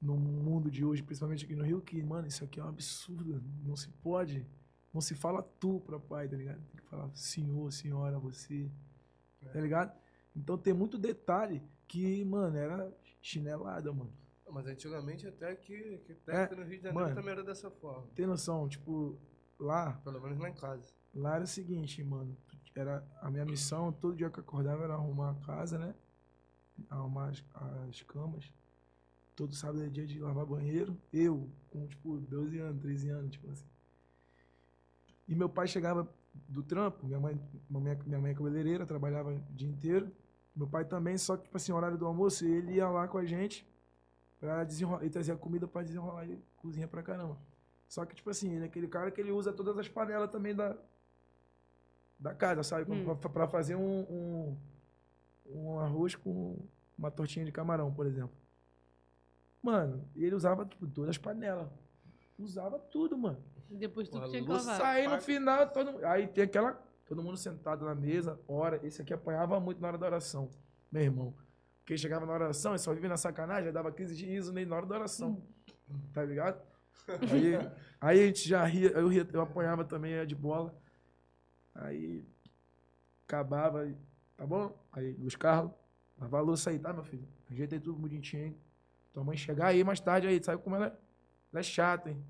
no 0.00 0.16
mundo 0.16 0.70
de 0.70 0.84
hoje, 0.84 1.02
principalmente 1.02 1.44
aqui 1.44 1.54
no 1.54 1.62
Rio, 1.64 1.80
que, 1.82 2.02
mano, 2.02 2.26
isso 2.26 2.42
aqui 2.42 2.58
é 2.58 2.64
um 2.64 2.68
absurdo. 2.68 3.42
Não 3.64 3.76
se 3.76 3.88
pode. 4.02 4.46
Não 4.94 5.00
se 5.00 5.14
fala 5.14 5.42
tu 5.42 5.80
pra 5.80 5.98
pai, 5.98 6.28
tá 6.28 6.36
ligado? 6.36 6.60
Tem 6.70 6.80
que 6.80 6.88
falar 6.88 7.10
senhor, 7.14 7.70
senhora, 7.72 8.18
você. 8.18 8.70
Tá 9.52 9.60
ligado? 9.60 9.92
Então 10.34 10.56
tem 10.56 10.72
muito 10.72 10.96
detalhe 10.96 11.62
que, 11.86 12.24
mano, 12.24 12.56
era 12.56 12.90
chinelada, 13.20 13.92
mano. 13.92 14.12
Mas 14.50 14.66
antigamente 14.66 15.26
até 15.26 15.54
que, 15.56 15.98
que 16.04 16.12
até 16.12 16.44
É, 16.44 16.54
no 16.56 16.62
Rio 16.62 16.76
de 16.76 16.82
Janeiro 16.82 16.94
mano. 16.94 17.14
também 17.14 17.32
era 17.32 17.42
dessa 17.44 17.70
forma. 17.70 18.06
Tem 18.14 18.26
noção, 18.26 18.68
tipo, 18.68 19.18
lá, 19.58 19.92
Pelo 20.04 20.20
menos 20.20 20.38
lá 20.38 20.48
em 20.50 20.54
casa. 20.54 20.92
Lá 21.14 21.36
era 21.36 21.44
o 21.44 21.46
seguinte, 21.46 22.02
mano. 22.02 22.36
Era 22.74 23.04
a 23.20 23.30
minha 23.30 23.44
missão, 23.44 23.92
todo 23.92 24.16
dia 24.16 24.30
que 24.30 24.38
eu 24.38 24.44
acordava 24.44 24.84
era 24.84 24.94
arrumar 24.94 25.30
a 25.30 25.34
casa, 25.46 25.78
né? 25.78 25.94
Arrumar 26.88 27.28
as, 27.28 27.44
as 27.88 28.02
camas. 28.02 28.50
Todo 29.36 29.54
sábado 29.54 29.84
é 29.84 29.88
dia 29.88 30.06
de 30.06 30.18
lavar 30.18 30.46
banheiro. 30.46 30.96
Eu, 31.12 31.50
com, 31.70 31.86
tipo, 31.86 32.18
12 32.18 32.58
anos, 32.58 32.80
13 32.80 33.10
anos, 33.10 33.30
tipo 33.30 33.50
assim. 33.50 33.66
E 35.28 35.34
meu 35.34 35.48
pai 35.48 35.66
chegava 35.66 36.08
do 36.48 36.62
trampo, 36.62 37.06
minha 37.06 37.20
mãe, 37.20 37.38
minha, 37.68 37.94
minha 38.06 38.20
mãe 38.20 38.32
é 38.32 38.34
cabeleireira, 38.34 38.86
trabalhava 38.86 39.32
o 39.32 39.40
dia 39.54 39.68
inteiro. 39.68 40.10
Meu 40.54 40.66
pai 40.66 40.84
também, 40.84 41.16
só 41.16 41.36
que, 41.36 41.44
tipo 41.44 41.56
assim, 41.56 41.72
horário 41.72 41.96
do 41.96 42.06
almoço, 42.06 42.44
ele 42.44 42.74
ia 42.74 42.88
lá 42.88 43.08
com 43.08 43.18
a 43.18 43.24
gente 43.24 43.66
pra 44.38 44.64
desenrolar. 44.64 45.02
Ele 45.02 45.10
trazia 45.10 45.36
comida 45.36 45.66
pra 45.66 45.82
desenrolar 45.82 46.26
e 46.26 46.38
cozinha 46.56 46.88
pra 46.88 47.02
caramba. 47.02 47.38
Só 47.88 48.04
que, 48.04 48.14
tipo 48.14 48.30
assim, 48.30 48.54
ele 48.54 48.64
é 48.64 48.66
aquele 48.66 48.88
cara 48.88 49.10
que 49.10 49.20
ele 49.20 49.30
usa 49.30 49.52
todas 49.52 49.78
as 49.78 49.88
panelas 49.88 50.30
também 50.30 50.54
da, 50.54 50.76
da 52.22 52.34
casa, 52.34 52.62
sabe? 52.62 52.90
Hum. 52.90 53.16
Pra, 53.16 53.28
pra 53.28 53.48
fazer 53.48 53.74
um, 53.74 54.00
um, 54.02 54.56
um 55.46 55.78
arroz 55.80 56.14
com 56.14 56.56
uma 56.96 57.10
tortinha 57.10 57.44
de 57.44 57.52
camarão, 57.52 57.92
por 57.92 58.06
exemplo. 58.06 58.36
Mano, 59.62 60.08
ele 60.16 60.34
usava 60.34 60.64
tipo, 60.64 60.86
todas 60.86 61.10
as 61.10 61.18
panelas. 61.18 61.68
Usava 62.38 62.78
tudo, 62.78 63.16
mano. 63.18 63.42
Depois 63.70 64.08
tu 64.08 64.18
Pô, 64.18 64.24
que 64.24 64.30
tinha 64.30 64.42
que 64.42 64.50
lavar. 64.50 64.82
Aí 64.82 65.08
no 65.08 65.20
final, 65.20 65.68
todo, 65.70 66.04
aí 66.04 66.26
tem 66.26 66.44
aquela. 66.44 66.80
Todo 67.06 67.22
mundo 67.22 67.36
sentado 67.36 67.84
na 67.84 67.94
mesa, 67.94 68.40
ora. 68.48 68.80
Esse 68.86 69.02
aqui 69.02 69.12
apanhava 69.12 69.58
muito 69.60 69.80
na 69.80 69.88
hora 69.88 69.98
da 69.98 70.06
oração, 70.06 70.48
meu 70.90 71.02
irmão. 71.02 71.34
Porque 71.80 71.96
chegava 71.98 72.24
na 72.24 72.32
hora 72.32 72.44
oração, 72.44 72.72
ele 72.72 72.78
só 72.78 72.94
vivia 72.94 73.08
na 73.08 73.16
sacanagem, 73.16 73.66
já 73.66 73.72
dava 73.72 73.92
crise 73.92 74.14
de 74.14 74.24
riso 74.24 74.52
nele 74.52 74.70
na 74.70 74.76
hora 74.76 74.86
da 74.86 74.94
oração. 74.94 75.42
Tá 76.12 76.24
ligado? 76.24 76.62
Aí, 77.32 77.56
aí 78.00 78.22
a 78.22 78.26
gente 78.26 78.48
já 78.48 78.64
ria, 78.64 78.90
eu, 78.90 79.08
ria, 79.08 79.28
eu 79.32 79.40
apanhava 79.40 79.84
também 79.84 80.24
de 80.24 80.36
bola. 80.36 80.72
Aí 81.74 82.24
acabava, 83.26 83.86
e, 83.86 83.96
tá 84.36 84.46
bom? 84.46 84.76
Aí 84.92 85.14
Luiz 85.14 85.36
Carlos, 85.36 85.72
lavar 86.18 86.40
a 86.40 86.44
louça 86.44 86.70
aí, 86.70 86.78
tá, 86.78 86.92
meu 86.92 87.04
filho? 87.04 87.26
Ajeitei 87.50 87.80
tudo 87.80 87.98
bonitinho. 87.98 88.46
hein? 88.46 88.60
Tua 89.12 89.24
mãe 89.24 89.36
chegar 89.36 89.68
aí 89.68 89.84
mais 89.84 90.00
tarde 90.00 90.26
aí, 90.26 90.42
sabe 90.42 90.62
como 90.62 90.76
ela 90.76 90.86
é? 90.86 90.98
Ela 91.52 91.60
é 91.60 91.62
chata, 91.62 92.10
hein? 92.10 92.24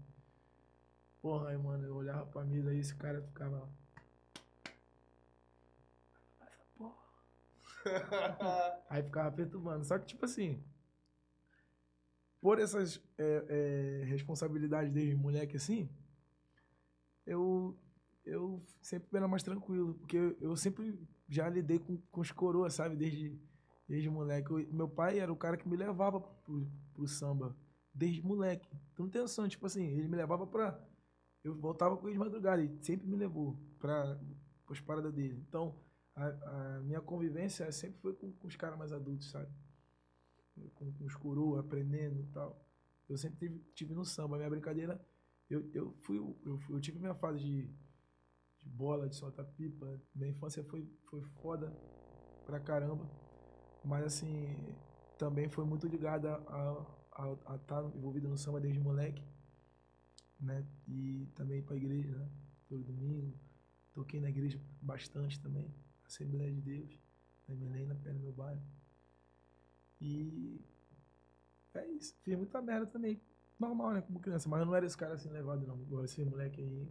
Porra, 1.20 1.50
aí, 1.50 1.56
mano, 1.58 1.86
eu 1.86 1.94
olhava 1.94 2.26
pra 2.26 2.44
mesa 2.44 2.70
aí, 2.70 2.78
esse 2.78 2.94
cara 2.96 3.22
ficava 3.22 3.58
lá. 3.58 3.68
Essa 6.40 6.64
porra. 6.76 6.94
Aí 8.90 9.02
ficava 9.02 9.30
perturbando. 9.30 9.84
Só 9.84 9.98
que, 9.98 10.06
tipo 10.06 10.24
assim, 10.24 10.62
por 12.40 12.58
essas 12.58 13.00
é, 13.16 14.00
é, 14.02 14.04
responsabilidades 14.06 14.92
desde 14.92 15.14
moleque 15.14 15.56
assim, 15.56 15.88
eu, 17.24 17.78
eu 18.24 18.62
sempre 18.80 19.08
era 19.16 19.28
mais 19.28 19.42
tranquilo. 19.42 19.94
Porque 19.94 20.16
eu, 20.40 20.56
sempre 20.56 20.98
já 21.28 21.48
lidei 21.48 21.78
com, 21.78 21.96
com 22.10 22.20
os 22.20 22.30
coroas, 22.32 22.74
sabe? 22.74 22.96
Desde, 22.96 23.38
desde 23.88 24.10
moleque. 24.10 24.50
Eu- 24.50 24.72
meu 24.72 24.88
pai 24.88 25.18
era 25.18 25.32
o 25.32 25.36
cara 25.36 25.56
que 25.56 25.68
me 25.68 25.76
levava 25.76 26.20
pro, 26.20 26.66
pro 26.94 27.06
samba 27.08 27.56
desde 27.94 28.22
moleque. 28.22 28.68
Tem 28.94 29.20
noção, 29.22 29.48
tipo 29.48 29.66
assim, 29.66 29.84
ele 29.86 30.08
me 30.08 30.16
levava 30.16 30.46
pra. 30.46 30.80
Eu 31.44 31.54
voltava 31.56 31.96
com 31.96 32.06
ele 32.06 32.12
de 32.14 32.18
madrugada, 32.20 32.62
ele 32.62 32.78
sempre 32.82 33.06
me 33.06 33.16
levou 33.16 33.58
pra, 33.80 34.18
pras 34.64 34.80
paradas 34.80 35.12
dele. 35.12 35.44
Então, 35.48 35.76
a, 36.14 36.76
a 36.78 36.80
minha 36.82 37.00
convivência 37.00 37.70
sempre 37.72 38.00
foi 38.00 38.14
com, 38.14 38.30
com 38.32 38.46
os 38.46 38.54
caras 38.56 38.78
mais 38.78 38.92
adultos, 38.92 39.30
sabe? 39.30 39.50
Com, 40.74 40.92
com 40.92 41.04
os 41.04 41.16
coroas, 41.16 41.60
aprendendo 41.64 42.20
e 42.20 42.26
tal. 42.26 42.64
Eu 43.08 43.16
sempre 43.16 43.38
tive, 43.38 43.58
tive 43.74 43.94
no 43.94 44.04
samba. 44.04 44.36
A 44.36 44.38
minha 44.38 44.50
brincadeira, 44.50 45.00
eu, 45.48 45.68
eu, 45.74 45.92
fui, 46.02 46.18
eu, 46.18 46.58
fui- 46.58 46.76
eu 46.76 46.80
tive 46.80 46.98
minha 46.98 47.14
fase 47.14 47.40
de, 47.40 47.68
de 48.62 48.70
bola, 48.70 49.08
de 49.08 49.16
soltar 49.16 49.44
pipa. 49.44 50.00
Minha 50.14 50.30
infância 50.30 50.62
foi, 50.64 50.88
foi 51.10 51.22
foda 51.42 51.70
pra 52.46 52.60
caramba. 52.60 53.08
Mas, 53.84 54.04
assim, 54.04 54.74
também 55.18 55.48
foi 55.48 55.64
muito 55.64 55.86
ligada 55.86 56.34
a 56.46 57.56
estar 57.56 57.84
envolvido 57.96 58.28
no 58.28 58.38
samba 58.38 58.60
desde 58.60 58.78
moleque. 58.78 59.22
Né? 60.40 60.66
E 60.88 61.28
também 61.34 61.62
pra 61.62 61.76
igreja, 61.76 62.16
né? 62.16 62.30
Todo 62.68 62.84
domingo. 62.84 63.38
Toquei 63.92 64.20
na 64.20 64.30
igreja 64.30 64.60
bastante 64.80 65.40
também. 65.40 65.72
Assembleia 66.04 66.52
de 66.52 66.60
Deus. 66.60 66.98
Na 67.46 67.54
Melena, 67.54 67.94
perto 67.94 68.16
do 68.16 68.22
meu 68.22 68.32
bairro. 68.32 68.62
E 70.00 70.60
é 71.74 71.86
isso. 71.88 72.16
Fiz 72.22 72.36
muita 72.36 72.60
merda 72.62 72.86
também. 72.86 73.20
Normal, 73.58 73.92
né? 73.92 74.00
Como 74.02 74.20
criança. 74.20 74.48
Mas 74.48 74.60
eu 74.60 74.66
não 74.66 74.74
era 74.74 74.86
esse 74.86 74.96
cara 74.96 75.14
assim 75.14 75.28
levado, 75.28 75.66
não. 75.66 75.80
Igual 75.82 76.04
esse 76.04 76.24
moleque 76.24 76.60
aí. 76.60 76.90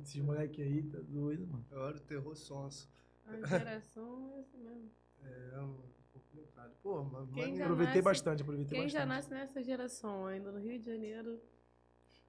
Esses 0.00 0.16
moleque 0.22 0.62
aí, 0.62 0.82
tá 0.84 0.98
doido, 1.02 1.46
mano. 1.46 1.64
É 1.70 1.76
hora 1.76 1.94
do 1.94 2.00
terror 2.00 2.34
sonso. 2.34 2.90
A 3.26 3.36
interação 3.36 4.32
é 4.36 4.40
assim 4.40 4.58
mesmo. 4.58 4.90
É, 5.22 5.56
mano, 5.56 5.84
complicado. 6.12 6.72
Pô, 6.82 7.04
mas 7.04 7.28
Quem 7.34 7.56
já 7.56 7.64
Aproveitei 7.64 7.94
nasce- 7.96 8.02
bastante, 8.04 8.42
aproveitei 8.42 8.78
Quem 8.78 8.88
já 8.88 9.00
bastante. 9.06 9.30
nasce 9.30 9.30
nessa 9.30 9.62
geração, 9.62 10.26
ainda 10.26 10.50
no 10.50 10.58
Rio 10.58 10.78
de 10.78 10.86
Janeiro, 10.86 11.40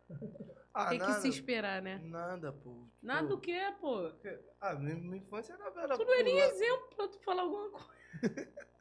Ah, 0.73 0.87
tem 0.89 0.99
que 0.99 1.05
nada, 1.07 1.19
se 1.21 1.27
esperar, 1.29 1.81
né? 1.81 1.97
Nada, 2.03 2.51
pô. 2.53 2.87
Nada 3.01 3.27
do 3.27 3.39
que, 3.39 3.57
pô? 3.79 4.11
Ah, 4.59 4.75
minha, 4.75 4.95
minha 4.95 5.17
infância 5.17 5.53
era... 5.53 5.65
era 5.81 5.97
Tu 5.97 6.05
não 6.05 6.13
é 6.13 6.23
nem 6.23 6.33
pular- 6.35 6.47
exemplo 6.49 6.95
pra 6.95 7.07
tu 7.09 7.19
falar 7.19 7.41
alguma 7.43 7.69
coisa. 7.69 7.91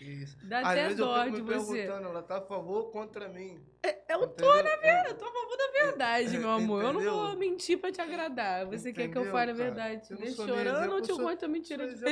Isso. 0.00 0.38
Dá 0.46 0.60
Às 0.60 0.66
até 0.68 0.82
vezes 0.84 0.98
eu 0.98 1.04
dó 1.06 1.24
fico 1.24 1.36
de 1.36 1.42
me 1.42 1.54
você. 1.54 1.72
perguntando, 1.82 2.08
ela 2.08 2.22
tá 2.22 2.38
a 2.38 2.40
favor 2.40 2.76
ou 2.84 2.90
contra 2.90 3.28
mim? 3.28 3.60
Eu 4.08 4.26
tô, 4.28 4.44
Entendeu? 4.44 4.64
na 4.64 4.76
verdade, 4.76 5.08
eu 5.10 5.18
tô 5.18 5.24
a 5.26 5.32
favor 5.32 5.56
da 5.58 5.70
verdade, 5.72 6.38
meu 6.38 6.50
amor. 6.50 6.82
Eu 6.82 6.92
não 6.94 7.00
Entendeu? 7.00 7.14
vou 7.14 7.36
mentir 7.36 7.78
pra 7.78 7.92
te 7.92 8.00
agradar. 8.00 8.66
Você 8.66 8.92
quer 8.92 9.08
que 9.08 9.16
eu 9.18 9.22
Entendeu, 9.22 9.32
fale 9.32 9.50
a 9.50 9.54
verdade? 9.54 10.08
Eu 10.10 10.32
chorando 10.34 10.92
ou 10.94 11.00
te 11.02 11.10
eu 11.10 11.16
conto 11.18 11.44
a 11.44 11.48
mentira 11.48 11.94
de? 11.94 12.02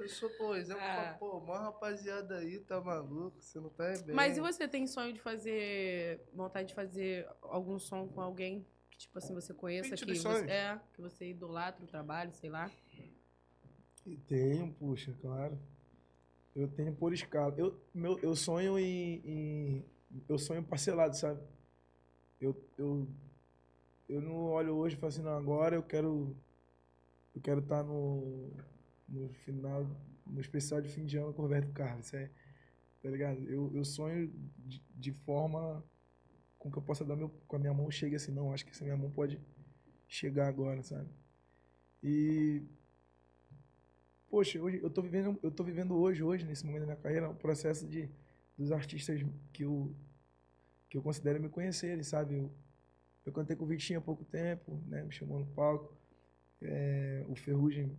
Eu 0.00 0.08
sou, 0.08 0.28
pô, 0.30 0.54
exemplo, 0.54 0.82
Ah. 0.82 1.16
pô, 1.18 1.38
uma 1.38 1.58
rapaziada 1.58 2.36
aí 2.38 2.58
tá 2.60 2.80
maluco, 2.80 3.40
você 3.40 3.58
não 3.58 3.70
tá 3.70 3.84
bem. 4.04 4.14
Mas 4.14 4.36
e 4.36 4.40
você 4.40 4.68
tem 4.68 4.86
sonho 4.86 5.12
de 5.12 5.20
fazer, 5.20 6.20
vontade 6.34 6.68
de 6.68 6.74
fazer 6.74 7.26
algum 7.42 7.78
som 7.78 8.06
com 8.08 8.20
alguém 8.20 8.66
que, 8.90 8.98
tipo 8.98 9.16
assim, 9.18 9.34
você 9.34 9.54
conheça, 9.54 9.96
tido 9.96 10.12
que 10.12 10.18
você, 10.18 10.44
é, 10.50 10.78
que 10.92 11.00
você 11.00 11.30
idolatra 11.30 11.82
o 11.82 11.86
trabalho, 11.86 12.32
sei 12.34 12.50
lá? 12.50 12.70
E 14.06 14.16
Tenho, 14.16 14.72
puxa, 14.74 15.14
claro. 15.20 15.58
Eu 16.60 16.68
tenho 16.68 16.94
por 16.94 17.12
escala. 17.12 17.54
Eu, 17.58 17.80
meu, 17.94 18.18
eu 18.20 18.34
sonho 18.36 18.78
em, 18.78 19.22
em- 19.24 19.84
Eu 20.28 20.38
sonho 20.38 20.62
parcelado, 20.64 21.16
sabe? 21.16 21.40
Eu, 22.40 22.56
eu, 22.78 23.08
eu 24.08 24.20
não 24.20 24.34
olho 24.52 24.74
hoje 24.74 24.96
e 24.96 24.98
falo 24.98 25.08
assim, 25.12 25.22
não, 25.22 25.36
agora 25.36 25.74
eu 25.76 25.82
quero. 25.82 26.36
Eu 27.34 27.40
quero 27.40 27.60
estar 27.60 27.82
no, 27.84 28.50
no 29.08 29.28
final, 29.44 29.86
no 30.26 30.40
especial 30.40 30.80
de 30.80 30.88
fim 30.88 31.04
de 31.06 31.16
ano 31.18 31.32
com 31.32 31.42
o 31.42 31.44
Roberto 31.46 31.72
Carlos. 31.72 32.12
É, 32.14 32.30
tá 33.02 33.10
ligado? 33.10 33.40
Eu, 33.50 33.72
eu 33.74 33.84
sonho 33.84 34.28
de, 34.58 34.82
de 34.96 35.12
forma 35.12 35.84
com 36.58 36.70
que 36.70 36.78
eu 36.78 36.82
possa 36.82 37.04
dar 37.04 37.16
meu. 37.16 37.30
Com 37.48 37.56
a 37.56 37.58
minha 37.58 37.74
mão 37.74 37.90
chegue 37.90 38.16
assim, 38.16 38.32
não, 38.32 38.52
acho 38.52 38.64
que 38.66 38.72
essa 38.72 38.84
minha 38.84 38.96
mão 38.98 39.10
pode 39.10 39.40
chegar 40.08 40.48
agora, 40.48 40.82
sabe? 40.82 41.10
E 42.02 42.62
Poxa, 44.30 44.62
hoje 44.62 44.78
eu 44.80 44.88
tô 44.88 45.02
vivendo, 45.02 45.36
eu 45.42 45.50
tô 45.50 45.64
vivendo 45.64 45.96
hoje, 45.98 46.22
hoje 46.22 46.46
nesse 46.46 46.64
momento 46.64 46.82
da 46.82 46.86
minha 46.86 46.96
carreira, 46.96 47.28
um 47.28 47.34
processo 47.34 47.84
de 47.86 48.08
dos 48.56 48.70
artistas 48.70 49.20
que 49.52 49.64
eu 49.64 49.92
que 50.88 50.96
eu 50.96 51.02
considero 51.02 51.40
me 51.40 51.48
conhecerem, 51.48 52.02
sabe? 52.04 52.36
Eu, 52.36 52.52
eu 53.26 53.32
cantei 53.32 53.56
com 53.56 53.64
o 53.64 53.66
Vitinho 53.66 53.98
há 53.98 54.02
pouco 54.02 54.24
tempo, 54.24 54.80
né? 54.86 55.02
Me 55.02 55.10
chamou 55.12 55.40
no 55.40 55.46
palco. 55.46 55.96
É, 56.62 57.24
o 57.28 57.34
Ferrugem 57.34 57.98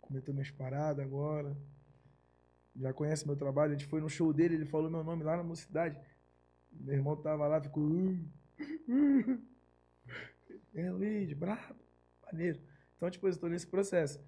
comentou 0.00 0.32
minhas 0.32 0.50
paradas 0.50 1.04
agora. 1.04 1.54
Já 2.76 2.92
conhece 2.92 3.26
meu 3.26 3.36
trabalho. 3.36 3.72
A 3.72 3.76
gente 3.76 3.88
foi 3.88 4.00
no 4.00 4.08
show 4.08 4.32
dele, 4.32 4.54
ele 4.54 4.66
falou 4.66 4.90
meu 4.90 5.04
nome 5.04 5.22
lá 5.22 5.36
na 5.36 5.42
mocidade. 5.42 5.98
Meu 6.70 6.94
irmão 6.94 7.16
tava 7.16 7.46
lá, 7.46 7.60
ficou. 7.60 7.90
É 10.74 10.90
Luiz, 10.90 11.32
brabo, 11.34 11.82
maneiro. 12.24 12.58
Então, 12.96 13.10
tipo, 13.10 13.26
eu 13.26 13.30
estou 13.30 13.50
nesse 13.50 13.66
processo. 13.66 14.18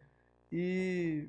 E 0.55 1.29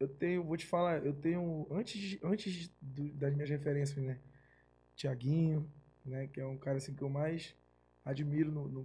eu 0.00 0.08
tenho, 0.08 0.44
vou 0.44 0.56
te 0.56 0.66
falar, 0.66 1.04
eu 1.04 1.14
tenho, 1.14 1.66
antes, 1.70 2.18
antes 2.22 2.70
do- 2.80 3.12
das 3.14 3.34
minhas 3.34 3.50
referências, 3.50 4.04
né? 4.04 4.20
Tiaguinho, 4.96 5.70
né? 6.04 6.28
Que 6.28 6.40
é 6.40 6.46
um 6.46 6.58
cara 6.58 6.78
assim 6.78 6.94
que 6.94 7.02
eu 7.02 7.10
mais 7.10 7.54
admiro 8.04 8.52
no, 8.52 8.68
no, 8.68 8.84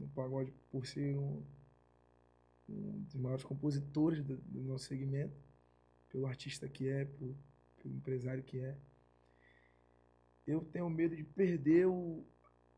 no 0.00 0.08
pagode 0.10 0.52
por 0.70 0.86
ser 0.86 1.16
um, 1.16 1.42
um 2.68 3.02
dos 3.02 3.14
maiores 3.16 3.44
compositores 3.44 4.22
do, 4.24 4.36
do 4.38 4.62
nosso 4.62 4.86
segmento, 4.86 5.34
pelo 6.10 6.26
artista 6.26 6.68
que 6.68 6.88
é, 6.88 7.04
pelo, 7.04 7.36
pelo 7.82 7.94
empresário 7.96 8.42
que 8.44 8.60
é. 8.60 8.76
Eu 10.46 10.60
tenho 10.64 10.88
medo 10.90 11.16
de 11.16 11.24
perder 11.24 11.86
o, 11.86 12.24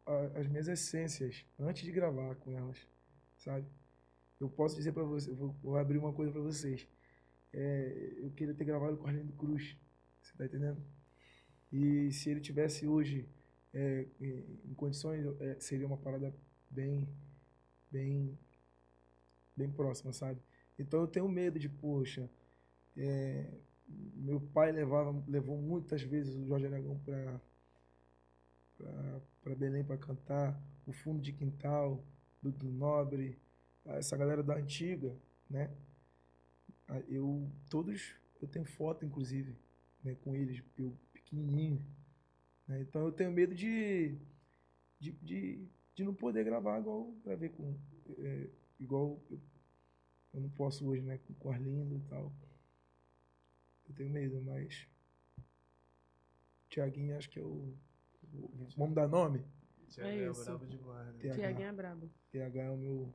a- 0.07 0.41
as 0.41 0.47
minhas 0.49 0.69
essências 0.69 1.45
antes 1.59 1.83
de 1.85 1.93
gravar 1.93 2.35
com 2.37 2.53
elas, 2.53 2.79
sabe? 3.39 3.67
Eu 4.43 4.51
posso 4.51 4.75
dizer 4.75 4.93
pra 4.93 5.05
você, 5.05 5.31
eu 5.31 5.37
vou, 5.37 5.55
vou 5.63 5.77
abrir 5.77 5.99
uma 5.99 6.13
coisa 6.13 6.33
pra 6.33 6.41
vocês. 6.41 6.89
É, 7.53 8.15
eu 8.17 8.31
queria 8.33 8.53
ter 8.53 8.65
gravado 8.65 8.97
com 8.97 9.05
o 9.05 9.07
Arlindo 9.07 9.33
Cruz, 9.35 9.77
você 10.21 10.37
tá 10.37 10.45
entendendo? 10.47 10.83
E 11.73 12.11
se 12.11 12.29
ele 12.29 12.41
tivesse 12.41 12.87
hoje 12.87 13.29
é, 13.73 14.07
em 14.21 14.61
em 14.65 14.75
condições, 14.75 15.25
é, 15.41 15.61
seria 15.61 15.87
uma 15.87 15.97
parada 15.97 16.35
bem, 16.69 17.09
bem, 17.89 18.37
bem 19.57 19.71
próxima, 19.71 20.13
sabe? 20.13 20.41
Então 20.77 21.01
eu 21.01 21.07
tenho 21.07 21.29
medo 21.29 21.57
de, 21.57 21.69
poxa, 21.69 22.29
é, 22.97 23.47
meu 24.17 24.41
pai 24.41 24.73
levava, 24.73 25.23
levou 25.29 25.57
muitas 25.57 26.03
vezes 26.03 26.35
o 26.35 26.45
Jorge 26.47 26.67
Aragão 26.67 26.99
para 26.99 27.41
para 29.41 29.55
Belém 29.55 29.85
para 29.85 29.97
cantar, 29.97 30.61
o 30.85 30.93
fundo 30.93 31.23
de 31.23 31.33
quintal, 31.33 32.05
do, 32.43 32.51
do 32.51 32.69
Nobre, 32.69 33.39
essa 33.85 34.17
galera 34.17 34.43
da 34.43 34.57
antiga, 34.57 35.17
né? 35.49 35.71
Ah, 36.89 37.01
Eu 37.09 37.51
todos 37.71 38.15
eu 38.41 38.49
tenho 38.49 38.65
foto 38.65 39.05
inclusive, 39.05 39.57
né, 40.03 40.17
com 40.17 40.35
eles, 40.35 40.63
eu 40.77 40.97
pequenininho, 41.13 41.85
né? 42.67 42.81
Então 42.83 43.05
eu 43.07 43.13
tenho 43.13 43.31
medo 43.31 43.55
de 43.55 44.17
de, 45.01 45.13
de, 45.13 45.69
de 45.95 46.05
não 46.05 46.15
poder 46.15 46.45
gravar 46.45 46.81
igual 46.81 47.01
eu 47.09 47.21
gravei 47.25 47.49
com 47.49 47.77
é, 48.19 48.49
igual 48.81 49.21
eu 49.31 49.41
Eu 50.33 50.41
não 50.41 50.51
posso 50.51 50.87
hoje, 50.89 51.03
né? 51.03 51.19
Com 51.19 51.33
o 51.33 51.37
Corlindo 51.37 51.97
e 51.97 52.01
tal. 52.09 52.33
Eu 53.89 53.95
tenho 53.95 54.11
medo, 54.11 54.41
mas. 54.43 54.89
Tiaguinho, 56.71 57.17
acho 57.17 57.29
que 57.29 57.39
é 57.39 57.43
o. 57.43 57.77
Vamos 58.77 58.95
dar 58.95 59.07
nome? 59.07 59.45
Thiago 59.91 60.09
É 60.09 60.25
é 60.25 60.33
brabo 60.33 60.67
demais, 60.67 61.07
né? 61.07 61.13
TH. 61.21 61.35
Tiaguinho 61.35 61.69
é 61.69 61.73
brabo. 61.73 62.11
TH 62.31 62.59
é 62.63 62.71
o 62.71 62.77
meu, 62.79 63.15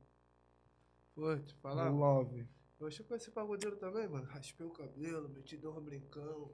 Pô, 1.18 1.36
te 1.36 1.52
falar. 1.56 1.88
love. 1.90 2.46
Eu 2.78 2.86
achei 2.86 3.04
que 3.04 3.12
esse 3.14 3.30
pagodeiro 3.32 3.76
também, 3.76 4.06
mano. 4.08 4.24
Raspei 4.26 4.64
o 4.64 4.70
cabelo, 4.70 5.28
meti 5.28 5.56
deu 5.56 5.76
um 5.76 5.80
brincão. 5.80 6.52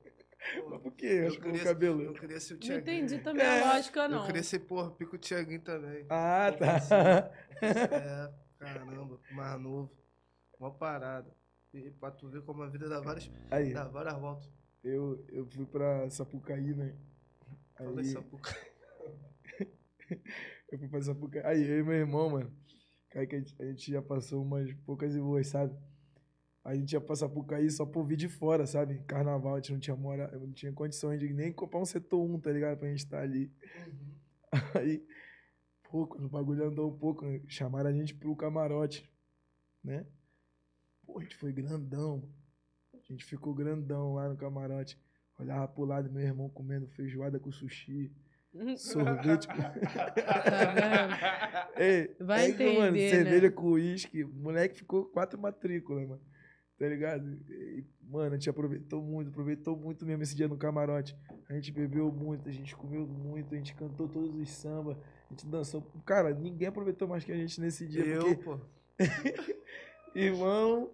Pô, 0.56 0.70
Mas 0.70 0.80
por 0.80 0.92
quê? 0.92 1.06
Eu 1.06 1.26
Acho 1.26 1.38
que 1.38 1.48
o 1.48 1.52
queria- 1.52 1.64
cabelo. 1.64 2.02
Eu 2.02 2.14
queria 2.14 2.40
ser 2.40 2.54
o 2.54 2.66
Não 2.66 2.76
entendi 2.78 3.18
também 3.18 3.44
É, 3.44 3.60
a 3.62 3.74
lógica, 3.74 4.08
não. 4.08 4.20
Eu 4.20 4.26
queria 4.26 4.42
ser, 4.42 4.60
porra, 4.60 4.90
pico 4.90 5.16
o 5.16 5.18
Thiaguinho 5.18 5.60
também. 5.60 6.06
Ah, 6.08 6.50
tá. 6.58 7.30
É, 7.60 8.32
caramba, 8.58 9.20
mais 9.32 9.60
novo. 9.60 9.90
Uma 10.58 10.70
parada. 10.72 11.30
E 11.74 11.90
pra 11.90 12.10
tu 12.10 12.28
ver 12.30 12.40
como 12.42 12.62
a 12.62 12.68
vida 12.68 12.88
dá 12.88 13.00
várias, 13.00 13.30
Aí, 13.50 13.74
dá 13.74 13.84
várias 13.86 14.14
voltas. 14.18 14.48
eu, 14.82 15.22
eu 15.28 15.44
fui 15.44 15.66
pra 15.66 16.08
Sapucaí, 16.08 16.74
né? 16.74 16.94
Fala 17.76 18.00
Aí, 18.00 18.14
porra. 18.14 18.56
eu 20.72 20.78
fui 20.78 20.88
pra 20.88 21.02
Sapucaí. 21.02 21.42
Aí, 21.44 21.68
eu 21.68 21.80
e 21.80 21.82
meu 21.82 21.94
irmão, 21.96 22.30
mano. 22.30 22.63
Aí 23.14 23.26
que 23.26 23.36
a 23.36 23.38
gente, 23.38 23.54
a 23.60 23.64
gente 23.64 23.92
já 23.92 24.02
passou 24.02 24.42
umas 24.42 24.72
poucas 24.84 25.14
e 25.14 25.20
boas, 25.20 25.46
sabe? 25.46 25.76
A 26.64 26.74
gente 26.74 26.92
ia 26.92 27.00
pra 27.00 27.14
Sapucaí 27.14 27.70
só 27.70 27.84
por 27.84 28.04
vir 28.04 28.16
de 28.16 28.28
fora, 28.28 28.66
sabe? 28.66 28.98
Carnaval, 29.06 29.54
a 29.54 29.56
gente 29.58 29.72
não 29.72 29.78
tinha 29.78 29.96
mora, 29.96 30.30
não 30.38 30.50
tinha 30.50 30.72
condições 30.72 31.20
de 31.20 31.32
nem 31.32 31.52
comprar 31.52 31.78
um 31.78 31.84
setor 31.84 32.22
1, 32.24 32.40
tá 32.40 32.50
ligado? 32.50 32.78
Pra 32.78 32.88
gente 32.88 33.00
estar 33.00 33.20
ali. 33.20 33.52
Aí, 34.74 35.06
pô, 35.82 36.06
quando 36.06 36.24
o 36.24 36.28
bagulho 36.28 36.64
andou 36.64 36.90
um 36.90 36.96
pouco, 36.96 37.24
né, 37.26 37.42
chamaram 37.46 37.90
a 37.90 37.92
gente 37.92 38.14
pro 38.14 38.34
camarote, 38.34 39.08
né? 39.82 40.06
Pô, 41.04 41.18
a 41.18 41.22
gente 41.22 41.36
foi 41.36 41.52
grandão. 41.52 42.26
A 42.94 43.12
gente 43.12 43.24
ficou 43.24 43.54
grandão 43.54 44.14
lá 44.14 44.28
no 44.28 44.36
camarote. 44.36 44.98
Olhava 45.38 45.68
pro 45.68 45.84
lado, 45.84 46.10
meu 46.10 46.22
irmão 46.22 46.48
comendo 46.48 46.88
feijoada 46.88 47.38
com 47.38 47.52
sushi, 47.52 48.10
sorvete. 48.78 49.48
Ei, 51.76 52.14
Vai 52.20 52.50
é 52.50 52.52
que, 52.52 52.64
mano, 52.64 52.96
entender, 52.96 53.10
cerveja 53.10 53.48
né? 53.48 53.50
com 53.50 53.72
uísque. 53.72 54.24
Moleque 54.24 54.78
ficou 54.78 55.04
quatro 55.06 55.38
matrículas, 55.38 56.08
mano. 56.08 56.20
Tá 56.78 56.88
ligado? 56.88 57.38
E, 57.48 57.84
mano, 58.02 58.34
a 58.34 58.36
gente 58.36 58.50
aproveitou 58.50 59.02
muito, 59.02 59.30
aproveitou 59.30 59.76
muito 59.76 60.04
mesmo 60.04 60.22
esse 60.22 60.34
dia 60.34 60.48
no 60.48 60.56
camarote. 60.56 61.16
A 61.48 61.54
gente 61.54 61.70
bebeu 61.70 62.10
muito, 62.10 62.48
a 62.48 62.52
gente 62.52 62.74
comeu 62.74 63.06
muito, 63.06 63.54
a 63.54 63.56
gente 63.56 63.74
cantou 63.74 64.08
todos 64.08 64.34
os 64.34 64.50
samba, 64.50 64.98
a 65.30 65.32
gente 65.32 65.46
dançou. 65.46 65.82
Cara, 66.04 66.34
ninguém 66.34 66.68
aproveitou 66.68 67.06
mais 67.06 67.24
que 67.24 67.32
a 67.32 67.36
gente 67.36 67.60
nesse 67.60 67.86
dia. 67.86 68.04
Eu, 68.04 68.22
porque, 68.22 68.42
pô. 68.42 68.60
irmão, 70.14 70.90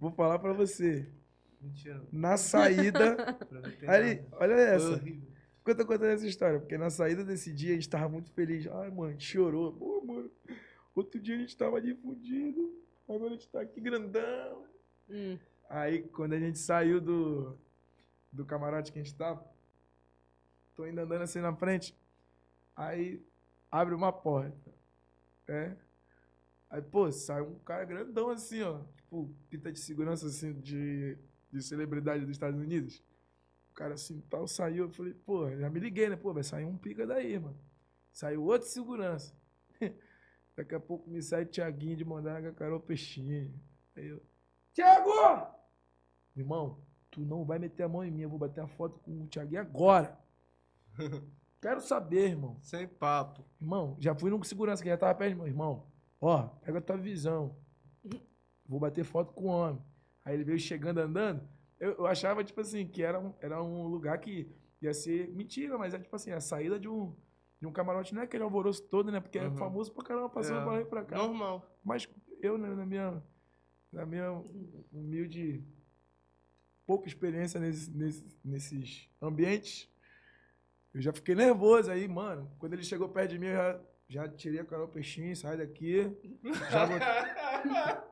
vou 0.00 0.10
falar 0.10 0.38
pra 0.38 0.52
você. 0.52 1.06
Mentira. 1.60 2.02
Na 2.12 2.36
saída. 2.36 3.12
aproveitei 3.40 3.88
ali, 3.88 4.14
nada. 4.14 4.28
olha 4.40 4.80
Foi 4.80 5.27
essa. 5.70 5.82
horrível. 5.82 5.84
Conta 5.84 5.84
contando 5.84 6.10
essa 6.10 6.26
história, 6.26 6.58
porque 6.58 6.78
na 6.78 6.90
saída 6.90 7.24
desse 7.24 7.52
dia 7.52 7.72
a 7.72 7.74
gente 7.74 7.88
tava 7.88 8.08
muito 8.08 8.30
feliz. 8.32 8.66
Ai, 8.66 8.90
mano, 8.90 9.08
a 9.08 9.12
gente 9.12 9.24
chorou. 9.24 9.72
Pô, 9.72 10.02
mano, 10.04 10.30
outro 10.94 11.20
dia 11.20 11.36
a 11.36 11.38
gente 11.38 11.56
tava 11.56 11.76
ali 11.76 11.94
fudido, 11.94 12.72
agora 13.08 13.26
a 13.26 13.30
gente 13.30 13.48
tá 13.48 13.60
aqui 13.60 13.80
grandão. 13.80 14.66
Hum. 15.08 15.38
Aí, 15.68 16.02
quando 16.02 16.32
a 16.32 16.38
gente 16.38 16.58
saiu 16.58 17.00
do, 17.00 17.58
do 18.32 18.44
camarote 18.44 18.92
que 18.92 18.98
a 18.98 19.02
gente 19.02 19.14
tava, 19.14 19.44
tô 20.74 20.84
ainda 20.84 21.02
andando 21.02 21.22
assim 21.22 21.40
na 21.40 21.54
frente, 21.54 21.94
aí 22.74 23.22
abre 23.70 23.94
uma 23.94 24.12
porta, 24.12 24.72
é. 25.46 25.76
Aí, 26.70 26.82
pô, 26.82 27.10
sai 27.10 27.42
um 27.42 27.58
cara 27.60 27.84
grandão 27.84 28.30
assim, 28.30 28.62
ó, 28.62 28.80
tipo, 28.96 29.34
pinta 29.48 29.72
de 29.72 29.78
segurança 29.78 30.26
assim, 30.26 30.52
de, 30.60 31.16
de 31.50 31.62
celebridade 31.62 32.20
dos 32.20 32.30
Estados 32.30 32.60
Unidos. 32.60 33.02
Cara 33.78 33.94
assim, 33.94 34.20
tal, 34.22 34.48
saiu, 34.48 34.86
eu 34.86 34.90
falei, 34.90 35.14
pô, 35.14 35.48
já 35.56 35.70
me 35.70 35.78
liguei, 35.78 36.08
né, 36.08 36.16
pô, 36.16 36.34
vai 36.34 36.42
sair 36.42 36.64
um 36.64 36.76
pica 36.76 37.06
daí, 37.06 37.38
mano. 37.38 37.56
Saiu 38.12 38.42
outro 38.42 38.66
segurança. 38.66 39.32
Daqui 40.56 40.74
a 40.74 40.80
pouco 40.80 41.08
me 41.08 41.22
sai 41.22 41.46
Tiaguinho 41.46 41.96
de 41.96 42.04
Mandaga, 42.04 42.52
Carol 42.52 42.80
Peixinho. 42.80 43.54
Aí 43.94 44.08
eu, 44.08 44.20
Tiago! 44.72 45.12
Irmão, 46.34 46.80
tu 47.08 47.20
não 47.20 47.44
vai 47.44 47.60
meter 47.60 47.84
a 47.84 47.88
mão 47.88 48.02
em 48.02 48.10
mim, 48.10 48.22
eu 48.22 48.28
vou 48.28 48.36
bater 48.36 48.62
a 48.62 48.66
foto 48.66 48.98
com 48.98 49.22
o 49.22 49.28
Thiaguinho 49.28 49.60
agora. 49.60 50.18
Quero 51.62 51.80
saber, 51.80 52.30
irmão. 52.30 52.58
Sem 52.60 52.88
papo. 52.88 53.44
Irmão, 53.60 53.96
já 54.00 54.12
fui 54.12 54.28
no 54.28 54.42
segurança 54.42 54.82
que 54.82 54.88
já 54.88 54.98
tava 54.98 55.14
perto, 55.14 55.36
de 55.36 55.40
mim. 55.40 55.46
irmão. 55.46 55.86
Ó, 56.20 56.48
pega 56.64 56.78
a 56.78 56.82
tua 56.82 56.96
visão. 56.96 57.54
Vou 58.66 58.80
bater 58.80 59.04
foto 59.04 59.32
com 59.32 59.44
o 59.44 59.50
homem. 59.50 59.80
Aí 60.24 60.34
ele 60.34 60.42
veio 60.42 60.58
chegando 60.58 60.98
andando. 60.98 61.48
Eu, 61.80 61.92
eu 61.92 62.06
achava, 62.06 62.42
tipo 62.44 62.60
assim, 62.60 62.86
que 62.86 63.02
era 63.02 63.18
um, 63.20 63.32
era 63.40 63.62
um 63.62 63.86
lugar 63.86 64.18
que 64.18 64.50
ia 64.82 64.92
ser 64.94 65.28
mentira, 65.30 65.76
mas 65.78 65.94
é 65.94 65.98
tipo 65.98 66.14
assim, 66.14 66.30
a 66.32 66.40
saída 66.40 66.78
de 66.78 66.88
um, 66.88 67.14
de 67.60 67.66
um 67.66 67.72
camarote 67.72 68.14
não 68.14 68.22
é 68.22 68.24
aquele 68.24 68.42
alvoroço 68.42 68.82
todo, 68.88 69.10
né? 69.12 69.20
Porque 69.20 69.38
é 69.38 69.44
Uhum. 69.48 69.56
famoso 69.56 69.92
pra 69.92 70.04
caramba, 70.04 70.28
passando 70.28 70.58
É, 70.60 70.62
pra 70.62 70.72
lá 70.72 70.80
e 70.80 70.84
pra 70.84 71.04
cá. 71.04 71.16
Normal. 71.16 71.78
Mas 71.84 72.08
eu, 72.40 72.56
né, 72.58 72.68
na 72.74 72.84
minha, 72.86 73.22
na 73.92 74.04
minha 74.06 74.32
humilde 74.92 75.64
pouca 76.86 77.06
experiência 77.06 77.60
nesses, 77.60 77.88
nesses, 77.88 78.38
nesses 78.44 79.10
ambientes, 79.20 79.88
eu 80.94 81.00
já 81.02 81.12
fiquei 81.12 81.34
nervoso 81.34 81.90
aí, 81.90 82.08
mano. 82.08 82.50
Quando 82.58 82.72
ele 82.72 82.82
chegou 82.82 83.08
perto 83.08 83.30
de 83.32 83.38
mim, 83.38 83.46
eu 83.46 83.54
já, 83.56 83.80
já 84.08 84.28
tirei 84.28 84.60
a 84.60 84.64
Carol 84.64 84.88
Peixinho, 84.88 85.36
sai 85.36 85.56
daqui. 85.58 86.10
Já, 86.70 86.88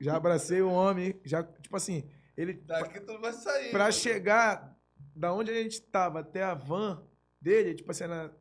já 0.00 0.16
abracei 0.16 0.60
o 0.60 0.70
homem, 0.70 1.18
já, 1.24 1.42
tipo 1.42 1.76
assim, 1.76 2.08
ele, 2.36 2.54
Daqui 2.54 3.00
tu 3.00 3.12
não 3.12 3.20
vai 3.20 3.32
sair. 3.32 3.70
pra 3.70 3.90
chegar 3.90 4.76
da 5.14 5.32
onde 5.32 5.50
a 5.50 5.54
gente 5.62 5.80
tava 5.82 6.20
até 6.20 6.42
a 6.42 6.54
van 6.54 7.02
dele, 7.40 7.74
tipo 7.74 7.90
assim, 7.90 8.04
era, 8.04 8.34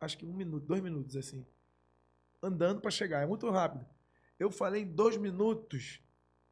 acho 0.00 0.18
que 0.18 0.26
um 0.26 0.32
minuto, 0.34 0.66
dois 0.66 0.82
minutos, 0.82 1.16
assim. 1.16 1.46
Andando 2.42 2.80
pra 2.80 2.90
chegar, 2.90 3.22
é 3.22 3.26
muito 3.26 3.48
rápido. 3.50 3.86
Eu 4.38 4.50
falei 4.50 4.82
em 4.82 4.86
dois 4.86 5.16
minutos, 5.16 6.00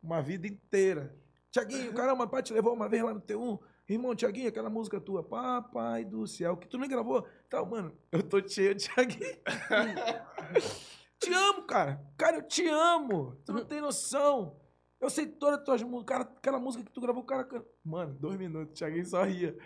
uma 0.03 0.23
vida 0.23 0.47
inteira. 0.47 1.17
Tiaguinho, 1.51 1.93
caramba, 1.95 2.27
pai 2.27 2.43
te 2.43 2.53
levou 2.53 2.73
uma 2.75 2.89
vez 2.89 3.03
lá 3.03 3.13
no 3.13 3.21
T1. 3.21 3.59
Irmão, 3.89 4.15
Tiaguinho, 4.15 4.49
aquela 4.49 4.71
música 4.71 5.01
tua, 5.01 5.21
Papai 5.23 6.05
do 6.05 6.25
Céu, 6.25 6.57
que 6.57 6.69
tu 6.69 6.79
nem 6.79 6.89
gravou. 6.89 7.27
Então, 7.49 7.67
mano, 7.67 7.93
eu 8.13 8.23
tô 8.23 8.47
cheio 8.47 8.73
de 8.73 8.85
Tiaguinho. 8.85 9.37
te 11.19 11.33
amo, 11.33 11.63
cara. 11.65 12.01
Cara, 12.17 12.37
eu 12.37 12.43
te 12.47 12.67
amo. 12.69 13.35
Tu 13.45 13.53
não 13.53 13.65
tem 13.67 13.81
noção. 13.81 14.60
Eu 15.01 15.09
sei 15.11 15.27
todas 15.27 15.59
as 15.61 15.65
tuas 15.65 15.83
músicas. 15.83 16.19
Cara, 16.19 16.31
aquela 16.37 16.59
música 16.59 16.85
que 16.85 16.91
tu 16.93 17.01
gravou, 17.01 17.23
o 17.23 17.27
cara. 17.27 17.45
can- 17.45 17.65
Mano, 17.85 18.15
dois 18.15 18.37
minutos, 18.37 18.79
Thiaguinho 18.79 19.07
só 19.07 19.23
ria. 19.25 19.57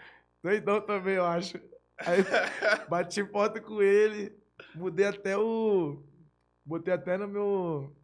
Doidão 0.42 0.80
também, 0.80 1.14
eu 1.16 1.24
acho. 1.24 1.58
Aí 1.98 2.18
bati 2.88 3.24
foto 3.26 3.60
com 3.62 3.82
ele, 3.82 4.36
mudei 4.74 5.06
até 5.06 5.36
o. 5.36 6.02
Botei 6.64 6.94
até 6.94 7.16
no 7.18 7.26
meu. 7.28 7.94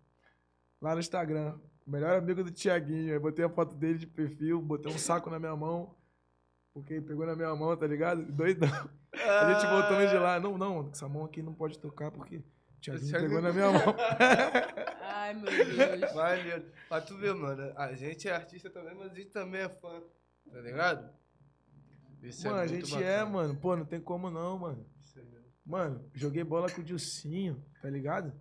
Lá 0.81 0.95
no 0.95 1.01
Instagram. 1.01 1.59
Melhor 1.87 2.17
amigo 2.19 2.43
do 2.45 2.51
Thiaguinho. 2.51 3.13
Aí 3.13 3.19
botei 3.19 3.45
a 3.45 3.49
foto 3.49 3.75
dele 3.75 3.99
de 3.99 4.07
perfil, 4.07 4.61
botei 4.61 4.93
um 4.93 4.99
saco 4.99 5.31
na 5.31 5.39
minha 5.39 5.55
mão. 5.57 5.95
Porque 6.73 6.95
ele 6.95 7.05
pegou 7.07 7.27
na 7.27 7.35
minha 7.35 7.55
mão, 7.55 7.77
tá 7.77 7.87
ligado? 7.87 8.25
Doidão. 8.33 8.69
A 9.13 9.53
gente 9.53 9.67
voltando 9.71 10.09
de 10.09 10.17
lá. 10.17 10.39
Não, 10.39 10.57
não, 10.57 10.89
essa 10.93 11.09
mão 11.09 11.25
aqui 11.25 11.43
não 11.43 11.53
pode 11.55 11.79
tocar 11.79 12.11
porque 12.11 12.43
o 12.81 12.83
Thiaguinho 12.83 13.11
Thiaguinho- 13.11 13.29
pegou 13.31 13.43
na 13.43 13.53
minha 13.53 13.71
mão. 13.71 13.95
Ai, 15.03 15.35
meu 15.35 15.51
Deus. 15.51 16.15
Maneiro. 16.15 16.65
Pra 16.89 17.01
tu 17.01 17.17
ver, 17.17 17.35
mano, 17.35 17.73
a 17.77 17.93
gente 17.95 18.29
é 18.29 18.33
artista 18.33 18.71
também, 18.71 18.95
mas 18.95 19.13
a 19.13 19.15
gente 19.15 19.31
também 19.31 19.61
é 19.63 19.69
fã. 19.69 20.03
Tá 20.51 20.61
ligado? 20.61 21.11
Isso 22.23 22.47
mano, 22.47 22.59
a 22.59 22.67
muito 22.67 22.87
gente 22.87 23.03
é, 23.03 23.19
bacana. 23.19 23.31
mano. 23.31 23.57
Pô, 23.57 23.77
não 23.77 23.85
tem 23.85 24.01
como 24.01 24.31
não, 24.31 24.59
mano. 24.59 24.87
É. 25.17 25.21
Mano, 25.65 26.11
joguei 26.15 26.43
bola 26.45 26.71
com 26.71 26.81
o 26.81 26.85
Dilcinho, 26.85 27.63
tá 27.81 27.89
ligado? 27.89 28.33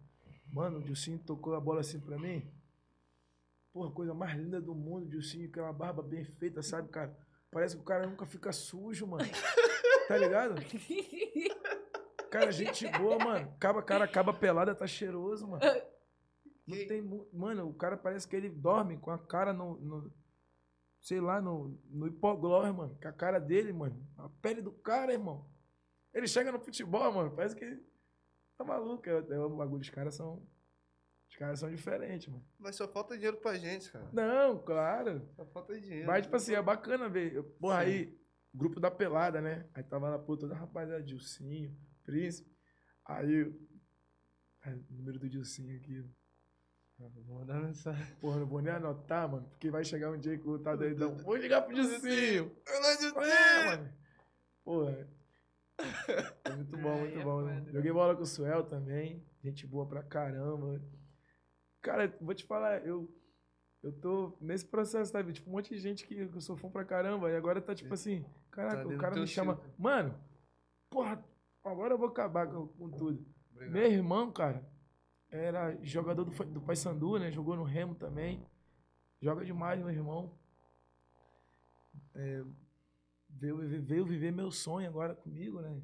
Mano, 0.51 0.79
o 0.79 0.83
Dilcinho 0.83 1.19
tocou 1.19 1.53
a 1.55 1.59
bola 1.61 1.81
assim 1.81 1.99
pra 1.99 2.17
mim. 2.17 2.49
Porra, 3.71 3.91
coisa 3.91 4.13
mais 4.13 4.35
linda 4.37 4.59
do 4.59 4.73
mundo, 4.73 5.05
o 5.05 5.09
Dilcinho, 5.09 5.47
aquela 5.47 5.71
barba 5.71 6.01
bem 6.01 6.23
feita, 6.25 6.61
sabe, 6.63 6.89
cara? 6.89 7.15
Parece 7.51 7.75
que 7.75 7.81
o 7.81 7.85
cara 7.85 8.07
nunca 8.07 8.25
fica 8.25 8.51
sujo, 8.51 9.05
mano. 9.05 9.25
Tá 10.09 10.17
ligado? 10.17 10.55
Cara, 12.31 12.51
gente 12.51 12.87
boa, 12.97 13.17
mano. 13.17 13.49
Acaba, 13.55 13.81
cara, 13.81 14.05
acaba 14.05 14.33
pelada, 14.33 14.75
tá 14.75 14.85
cheiroso, 14.87 15.47
mano. 15.47 15.61
Não 16.67 16.77
tem, 16.87 17.01
mano, 17.33 17.67
o 17.67 17.73
cara 17.73 17.97
parece 17.97 18.27
que 18.27 18.35
ele 18.35 18.49
dorme 18.49 18.97
com 18.97 19.09
a 19.09 19.17
cara 19.17 19.51
no, 19.51 19.75
no- 19.79 20.13
sei 21.01 21.19
lá, 21.19 21.41
no, 21.41 21.79
no 21.89 22.07
hipoglós, 22.07 22.73
mano. 22.75 22.95
Com 23.01 23.07
a 23.07 23.11
cara 23.13 23.39
dele, 23.39 23.73
mano. 23.73 23.99
A 24.17 24.29
pele 24.41 24.61
do 24.61 24.71
cara, 24.71 25.11
irmão. 25.11 25.49
Ele 26.13 26.27
chega 26.27 26.51
no 26.51 26.59
futebol, 26.59 27.11
mano, 27.11 27.31
parece 27.35 27.55
que 27.55 27.79
tá 28.57 28.63
maluco. 28.63 29.07
É, 29.09 29.11
é 29.13 29.39
o 29.39 29.49
bagulho, 29.49 29.81
os 29.81 29.89
caras 29.89 30.13
são. 30.15 30.45
Os 31.29 31.35
caras 31.37 31.59
são 31.59 31.69
diferentes, 31.69 32.27
mano. 32.27 32.43
Mas 32.57 32.75
só 32.75 32.87
falta 32.87 33.15
dinheiro 33.15 33.37
pra 33.37 33.55
gente, 33.55 33.91
cara. 33.91 34.09
Não, 34.11 34.57
claro. 34.59 35.27
Só 35.35 35.45
falta 35.45 35.79
dinheiro. 35.79 36.07
Mas, 36.07 36.23
tipo 36.23 36.35
assim, 36.35 36.53
é 36.53 36.61
bacana 36.61 37.07
ver. 37.09 37.33
Eu- 37.33 37.43
Porra, 37.43 37.79
aí, 37.79 38.19
grupo 38.53 38.79
da 38.79 38.89
pelada, 38.91 39.39
né? 39.39 39.67
Aí 39.73 39.83
tava 39.83 40.09
lá, 40.09 40.17
pô, 40.19 40.35
toda 40.35 40.55
rapaziada, 40.55 41.03
Dilcinho, 41.03 41.75
Príncipe. 42.09 42.49
Aí, 43.05 43.53
aí, 44.63 44.73
o 44.73 44.93
número 44.93 45.19
do 45.19 45.29
Dilcinho 45.29 45.75
aqui. 45.77 46.05
Vou 46.97 47.39
mandar 47.39 47.61
mensagem. 47.61 48.15
Porra, 48.19 48.39
não 48.39 48.45
vou 48.45 48.61
nem 48.61 48.73
anotar, 48.73 49.29
mano, 49.29 49.47
porque 49.49 49.69
vai 49.69 49.85
chegar 49.85 50.11
um 50.11 50.17
dia 50.17 50.37
que 50.37 50.47
o 50.47 50.59
tá 50.59 50.75
doidão. 50.75 51.15
Vou 51.17 51.35
ligar 51.37 51.61
pro 51.61 51.73
Dilcinho. 51.73 52.51
Eu 52.67 53.23
É, 53.23 53.65
mano. 53.65 53.93
Porra. 54.65 55.07
É 56.43 56.55
muito 56.55 56.77
bom, 56.77 56.97
muito 56.97 57.19
é 57.19 57.23
bom. 57.23 57.41
né? 57.41 57.65
Joguei 57.71 57.91
bola 57.91 58.15
com 58.15 58.23
o 58.23 58.25
Suel 58.25 58.63
também. 58.65 59.23
Gente 59.41 59.65
boa 59.65 59.85
pra 59.85 60.03
caramba. 60.03 60.81
Cara, 61.81 62.13
vou 62.19 62.35
te 62.35 62.43
falar, 62.43 62.85
eu, 62.85 63.09
eu 63.81 63.93
tô 63.93 64.37
nesse 64.41 64.65
processo, 64.65 65.11
sabe? 65.11 65.31
Tipo, 65.31 65.49
um 65.49 65.53
monte 65.53 65.73
de 65.73 65.79
gente 65.79 66.05
que 66.05 66.15
eu 66.15 66.41
sou 66.41 66.57
fã 66.57 66.69
pra 66.69 66.83
caramba. 66.83 67.31
E 67.31 67.35
agora 67.37 67.61
tá 67.61 67.73
tipo 67.73 67.93
assim, 67.93 68.25
caraca, 68.51 68.83
Tá 68.83 68.89
o 68.89 68.97
cara 68.97 69.15
me 69.15 69.25
chama. 69.25 69.61
Mano, 69.77 70.19
porra, 70.89 71.23
agora 71.63 71.93
eu 71.93 71.97
vou 71.97 72.07
acabar 72.09 72.47
com, 72.47 72.67
com 72.67 72.89
tudo. 72.89 73.25
Obrigado. 73.51 73.73
Meu 73.73 73.91
irmão, 73.91 74.31
cara, 74.31 74.67
era 75.29 75.77
jogador 75.83 76.25
do, 76.25 76.31
do 76.45 76.61
Paysandu, 76.61 77.17
né? 77.19 77.31
Jogou 77.31 77.55
no 77.55 77.63
Remo 77.63 77.95
também. 77.95 78.45
Joga 79.21 79.43
demais, 79.45 79.79
meu 79.79 79.89
irmão. 79.89 80.37
É, 82.15 82.43
veio, 83.29 83.57
veio- 83.57 83.83
veio 83.83 84.05
viver 84.05 84.31
meu 84.31 84.51
sonho 84.51 84.87
agora 84.87 85.15
comigo, 85.15 85.61
né? 85.61 85.81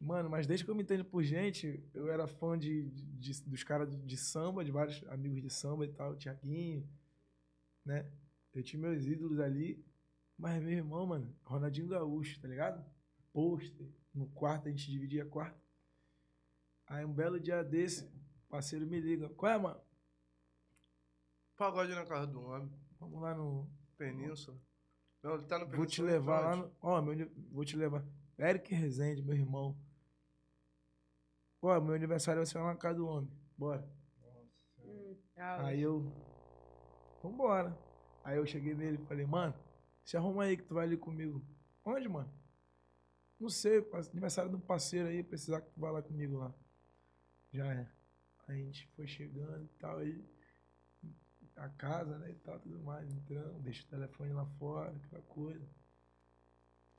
Mano, 0.00 0.30
mas 0.30 0.46
desde 0.46 0.64
que 0.64 0.70
eu 0.70 0.74
me 0.76 0.82
entendo 0.82 1.04
por 1.04 1.22
gente, 1.24 1.82
eu 1.92 2.08
era 2.08 2.26
fã 2.28 2.56
de, 2.56 2.84
de- 3.18 3.42
dos 3.42 3.64
caras 3.64 3.90
de 4.04 4.16
samba, 4.16 4.64
de 4.64 4.70
vários 4.70 5.02
amigos 5.08 5.42
de 5.42 5.50
samba 5.50 5.84
e 5.84 5.88
tal, 5.88 6.14
Tiaguinho, 6.16 6.88
né? 7.84 8.08
Eu 8.54 8.62
tinha 8.62 8.80
meus 8.80 9.04
ídolos 9.06 9.40
ali, 9.40 9.84
mas 10.36 10.62
meu 10.62 10.72
irmão, 10.72 11.04
mano, 11.06 11.34
Ronaldinho 11.44 11.88
Gaúcho, 11.88 12.40
tá 12.40 12.46
ligado? 12.46 12.84
Pôster, 13.32 13.88
no 14.14 14.26
quarto, 14.28 14.68
a 14.68 14.70
gente 14.70 14.90
dividia 14.90 15.24
quarto. 15.26 15.58
Aí 16.86 17.04
um 17.04 17.12
belo 17.12 17.38
dia 17.38 17.62
desse, 17.62 18.04
o 18.04 18.48
parceiro 18.48 18.86
me 18.86 19.00
liga, 19.00 19.28
qual 19.30 19.52
é, 19.52 19.58
mano? 19.58 19.80
Pagode 21.56 21.94
na 21.94 22.04
casa 22.06 22.26
do 22.26 22.40
homem. 22.42 22.70
Vamos 23.00 23.20
lá 23.20 23.34
no. 23.34 23.68
Península. 23.96 24.56
Não, 25.22 25.34
ele 25.34 25.44
tá 25.46 25.58
no 25.58 25.66
Vou 25.66 25.84
te 25.84 26.00
Península. 26.00 26.10
levar 26.12 26.40
lá 26.40 26.52
onde? 26.52 26.62
no. 26.62 26.72
Ó, 26.80 27.02
meu, 27.02 27.30
vou 27.50 27.64
te 27.64 27.76
levar. 27.76 28.04
Eric 28.38 28.72
Rezende, 28.74 29.22
meu 29.22 29.34
irmão. 29.34 29.76
Ó, 31.60 31.80
meu 31.80 31.94
aniversário 31.94 32.38
vai 32.38 32.46
ser 32.46 32.58
lá 32.58 32.66
na 32.66 32.76
casa 32.76 32.98
do 32.98 33.06
homem. 33.08 33.30
Bora. 33.56 33.88
Hum, 34.78 35.16
ah, 35.36 35.66
Aí 35.66 35.80
eu. 35.80 36.00
Vambora. 37.22 37.76
Aí 38.22 38.36
eu 38.36 38.46
cheguei 38.46 38.74
nele 38.74 38.96
e 39.02 39.06
falei, 39.06 39.26
mano, 39.26 39.54
se 40.04 40.16
arruma 40.16 40.44
aí 40.44 40.56
que 40.56 40.62
tu 40.62 40.74
vai 40.74 40.84
ali 40.86 40.96
comigo. 40.96 41.42
Onde, 41.84 42.08
mano? 42.08 42.32
Não 43.38 43.48
sei, 43.48 43.78
aniversário 44.10 44.50
de 44.50 44.56
um 44.56 44.60
parceiro 44.60 45.08
aí, 45.08 45.22
precisar 45.22 45.60
que 45.60 45.70
tu 45.70 45.80
vá 45.80 45.90
lá 45.90 46.02
comigo 46.02 46.38
lá. 46.38 46.52
Já 47.52 47.72
é. 47.72 47.88
Aí 48.46 48.62
a 48.62 48.64
gente 48.64 48.88
foi 48.96 49.06
chegando 49.06 49.64
e 49.64 49.68
tal, 49.78 49.98
aí 49.98 50.24
a 51.56 51.68
casa, 51.70 52.18
né, 52.18 52.30
e 52.30 52.34
tal, 52.36 52.58
tudo 52.60 52.78
mais, 52.80 53.08
entrando, 53.10 53.60
deixa 53.60 53.84
o 53.84 53.88
telefone 53.88 54.32
lá 54.32 54.46
fora, 54.58 54.94
aquela 54.96 55.22
coisa. 55.22 55.68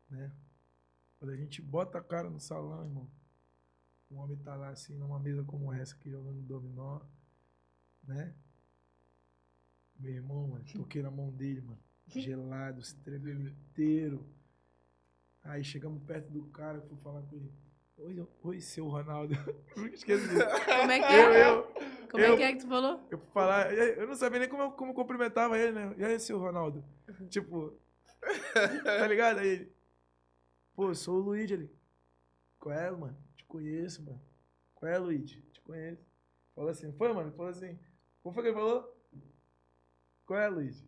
Né? 0.10 0.32
Quando 1.18 1.32
a 1.32 1.36
gente 1.36 1.62
bota 1.62 1.98
a 1.98 2.04
cara 2.04 2.30
no 2.30 2.40
salão, 2.40 2.84
irmão, 2.84 3.10
o 4.10 4.16
homem 4.16 4.38
tá 4.38 4.56
lá 4.56 4.70
assim, 4.70 4.96
numa 4.98 5.20
mesa 5.20 5.44
como 5.44 5.72
essa 5.72 5.96
aqui, 5.96 6.10
jogando 6.10 6.42
dominó, 6.42 7.02
né? 8.04 8.34
Meu 10.00 10.14
irmão, 10.14 10.48
mano, 10.48 10.66
toquei 10.66 11.02
na 11.02 11.12
mão 11.12 11.32
dele, 11.32 11.62
mano. 11.62 11.80
Gelado, 12.08 12.82
se 12.82 12.96
tremendo 12.98 13.48
inteiro. 13.48 14.26
Aí 15.44 15.64
chegamos 15.64 16.04
perto 16.04 16.30
do 16.32 16.46
cara, 16.50 16.78
eu 16.78 16.88
fui 16.88 16.98
falar 16.98 17.22
com 17.24 17.36
ele. 17.36 17.52
Oi, 17.98 18.28
oi 18.44 18.62
seu 18.62 18.88
Ronaldo. 18.88 19.34
Esqueci. 19.94 20.28
Como 20.30 20.92
é 20.92 21.00
que 21.00 21.14
Eu, 21.14 21.34
é? 21.34 21.50
eu, 21.50 21.64
Como 22.10 22.24
eu- 22.24 22.34
é 22.34 22.38
que 22.38 22.44
é 22.44 22.54
que 22.54 22.60
tu 22.60 22.68
falou? 22.68 23.06
eu 23.12 23.20
falar. 23.34 23.74
Eu 23.74 24.08
não 24.08 24.16
sabia 24.16 24.40
nem 24.40 24.48
como 24.50 24.64
eu 24.64 24.72
como 24.72 24.92
eu 24.92 24.96
cumprimentava 24.96 25.58
ele, 25.58 25.74
né? 25.74 25.94
E 25.98 26.04
aí, 26.06 26.20
seu 26.20 26.40
Ronaldo? 26.40 26.84
Tipo, 27.30 27.78
tá 28.84 29.08
ligado? 29.08 29.40
Aí 29.40 29.48
ele. 29.48 29.74
Pô, 30.74 30.94
sou 30.96 31.16
o 31.18 31.20
Luigi 31.20 31.54
ali. 31.56 31.70
Qual 32.58 32.74
é, 32.74 32.90
mano? 32.92 33.18
Te 33.36 33.44
conheço, 33.46 34.04
mano. 34.06 34.22
Qual 34.76 34.90
é, 34.90 34.98
Luigi? 34.98 35.42
Te 35.52 35.62
conheço. 35.62 36.06
Falou 36.56 36.70
assim, 36.70 36.92
foi, 36.94 37.12
mano? 37.14 37.32
Falou 37.34 37.52
assim. 37.52 37.78
Como 38.24 38.34
foi 38.34 38.44
que 38.44 38.50
ele 38.50 38.56
falou? 38.58 38.98
Qual 40.26 40.40
é, 40.40 40.48
Luigi? 40.48 40.88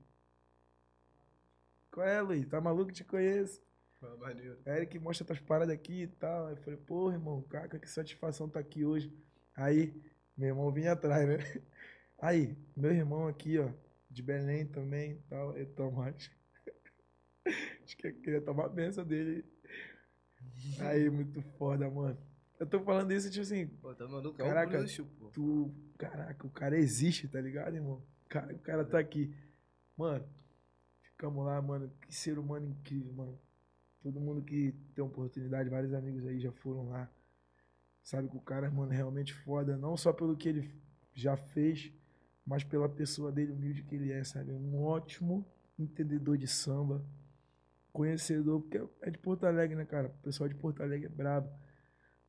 Qual 1.91 2.05
é, 2.07 2.21
Luigi? 2.21 2.45
Tá 2.45 2.61
maluco? 2.61 2.91
Te 2.91 3.03
conheço. 3.03 3.61
Foi 4.01 4.17
maneiro. 4.17 4.57
É 4.65 4.77
ele 4.77 4.87
que 4.87 4.97
mostra 4.97 5.25
tuas 5.25 5.39
paradas 5.39 5.73
aqui 5.75 6.01
e 6.01 6.07
tal. 6.07 6.47
Aí 6.47 6.53
eu 6.53 6.57
falei, 6.57 6.79
porra, 6.79 7.13
irmão, 7.13 7.39
cara, 7.43 7.67
que 7.79 7.87
satisfação 7.87 8.49
tá 8.49 8.59
aqui 8.59 8.83
hoje. 8.83 9.15
Aí, 9.55 9.93
meu 10.35 10.49
irmão 10.49 10.71
vinha 10.71 10.93
atrás, 10.93 11.29
né? 11.29 11.37
Aí, 12.17 12.57
meu 12.75 12.91
irmão 12.91 13.27
aqui, 13.27 13.59
ó, 13.59 13.69
de 14.09 14.23
Belém 14.23 14.65
também 14.65 15.11
e 15.11 15.19
tal, 15.29 15.55
é 15.55 15.65
Tomás. 15.65 16.31
Acho 17.83 17.95
que 17.95 18.07
eu 18.07 18.21
queria 18.21 18.41
tomar 18.41 18.65
a 18.65 18.69
benção 18.69 19.05
dele. 19.05 19.45
Aí, 20.79 21.07
muito 21.07 21.39
foda, 21.59 21.87
mano. 21.89 22.17
Eu 22.59 22.65
tô 22.65 22.79
falando 22.79 23.11
isso, 23.11 23.29
tipo 23.29 23.43
assim, 23.43 23.67
Pô, 23.67 23.93
tá 23.93 24.07
maluco? 24.07 24.41
É 24.41 24.45
Caraca. 24.45 24.77
um 24.77 24.79
bruxo, 24.79 25.05
pô. 25.19 25.29
tu. 25.29 25.75
Caraca, 25.97 26.47
o 26.47 26.49
cara 26.49 26.75
existe, 26.75 27.27
tá 27.27 27.39
ligado, 27.39 27.75
irmão? 27.75 28.03
Cara, 28.27 28.53
o 28.53 28.59
cara 28.59 28.83
tá 28.83 28.97
aqui. 28.97 29.35
Mano, 29.95 30.27
ficamos 31.03 31.45
lá, 31.45 31.61
mano. 31.61 31.91
Que 32.01 32.15
ser 32.15 32.39
humano 32.39 32.67
incrível, 32.67 33.13
mano. 33.13 33.39
Todo 34.01 34.19
mundo 34.19 34.41
que 34.41 34.73
tem 34.95 35.03
oportunidade, 35.03 35.69
vários 35.69 35.93
amigos 35.93 36.25
aí 36.25 36.39
já 36.39 36.51
foram 36.51 36.89
lá. 36.89 37.09
Sabe 38.03 38.27
que 38.27 38.35
o 38.35 38.41
cara, 38.41 38.69
mano, 38.71 38.91
é 38.91 38.95
realmente 38.95 39.33
foda. 39.33 39.77
Não 39.77 39.95
só 39.95 40.11
pelo 40.11 40.35
que 40.35 40.49
ele 40.49 40.73
já 41.13 41.37
fez, 41.37 41.93
mas 42.45 42.63
pela 42.63 42.89
pessoa 42.89 43.31
dele, 43.31 43.51
humilde 43.51 43.83
que 43.83 43.95
ele 43.95 44.11
é, 44.11 44.23
sabe? 44.23 44.51
Um 44.51 44.81
ótimo 44.83 45.45
entendedor 45.77 46.37
de 46.37 46.47
samba. 46.47 47.05
Conhecedor, 47.93 48.61
porque 48.61 48.81
é 49.01 49.11
de 49.11 49.17
Porto 49.17 49.45
Alegre, 49.45 49.75
né, 49.75 49.85
cara? 49.85 50.07
O 50.07 50.23
pessoal 50.23 50.47
de 50.47 50.55
Porto 50.55 50.81
Alegre 50.81 51.07
é 51.07 51.09
brabo. 51.09 51.47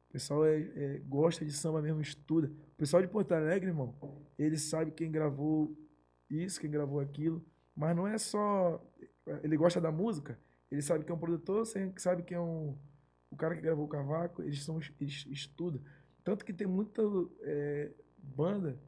O 0.09 0.13
pessoal 0.13 0.45
é, 0.45 0.61
é- 0.61 0.99
gosta 1.07 1.45
de 1.45 1.53
samba 1.53 1.81
mesmo, 1.81 2.01
estuda. 2.03 2.49
O 2.49 2.77
pessoal 2.77 3.01
de 3.01 3.09
Porto 3.09 3.33
Alegre, 3.33 3.71
irmão, 3.71 3.95
ele 4.39 4.59
sabe 4.59 4.91
quem 4.91 5.11
gravou 5.11 5.75
isso, 6.29 6.61
quem 6.61 6.71
gravou 6.71 7.01
aquilo. 7.01 7.43
Mas 7.75 7.97
não 7.97 8.07
é 8.07 8.19
só. 8.19 8.85
Ele 9.43 9.57
gosta 9.57 9.81
da 9.81 9.91
música, 9.91 10.39
ele 10.73 10.81
sabe 10.81 11.05
quem 11.05 11.13
é 11.13 11.17
um 11.17 11.21
produtor, 11.21 11.67
sabe 11.99 12.23
quem 12.23 12.35
é 12.35 12.41
um, 12.41 12.75
o 13.31 13.37
cara 13.37 13.55
que 13.55 13.61
gravou 13.61 13.85
o 13.85 13.89
cavaco, 13.89 14.43
eles, 14.43 14.65
são, 14.65 14.81
eles 14.99 15.27
estudam. 15.29 15.83
Tanto 16.25 16.47
que 16.47 16.53
tem 16.53 16.67
muita 16.67 17.03
é, 17.43 17.93
banda 18.17 18.81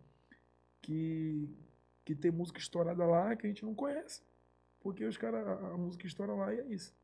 que, 0.81 1.47
que 2.03 2.15
tem 2.15 2.31
música 2.31 2.59
estourada 2.59 3.05
lá 3.05 3.37
que 3.37 3.47
a 3.47 3.51
gente 3.51 3.67
não 3.67 3.75
conhece. 3.75 4.23
Porque 4.81 5.05
os 5.05 5.19
caras, 5.19 5.47
a, 5.47 5.77
música 5.77 6.07
estoura 6.07 6.33
lá 6.33 6.55
e 6.55 6.61
é 6.61 6.67
isso. 6.69 6.97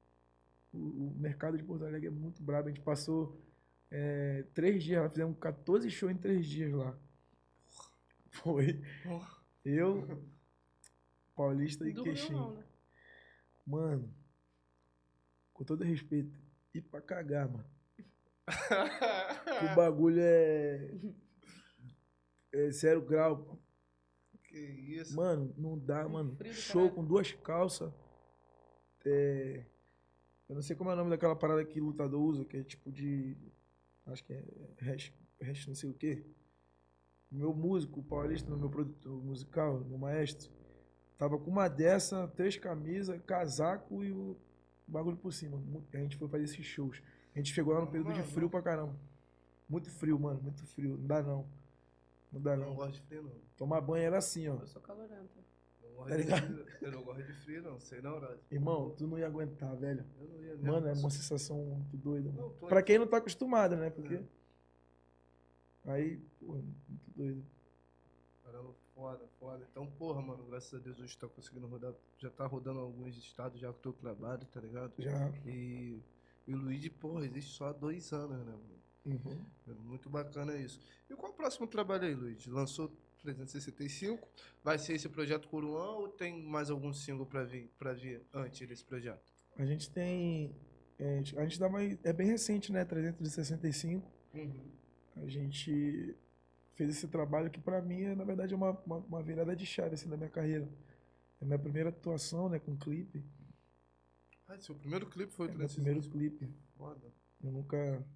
O, 0.72 0.78
o 0.78 1.14
mercado 1.18 1.58
de 1.58 1.62
Porto 1.62 1.84
Alegre 1.84 2.06
é 2.08 2.10
muito 2.10 2.42
brabo. 2.42 2.68
A 2.68 2.72
gente 2.72 2.82
passou 2.82 3.38
é, 3.90 4.46
três 4.54 4.82
dias, 4.82 5.02
lá, 5.02 5.10
fizemos 5.10 5.36
14 5.38 5.90
shows 5.90 6.10
em 6.10 6.16
três 6.16 6.46
dias 6.46 6.72
lá. 6.72 6.98
Foi. 8.30 8.82
Eu, 9.62 10.24
Paulista 11.36 11.86
e 11.86 11.92
Queixinho. 11.92 12.54
né? 12.54 12.64
Mano, 13.66 14.19
com 15.60 15.64
todo 15.64 15.84
respeito, 15.84 16.40
ir 16.72 16.80
pra 16.80 17.02
cagar, 17.02 17.46
mano. 17.46 17.66
O 19.70 19.76
bagulho 19.76 20.18
é. 20.18 20.90
É 22.50 22.70
zero 22.70 23.02
grau. 23.02 23.44
pô. 23.44 23.58
que 24.42 24.58
isso. 24.58 25.14
Mano, 25.14 25.52
não 25.58 25.78
dá, 25.78 26.08
mano. 26.08 26.34
frio 26.34 26.54
Show 26.54 26.80
caralho. 26.80 26.94
com 26.94 27.04
duas 27.04 27.32
calças. 27.32 27.92
É. 29.04 29.66
Eu 30.48 30.54
não 30.54 30.62
sei 30.62 30.74
como 30.74 30.88
é 30.88 30.94
o 30.94 30.96
nome 30.96 31.10
daquela 31.10 31.36
parada 31.36 31.62
que 31.62 31.78
lutador 31.78 32.22
usa, 32.22 32.44
que 32.46 32.56
é 32.56 32.64
tipo 32.64 32.90
de. 32.90 33.36
Acho 34.06 34.24
que 34.24 34.32
é 34.32 34.42
hash, 34.80 35.12
hash 35.42 35.66
não 35.66 35.74
sei 35.74 35.90
o 35.90 35.94
quê. 35.94 36.24
O 37.30 37.34
meu 37.34 37.52
músico, 37.52 38.00
o 38.00 38.02
paulista, 38.02 38.48
no 38.50 38.56
meu 38.56 38.70
produtor 38.70 39.22
musical, 39.22 39.80
no 39.80 39.98
maestro, 39.98 40.50
tava 41.18 41.38
com 41.38 41.50
uma 41.50 41.68
dessa, 41.68 42.26
três 42.28 42.56
camisas, 42.56 43.20
casaco 43.26 44.02
e 44.02 44.10
o 44.10 44.36
bagulho 44.90 45.16
por 45.16 45.32
cima. 45.32 45.60
A 45.92 45.96
gente 45.98 46.16
foi 46.16 46.28
fazer 46.28 46.44
esses 46.44 46.64
shows. 46.66 47.00
A 47.34 47.38
gente 47.38 47.52
chegou 47.54 47.72
lá 47.74 47.80
no 47.80 47.86
período 47.86 48.12
de 48.12 48.20
Mano. 48.20 48.30
frio 48.32 48.50
pra 48.50 48.60
caramba. 48.62 48.94
Muito 49.68 49.88
frio, 49.90 50.18
mano, 50.18 50.40
muito 50.42 50.66
frio. 50.66 50.96
Não 50.98 51.06
dá 51.06 51.22
não. 51.22 51.46
Não 52.32 52.40
dá 52.40 52.52
Eu 52.54 52.56
não 52.58 52.66
não. 52.70 52.74
gosto 52.74 52.94
de 52.94 53.00
frio, 53.02 53.22
não. 53.22 53.32
Tomar 53.56 53.80
banho 53.80 54.04
era 54.04 54.18
assim, 54.18 54.48
ó. 54.48 54.56
Eu 54.56 54.66
sou 54.66 54.82
calorenta. 54.82 55.28
Não 55.82 55.92
gosto 55.94 56.08
Tá 56.08 56.16
ligado? 56.16 56.66
Eu 56.80 56.92
não 56.92 57.02
gosto 57.04 57.22
de 57.22 57.32
frio, 57.34 57.62
não. 57.62 57.78
Sei 57.80 58.00
não, 58.00 58.18
Rod. 58.18 58.38
Irmão, 58.50 58.90
tu 58.96 59.06
não 59.06 59.18
ia 59.18 59.26
aguentar, 59.26 59.76
velho. 59.76 60.04
Eu 60.20 60.28
não 60.28 60.42
ia. 60.44 60.56
Mano, 60.56 60.88
é 60.88 60.92
uma 60.92 61.10
sensação 61.10 61.56
muito 61.64 61.96
doida. 61.96 62.30
Não, 62.32 62.42
Mano. 62.48 62.54
tô- 62.58 62.66
Pra 62.66 62.82
quem 62.82 62.98
não 62.98 63.06
tá 63.06 63.18
acostumado, 63.18 63.76
né? 63.76 63.90
Porque. 63.90 64.14
É. 64.14 64.22
Aí, 65.92 66.18
pô, 66.40 66.52
muito 66.54 67.10
doido. 67.16 67.44
Caramba, 68.44 68.74
foda, 69.00 69.26
foda. 69.38 69.66
Então, 69.70 69.86
porra, 69.86 70.20
mano, 70.20 70.44
graças 70.44 70.74
a 70.74 70.82
Deus 70.82 71.00
hoje 71.00 71.16
tá 71.16 71.26
conseguindo 71.26 71.66
rodar. 71.66 71.94
Já 72.18 72.28
tá 72.28 72.46
rodando 72.46 72.80
alguns 72.80 73.16
estados 73.16 73.58
já 73.58 73.72
com 73.72 73.78
o 73.78 73.82
teu 73.82 73.92
trabalho, 73.94 74.44
tá 74.46 74.60
ligado? 74.60 74.92
Já. 74.98 75.32
E, 75.46 76.02
e 76.46 76.54
o 76.54 76.58
Luigi, 76.58 76.90
porra, 76.90 77.24
existe 77.24 77.52
só 77.52 77.68
há 77.68 77.72
dois 77.72 78.12
anos, 78.12 78.44
né, 78.44 78.52
mano? 78.52 78.80
Uhum. 79.06 79.46
É 79.68 79.72
muito 79.72 80.10
bacana 80.10 80.54
isso. 80.54 80.78
E 81.08 81.14
qual 81.14 81.32
o 81.32 81.34
próximo 81.34 81.66
trabalho 81.66 82.04
aí, 82.04 82.14
Luigi? 82.14 82.50
Lançou 82.50 82.92
365. 83.22 84.28
Vai 84.62 84.78
ser 84.78 84.92
esse 84.92 85.08
projeto 85.08 85.48
Coruã 85.48 85.92
ou 85.92 86.08
tem 86.08 86.42
mais 86.42 86.70
algum 86.70 86.92
single 86.92 87.24
pra 87.24 87.42
vir, 87.42 87.70
pra 87.78 87.94
vir 87.94 88.22
antes 88.34 88.68
desse 88.68 88.84
projeto? 88.84 89.32
A 89.56 89.64
gente 89.64 89.90
tem. 89.90 90.54
é, 90.98 91.18
a 91.18 91.42
gente 91.42 91.58
dá 91.58 91.70
mais. 91.70 91.98
É 92.04 92.12
bem 92.12 92.26
recente, 92.26 92.70
né? 92.70 92.84
365. 92.84 94.06
A 95.16 95.26
gente 95.26 96.14
fez 96.80 96.96
esse 96.96 97.08
trabalho 97.08 97.50
que 97.50 97.60
pra 97.60 97.82
mim, 97.82 98.04
é, 98.04 98.14
na 98.14 98.24
verdade, 98.24 98.54
é 98.54 98.56
uma, 98.56 98.70
uma, 98.86 98.96
uma 98.96 99.22
virada 99.22 99.54
de 99.54 99.66
chave 99.66 99.94
assim, 99.94 100.08
da 100.08 100.16
minha 100.16 100.30
carreira. 100.30 100.66
É 101.38 101.44
a 101.44 101.46
minha 101.46 101.58
primeira 101.58 101.90
atuação, 101.90 102.48
né, 102.48 102.58
com 102.58 102.74
clipe. 102.74 103.22
Ah, 104.48 104.58
seu 104.58 104.74
primeiro 104.74 105.06
clipe 105.06 105.30
foi 105.30 105.48
o 105.48 105.50
É 105.50 105.54
meu 105.54 105.68
primeiro 105.68 106.00
365. 106.00 106.38
clipe. 106.38 106.54
Foda. 106.78 107.12
Eu 107.42 107.52
nunca 107.52 108.06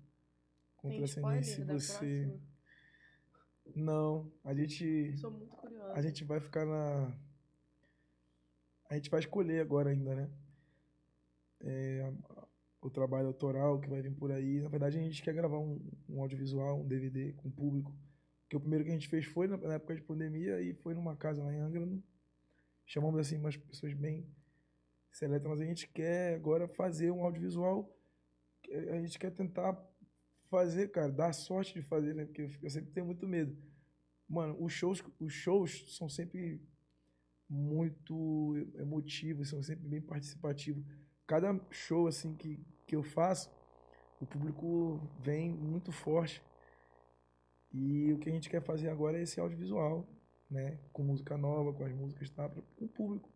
contracenei 0.78 1.42
se 1.42 1.62
você. 1.62 2.22
próxima? 2.24 2.40
Não, 3.76 4.32
a 4.42 4.54
gente. 4.54 5.14
Sou 5.18 5.30
muito 5.30 5.54
curiosa. 5.56 5.92
A 5.92 6.00
gente 6.00 6.24
vai 6.24 6.40
ficar 6.40 6.64
na. 6.64 7.14
A 8.88 8.94
gente 8.94 9.10
vai 9.10 9.20
escolher 9.20 9.60
agora 9.60 9.90
ainda, 9.90 10.14
né? 10.14 10.30
É, 11.60 12.12
o 12.80 12.88
trabalho 12.90 13.26
autoral 13.28 13.78
que 13.78 13.88
vai 13.90 14.00
vir 14.00 14.14
por 14.14 14.32
aí. 14.32 14.60
Na 14.62 14.68
verdade, 14.70 14.98
a 14.98 15.02
gente 15.02 15.22
quer 15.22 15.34
gravar 15.34 15.58
um, 15.58 15.80
um 16.08 16.22
audiovisual, 16.22 16.80
um 16.80 16.86
DVD 16.86 17.32
com 17.34 17.48
o 17.48 17.52
público. 17.52 17.94
O 18.56 18.60
primeiro 18.60 18.84
que 18.84 18.90
a 18.90 18.94
gente 18.94 19.08
fez 19.08 19.24
foi 19.26 19.46
na, 19.48 19.56
na 19.56 19.74
época 19.74 19.94
de 19.94 20.02
pandemia 20.02 20.60
e 20.62 20.74
foi 20.74 20.94
numa 20.94 21.16
casa 21.16 21.42
lá 21.42 21.52
em 21.52 21.60
Angra. 21.60 21.84
no- 21.86 22.02
Chamamos 22.86 23.20
assim 23.20 23.38
umas 23.38 23.56
pessoas 23.56 23.94
bem 23.94 24.26
seletas, 25.12 25.48
mas 25.48 25.60
a 25.60 25.64
gente 25.64 25.88
quer 25.88 26.34
agora 26.36 26.68
fazer 26.68 27.10
um 27.10 27.24
audiovisual. 27.24 27.96
A 28.90 29.00
gente 29.00 29.18
quer 29.18 29.30
tentar 29.30 29.78
fazer, 30.50 30.88
cara, 30.90 31.10
dar 31.12 31.32
sorte 31.32 31.74
de 31.74 31.82
fazer, 31.82 32.14
né? 32.14 32.24
Porque 32.26 32.42
eu, 32.42 32.50
eu 32.62 32.70
sempre 32.70 32.92
tenho 32.92 33.06
muito 33.06 33.26
medo. 33.26 33.56
Mano, 34.28 34.56
os 34.62 34.72
shows, 34.72 35.02
os 35.20 35.32
shows 35.32 35.96
são 35.96 36.08
sempre 36.08 36.60
muito 37.48 38.56
emotivos, 38.76 39.50
são 39.50 39.62
sempre 39.62 39.86
bem 39.88 40.00
participativos. 40.00 40.84
Cada 41.26 41.58
show 41.70 42.06
assim 42.06 42.34
que, 42.34 42.60
que 42.86 42.96
eu 42.96 43.02
faço, 43.02 43.50
o 44.20 44.26
público 44.26 45.00
vem 45.20 45.52
muito 45.52 45.92
forte. 45.92 46.42
E 47.74 48.12
o 48.12 48.18
que 48.18 48.28
a 48.30 48.32
gente 48.32 48.48
quer 48.48 48.62
fazer 48.62 48.88
agora 48.88 49.18
é 49.18 49.22
esse 49.22 49.40
audiovisual, 49.40 50.08
né? 50.48 50.78
Com 50.92 51.02
música 51.02 51.36
nova, 51.36 51.72
com 51.72 51.84
as 51.84 51.92
músicas, 51.92 52.30
tá? 52.30 52.48
O 52.78 52.86
público. 52.86 53.28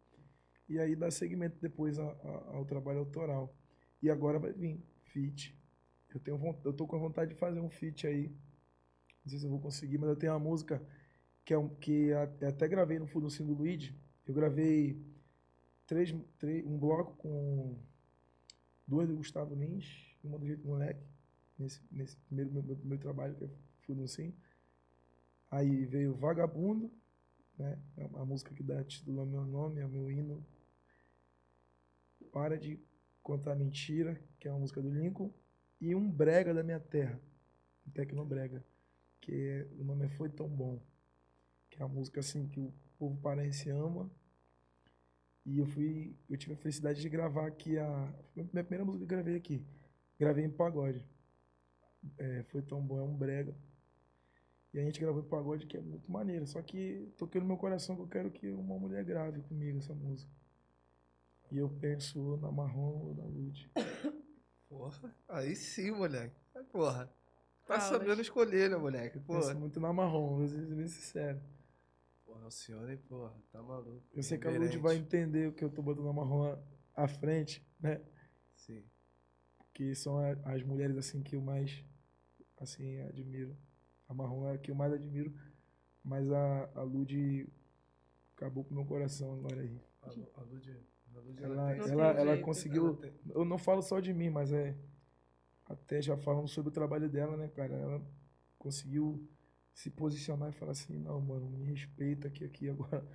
E 0.69 0.79
aí 0.79 0.95
dar 0.95 1.11
segmento 1.11 1.59
depois 1.61 1.99
a- 1.99 2.05
a- 2.13 2.57
ao 2.57 2.65
trabalho 2.65 3.01
autoral. 3.01 3.53
E 4.01 4.09
agora 4.09 4.39
vai 4.39 4.53
vir 4.53 4.81
feat. 5.03 5.59
Eu 6.15 6.21
tenho 6.21 6.39
eu 6.65 6.73
tô 6.73 6.87
com 6.87 7.01
vontade 7.01 7.35
de 7.35 7.41
fazer 7.41 7.59
um 7.61 7.69
feat 7.69 8.07
aí. 8.07 8.29
Não 9.25 9.31
sei 9.31 9.41
se 9.41 9.45
eu 9.47 9.51
vou 9.51 9.61
conseguir, 9.61 9.99
mas 9.99 10.09
eu 10.09 10.17
tenho 10.17 10.33
uma 10.33 10.39
música 10.39 10.81
que, 11.45 11.53
é 11.53 11.59
um, 11.59 11.69
que 11.69 12.13
a- 12.13 12.49
até 12.49 12.69
gravei 12.69 12.99
no 13.01 13.09
Fudocinho 13.09 13.49
do 13.49 13.55
Luigi. 13.55 13.99
Eu 14.25 14.35
gravei 14.35 15.03
três, 15.87 16.15
três, 16.39 16.65
um 16.65 16.79
bloco 16.79 17.17
com 17.17 17.77
duas 18.87 19.09
do 19.09 19.17
Gustavo 19.17 19.55
Lins 19.55 20.17
e 20.23 20.27
uma 20.29 20.39
do 20.39 20.47
Jeito 20.47 20.67
Moleque, 20.67 21.03
nesse, 21.59 21.83
nesse 21.91 22.17
primeiro, 22.19 22.53
meu, 22.53 22.63
meu 22.63 22.77
primeiro 22.77 23.03
trabalho, 23.03 23.35
que 23.35 23.49
é 23.89 23.95
Fudocinho. 23.95 24.35
Aí 25.51 25.87
veio 25.87 26.15
Vagabundo, 26.15 26.91
né? 27.59 27.79
É 27.97 28.07
uma 28.07 28.25
música 28.27 28.55
que 28.55 28.63
dá 28.63 28.85
título 28.85 29.21
ao 29.21 29.27
meu 29.27 29.45
nome, 29.45 29.81
ao 29.81 29.89
meu 29.89 30.11
hino. 30.11 30.45
Para 32.31 32.59
de 32.59 32.79
contar 33.23 33.55
mentira, 33.55 34.21
que 34.39 34.47
é 34.47 34.51
uma 34.51 34.61
música 34.61 34.83
do 34.83 34.91
Lincoln. 34.91 35.33
E 35.81 35.95
um 35.95 36.11
brega 36.11 36.53
da 36.53 36.63
minha 36.63 36.81
terra, 36.81 37.21
um 37.87 37.91
tecnobrega, 37.91 38.65
que 39.21 39.33
é- 39.33 39.69
o 39.79 39.85
nome 39.85 40.05
é 40.07 40.09
Foi 40.09 40.29
Tão 40.29 40.49
Bom, 40.49 40.81
que 41.71 41.81
é 41.81 41.85
uma 41.85 41.95
música 41.95 42.21
assim 42.21 42.49
que 42.49 42.61
o 42.61 42.73
povo 42.99 43.17
paraense 43.21 43.71
ama. 43.71 44.11
E 45.47 45.59
eu 45.59 45.67
fui, 45.67 46.15
eu 46.29 46.37
tive 46.37 46.53
a 46.53 46.57
felicidade 46.57 47.01
de 47.01 47.09
gravar 47.09 47.47
aqui 47.47 47.79
a 47.79 48.13
foi 48.35 48.43
a 48.43 48.47
minha 48.53 48.65
primeira 48.65 48.85
música 48.85 48.99
que 48.99 49.05
eu 49.05 49.17
gravei 49.17 49.37
aqui. 49.37 49.65
Gravei 50.19 50.45
em 50.45 50.51
pagode. 50.51 51.03
É, 52.19 52.43
foi 52.45 52.61
tão 52.63 52.81
bom, 52.83 52.99
é 52.99 53.03
um 53.03 53.17
brega. 53.17 53.55
E 54.73 54.79
a 54.79 54.83
gente 54.83 55.01
gravou 55.01 55.23
em 55.23 55.29
pagode 55.29 55.67
que 55.67 55.77
é 55.77 55.81
muito 55.81 56.11
maneiro. 56.11 56.47
Só 56.47 56.61
que 56.63 57.13
toquei 57.17 57.41
no 57.41 57.47
meu 57.47 57.57
coração 57.57 57.97
que 57.97 58.03
eu 58.03 58.09
quero 58.09 58.31
que 58.31 58.51
uma 58.51 58.79
mulher 58.79 59.05
grave 59.05 59.41
comigo 59.43 59.79
essa 59.79 59.95
música. 59.95 60.31
E 61.51 61.59
eu 61.59 61.69
penso 61.69 62.37
na 62.37 62.53
Marrom 62.53 63.07
ou 63.07 63.15
na 63.15 63.25
Lud. 63.25 63.71
Porra. 64.69 65.15
Aí 65.29 65.57
sim, 65.57 65.91
moleque. 65.91 66.37
Porra. 66.71 67.11
Tá 67.67 67.75
Aulas. 67.75 67.89
sabendo 67.89 68.21
escolher, 68.21 68.69
né, 68.71 68.77
moleque? 68.77 69.19
Porra. 69.21 69.41
Penso 69.41 69.59
muito 69.59 69.81
na 69.81 69.93
Marrom, 69.93 70.37
vou 70.37 70.49
ser 70.49 70.67
bem 70.67 70.87
sincero. 70.87 71.41
Porra, 72.27 72.47
o 72.47 72.51
senhor, 72.51 72.91
hein, 72.91 72.99
porra. 73.09 73.35
Tá 73.51 73.63
maluco. 73.63 74.03
Eu 74.15 74.23
sei 74.23 74.37
que 74.37 74.47
a 74.47 74.51
Lud 74.51 74.77
vai 74.79 74.97
entender 74.97 75.49
o 75.49 75.53
que 75.53 75.65
eu 75.65 75.71
tô 75.71 75.81
botando 75.81 76.05
na 76.05 76.13
Marrom 76.13 76.59
à 76.95 77.09
frente, 77.09 77.67
né? 77.81 78.01
Sim. 78.55 78.85
que 79.73 79.95
são 79.95 80.19
as 80.45 80.63
mulheres 80.63 80.97
assim 80.97 81.23
que 81.23 81.37
eu 81.37 81.41
mais 81.41 81.83
assim 82.59 83.01
admiro. 83.03 83.57
A 84.09 84.15
Marrom 84.15 84.47
é 84.49 84.55
a 84.55 84.59
que 84.59 84.71
eu 84.71 84.75
mais 84.75 84.93
admiro, 84.93 85.35
mas 86.03 86.31
a, 86.31 86.71
a 86.75 86.83
Lud 86.83 87.47
acabou 88.37 88.65
com 88.65 88.71
o 88.73 88.75
meu 88.75 88.87
coração 88.87 89.33
agora 89.35 89.61
aí. 89.61 89.81
A, 90.03 90.07
a 90.09 90.43
Lud, 90.45 90.77
a 91.15 91.21
Lud, 91.21 91.43
Ela, 91.43 91.73
ela, 91.73 92.13
tem 92.15 92.23
ela 92.23 92.33
jeito. 92.35 92.45
conseguiu. 92.45 92.87
ela 92.89 92.97
tem- 92.97 93.13
Eu 93.35 93.45
não 93.45 93.59
falo 93.59 93.83
só 93.83 94.01
de 94.01 94.13
mim, 94.15 94.31
mas 94.31 94.53
é 94.53 94.77
até 95.67 96.01
já 96.01 96.17
falando 96.17 96.49
sobre 96.49 96.71
o 96.71 96.73
trabalho 96.73 97.09
dela, 97.11 97.37
né, 97.37 97.49
cara? 97.49 97.75
Ela 97.75 98.03
conseguiu 98.59 99.29
se 99.75 99.91
posicionar 99.91 100.49
e 100.49 100.53
falar 100.53 100.73
assim, 100.73 100.99
não, 100.99 101.21
mano, 101.21 101.49
me 101.51 101.67
respeita 101.67 102.31
que 102.31 102.45
aqui 102.45 102.69
agora. 102.71 103.07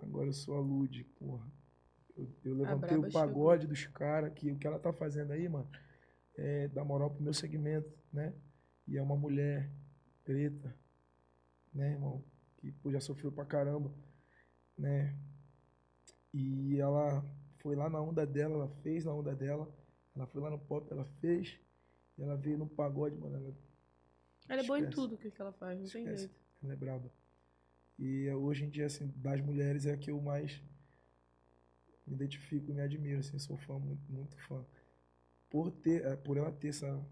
Agora 0.00 0.28
eu 0.28 0.32
sou 0.32 0.56
a 0.56 0.60
Lud, 0.60 1.02
porra. 1.18 1.50
Eu, 2.16 2.28
eu 2.44 2.54
levantei 2.54 2.96
o 2.96 3.10
pagode 3.12 3.66
dos 3.66 3.86
caras, 3.86 4.32
que 4.32 4.50
o 4.52 4.56
que 4.58 4.66
ela 4.66 4.78
tá 4.78 4.92
fazendo 4.92 5.32
aí, 5.32 5.48
mano, 5.48 5.68
é 6.36 6.68
dar 6.68 6.84
moral 6.84 7.10
pro 7.10 7.22
meu 7.22 7.34
segmento, 7.34 7.92
né? 8.12 8.32
E 8.86 8.96
é 8.96 9.02
uma 9.02 9.16
mulher 9.16 9.70
preta, 10.28 10.76
né, 11.72 11.92
irmão? 11.92 12.22
Que 12.58 12.70
pô, 12.70 12.92
já 12.92 13.00
sofreu 13.00 13.32
pra 13.32 13.46
caramba, 13.46 13.90
né? 14.76 15.16
E 16.34 16.78
ela 16.78 17.24
foi 17.60 17.74
lá 17.74 17.88
na 17.88 17.98
onda 17.98 18.26
dela, 18.26 18.54
ela 18.56 18.68
fez 18.82 19.06
na 19.06 19.14
onda 19.14 19.34
dela. 19.34 19.66
Ela 20.14 20.26
foi 20.26 20.42
lá 20.42 20.50
no 20.50 20.58
pop, 20.58 20.86
ela 20.92 21.06
fez. 21.20 21.58
E 22.18 22.22
ela 22.22 22.36
veio 22.36 22.58
no 22.58 22.68
pagode, 22.68 23.16
mano. 23.16 23.36
Ela, 23.36 23.54
Ela 24.50 24.62
é 24.62 24.66
boa 24.66 24.78
em 24.78 24.90
tudo 24.90 25.16
que 25.16 25.32
ela 25.40 25.52
faz, 25.52 25.78
não 25.80 25.88
tem 25.88 26.04
Esquece. 26.04 26.22
jeito. 26.24 26.34
ela 26.62 26.72
é 26.74 26.76
braba. 26.76 27.10
E 27.98 28.28
hoje 28.30 28.64
em 28.64 28.70
dia, 28.70 28.86
assim, 28.86 29.08
das 29.16 29.40
mulheres 29.40 29.86
é 29.86 29.92
a 29.92 29.96
que 29.96 30.10
eu 30.10 30.20
mais 30.20 30.62
me 32.06 32.14
identifico 32.14 32.70
e 32.70 32.74
me 32.74 32.82
admiro, 32.82 33.20
assim, 33.20 33.38
sou 33.38 33.56
fã, 33.56 33.78
muito, 33.78 34.12
muito 34.12 34.36
fã. 34.42 34.62
Por 35.48 35.70
ter, 35.70 36.04
eh, 36.04 36.16
por 36.16 36.36
ela 36.36 36.52
ter 36.52 36.68
essa. 36.68 37.02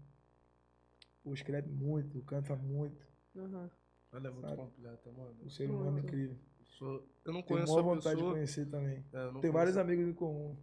Pô, 1.23 1.33
escreve 1.33 1.69
muito, 1.69 2.21
canta 2.23 2.55
muito. 2.55 3.06
Aham. 3.37 3.69
Ela 4.11 4.27
é 4.27 4.31
muito 4.31 4.47
Sabe? 4.47 4.57
completa, 4.57 5.11
mano. 5.11 5.35
O 5.43 5.49
ser 5.49 5.69
humano 5.69 5.87
é 5.89 5.91
Muito. 5.91 6.07
incrível. 6.07 6.37
Sou- 6.65 7.07
Eu 7.25 7.33
não 7.33 7.41
Tenho 7.41 7.45
conheço 7.45 7.73
maior 7.73 7.79
a 7.91 7.95
vontade 7.95 8.19
de 8.19 8.23
conhecer 8.25 8.65
também. 8.67 9.05
É, 9.13 9.31
Tem 9.41 9.51
vários 9.51 9.51
conheço- 9.75 9.79
amigos 9.79 10.07
em 10.07 10.13
comum. 10.13 10.57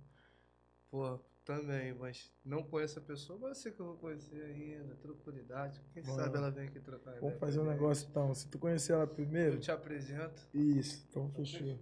Pô, 0.91 1.19
também, 1.45 1.93
mas 1.95 2.33
não 2.45 2.63
conheço 2.63 2.99
a 2.99 3.03
pessoa, 3.03 3.39
mas 3.39 3.49
eu 3.51 3.55
sei 3.57 3.73
que 3.73 3.81
eu 3.81 3.87
vou 3.87 3.97
conhecer 3.97 4.43
ainda, 4.45 4.95
tranquilidade. 4.97 5.81
Quem 5.93 6.03
Vamos. 6.03 6.23
sabe 6.23 6.37
ela 6.37 6.51
vem 6.51 6.69
aqui 6.69 6.81
trocar 6.81 7.11
Vamos 7.13 7.19
ideia 7.27 7.39
fazer 7.39 7.61
um 7.61 7.65
negócio 7.65 8.09
então. 8.09 8.35
Se 8.35 8.49
tu 8.49 8.59
conhecer 8.59 8.93
ela 8.93 9.07
primeiro. 9.07 9.57
Eu 9.57 9.61
te 9.61 9.71
apresento, 9.71 10.43
Isso, 10.55 11.05
então 11.11 11.29
fechou. 11.31 11.79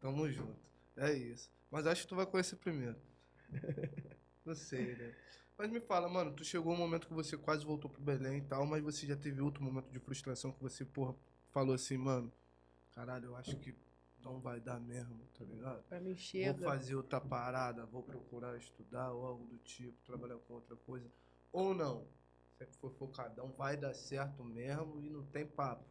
tamo 0.00 0.30
junto. 0.30 0.56
É 0.96 1.12
isso. 1.12 1.50
Mas 1.70 1.86
acho 1.86 2.02
que 2.02 2.08
tu 2.08 2.16
vai 2.16 2.26
conhecer 2.26 2.56
primeiro. 2.56 2.96
Não 4.44 4.54
sei, 4.54 4.94
né? 4.96 5.14
Mas 5.56 5.70
me 5.70 5.80
fala, 5.80 6.08
mano, 6.08 6.32
tu 6.32 6.44
chegou 6.44 6.72
um 6.72 6.76
momento 6.76 7.06
que 7.06 7.14
você 7.14 7.36
quase 7.36 7.64
voltou 7.64 7.88
pro 7.88 8.02
Belém 8.02 8.38
e 8.38 8.42
tal, 8.42 8.66
mas 8.66 8.82
você 8.82 9.06
já 9.06 9.16
teve 9.16 9.40
outro 9.40 9.62
momento 9.62 9.90
de 9.90 10.00
frustração 10.00 10.50
que 10.50 10.60
você, 10.60 10.84
porra, 10.84 11.14
falou 11.52 11.74
assim, 11.74 11.96
mano, 11.96 12.32
caralho, 12.92 13.26
eu 13.26 13.36
acho 13.36 13.56
que 13.58 13.74
não 14.20 14.40
vai 14.40 14.60
dar 14.60 14.80
mesmo, 14.80 15.20
tá 15.38 15.44
ligado? 15.44 15.82
Pra 15.84 16.00
mim 16.00 16.16
chega. 16.16 16.52
Vou 16.54 16.64
fazer 16.64 16.96
outra 16.96 17.20
parada, 17.20 17.86
vou 17.86 18.02
procurar 18.02 18.56
estudar 18.56 19.12
ou 19.12 19.26
algo 19.26 19.46
do 19.46 19.58
tipo, 19.58 19.94
trabalhar 20.04 20.38
com 20.38 20.54
outra 20.54 20.74
coisa. 20.76 21.06
Ou 21.52 21.72
não. 21.72 22.04
Sempre 22.58 22.74
foi 22.76 22.90
focadão, 22.90 23.52
vai 23.56 23.76
dar 23.76 23.94
certo 23.94 24.42
mesmo 24.42 25.00
e 25.00 25.10
não 25.10 25.24
tem 25.26 25.46
papo. 25.46 25.84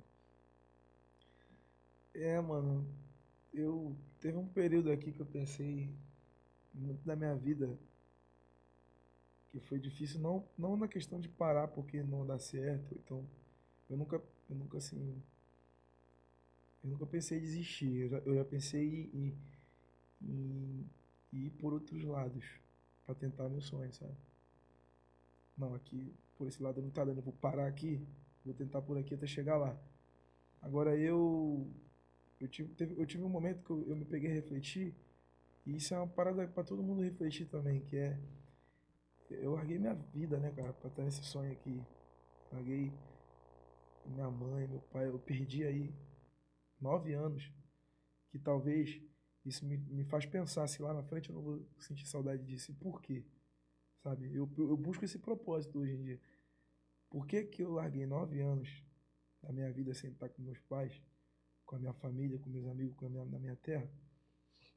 É, 2.13 2.39
mano, 2.39 2.87
eu 3.53 3.95
teve 4.19 4.37
um 4.37 4.47
período 4.47 4.91
aqui 4.91 5.11
que 5.11 5.19
eu 5.19 5.25
pensei 5.25 5.89
muito 6.73 7.05
na 7.05 7.15
minha 7.15 7.35
vida 7.35 7.77
que 9.53 9.61
foi 9.61 9.79
difícil 9.79 10.19
não 10.21 10.45
não 10.57 10.75
na 10.77 10.89
questão 10.89 11.21
de 11.21 11.29
parar 11.29 11.69
porque 11.69 12.03
não 12.03 12.27
dá 12.27 12.39
certo, 12.39 12.93
então 12.95 13.25
eu 13.89 13.97
nunca 13.97 14.17
eu 14.49 14.57
nunca 14.57 14.79
assim 14.79 15.23
eu 16.83 16.89
nunca 16.91 17.05
pensei 17.07 17.37
em 17.39 17.41
desistir, 17.41 17.95
eu 18.01 18.09
já, 18.09 18.17
eu 18.19 18.35
já 18.35 18.45
pensei 18.45 19.09
em, 19.13 19.35
em, 20.21 20.89
em 21.33 21.37
ir 21.47 21.51
por 21.51 21.73
outros 21.73 22.03
lados 22.03 22.45
para 23.05 23.15
tentar 23.15 23.49
meu 23.49 23.61
sonho, 23.61 23.91
sabe? 23.93 24.15
Não, 25.57 25.73
aqui 25.75 26.13
por 26.37 26.47
esse 26.47 26.61
lado 26.61 26.81
não 26.81 26.89
tá 26.89 27.05
dando, 27.05 27.17
eu 27.19 27.23
vou 27.23 27.33
parar 27.33 27.67
aqui, 27.67 28.01
vou 28.43 28.53
tentar 28.53 28.81
por 28.81 28.97
aqui 28.97 29.13
até 29.13 29.27
chegar 29.27 29.57
lá. 29.57 29.77
Agora 30.61 30.97
eu. 30.97 31.67
Eu 32.41 32.47
tive, 32.49 32.73
teve- 32.75 33.01
eu 33.01 33.05
tive 33.05 33.23
um 33.23 33.29
momento 33.29 33.63
que 33.63 33.71
eu, 33.71 33.85
eu 33.89 33.95
me 33.95 34.05
peguei 34.05 34.31
a 34.31 34.33
refletir, 34.33 34.93
e 35.65 35.75
isso 35.77 35.93
é 35.93 35.97
uma 35.97 36.07
parada 36.07 36.47
pra 36.47 36.63
todo 36.63 36.83
mundo 36.83 37.01
refletir 37.03 37.47
também, 37.47 37.81
que 37.81 37.97
é. 37.97 38.19
Eu 39.41 39.53
larguei 39.53 39.77
minha 39.77 39.93
vida, 39.93 40.37
né, 40.37 40.51
cara, 40.51 40.73
pra 40.73 40.89
estar 40.89 41.03
nesse 41.03 41.23
sonho 41.23 41.51
aqui. 41.51 41.81
Larguei 42.51 42.91
minha 44.05 44.29
mãe, 44.29 44.67
meu 44.67 44.81
pai, 44.81 45.07
eu 45.07 45.19
perdi 45.19 45.63
aí 45.63 45.93
nove 46.79 47.13
anos, 47.13 47.51
que 48.29 48.37
talvez 48.37 49.01
isso 49.45 49.65
me, 49.65 49.77
me 49.77 50.03
faz 50.05 50.25
pensar 50.25 50.67
se 50.67 50.81
lá 50.81 50.93
na 50.93 51.03
frente 51.03 51.29
eu 51.29 51.35
não 51.35 51.41
vou 51.41 51.65
sentir 51.79 52.07
saudade 52.07 52.43
disso. 52.43 52.71
E 52.71 52.75
por 52.75 53.01
quê? 53.01 53.25
Sabe? 54.01 54.33
Eu, 54.33 54.49
eu 54.57 54.77
busco 54.77 55.03
esse 55.05 55.17
propósito 55.17 55.79
hoje 55.79 55.93
em 55.93 56.03
dia. 56.03 56.21
Por 57.09 57.27
que, 57.27 57.43
que 57.43 57.63
eu 57.63 57.71
larguei 57.71 58.05
nove 58.05 58.41
anos 58.41 58.83
da 59.41 59.51
minha 59.51 59.71
vida 59.71 59.93
sem 59.93 60.11
estar 60.11 60.29
com 60.29 60.41
meus 60.41 60.59
pais, 60.61 61.01
com 61.65 61.75
a 61.75 61.79
minha 61.79 61.93
família, 61.93 62.39
com 62.39 62.49
meus 62.49 62.65
amigos, 62.65 62.95
com 62.95 63.05
a 63.05 63.09
minha, 63.09 63.25
na 63.25 63.39
minha 63.39 63.55
terra? 63.55 63.89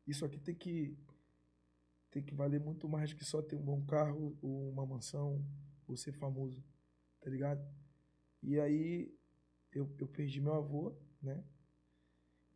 Isso 0.06 0.24
aqui 0.24 0.38
tem 0.38 0.54
que, 0.54 0.96
tem 2.16 2.24
que 2.24 2.34
valer 2.34 2.60
muito 2.60 2.88
mais 2.88 3.10
do 3.10 3.16
que 3.16 3.24
só 3.24 3.42
ter 3.42 3.56
um 3.56 3.62
bom 3.62 3.84
carro, 3.84 4.36
ou 4.42 4.70
uma 4.70 4.86
mansão, 4.86 5.44
ou 5.86 5.96
ser 5.96 6.12
famoso, 6.12 6.64
tá 7.20 7.30
ligado? 7.30 7.62
E 8.42 8.60
aí 8.60 9.14
eu, 9.72 9.90
eu 9.98 10.08
perdi 10.08 10.40
meu 10.40 10.54
avô, 10.54 10.94
né? 11.22 11.44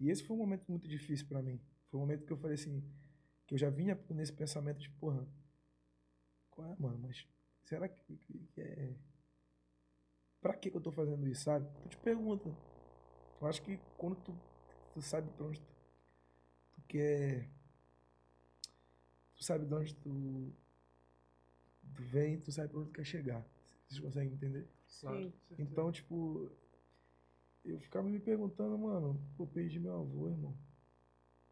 E 0.00 0.10
esse 0.10 0.24
foi 0.24 0.34
um 0.34 0.38
momento 0.40 0.64
muito 0.68 0.88
difícil 0.88 1.28
pra 1.28 1.40
mim. 1.42 1.60
Foi 1.88 1.98
um 1.98 2.02
momento 2.02 2.26
que 2.26 2.32
eu 2.32 2.36
falei 2.36 2.54
assim, 2.54 2.82
que 3.46 3.54
eu 3.54 3.58
já 3.58 3.70
vinha 3.70 3.98
nesse 4.10 4.32
pensamento 4.32 4.78
de, 4.80 4.90
porra, 4.90 5.26
qual 6.50 6.68
é, 6.70 6.76
mano, 6.78 6.98
mas 6.98 7.26
será 7.64 7.88
que, 7.88 8.16
que- 8.18 8.38
que 8.54 8.60
é. 8.60 8.94
Pra 10.42 10.54
que, 10.54 10.70
que 10.70 10.76
eu 10.76 10.80
tô 10.82 10.92
fazendo 10.92 11.26
isso, 11.26 11.44
sabe? 11.44 11.66
Tu 11.82 11.88
te 11.90 11.96
pergunta. 11.96 12.54
Eu 13.40 13.46
acho 13.48 13.62
que 13.62 13.78
quando 13.98 14.16
tu, 14.16 14.34
tu 14.94 15.02
sabe 15.02 15.30
pra 15.32 15.46
onde 15.46 15.60
tu, 15.60 15.72
tu 16.72 16.82
quer. 16.88 17.48
Tu 19.40 19.46
sabe 19.46 19.64
de 19.64 19.72
onde 19.72 19.94
tu, 19.94 20.52
tu 21.94 22.02
vem, 22.02 22.38
tu 22.38 22.52
sabe 22.52 22.68
pra 22.68 22.80
onde 22.80 22.90
tu 22.90 22.92
quer 22.92 23.06
chegar. 23.06 23.42
Vocês 23.86 23.98
conseguem 23.98 24.34
entender? 24.34 24.68
Sim. 24.86 25.32
Então, 25.58 25.90
tipo, 25.90 26.52
eu 27.64 27.80
ficava 27.80 28.06
me 28.06 28.20
perguntando, 28.20 28.76
mano, 28.76 29.18
pô, 29.38 29.46
perdi 29.46 29.80
meu 29.80 29.98
avô, 29.98 30.28
irmão. 30.28 30.54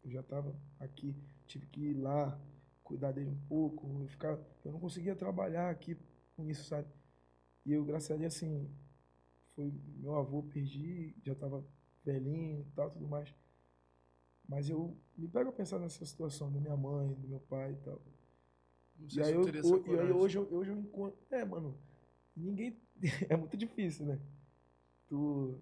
Eu 0.03 0.11
já 0.11 0.21
tava 0.21 0.55
aqui, 0.79 1.15
tive 1.47 1.65
que 1.65 1.81
ir 1.81 1.93
lá, 1.95 2.39
cuidar 2.83 3.11
dele 3.11 3.31
um 3.31 3.41
pouco. 3.47 4.03
Eu, 4.03 4.07
ficava, 4.07 4.47
eu 4.63 4.71
não 4.71 4.79
conseguia 4.79 5.15
trabalhar 5.15 5.71
aqui 5.71 5.97
com 6.35 6.47
isso, 6.47 6.65
sabe? 6.65 6.87
E 7.65 7.73
eu, 7.73 7.83
graças 7.83 8.11
a 8.11 8.17
Deus, 8.17 8.35
assim, 8.35 8.69
foi 9.55 9.73
meu 9.97 10.15
avô, 10.15 10.43
perdi, 10.43 11.15
já 11.23 11.33
tava 11.33 11.65
velhinho 12.05 12.61
e 12.61 12.71
tal, 12.75 12.91
tudo 12.91 13.07
mais. 13.07 13.33
Mas 14.47 14.69
eu 14.69 14.95
me 15.19 15.27
pego 15.27 15.49
a 15.49 15.53
pensar 15.53 15.79
nessa 15.79 16.05
situação 16.05 16.51
da 16.51 16.59
minha 16.59 16.75
mãe, 16.77 17.13
do 17.13 17.27
meu 17.27 17.39
pai 17.41 17.73
e 17.73 17.75
tal. 17.77 18.01
Não 18.97 19.07
E 19.07 19.11
sei 19.11 19.23
aí, 19.23 19.29
se 19.29 19.35
eu 19.35 19.39
eu, 19.39 19.45
teria 19.45 19.61
o- 19.63 19.95
e 19.95 19.99
aí 19.99 20.11
hoje, 20.11 20.37
eu- 20.37 20.47
hoje 20.51 20.71
eu 20.71 20.77
encontro. 20.77 21.17
É, 21.29 21.45
mano, 21.45 21.77
ninguém. 22.35 22.77
É 23.33 23.35
muito 23.37 23.55
difícil, 23.55 24.05
né? 24.05 24.19
Tu. 25.07 25.59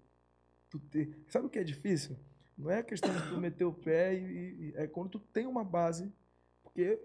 Tu 0.69 0.79
ter. 0.79 1.17
Sabe 1.29 1.45
o 1.45 1.49
que 1.49 1.59
é 1.59 1.63
difícil? 1.63 2.17
Não 2.57 2.69
é 2.71 2.79
a 2.79 2.83
questão 2.83 3.13
de 3.13 3.29
tu 3.29 3.37
meter 3.39 3.63
o 3.65 3.73
pé 3.73 4.13
e, 4.15 4.69
e- 4.69 4.73
É 4.75 4.87
quando 4.87 5.11
tu 5.11 5.19
tem 5.19 5.45
uma 5.45 5.63
base. 5.63 6.11
Porque 6.63 6.99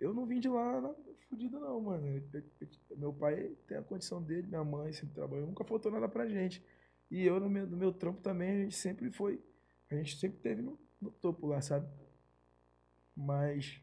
eu 0.00 0.12
não 0.14 0.26
vim 0.26 0.40
de 0.40 0.48
lá 0.48 0.80
na- 0.80 0.94
fudido, 1.28 1.58
não, 1.60 1.80
mano. 1.80 2.06
Eu- 2.06 2.22
eu- 2.32 2.42
eu- 2.90 2.96
meu 2.96 3.12
pai 3.12 3.54
tem 3.66 3.76
a 3.76 3.82
condição 3.82 4.22
dele, 4.22 4.46
minha 4.46 4.64
mãe 4.64 4.92
sempre 4.92 5.14
trabalhou, 5.14 5.46
nunca 5.46 5.64
faltou 5.64 5.90
nada 5.92 6.08
pra 6.08 6.26
gente. 6.28 6.64
E 7.10 7.24
eu, 7.24 7.38
no 7.38 7.48
meu, 7.50 7.66
no 7.66 7.76
meu 7.76 7.92
trampo 7.92 8.20
também, 8.20 8.50
a 8.50 8.62
gente 8.64 8.76
sempre 8.76 9.10
foi. 9.12 9.40
A 9.90 9.94
gente 9.94 10.16
sempre 10.18 10.38
teve 10.40 10.62
no, 10.62 10.78
no 11.00 11.10
topo 11.10 11.46
lá, 11.46 11.60
sabe? 11.60 11.88
Mas 13.14 13.80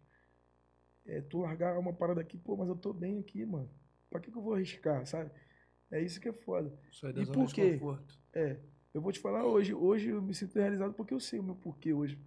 é, 1.06 1.22
tu 1.22 1.40
largar 1.40 1.78
uma 1.78 1.94
parada 1.94 2.22
aqui, 2.22 2.38
pô, 2.38 2.56
mas 2.56 2.70
eu 2.70 2.76
tô 2.76 2.94
bem 2.94 3.20
aqui, 3.20 3.46
mano. 3.46 3.70
Pra 4.10 4.20
que, 4.20 4.32
que 4.32 4.38
eu 4.38 4.42
vou 4.42 4.54
arriscar, 4.54 5.06
sabe? 5.06 5.32
É 5.92 6.02
isso 6.02 6.20
que 6.20 6.30
é 6.30 6.34
foda. 6.34 6.74
Sair 6.92 7.14
da 7.14 7.22
E 7.22 7.26
por 7.26 7.52
quê? 7.52 7.74
conforto. 7.74 8.20
É, 8.34 8.60
eu 8.94 9.02
vou 9.02 9.12
te 9.12 9.20
falar 9.20 9.46
hoje. 9.46 9.74
Hoje 9.74 10.10
eu 10.10 10.22
me 10.22 10.34
sinto 10.34 10.56
realizado 10.56 10.94
porque 10.94 11.14
eu 11.14 11.20
sei 11.20 11.40
o 11.40 11.44
meu 11.44 11.56
porquê 11.56 11.94
hoje. 11.94 12.20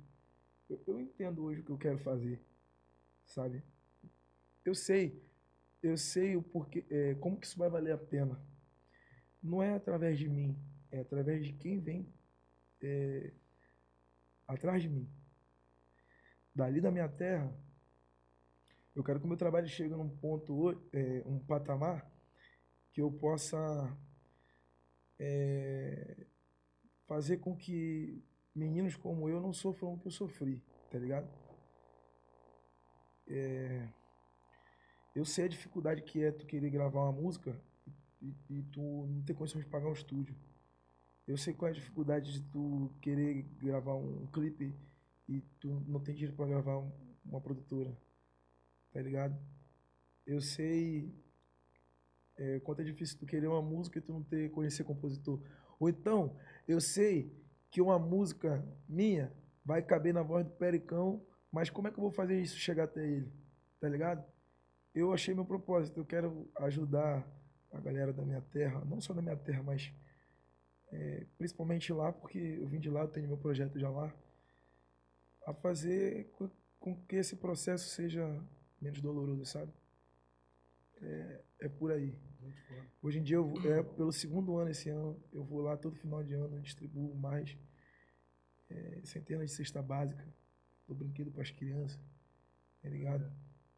Eu, 0.69 0.83
eu 0.87 1.01
entendo 1.01 1.45
hoje 1.45 1.61
o 1.61 1.65
que 1.65 1.71
eu 1.71 1.79
quero 1.79 1.99
fazer, 1.99 2.41
sabe? 3.25 3.63
Eu 4.65 4.75
sei, 4.75 5.23
eu 5.83 5.97
sei 5.97 6.37
o 6.37 6.43
porquê, 6.43 6.85
é, 6.91 7.15
como 7.15 7.39
que 7.39 7.47
isso 7.47 7.59
vai 7.59 7.71
valer 7.71 7.93
a 7.93 7.99
pena. 7.99 8.41
Não 9.41 9.63
é 9.63 9.75
através 9.75 10.19
de 10.19 10.29
mim, 10.29 10.59
é 10.91 11.01
através 11.01 11.47
de 11.47 11.53
quem 11.53 11.79
vem 11.79 12.13
é, 12.83 13.33
atrás 14.47 14.83
de 14.83 14.89
mim. 14.89 15.09
Dali 16.55 16.81
da 16.81 16.91
minha 16.91 17.09
terra, 17.09 17.53
eu 18.95 19.05
quero 19.05 19.19
que 19.19 19.27
o 19.27 19.29
meu 19.29 19.37
trabalho 19.37 19.69
chegue 19.69 19.95
num 19.95 20.09
ponto, 20.09 20.71
é, 20.93 21.23
um 21.27 21.39
patamar 21.39 22.11
que 22.93 23.03
eu 23.03 23.13
possa 23.13 23.59
é, 25.19 26.27
fazer 27.07 27.39
com 27.39 27.55
que 27.55 28.25
meninos 28.55 28.97
como 28.97 29.29
eu 29.29 29.41
não 29.41 29.53
sofram 29.53 29.93
o 29.93 29.99
que 29.99 30.07
eu 30.07 30.13
sofri, 30.13 30.65
tá 30.91 30.99
ligado? 30.99 31.29
É, 33.29 33.89
eu 35.15 35.25
sei 35.25 35.45
a 35.45 35.49
dificuldade 35.49 36.03
que 36.03 36.23
é 36.25 36.33
tu 36.33 36.47
querer 36.47 36.71
gravar 36.71 37.03
uma 37.03 37.13
música 37.13 37.61
e, 38.23 38.35
e 38.49 38.63
tu 38.63 39.07
não 39.09 39.23
ter 39.23 39.35
condições 39.35 39.65
de 39.65 39.71
pagar 39.71 39.89
um 39.89 39.93
estúdio. 39.93 40.35
Eu 41.27 41.37
sei 41.37 41.53
qual 41.55 41.69
é 41.69 41.73
a 41.73 41.75
dificuldade 41.75 42.33
de 42.33 42.43
tu 42.51 42.93
querer 43.01 43.43
gravar 43.59 43.95
um 43.97 44.27
clipe 44.29 44.75
e 45.29 45.41
tu 45.61 45.69
não 45.89 46.01
tem 46.01 46.15
dinheiro 46.15 46.37
pra 46.37 46.47
gravar 46.47 46.79
um- 46.79 46.93
uma 47.25 47.41
produtora, 47.41 47.97
tá 48.93 49.01
ligado? 49.03 49.37
Eu 50.25 50.41
sei 50.41 51.13
é, 52.39 52.61
quanto 52.61 52.81
é 52.83 52.85
difícil 52.85 53.19
tu 53.19 53.27
querer 53.27 53.47
uma 53.47 53.63
música 53.63 53.99
e 53.99 54.03
tu 54.03 54.13
não 54.13 54.23
ter 54.23 54.51
conhecer 54.51 54.85
compositor. 54.85 55.41
Ou 55.81 55.89
então, 55.89 56.37
eu 56.69 56.81
sei 56.81 57.33
que 57.71 57.81
uma 57.81 57.99
música 57.99 58.63
minha 58.89 59.33
vai 59.65 59.83
caber 59.83 60.13
na 60.13 60.23
voz 60.23 60.45
do 60.45 60.51
Pericão, 60.53 61.25
mas 61.51 61.71
como 61.71 61.89
é 61.89 61.91
que 61.91 61.99
eu 61.99 62.03
vou 62.03 62.11
fazer 62.13 62.41
isso 62.41 62.57
chegar 62.59 62.85
até 62.85 63.07
ele? 63.07 63.33
Tá 63.81 63.89
ligado? 63.89 64.25
Eu 64.95 65.13
achei 65.13 65.35
meu 65.35 65.45
propósito, 65.45 65.99
eu 65.99 66.05
quero 66.05 66.51
ajudar 66.57 67.27
a 67.73 67.81
galera 67.81 68.13
da 68.13 68.25
minha 68.25 68.41
terra, 68.41 68.85
não 68.85 69.01
só 69.01 69.13
da 69.13 69.23
minha 69.23 69.37
terra, 69.37 69.63
mas 69.63 69.93
é, 70.93 71.27
principalmente 71.39 71.93
lá, 71.93 72.13
porque 72.13 72.39
eu 72.39 72.67
vim 72.69 72.79
de 72.81 72.91
lá, 72.91 73.03
eu 73.03 73.09
tenho 73.09 73.29
meu 73.29 73.37
projeto 73.39 73.79
já 73.79 73.91
lá, 73.91 74.15
a 75.47 75.55
fazer 75.55 76.31
co- 76.33 76.51
com 76.81 76.97
que 77.07 77.17
esse 77.17 77.37
processo 77.37 77.89
seja 77.91 78.25
menos 78.81 79.01
doloroso, 79.01 79.45
sabe? 79.47 79.73
É, 81.01 81.45
é 81.61 81.69
por 81.69 81.93
aí. 81.93 82.15
Hoje 83.03 83.19
em 83.19 83.23
dia, 83.23 83.37
eu, 83.37 83.47
vou- 83.47 83.61
é, 83.73 83.83
pelo 83.83 84.13
segundo 84.13 84.57
ano 84.57 84.71
esse 84.71 84.89
ano, 84.89 85.23
eu 85.33 85.45
vou 85.45 85.61
lá 85.61 85.77
todo 85.77 85.97
final 85.97 86.23
de 86.23 86.35
ano, 86.35 86.61
distribuo 86.61 87.15
mais 87.15 87.57
é, 88.71 89.01
centenas 89.05 89.51
de 89.51 89.57
cesta 89.57 89.81
básica, 89.83 90.27
dou 90.89 90.97
brinquedo 90.97 91.31
para 91.31 91.43
as 91.43 91.51
crianças, 91.51 92.01
tá 92.83 92.89
ligado? 92.89 93.31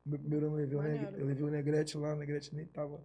Meu 0.04 0.18
primeiro 0.18 0.46
ano 0.46 0.54
eu 0.54 0.60
levei, 0.60 0.78
o 0.78 0.82
Neg- 0.82 1.02
Maneiro. 1.02 1.16
eu 1.20 1.26
levei 1.26 1.44
o 1.44 1.50
Negrete 1.50 1.98
lá, 1.98 2.14
o 2.14 2.16
Negrete 2.16 2.54
nem 2.54 2.66
tava, 2.66 3.04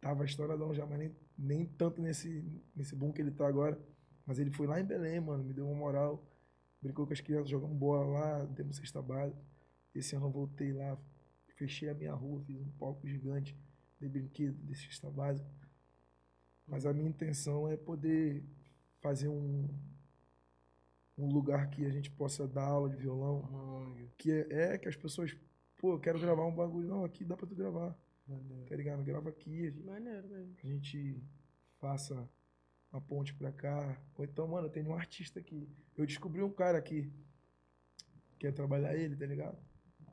tava 0.00 0.24
estouradão 0.24 0.74
já, 0.74 0.84
mas 0.86 0.98
nem, 0.98 1.16
nem 1.36 1.66
tanto 1.66 2.00
nesse, 2.00 2.44
nesse 2.74 2.94
boom 2.94 3.12
que 3.12 3.20
ele 3.20 3.30
tá 3.30 3.46
agora. 3.46 3.78
Mas 4.26 4.38
ele 4.38 4.50
foi 4.50 4.66
lá 4.66 4.80
em 4.80 4.84
Belém, 4.84 5.20
mano, 5.20 5.42
me 5.42 5.52
deu 5.52 5.66
uma 5.66 5.74
moral, 5.74 6.24
brincou 6.80 7.06
com 7.06 7.12
as 7.12 7.20
crianças, 7.20 7.48
jogando 7.48 7.74
bola 7.74 8.06
lá, 8.06 8.44
demos 8.46 8.76
cesta 8.76 9.02
básica. 9.02 9.40
Esse 9.94 10.14
ano 10.14 10.26
eu 10.26 10.30
voltei 10.30 10.72
lá, 10.72 10.96
fechei 11.56 11.88
a 11.88 11.94
minha 11.94 12.14
rua, 12.14 12.40
fiz 12.42 12.60
um 12.60 12.70
palco 12.72 13.06
gigante, 13.06 13.56
dei 14.00 14.08
brinquedo, 14.08 14.56
dei 14.62 14.74
cesta 14.74 15.10
básica. 15.10 15.48
Mas 16.66 16.86
a 16.86 16.92
minha 16.92 17.08
intenção 17.08 17.68
é 17.68 17.76
poder 17.76 18.44
fazer 19.00 19.28
um, 19.28 19.68
um 21.18 21.26
lugar 21.26 21.68
que 21.70 21.84
a 21.84 21.90
gente 21.90 22.10
possa 22.10 22.46
dar 22.46 22.64
aula 22.64 22.88
de 22.88 22.96
violão, 22.96 23.94
que 24.16 24.30
é, 24.30 24.74
é 24.74 24.78
que 24.78 24.88
as 24.88 24.96
pessoas, 24.96 25.36
pô, 25.76 25.94
eu 25.94 26.00
quero 26.00 26.20
gravar 26.20 26.46
um 26.46 26.54
bagulho, 26.54 26.88
não, 26.88 27.04
aqui 27.04 27.24
dá 27.24 27.36
pra 27.36 27.46
tu 27.46 27.54
gravar, 27.54 27.96
Maneiro. 28.26 28.66
tá 28.66 28.76
ligado? 28.76 29.02
Grava 29.02 29.28
aqui, 29.28 29.66
a 29.66 29.70
gente, 29.70 29.84
Maneiro 29.84 30.28
mesmo. 30.28 30.56
a 30.62 30.66
gente 30.66 31.22
faça 31.78 32.28
uma 32.92 33.00
ponte 33.00 33.34
pra 33.34 33.50
cá. 33.52 34.00
Ou 34.16 34.24
então, 34.24 34.46
mano, 34.46 34.68
tem 34.70 34.86
um 34.86 34.94
artista 34.94 35.40
aqui. 35.40 35.68
Eu 35.96 36.06
descobri 36.06 36.42
um 36.42 36.50
cara 36.52 36.78
aqui, 36.78 37.12
quer 38.38 38.52
trabalhar 38.52 38.94
ele, 38.94 39.16
tá 39.16 39.26
ligado? 39.26 39.58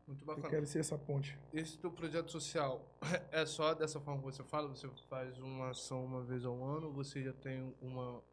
Muito 0.07 0.23
Eu 0.23 0.27
bacana. 0.27 0.49
quero 0.49 0.65
ser 0.65 0.79
essa 0.79 0.97
ponte. 0.97 1.37
Esse 1.53 1.77
teu 1.77 1.91
projeto 1.91 2.31
social 2.31 2.97
é 3.31 3.45
só 3.45 3.73
dessa 3.75 3.99
forma 3.99 4.19
que 4.21 4.25
você 4.25 4.43
fala? 4.43 4.67
Você 4.69 4.87
faz 5.07 5.37
uma 5.37 5.69
ação 5.69 6.03
uma 6.03 6.23
vez 6.23 6.43
ao 6.43 6.63
ano? 6.63 6.87
ou 6.87 6.93
Você 6.93 7.21
já 7.23 7.31
tem 7.33 7.75
uma, 7.79 8.23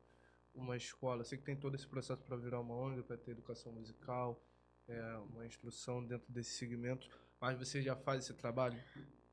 uma 0.55 0.77
escola? 0.77 1.23
Sei 1.23 1.37
que 1.37 1.45
tem 1.45 1.55
todo 1.55 1.75
esse 1.75 1.87
processo 1.87 2.23
para 2.23 2.37
virar 2.37 2.61
uma 2.61 2.75
ONG, 2.75 3.03
para 3.03 3.19
ter 3.19 3.33
educação 3.33 3.73
musical, 3.73 4.43
é, 4.89 5.17
uma 5.31 5.45
instrução 5.45 6.03
dentro 6.03 6.33
desse 6.33 6.53
segmento, 6.53 7.11
mas 7.39 7.59
você 7.59 7.83
já 7.83 7.95
faz 7.95 8.25
esse 8.25 8.33
trabalho? 8.33 8.83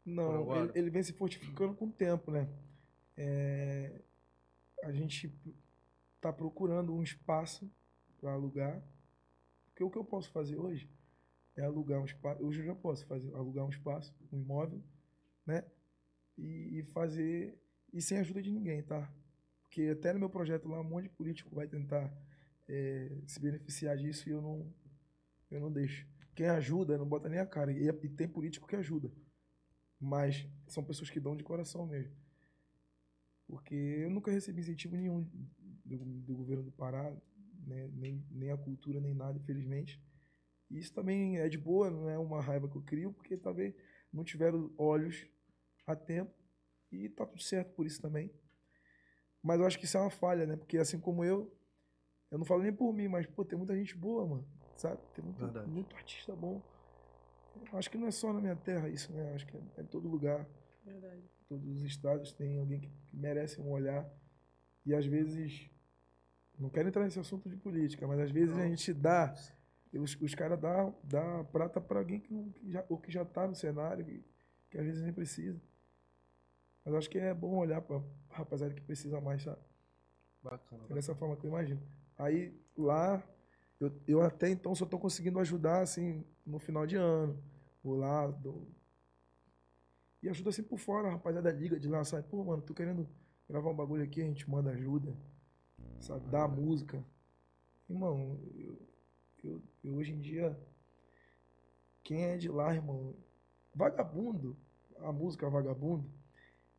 Não, 0.05 0.55
ele, 0.55 0.71
ele 0.75 0.89
vem 0.89 1.03
se 1.03 1.13
fortificando 1.13 1.73
com 1.75 1.85
o 1.85 1.91
tempo, 1.91 2.31
né? 2.31 2.49
É, 3.15 4.01
a 4.83 4.91
gente 4.91 5.33
tá 6.19 6.31
procurando 6.31 6.93
um 6.93 7.03
espaço 7.03 7.71
para 8.19 8.33
alugar. 8.33 8.81
Porque 9.65 9.83
o 9.83 9.89
que 9.89 9.97
eu 9.97 10.03
posso 10.05 10.31
fazer 10.31 10.57
hoje 10.57 10.89
é 11.55 11.63
alugar 11.63 12.01
um 12.01 12.05
espaço. 12.05 12.43
Hoje 12.43 12.59
eu 12.59 12.65
já 12.65 12.75
posso 12.75 13.05
fazer, 13.05 13.33
alugar 13.33 13.65
um 13.65 13.69
espaço, 13.69 14.13
um 14.31 14.37
imóvel, 14.37 14.83
né? 15.45 15.65
E, 16.37 16.79
e 16.79 16.83
fazer. 16.83 17.57
E 17.91 18.01
sem 18.01 18.17
ajuda 18.17 18.41
de 18.41 18.51
ninguém, 18.51 18.81
tá? 18.83 19.11
Porque 19.63 19.89
até 19.89 20.13
no 20.13 20.19
meu 20.19 20.29
projeto 20.29 20.67
lá, 20.67 20.79
um 20.81 20.83
monte 20.83 21.03
de 21.03 21.09
político 21.09 21.53
vai 21.55 21.67
tentar 21.67 22.11
é, 22.67 23.11
se 23.27 23.39
beneficiar 23.39 23.97
disso 23.97 24.29
e 24.29 24.31
eu 24.31 24.41
não, 24.41 24.73
eu 25.49 25.59
não 25.59 25.71
deixo. 25.71 26.07
Quem 26.35 26.47
ajuda 26.47 26.97
não 26.97 27.07
bota 27.07 27.29
nem 27.29 27.39
a 27.39 27.45
cara. 27.45 27.71
E, 27.71 27.87
e 27.87 28.09
tem 28.09 28.27
político 28.27 28.67
que 28.67 28.75
ajuda. 28.75 29.11
Mas 30.03 30.45
são 30.67 30.83
pessoas 30.83 31.09
que 31.09 31.19
dão 31.19 31.33
de 31.33 31.45
coração 31.45 31.87
mesmo. 31.87 32.13
Porque 33.47 33.73
eu 33.73 34.09
nunca 34.09 34.31
recebi 34.31 34.59
incentivo 34.59 34.97
nenhum 34.97 35.21
do, 35.85 35.97
do 35.97 36.35
governo 36.35 36.63
do 36.63 36.71
Pará, 36.73 37.09
né? 37.65 37.89
nem, 37.93 38.21
nem 38.29 38.51
a 38.51 38.57
cultura, 38.57 38.99
nem 38.99 39.13
nada, 39.13 39.37
infelizmente. 39.37 40.01
E 40.69 40.77
isso 40.77 40.93
também 40.93 41.37
é 41.37 41.47
de 41.47 41.57
boa, 41.57 41.89
não 41.89 42.09
é 42.09 42.17
uma 42.17 42.41
raiva 42.41 42.67
que 42.67 42.75
eu 42.75 42.81
crio, 42.81 43.13
porque 43.13 43.37
talvez 43.37 43.73
não 44.11 44.25
tiveram 44.25 44.73
olhos 44.77 45.25
a 45.87 45.95
tempo 45.95 46.33
e 46.91 47.07
tá 47.07 47.25
tudo 47.25 47.41
certo 47.41 47.73
por 47.73 47.85
isso 47.85 48.01
também. 48.01 48.29
Mas 49.41 49.59
eu 49.59 49.65
acho 49.65 49.79
que 49.79 49.85
isso 49.85 49.97
é 49.97 50.01
uma 50.01 50.09
falha, 50.09 50.45
né? 50.45 50.57
Porque 50.57 50.77
assim 50.77 50.99
como 50.99 51.23
eu, 51.23 51.49
eu 52.29 52.37
não 52.37 52.45
falo 52.45 52.61
nem 52.61 52.73
por 52.73 52.93
mim, 52.93 53.07
mas 53.07 53.25
pô, 53.25 53.45
tem 53.45 53.57
muita 53.57 53.75
gente 53.75 53.95
boa, 53.95 54.25
mano, 54.27 54.47
sabe? 54.75 55.01
Tem 55.13 55.23
muito, 55.23 55.69
muito 55.69 55.95
artista 55.95 56.35
bom. 56.35 56.61
Acho 57.73 57.89
que 57.89 57.97
não 57.97 58.07
é 58.07 58.11
só 58.11 58.31
na 58.31 58.39
minha 58.39 58.55
terra 58.55 58.89
isso, 58.89 59.11
né? 59.11 59.33
Acho 59.33 59.45
que 59.45 59.57
é, 59.57 59.81
em 59.81 59.85
todo 59.85 60.07
lugar 60.07 60.47
Verdade. 60.83 61.23
todos 61.47 61.67
os 61.67 61.81
estados 61.83 62.31
tem 62.33 62.57
alguém 62.59 62.79
que, 62.79 62.87
que 62.87 63.15
merece 63.15 63.59
um 63.59 63.71
olhar 63.71 64.07
e 64.85 64.93
às 64.93 65.05
vezes 65.05 65.69
não 66.59 66.69
quero 66.69 66.87
entrar 66.87 67.03
nesse 67.03 67.19
assunto 67.19 67.49
de 67.49 67.57
política, 67.57 68.07
mas 68.07 68.19
às 68.19 68.31
vezes 68.31 68.57
a 68.57 68.67
gente 68.67 68.93
dá 68.93 69.33
os, 69.93 70.19
os 70.19 70.35
caras 70.35 70.59
dá, 70.59 70.91
dá 71.03 71.43
prata 71.45 71.79
para 71.79 71.99
alguém 71.99 72.19
que, 72.19 72.33
não, 72.33 72.51
que 72.51 72.71
já 72.71 72.85
ou 72.89 72.97
que 72.97 73.11
já 73.11 73.23
tá 73.23 73.47
no 73.47 73.55
cenário 73.55 74.03
que, 74.03 74.23
que 74.69 74.77
às 74.77 74.85
vezes 74.85 75.01
nem 75.03 75.13
precisa. 75.13 75.61
Mas 76.83 76.95
acho 76.95 77.09
que 77.09 77.17
é 77.17 77.33
bom 77.33 77.55
olhar 77.57 77.81
para 77.81 78.01
rapaziada 78.29 78.73
que 78.73 78.81
precisa 78.81 79.21
mais, 79.21 79.43
sabe? 79.43 79.61
Bacana. 80.41 80.83
É 80.89 80.93
dessa 80.93 81.15
forma 81.15 81.37
que 81.37 81.45
eu 81.45 81.49
imagino. 81.49 81.81
Aí 82.17 82.59
lá, 82.77 83.23
eu, 83.83 84.01
eu 84.07 84.21
até 84.21 84.49
então 84.49 84.73
só 84.73 84.85
tô 84.85 84.97
conseguindo 84.97 85.39
ajudar 85.39 85.81
assim 85.81 86.23
no 86.45 86.59
final 86.59 86.85
de 86.85 86.95
ano. 86.95 87.41
Vou 87.83 87.97
lá, 87.97 88.27
dou. 88.27 88.67
E 90.21 90.29
ajuda 90.29 90.49
assim 90.49 90.63
por 90.63 90.77
fora, 90.77 91.09
a 91.09 91.11
rapaziada 91.11 91.51
liga 91.51 91.79
de 91.79 91.87
lá, 91.89 92.03
sabe? 92.03 92.27
Pô, 92.29 92.43
mano, 92.43 92.61
tô 92.61 92.73
querendo 92.73 93.07
gravar 93.49 93.69
um 93.69 93.75
bagulho 93.75 94.03
aqui, 94.03 94.21
a 94.21 94.25
gente 94.25 94.49
manda 94.49 94.71
ajuda. 94.71 95.13
Sabe? 95.99 96.29
Dá 96.29 96.43
a 96.43 96.47
música. 96.47 97.03
Irmão, 97.89 98.39
eu, 98.55 98.79
eu, 99.43 99.61
eu 99.83 99.95
hoje 99.95 100.13
em 100.13 100.21
dia. 100.21 100.57
Quem 102.03 102.23
é 102.23 102.37
de 102.37 102.49
lá, 102.49 102.73
irmão? 102.73 103.15
Vagabundo, 103.75 104.55
a 104.99 105.11
música 105.11 105.49
Vagabundo, 105.49 106.09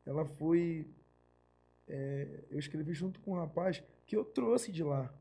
ela 0.07 0.25
foi 0.25 0.87
é, 1.89 2.45
eu 2.51 2.59
escrevi 2.59 2.95
junto 2.95 3.21
com 3.21 3.33
um 3.33 3.37
rapaz 3.37 3.83
que 4.07 4.17
eu 4.17 4.25
trouxe 4.25 4.71
de 4.71 4.83
lá 4.83 5.13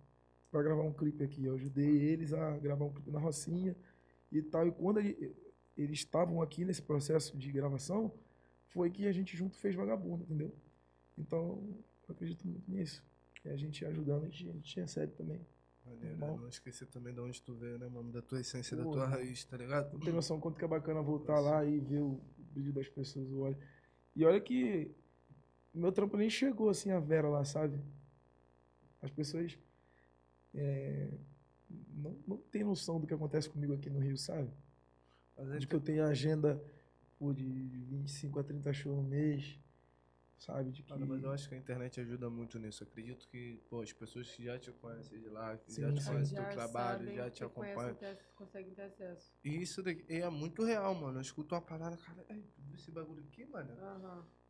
para 0.53 0.61
gravar 0.61 0.83
um 0.83 0.93
clipe 0.93 1.23
aqui. 1.23 1.43
Eu 1.45 1.55
ajudei 1.55 1.89
eles 1.99 2.31
a 2.31 2.55
gravar 2.59 2.85
um 2.85 2.93
clipe 2.93 3.09
na 3.09 3.19
Rocinha 3.19 3.75
e 4.31 4.39
tal. 4.43 4.67
E 4.67 4.71
quando 4.71 4.99
ele- 4.99 5.35
eles 5.75 5.97
estavam 5.97 6.43
aqui 6.43 6.63
nesse 6.63 6.81
processo 6.83 7.35
de 7.35 7.51
gravação, 7.51 8.13
foi 8.67 8.91
que 8.91 9.07
a 9.07 9.11
gente 9.11 9.35
junto 9.35 9.57
fez 9.57 9.73
Vagabundo, 9.73 10.23
entendeu? 10.23 10.53
Então, 11.17 11.59
eu 12.07 12.13
acredito 12.13 12.47
muito 12.47 12.69
nisso. 12.69 13.03
E 13.43 13.49
a 13.49 13.55
gente 13.57 13.83
ajudando, 13.83 14.25
a 14.25 14.29
gente, 14.29 14.47
a 14.47 14.53
gente 14.53 14.79
recebe 14.79 15.11
também. 15.13 15.41
Maneiro, 15.85 16.15
Bom. 16.17 16.35
né? 16.35 16.41
Não 16.43 16.47
esquecer 16.49 16.85
também 16.85 17.13
de 17.13 17.19
onde 17.19 17.41
tu 17.41 17.55
veio, 17.55 17.79
né, 17.79 17.87
mano? 17.89 18.11
Da 18.11 18.21
tua 18.21 18.39
essência, 18.39 18.77
da 18.77 18.83
Pô, 18.83 18.91
tua 18.91 19.01
mano. 19.07 19.15
raiz, 19.15 19.43
tá 19.45 19.57
ligado? 19.57 19.91
Não 19.93 19.99
tem 19.99 20.13
noção 20.13 20.39
quanto 20.39 20.57
que 20.59 20.63
é 20.63 20.67
bacana 20.67 21.01
voltar 21.01 21.39
lá 21.39 21.65
e 21.65 21.79
ver 21.79 21.99
o 22.01 22.21
brilho 22.37 22.71
das 22.71 22.87
pessoas, 22.87 23.27
o 23.31 23.39
olho. 23.39 23.57
E 24.15 24.23
olha 24.23 24.39
que 24.39 24.91
meu 25.73 25.91
trampo 25.91 26.15
nem 26.15 26.29
chegou 26.29 26.69
assim 26.69 26.91
a 26.91 26.99
Vera 26.99 27.27
lá, 27.27 27.43
sabe? 27.43 27.81
As 29.01 29.11
pessoas 29.11 29.57
é, 30.53 31.09
não, 31.69 32.17
não 32.27 32.37
tem 32.37 32.63
noção 32.63 32.99
do 32.99 33.07
que 33.07 33.13
acontece 33.13 33.49
comigo 33.49 33.73
aqui 33.73 33.89
no 33.89 33.99
Rio, 33.99 34.17
sabe? 34.17 34.49
Mas 35.37 35.47
a 35.47 35.49
De 35.49 35.53
gente 35.59 35.67
que 35.67 35.75
eu 35.75 35.81
tenho 35.81 36.03
agenda 36.05 36.61
pô, 37.17 37.33
de 37.33 37.43
25 37.43 38.39
a 38.39 38.43
30 38.43 38.71
shows 38.73 38.97
no 38.97 39.03
mês, 39.03 39.59
sabe? 40.37 40.71
De 40.71 40.83
que... 40.83 40.89
Cara, 40.89 41.05
mas 41.05 41.23
eu 41.23 41.31
acho 41.31 41.49
que 41.49 41.55
a 41.55 41.57
internet 41.57 41.99
ajuda 42.01 42.29
muito 42.29 42.59
nisso. 42.59 42.83
Acredito 42.83 43.27
que, 43.27 43.59
pô, 43.69 43.81
as 43.81 43.91
pessoas 43.93 44.29
que 44.29 44.43
já 44.43 44.59
te 44.59 44.71
conhecem 44.73 45.19
de 45.19 45.29
lá, 45.29 45.57
que 45.57 45.71
já 45.73 45.89
Sim, 45.89 45.95
te 45.95 46.01
sim. 46.03 46.09
conhecem 46.09 46.35
do 46.35 46.43
Já 46.43 46.53
trabalho, 46.53 47.13
já 47.15 47.29
te 47.29 47.43
acompanham. 47.43 47.95
ter- 47.95 48.19
conseguem 48.35 48.73
ter 48.73 48.83
acesso. 48.83 49.33
E 49.43 49.61
isso 49.61 49.81
daqui 49.81 50.05
é 50.09 50.29
muito 50.29 50.63
real, 50.63 50.93
mano. 50.95 51.17
Eu 51.17 51.21
escuto 51.21 51.55
uma 51.55 51.61
parada, 51.61 51.97
cara, 51.97 52.25
esse 52.73 52.91
bagulho 52.91 53.23
aqui, 53.23 53.45
mano? 53.45 53.69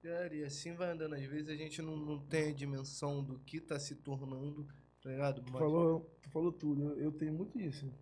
Cara, 0.02 0.36
e 0.36 0.44
assim 0.44 0.74
vai 0.74 0.92
andando. 0.92 1.14
Às 1.16 1.24
vezes 1.24 1.48
a 1.48 1.56
gente 1.56 1.82
não, 1.82 1.96
não 1.96 2.20
tem 2.20 2.50
a 2.50 2.54
dimensão 2.54 3.24
do 3.24 3.40
que 3.40 3.62
tá 3.62 3.80
se 3.80 3.96
tornando, 3.96 4.68
tá 5.04 5.10
ligado? 5.10 5.42
Tu 5.44 5.52
Mas- 5.52 5.60
falou, 5.62 6.18
tu 6.22 6.30
falou 6.30 6.52
tudo. 6.52 6.82
Eu, 6.94 7.00
eu 7.00 7.12
tenho 7.12 7.34
muito 7.34 7.60
isso. 7.60 7.94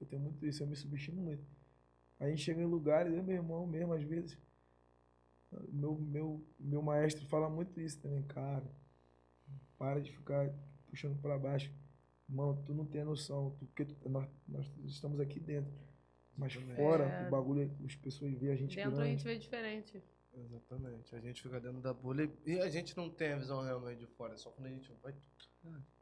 Eu 0.00 0.06
tenho 0.06 0.22
muito 0.22 0.44
isso. 0.46 0.62
Eu 0.62 0.66
me 0.66 0.76
subestimo 0.76 1.20
muito. 1.20 1.44
A 2.18 2.28
gente 2.28 2.42
chega 2.42 2.62
em 2.62 2.66
lugares, 2.66 3.12
eu 3.12 3.18
e 3.18 3.22
meu 3.22 3.34
irmão 3.36 3.66
mesmo, 3.66 3.92
às 3.92 4.02
vezes. 4.02 4.38
Meu, 5.70 5.96
meu, 5.98 6.44
meu 6.58 6.82
maestro 6.82 7.24
fala 7.26 7.48
muito 7.48 7.80
isso 7.80 8.00
também, 8.00 8.22
cara. 8.24 8.64
Para 9.78 10.00
de 10.00 10.10
ficar 10.10 10.52
puxando 10.88 11.20
pra 11.20 11.38
baixo. 11.38 11.72
Mano, 12.28 12.60
tu 12.64 12.74
não 12.74 12.84
tem 12.86 13.04
noção. 13.04 13.50
Tu, 13.58 13.66
porque 13.66 13.84
tu- 13.84 14.08
nós, 14.08 14.28
nós 14.48 14.66
estamos 14.84 15.20
aqui 15.20 15.38
dentro. 15.38 15.72
Mas 16.36 16.52
Exatamente. 16.52 16.76
fora, 16.76 17.04
É. 17.04 17.28
o 17.28 17.30
bagulho, 17.30 17.70
as 17.84 17.94
pessoas 17.94 18.32
veem 18.34 18.52
a 18.52 18.56
gente 18.56 18.74
Dentro 18.74 18.92
a 18.92 18.94
grande. 18.96 19.10
gente 19.10 19.24
vê 19.24 19.38
diferente. 19.38 20.02
Exatamente. 20.32 21.14
A 21.14 21.20
gente 21.20 21.40
fica 21.42 21.60
dentro 21.60 21.80
da 21.80 21.94
bolha 21.94 22.28
e 22.44 22.58
a 22.58 22.68
gente 22.68 22.96
não 22.96 23.08
tem 23.08 23.32
a 23.34 23.38
visão 23.38 23.62
realmente 23.62 23.98
de 24.00 24.06
fora. 24.06 24.36
Só 24.36 24.50
quando 24.50 24.66
a 24.66 24.70
gente 24.70 24.90
vai. 25.02 25.14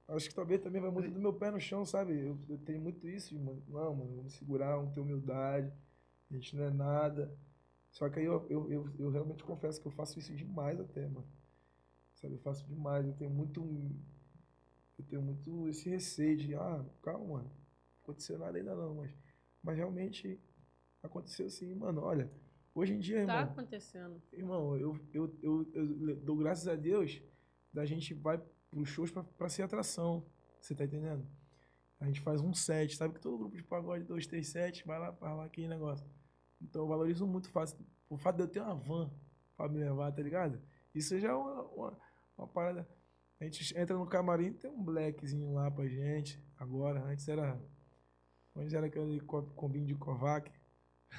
Acho 0.09 0.29
que 0.29 0.35
talvez 0.35 0.61
também 0.61 0.81
vai 0.81 0.91
muito 0.91 1.11
do 1.11 1.21
meu 1.21 1.33
pé 1.33 1.51
no 1.51 1.61
chão, 1.61 1.85
sabe? 1.87 2.13
Eu, 2.13 2.39
eu 2.49 2.59
tenho 2.59 2.81
muito 2.81 3.09
isso, 3.09 3.39
mano. 3.39 3.63
Não, 3.69 3.95
mano, 3.95 4.17
vamos 4.17 4.35
segurar, 4.35 4.77
vamos 4.77 4.93
ter 4.93 5.01
humildade. 5.01 5.73
A 6.31 6.35
gente 6.35 6.57
não 6.57 6.65
é 6.65 6.71
nada. 6.71 7.35
Só 7.91 8.09
que 8.11 8.19
aí 8.19 8.25
eu, 8.27 8.47
eu, 8.51 8.71
eu, 8.71 8.91
eu 8.99 9.11
realmente 9.11 9.45
confesso 9.45 9.81
que 9.81 9.87
eu 9.87 9.93
faço 9.93 10.19
isso 10.19 10.35
demais 10.35 10.79
até, 10.81 11.07
mano. 11.09 11.27
Sabe, 12.15 12.35
eu 12.35 12.41
faço 12.41 12.67
demais. 12.67 13.07
Eu 13.07 13.15
tenho 13.15 13.31
muito. 13.31 13.63
Eu 14.99 15.05
tenho 15.07 15.23
muito 15.23 15.69
esse 15.69 15.89
receio 15.89 16.37
de, 16.37 16.55
ah, 16.55 16.85
calma, 17.03 17.27
mano. 17.37 17.49
Não 17.49 18.03
aconteceu 18.03 18.39
nada 18.39 18.59
ainda 18.59 18.75
não, 18.75 18.95
mas. 18.97 19.15
Mas 19.63 19.77
realmente 19.77 20.41
aconteceu 21.03 21.49
sim, 21.49 21.75
mano. 21.75 22.03
Olha, 22.03 22.31
hoje 22.75 22.93
em 22.95 22.99
dia, 22.99 23.25
Tá 23.27 23.41
irmão. 23.41 23.53
acontecendo. 23.53 24.23
Irmão, 24.33 24.77
eu, 24.77 24.99
eu, 25.13 25.39
eu, 25.43 25.71
eu 25.75 26.17
dou 26.17 26.37
graças 26.37 26.67
a 26.67 26.75
Deus 26.75 27.23
da 27.73 27.87
gente 27.87 28.13
vai 28.13 28.43
pros 28.73 28.89
shows 28.89 29.11
pra, 29.11 29.23
pra 29.23 29.49
ser 29.49 29.63
atração. 29.63 30.27
Você 30.61 30.75
tá 30.75 30.85
entendendo? 30.85 31.25
A 32.01 32.07
gente 32.07 32.21
faz 32.21 32.41
um 32.41 32.53
set, 32.53 32.97
sabe 32.97 33.15
que 33.15 33.21
todo 33.21 33.39
grupo 33.39 33.57
de 33.57 33.63
pagode, 33.63 34.03
dois, 34.05 34.27
três 34.27 34.49
sets, 34.49 34.85
vai 34.85 34.99
lá, 34.99 35.11
vai 35.13 35.37
lá 35.37 35.45
aquele 35.45 35.69
negócio. 35.69 36.05
Então 36.61 36.83
eu 36.83 36.89
valorizo 36.89 37.25
muito 37.27 37.49
fácil. 37.51 37.79
O 38.09 38.17
fato 38.17 38.37
de 38.37 38.43
eu 38.43 38.49
ter 38.49 38.61
uma 38.61 38.75
van 38.75 39.11
pra 39.57 39.69
me 39.69 39.79
levar, 39.79 40.11
tá 40.13 40.23
ligado? 40.23 40.61
Isso 40.95 41.19
já 41.21 41.29
é 41.29 41.35
uma, 41.35 41.63
uma, 41.63 41.99
uma 42.39 42.49
parada. 42.49 42.89
A 43.41 43.45
gente 43.45 43.77
entra 43.79 43.97
no 43.97 44.07
camarim, 44.07 44.53
tem 44.53 44.71
um 44.71 44.83
blackzinho 44.83 45.53
lá 45.55 45.71
pra 45.71 45.87
gente. 45.87 46.43
Agora, 46.57 47.03
antes 47.05 47.29
era. 47.29 47.61
Antes 48.55 48.73
era 48.75 48.87
aquele 48.87 49.21
co- 49.21 49.43
combinho 49.55 49.87
de 49.87 49.95
Kovac. 49.95 50.51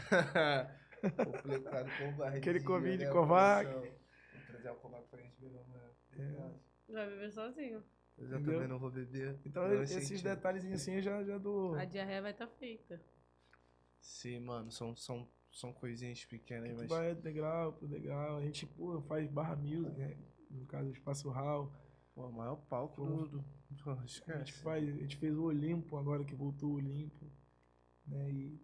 Complicado. 1.02 1.90
Aquele 2.38 2.62
covinho 2.62 2.98
de 2.98 3.10
Kovac. 3.10 3.70
Vou 3.74 4.46
trazer 4.48 4.70
o 4.70 4.76
Kovac 4.76 5.08
pra 5.10 5.22
gente 5.22 5.36
beber 5.40 5.60
amanhã. 5.60 5.90
É. 6.18 6.73
Vai 6.94 7.10
beber 7.10 7.32
sozinho. 7.32 7.84
Eu 8.18 8.28
já 8.28 8.36
Entendeu? 8.36 8.54
também 8.54 8.68
não 8.68 8.78
vou 8.78 8.92
beber. 8.92 9.40
Então 9.44 9.68
não 9.68 9.82
esses 9.82 10.08
senti. 10.08 10.24
detalhezinhos 10.24 10.80
assim 10.80 10.94
eu 10.94 11.02
já, 11.02 11.24
já 11.24 11.38
dou. 11.40 11.74
A 11.76 11.86
diarreia 11.86 12.22
vai 12.22 12.32
estar 12.32 12.48
feita. 12.48 13.02
Sim, 14.00 14.42
mano, 14.42 14.72
são, 14.72 14.96
são, 14.96 15.28
são 15.52 15.74
coisinhas 15.74 16.24
pequenas, 16.26 16.72
mas. 16.78 16.88
vai 16.88 17.16
degrau 17.16 17.74
por 17.74 17.88
degrau. 17.88 18.38
A 18.38 18.42
gente, 18.42 18.68
pô, 18.68 19.02
faz 19.02 19.28
barra 19.28 19.56
music, 19.56 19.98
né? 19.98 20.16
No 20.52 20.66
caso, 20.68 20.90
do 20.90 20.94
Espaço 20.94 21.30
Hall. 21.30 21.74
Pô, 22.14 22.28
o 22.28 22.32
maior 22.32 22.58
palco 22.58 22.96
Pô. 22.96 23.26
do. 23.26 23.44
A 23.88 24.06
gente, 24.06 24.54
faz, 24.54 24.88
a 24.88 24.92
gente 24.92 25.18
fez 25.18 25.36
o 25.36 25.46
Olimpo 25.46 25.98
agora 25.98 26.24
que 26.24 26.36
voltou 26.36 26.74
o 26.74 26.76
Olimpo. 26.76 27.26
Né? 28.06 28.32
E 28.32 28.62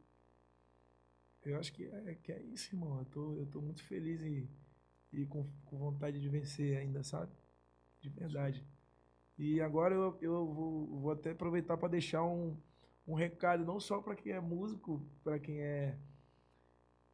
eu 1.45 1.57
acho 1.57 1.73
que 1.73 1.85
é, 1.85 2.14
que 2.14 2.31
é 2.31 2.39
isso, 2.43 2.76
irmão. 2.76 2.99
Eu 2.99 3.06
tô, 3.06 3.35
eu 3.38 3.45
tô 3.47 3.60
muito 3.60 3.84
feliz 3.84 4.22
e, 4.22 4.47
e 5.11 5.26
com, 5.26 5.49
com 5.65 5.80
vontade 5.80 6.22
de 6.22 6.30
vencer 6.30 6.77
ainda, 6.77 7.03
sabe? 7.03 7.31
De 8.01 8.09
verdade. 8.09 8.65
E 9.38 9.61
agora 9.61 9.95
eu, 9.95 10.17
eu 10.21 10.53
vou, 10.53 10.99
vou 10.99 11.11
até 11.11 11.31
aproveitar 11.31 11.77
para 11.77 11.88
deixar 11.88 12.23
um, 12.23 12.57
um 13.07 13.13
recado, 13.13 13.65
não 13.65 13.80
só 13.80 14.01
para 14.01 14.15
quem 14.15 14.34
é 14.34 14.39
músico, 14.39 15.01
para 15.23 15.39
quem 15.39 15.61
é. 15.61 15.97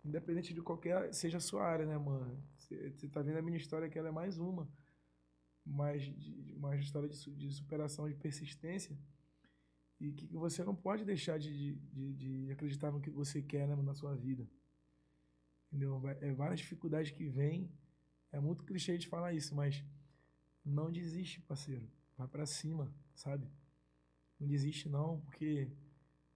Independente 0.04 0.54
de 0.54 0.62
qualquer 0.62 1.14
seja 1.14 1.38
a 1.38 1.42
sua 1.42 1.64
área, 1.64 1.86
né, 1.86 1.98
mano? 1.98 2.38
Você 2.58 3.08
tá 3.08 3.22
vendo 3.22 3.38
a 3.38 3.42
minha 3.42 3.58
história 3.58 3.90
que 3.90 3.98
ela 3.98 4.10
é 4.10 4.12
mais 4.12 4.38
uma. 4.38 4.68
mais 5.66 6.04
de, 6.04 6.54
uma 6.56 6.76
história 6.76 7.10
de, 7.10 7.36
de 7.36 7.52
superação, 7.52 8.08
de 8.08 8.16
persistência, 8.16 8.98
e 10.00 10.12
que, 10.12 10.28
que 10.28 10.38
você 10.38 10.64
não 10.64 10.76
pode 10.76 11.06
deixar 11.06 11.40
de, 11.40 11.76
de, 11.76 12.14
de, 12.14 12.52
acreditar 12.52 12.92
no 12.92 13.02
que 13.02 13.10
você 13.10 13.42
quer 13.42 13.68
né, 13.68 13.76
na 13.76 13.94
sua 13.94 14.16
vida. 14.16 14.48
Entendeu? 15.68 16.02
É 16.22 16.32
várias 16.34 16.60
dificuldades 16.60 17.12
que 17.12 17.28
vêm, 17.28 17.72
é 18.32 18.40
muito 18.40 18.64
clichê 18.64 18.98
de 18.98 19.08
falar 19.08 19.34
isso, 19.34 19.56
mas 19.56 19.84
não 20.66 20.92
desiste, 20.92 21.42
parceiro. 21.42 21.88
Vai 22.18 22.28
para 22.28 22.46
cima, 22.46 22.94
sabe? 23.14 23.48
Não 24.40 24.48
desiste 24.48 24.90
não, 24.90 25.22
porque 25.22 25.72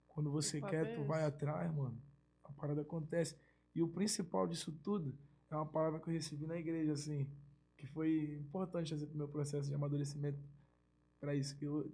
quando 0.08 0.32
você 0.32 0.62
quer, 0.62 0.96
tu 0.96 1.04
vai 1.04 1.24
atrás, 1.26 1.74
mano. 1.74 2.02
A 2.44 2.52
parada 2.52 2.82
acontece. 2.82 3.36
E 3.74 3.82
o 3.82 3.88
principal 3.88 4.48
disso 4.48 4.72
tudo 4.72 5.18
é 5.50 5.56
uma 5.56 5.66
palavra 5.66 6.00
que 6.00 6.10
eu 6.10 6.14
recebi 6.14 6.46
na 6.46 6.58
igreja, 6.58 6.92
assim, 6.92 7.30
que 7.78 7.88
foi 7.88 8.36
importante 8.36 8.94
assim, 8.94 9.08
pro 9.08 9.18
meu 9.18 9.28
processo 9.28 9.70
de 9.70 9.76
amadurecimento 9.76 10.40
para 11.20 11.34
isso. 11.36 11.58
Que 11.58 11.66
eu, 11.66 11.92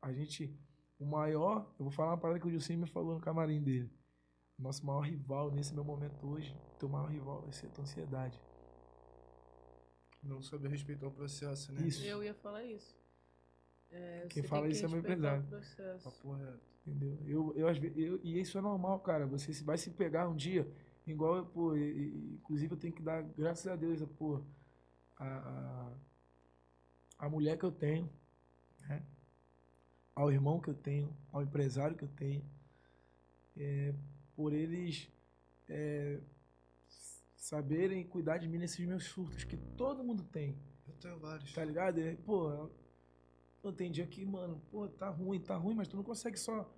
a 0.00 0.12
gente, 0.12 0.56
o 0.98 1.04
maior, 1.04 1.74
eu 1.78 1.84
vou 1.84 1.90
falar 1.90 2.12
uma 2.12 2.18
parada 2.18 2.40
que 2.40 2.46
o 2.46 2.50
Gilcinho 2.50 2.80
me 2.80 2.86
falou 2.86 3.14
no 3.14 3.20
camarim 3.20 3.62
dele. 3.62 3.90
Nosso 4.58 4.86
maior 4.86 5.00
rival 5.00 5.50
nesse 5.50 5.74
meu 5.74 5.84
momento 5.84 6.26
hoje, 6.26 6.56
teu 6.78 6.88
maior 6.88 7.10
rival 7.10 7.42
vai 7.42 7.52
ser 7.52 7.66
a 7.66 7.70
tua 7.70 7.84
ansiedade. 7.84 8.40
Não 10.26 10.42
saber 10.42 10.68
respeitar 10.68 11.06
o 11.06 11.10
processo, 11.10 11.72
né? 11.72 11.86
Isso. 11.86 12.04
Eu 12.04 12.22
ia 12.22 12.34
falar 12.34 12.64
isso. 12.64 12.96
É, 13.90 14.26
Quem 14.28 14.42
fala 14.42 14.68
isso 14.68 14.84
é 14.84 14.88
meu 14.88 14.98
empresário. 14.98 15.44
Papo 16.02 16.32
reto. 16.32 16.60
Entendeu? 16.86 17.18
Eu, 17.26 17.54
eu, 17.56 17.68
eu, 17.96 18.20
e 18.22 18.40
isso 18.40 18.58
é 18.58 18.60
normal, 18.60 19.00
cara. 19.00 19.26
Você 19.26 19.52
vai 19.64 19.78
se 19.78 19.90
pegar 19.90 20.28
um 20.28 20.36
dia, 20.36 20.70
igual, 21.06 21.44
pô, 21.46 21.76
inclusive 21.76 22.74
eu 22.74 22.78
tenho 22.78 22.92
que 22.92 23.02
dar 23.02 23.22
graças 23.22 23.66
a 23.66 23.74
Deus, 23.74 24.02
pô, 24.16 24.42
a, 25.16 25.26
a, 25.26 25.92
a 27.26 27.28
mulher 27.28 27.58
que 27.58 27.64
eu 27.64 27.72
tenho, 27.72 28.08
né? 28.80 29.04
ao 30.14 30.32
irmão 30.32 30.60
que 30.60 30.68
eu 30.68 30.74
tenho, 30.74 31.14
ao 31.32 31.42
empresário 31.42 31.96
que 31.96 32.04
eu 32.04 32.08
tenho, 32.08 32.44
é, 33.56 33.94
por 34.34 34.52
eles 34.52 35.10
é, 35.68 36.20
saberem 37.46 38.04
cuidar 38.04 38.38
de 38.38 38.48
mim 38.48 38.58
nesses 38.58 38.84
meus 38.84 39.04
surtos, 39.04 39.44
que 39.44 39.56
todo 39.76 40.02
mundo 40.02 40.24
tem. 40.24 40.58
Eu 40.88 40.94
tenho 40.94 41.18
vários. 41.20 41.52
Tá 41.52 41.64
ligado? 41.64 42.00
E, 42.00 42.16
pô, 42.16 42.68
eu 43.62 43.72
tem 43.72 43.90
dia 43.90 44.06
que, 44.06 44.24
mano, 44.24 44.60
pô, 44.68 44.88
tá 44.88 45.08
ruim, 45.08 45.38
tá 45.40 45.56
ruim, 45.56 45.74
mas 45.74 45.86
tu 45.86 45.96
não 45.96 46.02
consegue 46.02 46.36
só 46.36 46.68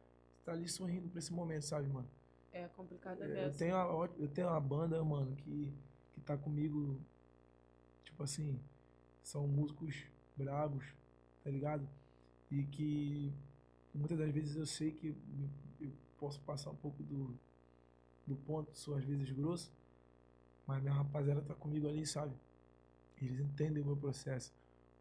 estar 0.40 0.52
ali 0.52 0.68
sorrindo 0.68 1.08
pra 1.08 1.20
esse 1.20 1.32
momento, 1.32 1.62
sabe, 1.62 1.88
mano? 1.88 2.08
É 2.52 2.68
complicado 2.68 3.22
é, 3.22 3.46
eu 3.46 3.52
tenho, 3.52 3.76
a, 3.76 4.10
eu 4.18 4.28
tenho 4.28 4.48
uma 4.48 4.60
banda, 4.60 5.02
mano, 5.02 5.34
que, 5.36 5.72
que 6.12 6.20
tá 6.20 6.36
comigo, 6.36 7.00
tipo 8.04 8.22
assim, 8.22 8.60
são 9.22 9.48
músicos 9.48 10.04
bravos, 10.36 10.84
tá 11.44 11.50
ligado? 11.50 11.88
E 12.50 12.64
que 12.64 13.32
muitas 13.94 14.18
das 14.18 14.30
vezes 14.30 14.56
eu 14.56 14.66
sei 14.66 14.92
que 14.92 15.16
eu 15.80 15.90
posso 16.18 16.40
passar 16.42 16.70
um 16.70 16.76
pouco 16.76 17.02
do, 17.02 17.38
do 18.26 18.36
ponto, 18.36 18.76
sou 18.76 18.96
às 18.96 19.04
vezes 19.04 19.30
grosso, 19.30 19.72
mas 20.68 20.82
minha 20.82 20.94
rapaziada 20.94 21.40
tá 21.40 21.54
comigo 21.54 21.88
ali, 21.88 22.06
sabe? 22.06 22.32
Eles 23.20 23.40
entendem 23.40 23.82
o 23.82 23.86
meu 23.86 23.96
processo 23.96 24.52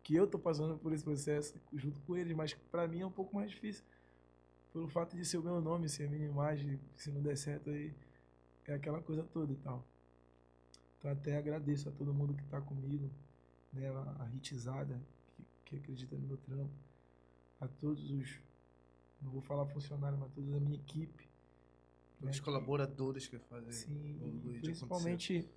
que 0.01 0.15
eu 0.15 0.25
tô 0.25 0.39
passando 0.39 0.77
por 0.77 0.93
esse 0.93 1.03
processo 1.03 1.53
junto 1.73 1.99
com 2.01 2.15
eles, 2.15 2.33
mas 2.33 2.53
para 2.71 2.87
mim 2.87 3.01
é 3.01 3.05
um 3.05 3.11
pouco 3.11 3.35
mais 3.35 3.51
difícil 3.51 3.83
pelo 4.71 4.87
fato 4.87 5.17
de 5.17 5.25
ser 5.25 5.37
o 5.37 5.43
meu 5.43 5.59
nome, 5.59 5.89
ser 5.89 6.07
a 6.07 6.09
minha 6.09 6.25
imagem, 6.25 6.79
se 6.95 7.11
não 7.11 7.21
der 7.21 7.35
certo 7.35 7.69
aí 7.69 7.93
é 8.65 8.73
aquela 8.73 9.01
coisa 9.01 9.23
toda 9.23 9.51
e 9.51 9.57
tal. 9.57 9.85
Então 10.97 11.11
até 11.11 11.37
agradeço 11.37 11.89
a 11.89 11.91
todo 11.91 12.13
mundo 12.13 12.33
que 12.33 12.43
tá 12.45 12.61
comigo, 12.61 13.11
né, 13.73 13.89
a 14.19 14.23
Ritizada, 14.25 14.97
que, 15.35 15.43
que 15.65 15.75
acredita 15.75 16.15
no 16.15 16.25
meu 16.25 16.37
trampo, 16.37 16.73
a 17.59 17.67
todos 17.67 18.09
os, 18.09 18.39
não 19.21 19.31
vou 19.31 19.41
falar 19.41 19.65
funcionários, 19.65 20.17
mas 20.19 20.31
a 20.31 20.33
toda 20.33 20.55
a 20.55 20.59
minha 20.59 20.75
equipe. 20.75 21.29
Né, 22.21 22.31
os 22.31 22.39
colaboradores 22.39 23.27
que 23.27 23.37
fazem 23.37 23.71
sim, 23.73 24.59
principalmente 24.61 25.47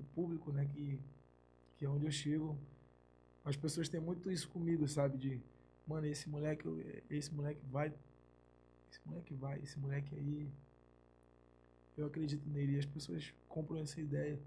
o 0.00 0.04
público, 0.14 0.50
né, 0.52 0.66
que, 0.66 1.00
que 1.76 1.84
é 1.84 1.88
onde 1.88 2.06
eu 2.06 2.10
chego, 2.10 2.58
as 3.44 3.56
pessoas 3.56 3.88
têm 3.88 4.00
muito 4.00 4.30
isso 4.30 4.48
comigo, 4.48 4.86
sabe? 4.88 5.18
De, 5.18 5.40
mano, 5.86 6.06
esse 6.06 6.28
moleque, 6.28 6.64
esse 7.08 7.32
moleque 7.32 7.60
vai, 7.70 7.92
esse 8.90 9.00
moleque 9.06 9.34
vai, 9.34 9.58
esse 9.60 9.78
moleque 9.78 10.14
aí, 10.14 10.50
eu 11.96 12.06
acredito 12.06 12.48
nele. 12.48 12.76
E 12.76 12.78
as 12.78 12.86
pessoas 12.86 13.34
compram 13.48 13.78
essa 13.78 14.00
ideia. 14.00 14.38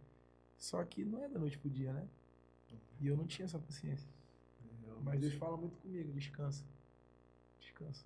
Só 0.58 0.84
que 0.84 1.04
não 1.04 1.24
é 1.24 1.30
da 1.30 1.40
noite 1.40 1.58
pro 1.58 1.70
dia, 1.70 1.92
né? 1.94 2.08
E 3.00 3.08
eu 3.08 3.18
não 3.18 3.28
tinha 3.28 3.46
essa 3.46 3.60
paciência. 3.60 4.08
Eu 4.88 5.00
Mas 5.02 5.20
Deus 5.20 5.34
fala 5.34 5.58
muito 5.58 5.76
comigo, 5.78 6.12
descansa. 6.14 6.64
Descansa. 7.60 8.06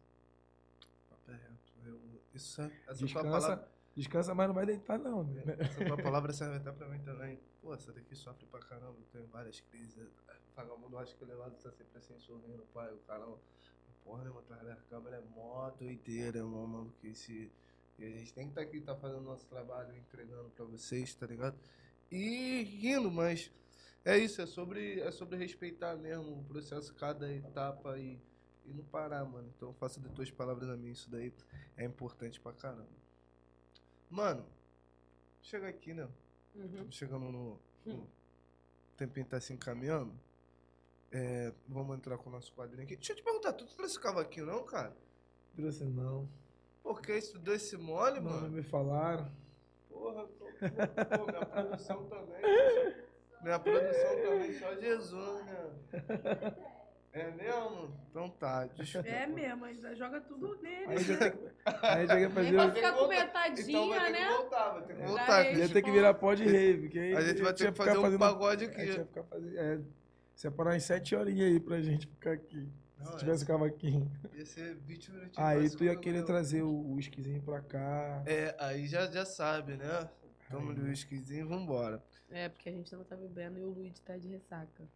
Eu, 1.86 2.00
isso 2.34 2.62
é, 2.62 2.72
essa 2.88 3.06
descansa, 3.06 3.30
palavra... 3.30 3.72
descansa, 3.98 4.34
mas 4.34 4.48
não 4.48 4.56
vai 4.56 4.66
deitar, 4.66 4.98
não. 4.98 5.24
Né? 5.24 5.44
Essa 5.60 5.84
tua 5.84 5.98
palavra 5.98 6.32
serve 6.32 6.58
até 6.58 6.72
pra 6.72 6.88
mim 6.88 7.00
também. 7.00 7.40
Pô, 7.62 7.74
essa 7.74 7.92
daqui 7.92 8.16
sofre 8.16 8.46
pra 8.46 8.60
caramba. 8.62 8.96
Tenho 9.12 9.28
várias 9.28 9.60
crises 9.60 9.98
vagabundo 10.58 10.98
acho 10.98 11.16
que 11.16 11.24
o 11.24 11.28
levado 11.28 11.56
tá 11.58 11.72
sempre 11.72 12.00
assim, 12.00 12.18
sorrindo, 12.18 12.66
pai, 12.74 12.92
o 12.92 12.98
cara, 13.00 13.24
porra, 14.04 14.24
meu, 14.24 14.40
atrás 14.40 14.64
da 14.64 14.76
câmera 14.90 15.18
é 15.18 15.22
mó 15.36 15.70
doideira, 15.70 16.44
mano, 16.44 16.92
que 17.00 17.10
esse... 17.10 17.52
E 18.00 18.06
a 18.06 18.10
gente 18.10 18.34
tem 18.34 18.46
que 18.46 18.52
estar 18.52 18.62
tá 18.62 18.68
aqui, 18.68 18.82
tá 18.82 18.96
fazendo 18.96 19.22
nosso 19.22 19.46
trabalho, 19.48 19.96
entregando 19.96 20.50
pra 20.52 20.66
vocês, 20.66 21.14
tá 21.16 21.26
ligado? 21.26 21.58
E 22.12 22.64
rindo, 22.64 23.12
mas 23.12 23.52
é 24.06 24.18
isso, 24.18 24.42
é 24.42 24.46
sobre, 24.46 25.00
é 25.00 25.12
sobre 25.12 25.38
respeitar 25.38 25.96
mesmo 25.96 26.40
o 26.40 26.44
processo, 26.44 26.94
cada 26.94 27.32
etapa 27.32 27.98
e, 27.98 28.20
e 28.66 28.74
não 28.74 28.84
parar, 28.86 29.26
mano. 29.26 29.52
Então 29.56 29.74
faça 29.74 30.00
de 30.00 30.10
tuas 30.10 30.30
palavras 30.30 30.70
a 30.70 30.78
mim, 30.78 30.92
isso 30.92 31.10
daí 31.10 31.34
é 31.76 31.86
importante 31.86 32.40
pra 32.40 32.54
caramba. 32.54 33.07
Mano, 34.10 34.46
chega 35.42 35.68
aqui, 35.68 35.94
né? 35.94 36.08
Uhum. 36.56 36.92
chegando 36.92 37.32
no, 37.32 37.60
no 37.86 37.94
hum. 37.94 38.08
tempinho 38.96 39.26
tá 39.26 39.40
se 39.40 39.54
encaminhando. 39.54 40.14
É, 41.12 41.54
vamos 41.68 41.96
entrar 41.96 42.18
com 42.18 42.30
o 42.30 42.34
nosso 42.34 42.54
quadrinho 42.54 42.84
aqui. 42.84 42.96
Deixa 42.96 43.14
eu 43.14 43.18
te 43.18 43.24
perguntar, 43.24 43.54
tu 43.54 43.66
trouxe 43.66 44.00
cavaquinho 44.00 44.46
não, 44.46 44.64
cara? 44.66 44.96
Trouxe 45.56 45.86
não. 45.86 46.28
Por 46.84 47.02
que 47.02 47.14
estudou 47.14 47.54
esse 47.54 47.78
mole, 47.78 48.20
não, 48.20 48.32
mano? 48.32 48.42
Não 48.44 48.50
me 48.50 48.64
falaram. 48.64 49.32
Porra, 49.90 50.26
pô, 50.26 50.46
pô, 50.46 51.26
minha 51.32 51.46
produção 51.46 52.04
também. 52.06 52.42
Minha 53.42 53.60
produção 53.60 54.16
também, 54.24 54.54
só 54.60 54.76
Jesus, 54.76 55.46
né? 55.46 56.56
É 57.18 57.32
mesmo? 57.32 57.96
Então 58.10 58.30
tá, 58.30 58.66
desculpa. 58.68 59.08
É 59.08 59.28
mesmo, 59.28 59.66
ainda 59.66 59.96
joga 59.96 60.22
tudo 60.22 60.56
nele. 60.62 60.86
Aí 60.88 61.04
já 61.04 61.18
tem 61.18 61.32
que, 61.32 61.38
aí 61.66 62.08
já 62.08 62.30
fazer... 62.30 62.52
Nem 62.52 62.56
vai 62.56 62.72
ficar 62.72 62.94
com 62.94 63.08
metadinha, 63.08 63.70
então 63.70 63.90
vai 63.90 64.06
ter 64.06 64.12
né? 64.12 64.20
Que 64.20 64.34
voltar, 64.34 64.70
vai 64.72 64.82
ter 64.84 64.96
que 64.96 65.04
voltar. 65.04 65.58
Ia 65.58 65.70
ter 65.70 65.82
que 65.82 65.92
virar 65.92 66.14
pó 66.14 66.34
de 66.34 66.44
rave, 66.44 66.82
porque 66.82 67.00
aí 67.00 67.16
a 67.16 67.22
gente 67.22 67.42
vai 67.42 67.54
ter 67.54 67.72
que 67.72 67.78
fazer 67.78 67.98
um 67.98 68.02
fazendo... 68.02 68.20
pagode 68.20 68.66
aqui. 68.66 68.82
A 68.82 68.86
gente 68.86 68.96
vai 68.98 69.06
ficar 69.06 69.24
fazendo... 69.24 69.58
É, 69.58 69.80
Separar 70.38 70.76
em 70.76 70.80
sete 70.80 71.16
horinhas 71.16 71.48
aí 71.48 71.60
pra 71.60 71.82
gente 71.82 72.06
ficar 72.06 72.34
aqui. 72.34 72.70
Não, 73.00 73.12
se 73.14 73.18
tivesse 73.18 73.44
é... 73.44 73.48
cavaquinho. 73.48 74.12
Ia 74.36 74.46
ser 74.46 74.76
20 74.76 75.12
minutinhos. 75.12 75.38
Aí 75.40 75.68
tu 75.68 75.84
ia 75.84 75.96
querer 75.96 76.24
trazer 76.26 76.62
o 76.62 76.94
whiskyzinho 76.94 77.42
pra 77.42 77.60
cá. 77.60 78.22
É, 78.24 78.56
aí 78.60 78.86
já, 78.86 79.08
já 79.08 79.26
sabe, 79.26 79.78
né? 79.78 80.08
Toma 80.52 80.74
o 80.74 80.84
whiskyzinho 80.84 81.46
e 81.46 81.50
vambora. 81.50 82.04
É, 82.30 82.50
porque 82.50 82.70
a 82.70 82.72
gente 82.72 82.96
não 82.96 83.04
tá 83.04 83.16
bebendo 83.16 83.58
e 83.58 83.64
o 83.64 83.70
Luiz 83.70 84.00
tá 84.00 84.16
de 84.16 84.28
ressaca. 84.28 84.88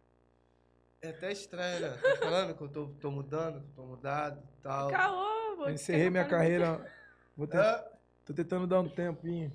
É 1.02 1.08
até 1.08 1.32
estranho, 1.32 1.80
né? 1.80 1.98
Tô 2.00 2.16
falando 2.16 2.54
que 2.56 2.62
eu 2.62 2.68
tô, 2.68 2.86
tô 3.00 3.10
mudando, 3.10 3.60
que 3.60 3.66
eu 3.66 3.74
tô 3.74 3.82
mudado 3.82 4.40
e 4.40 4.62
tal. 4.62 4.88
Caô, 4.88 5.56
vou 5.56 5.68
Encerrei 5.68 6.08
minha 6.08 6.24
carreira. 6.24 6.88
Vou 7.36 7.48
é. 7.50 7.92
Tô 8.24 8.32
tentando 8.32 8.68
dar 8.68 8.78
um 8.78 8.88
tempinho. 8.88 9.52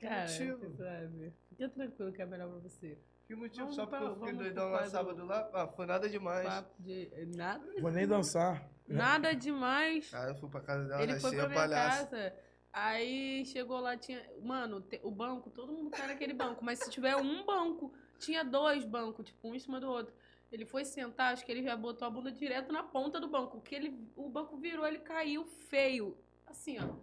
Cara, 0.00 0.22
motivo? 0.22 0.74
sabe. 0.74 1.34
Fica 1.50 1.68
tranquilo 1.68 2.12
que 2.12 2.22
é 2.22 2.24
melhor 2.24 2.48
pra 2.48 2.60
você. 2.60 2.98
Que 3.26 3.34
motivo? 3.34 3.60
Vamos 3.60 3.76
Só 3.76 3.84
porque 3.84 4.04
eu 4.04 4.16
fiquei 4.16 4.32
doidão 4.32 4.70
lá 4.70 4.86
sábado 4.86 5.26
lá? 5.26 5.50
Ah, 5.52 5.68
foi 5.68 5.84
nada 5.84 6.08
demais. 6.08 6.64
De... 6.78 7.10
Nada? 7.36 7.64
Vou 7.82 7.90
nem 7.90 8.08
dançar. 8.08 8.66
Nada 8.88 9.34
demais. 9.34 10.10
Ah, 10.14 10.28
eu 10.28 10.34
fui 10.36 10.48
pra 10.48 10.62
casa 10.62 10.88
dela, 10.88 11.02
Ele 11.02 11.20
foi 11.20 11.36
pra 11.36 11.46
minha 11.46 11.60
palhaço. 11.60 12.10
casa. 12.10 12.34
Aí 12.72 13.44
chegou 13.44 13.80
lá, 13.80 13.98
tinha. 13.98 14.22
Mano, 14.42 14.82
o 15.02 15.10
banco, 15.10 15.50
todo 15.50 15.74
mundo 15.74 15.90
cai 15.90 16.06
naquele 16.06 16.32
banco. 16.32 16.64
Mas 16.64 16.78
se 16.78 16.90
tiver 16.90 17.16
um 17.16 17.44
banco, 17.44 17.92
tinha 18.18 18.42
dois 18.42 18.82
bancos, 18.86 19.26
tipo, 19.26 19.46
um 19.46 19.54
em 19.54 19.58
cima 19.58 19.78
do 19.78 19.90
outro. 19.90 20.23
Ele 20.54 20.64
foi 20.64 20.84
sentar, 20.84 21.32
acho 21.32 21.44
que 21.44 21.50
ele 21.50 21.64
já 21.64 21.76
botou 21.76 22.06
a 22.06 22.10
bunda 22.10 22.30
direto 22.30 22.72
na 22.72 22.84
ponta 22.84 23.18
do 23.18 23.26
banco. 23.26 23.60
Que 23.60 23.74
ele, 23.74 24.08
o 24.14 24.28
banco 24.28 24.56
virou, 24.56 24.86
ele 24.86 25.00
caiu 25.00 25.44
feio. 25.44 26.16
Assim, 26.46 26.78
ó. 26.78 26.94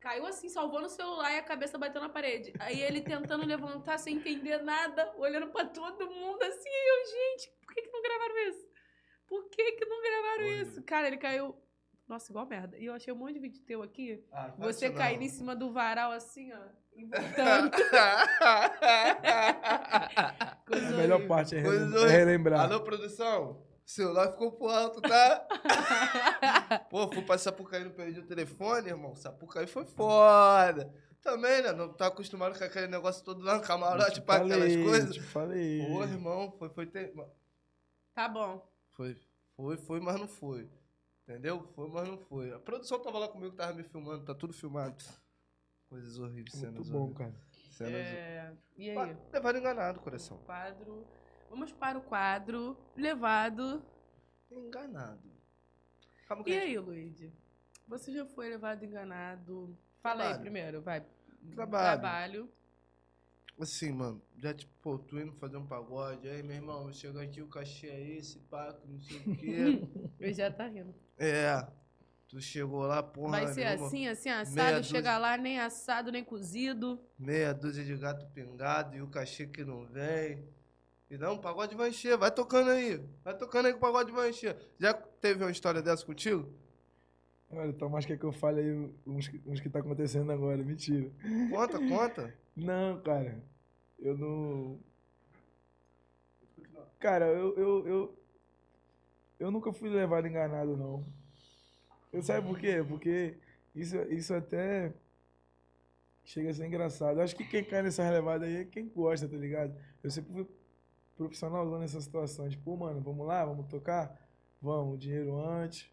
Caiu 0.00 0.26
assim, 0.26 0.48
salvando 0.48 0.86
o 0.86 0.90
celular 0.90 1.32
e 1.32 1.38
a 1.38 1.42
cabeça 1.42 1.78
bateu 1.78 2.00
na 2.00 2.08
parede. 2.08 2.52
Aí 2.58 2.80
ele 2.80 3.02
tentando 3.02 3.46
levantar 3.46 3.98
sem 3.98 4.16
entender 4.16 4.62
nada, 4.62 5.14
olhando 5.16 5.46
para 5.48 5.66
todo 5.66 6.10
mundo 6.10 6.42
assim. 6.42 6.68
E 6.68 6.90
eu, 6.90 7.06
gente, 7.06 7.52
por 7.64 7.72
que, 7.72 7.82
que 7.82 7.92
não 7.92 8.02
gravaram 8.02 8.48
isso? 8.48 8.68
Por 9.28 9.48
que, 9.48 9.72
que 9.72 9.84
não 9.84 10.02
gravaram 10.02 10.44
Olha. 10.44 10.62
isso? 10.62 10.82
Cara, 10.82 11.06
ele 11.06 11.18
caiu 11.18 11.54
Nossa, 12.10 12.32
igual 12.32 12.44
merda. 12.44 12.76
E 12.76 12.86
eu 12.86 12.92
achei 12.92 13.12
um 13.12 13.16
monte 13.16 13.34
de 13.34 13.38
vídeo 13.38 13.62
teu 13.62 13.84
aqui. 13.84 14.20
Ah, 14.32 14.50
Você 14.58 14.90
caindo 14.90 15.22
em 15.22 15.28
cima 15.28 15.54
do 15.54 15.70
varal 15.72 16.10
assim, 16.10 16.50
ó. 16.52 16.58
A 20.66 20.90
melhor 20.96 21.18
horrível. 21.18 21.28
parte 21.28 21.54
é, 21.56 21.60
relem- 21.60 22.02
é 22.04 22.08
relembrar. 22.08 22.60
Alô, 22.62 22.80
produção? 22.80 23.62
O 23.86 23.88
celular 23.88 24.32
ficou 24.32 24.50
pro 24.50 24.68
alto, 24.68 25.00
tá? 25.00 25.46
Pô, 26.90 27.06
fui 27.12 27.22
pra 27.22 27.38
Sapucaí 27.38 27.84
não 27.84 27.92
perdi 27.92 28.18
o 28.18 28.26
telefone, 28.26 28.88
irmão. 28.88 29.14
Sapucaí 29.14 29.68
foi 29.68 29.84
foda. 29.84 30.92
Também, 31.22 31.62
né? 31.62 31.70
Não 31.72 31.92
tá 31.92 32.08
acostumado 32.08 32.58
com 32.58 32.64
aquele 32.64 32.88
negócio 32.88 33.24
todo 33.24 33.40
lá 33.44 33.54
no 33.56 33.62
camarote 33.62 34.14
Te 34.14 34.20
pra 34.22 34.36
aquelas 34.36 34.58
falei, 34.58 34.82
coisas. 34.84 35.14
Te 35.14 35.20
falei. 35.22 35.86
Pô, 35.86 36.02
irmão, 36.02 36.50
foi, 36.58 36.68
foi, 36.70 36.86
ter... 36.86 37.12
Tá 38.14 38.28
bom. 38.28 38.66
foi, 38.96 39.16
foi, 39.56 39.76
foi, 39.76 40.00
mas 40.00 40.18
não 40.18 40.26
foi. 40.26 40.68
Entendeu? 41.30 41.62
Foi, 41.74 41.88
mas 41.88 42.08
não 42.08 42.18
foi. 42.18 42.52
A 42.52 42.58
produção 42.58 42.98
tava 43.00 43.18
lá 43.18 43.28
comigo, 43.28 43.54
tava 43.54 43.72
me 43.72 43.84
filmando, 43.84 44.24
tá 44.24 44.34
tudo 44.34 44.52
filmado. 44.52 44.96
Coisas 45.88 46.18
horríveis, 46.18 46.52
cenas 46.52 46.74
Muito 46.74 46.90
bom, 46.90 46.98
horríveis. 47.04 47.18
cara. 47.18 47.34
Cenas 47.70 47.94
É, 47.94 48.52
e 48.76 48.90
aí? 48.90 48.94
Pa- 48.96 49.16
Levaram 49.32 49.58
enganado, 49.60 50.00
coração. 50.00 50.38
Quadro. 50.38 51.06
Vamos 51.48 51.72
para 51.72 51.98
o 51.98 52.02
quadro 52.02 52.76
levado. 52.96 53.82
Enganado. 54.50 55.30
Calma 56.26 56.42
que 56.44 56.50
E 56.50 56.54
gente- 56.54 56.64
aí, 56.64 56.78
Luigi? 56.78 57.32
Você 57.86 58.12
já 58.12 58.26
foi 58.26 58.48
levado 58.48 58.84
enganado? 58.84 59.76
Fala 60.02 60.22
aí 60.22 60.28
Trabalho. 60.28 60.40
primeiro, 60.42 60.82
vai. 60.82 61.00
Trabalho. 61.54 62.00
Trabalho. 62.00 62.52
Assim, 63.58 63.92
mano, 63.92 64.22
já 64.38 64.54
tipo, 64.54 64.72
pô, 64.80 64.98
tu 64.98 65.18
indo 65.18 65.32
fazer 65.34 65.56
um 65.58 65.66
pagode, 65.66 66.26
aí, 66.28 66.42
meu 66.42 66.56
irmão, 66.56 66.90
chega 66.92 67.20
aqui, 67.22 67.42
o 67.42 67.48
cachê 67.48 67.88
é 67.88 68.00
esse, 68.16 68.38
pá, 68.40 68.74
não 68.86 69.00
sei 69.02 69.18
o 69.18 69.36
quê. 69.36 69.56
Eu 70.18 70.32
já 70.32 70.50
tá 70.50 70.66
rindo. 70.66 70.94
É, 71.20 71.66
tu 72.28 72.40
chegou 72.40 72.80
lá, 72.80 73.02
porra, 73.02 73.30
Vai 73.30 73.46
ser 73.48 73.64
nenhuma, 73.66 73.86
assim, 73.86 74.08
assim, 74.08 74.28
assado. 74.30 74.76
dúzia. 74.78 74.82
Chega 74.82 75.18
lá, 75.18 75.36
nem 75.36 75.60
assado, 75.60 76.10
nem 76.10 76.24
cozido. 76.24 76.98
meia 77.18 77.52
dúzia 77.52 77.84
de 77.84 77.96
gato 77.96 78.26
pingado 78.32 78.96
e 78.96 79.02
o 79.02 79.06
cachê 79.06 79.46
que 79.46 79.64
não 79.64 79.86
vem. 79.86 80.44
E 81.10 81.18
não, 81.18 81.34
o 81.34 81.38
pagode 81.40 81.74
vai 81.74 81.88
encher, 81.90 82.16
vai 82.16 82.30
tocando 82.30 82.70
aí, 82.70 83.04
vai 83.24 83.36
tocando 83.36 83.66
aí 83.66 83.72
que 83.72 83.78
o 83.78 83.80
pagode 83.80 84.12
vai 84.12 84.30
encher. 84.30 84.56
Já 84.78 84.94
teve 84.94 85.42
uma 85.44 85.50
história 85.50 85.82
dessa 85.82 86.06
contigo? 86.06 86.48
Olha, 87.52 87.72
Tomás 87.72 88.06
quer 88.06 88.16
que 88.16 88.24
eu 88.24 88.30
fale 88.30 88.60
aí 88.60 88.90
uns, 89.04 89.26
que- 89.26 89.42
uns 89.44 89.58
que 89.60 89.68
tá 89.68 89.80
acontecendo 89.80 90.30
agora. 90.30 90.62
Mentira. 90.62 91.10
Conta, 91.50 91.78
conta. 91.80 92.32
Não, 92.54 93.00
cara. 93.02 93.42
Eu 93.98 94.16
não. 94.16 94.78
Cara, 97.00 97.26
eu, 97.26 97.56
eu, 97.56 97.86
eu, 97.88 98.19
eu 99.40 99.50
nunca 99.50 99.72
fui 99.72 99.88
levado 99.88 100.28
enganado, 100.28 100.76
não. 100.76 101.02
Eu 102.12 102.22
sabe 102.22 102.46
por 102.46 102.58
quê? 102.58 102.84
Porque 102.86 103.38
isso, 103.74 103.96
isso 104.12 104.34
até 104.34 104.92
chega 106.22 106.50
a 106.50 106.54
ser 106.54 106.66
engraçado. 106.66 107.18
Eu 107.18 107.24
acho 107.24 107.34
que 107.34 107.46
quem 107.46 107.64
cai 107.64 107.82
nessa 107.82 108.08
levada 108.08 108.44
aí 108.44 108.56
é 108.56 108.64
quem 108.64 108.86
gosta, 108.88 109.26
tá 109.26 109.36
ligado? 109.36 109.74
Eu 110.02 110.10
sempre 110.10 110.32
fui 110.32 110.46
profissionalzão 111.16 111.78
nessa 111.78 112.00
situação. 112.00 112.48
Tipo, 112.50 112.76
mano, 112.76 113.00
vamos 113.00 113.26
lá, 113.26 113.44
vamos 113.44 113.66
tocar? 113.66 114.14
Vamos, 114.60 115.00
dinheiro 115.00 115.40
antes. 115.40 115.90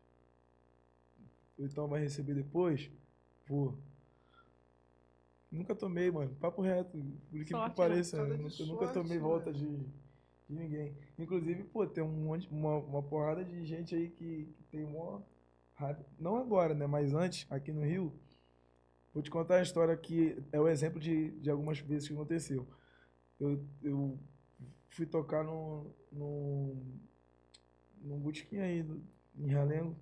Ou 1.58 1.66
então 1.66 1.88
vai 1.88 2.02
receber 2.02 2.34
depois? 2.34 2.92
Vou. 3.48 3.78
Nunca 5.50 5.74
tomei, 5.74 6.12
mano. 6.12 6.36
Papo 6.36 6.62
reto. 6.62 6.98
Por 7.32 7.46
que 7.46 7.52
Sorte, 7.52 7.70
que 7.70 7.78
pareça, 7.78 8.26
né? 8.26 8.36
nunca, 8.36 8.66
nunca 8.66 8.88
tomei 8.90 9.18
né? 9.18 9.24
volta 9.24 9.54
de, 9.54 9.80
de 10.48 10.56
ninguém. 10.56 10.96
Inclusive, 11.18 11.64
pô, 11.66 11.86
tem 11.86 12.04
um 12.04 12.08
monte, 12.08 12.48
uma, 12.50 12.78
uma 12.78 13.04
porrada 13.04 13.44
de 13.44 13.66
gente 13.66 13.96
aí 13.96 14.10
que, 14.10 14.46
que 14.58 14.64
tem 14.72 14.86
mó 14.86 15.22
raiva. 15.74 16.06
Não 16.20 16.38
agora, 16.38 16.74
né? 16.74 16.88
Mas 16.88 17.14
antes, 17.14 17.46
aqui 17.50 17.72
no 17.72 17.84
Rio. 17.84 18.14
Vou 19.14 19.24
te 19.24 19.32
contar 19.32 19.58
a 19.58 19.62
história 19.62 19.96
que 19.98 20.38
é 20.52 20.60
o 20.60 20.68
exemplo 20.68 21.00
de, 21.00 21.32
de 21.40 21.50
algumas 21.50 21.80
vezes 21.80 22.08
que 22.08 22.14
aconteceu. 22.14 22.68
Eu, 23.40 23.64
eu 23.82 24.20
fui 24.90 25.06
tocar 25.06 25.44
num, 25.44 25.92
num, 26.12 27.00
num 28.02 28.20
botequim 28.20 28.60
aí, 28.60 28.86
em 29.38 29.48
Realengo. 29.48 29.96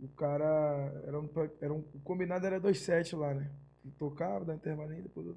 O 0.00 0.08
cara. 0.08 1.02
Era 1.06 1.20
um, 1.20 1.28
era 1.60 1.72
um, 1.72 1.84
o 1.94 2.00
combinado 2.00 2.46
era 2.46 2.60
dois 2.60 2.80
sets 2.80 3.12
lá, 3.12 3.34
né? 3.34 3.50
Eu 3.84 3.90
tocava, 3.92 4.44
dava 4.44 4.58
intervalinho, 4.58 5.02
depois 5.02 5.26
eu 5.26 5.36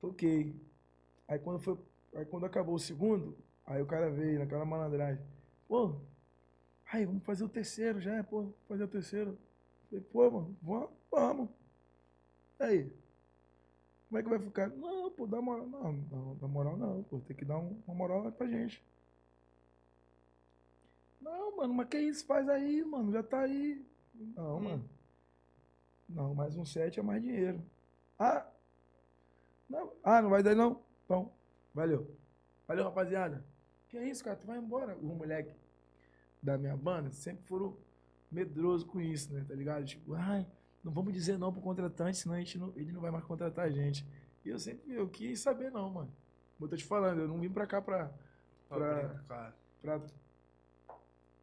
toquei. 0.00 0.54
Aí 1.28 1.38
quando 1.38 1.60
foi. 1.60 1.78
Aí 2.14 2.24
quando 2.24 2.46
acabou 2.46 2.74
o 2.74 2.78
segundo, 2.78 3.36
aí 3.66 3.82
o 3.82 3.86
cara 3.86 4.10
veio 4.10 4.38
naquela 4.38 4.64
malandragem. 4.64 5.24
Pô, 5.68 5.96
aí, 6.92 7.04
vamos 7.06 7.24
fazer 7.24 7.44
o 7.44 7.48
terceiro 7.48 8.00
já, 8.00 8.22
pô, 8.24 8.52
fazer 8.68 8.84
o 8.84 8.88
terceiro. 8.88 9.38
Falei, 9.90 10.04
pô, 10.04 10.30
mano, 10.30 10.56
vamos, 10.62 10.90
vamos. 11.10 11.48
Aí, 12.58 12.90
como 14.08 14.18
é 14.18 14.22
que 14.22 14.28
vai 14.30 14.38
ficar? 14.38 14.68
Não, 14.70 15.10
pô, 15.10 15.26
dá 15.26 15.40
moral. 15.42 15.66
Não, 15.66 15.92
não, 15.92 16.36
dá 16.36 16.46
moral 16.48 16.76
não, 16.76 17.02
pô, 17.04 17.20
tem 17.20 17.36
que 17.36 17.44
dar 17.44 17.58
um- 17.58 17.82
uma 17.86 17.94
moral 17.94 18.30
pra 18.32 18.46
gente. 18.46 18.82
Não, 21.20 21.56
mano, 21.56 21.74
mas 21.74 21.88
que 21.88 21.98
isso? 21.98 22.24
Faz 22.26 22.48
aí, 22.48 22.84
mano, 22.84 23.12
já 23.12 23.22
tá 23.22 23.40
aí. 23.40 23.84
Não, 24.36 24.58
Hum. 24.58 24.60
mano. 24.60 24.90
Não, 26.08 26.34
mais 26.34 26.56
um 26.56 26.64
set 26.64 26.98
é 26.98 27.02
mais 27.02 27.22
dinheiro. 27.22 27.62
Ah, 28.18 28.46
não, 29.68 29.92
ah, 30.02 30.22
não 30.22 30.30
vai 30.30 30.42
dar 30.42 30.54
não? 30.54 30.80
Então, 31.04 31.30
valeu. 31.74 32.16
Valeu, 32.66 32.84
rapaziada. 32.84 33.44
Que 33.88 33.98
isso, 33.98 34.24
cara, 34.24 34.36
tu 34.36 34.46
vai 34.46 34.58
embora. 34.58 34.96
Os 34.96 35.02
moleques 35.02 35.54
da 36.42 36.56
minha 36.58 36.76
banda 36.76 37.10
sempre 37.12 37.44
foram 37.46 37.76
medrosos 38.30 38.86
com 38.86 39.00
isso, 39.00 39.32
né, 39.32 39.44
tá 39.46 39.54
ligado? 39.54 39.84
Tipo, 39.84 40.14
ai, 40.14 40.46
não 40.82 40.92
vamos 40.92 41.12
dizer 41.12 41.38
não 41.38 41.52
pro 41.52 41.60
contratante, 41.62 42.16
senão 42.18 42.34
a 42.34 42.38
gente 42.38 42.58
não, 42.58 42.72
ele 42.76 42.92
não 42.92 43.00
vai 43.00 43.10
mais 43.10 43.24
contratar 43.24 43.66
a 43.66 43.70
gente. 43.70 44.06
E 44.44 44.48
eu 44.48 44.58
sempre, 44.58 44.92
eu 44.94 45.08
quis 45.08 45.40
saber 45.40 45.70
não, 45.70 45.90
mano. 45.90 46.12
Como 46.56 46.66
eu 46.66 46.68
tô 46.70 46.76
te 46.76 46.84
falando, 46.84 47.20
eu 47.20 47.28
não 47.28 47.40
vim 47.40 47.50
pra 47.50 47.66
cá 47.66 47.80
pra, 47.82 48.10
Pra 48.68 49.08
Pra- 49.26 49.52
pra 49.82 50.00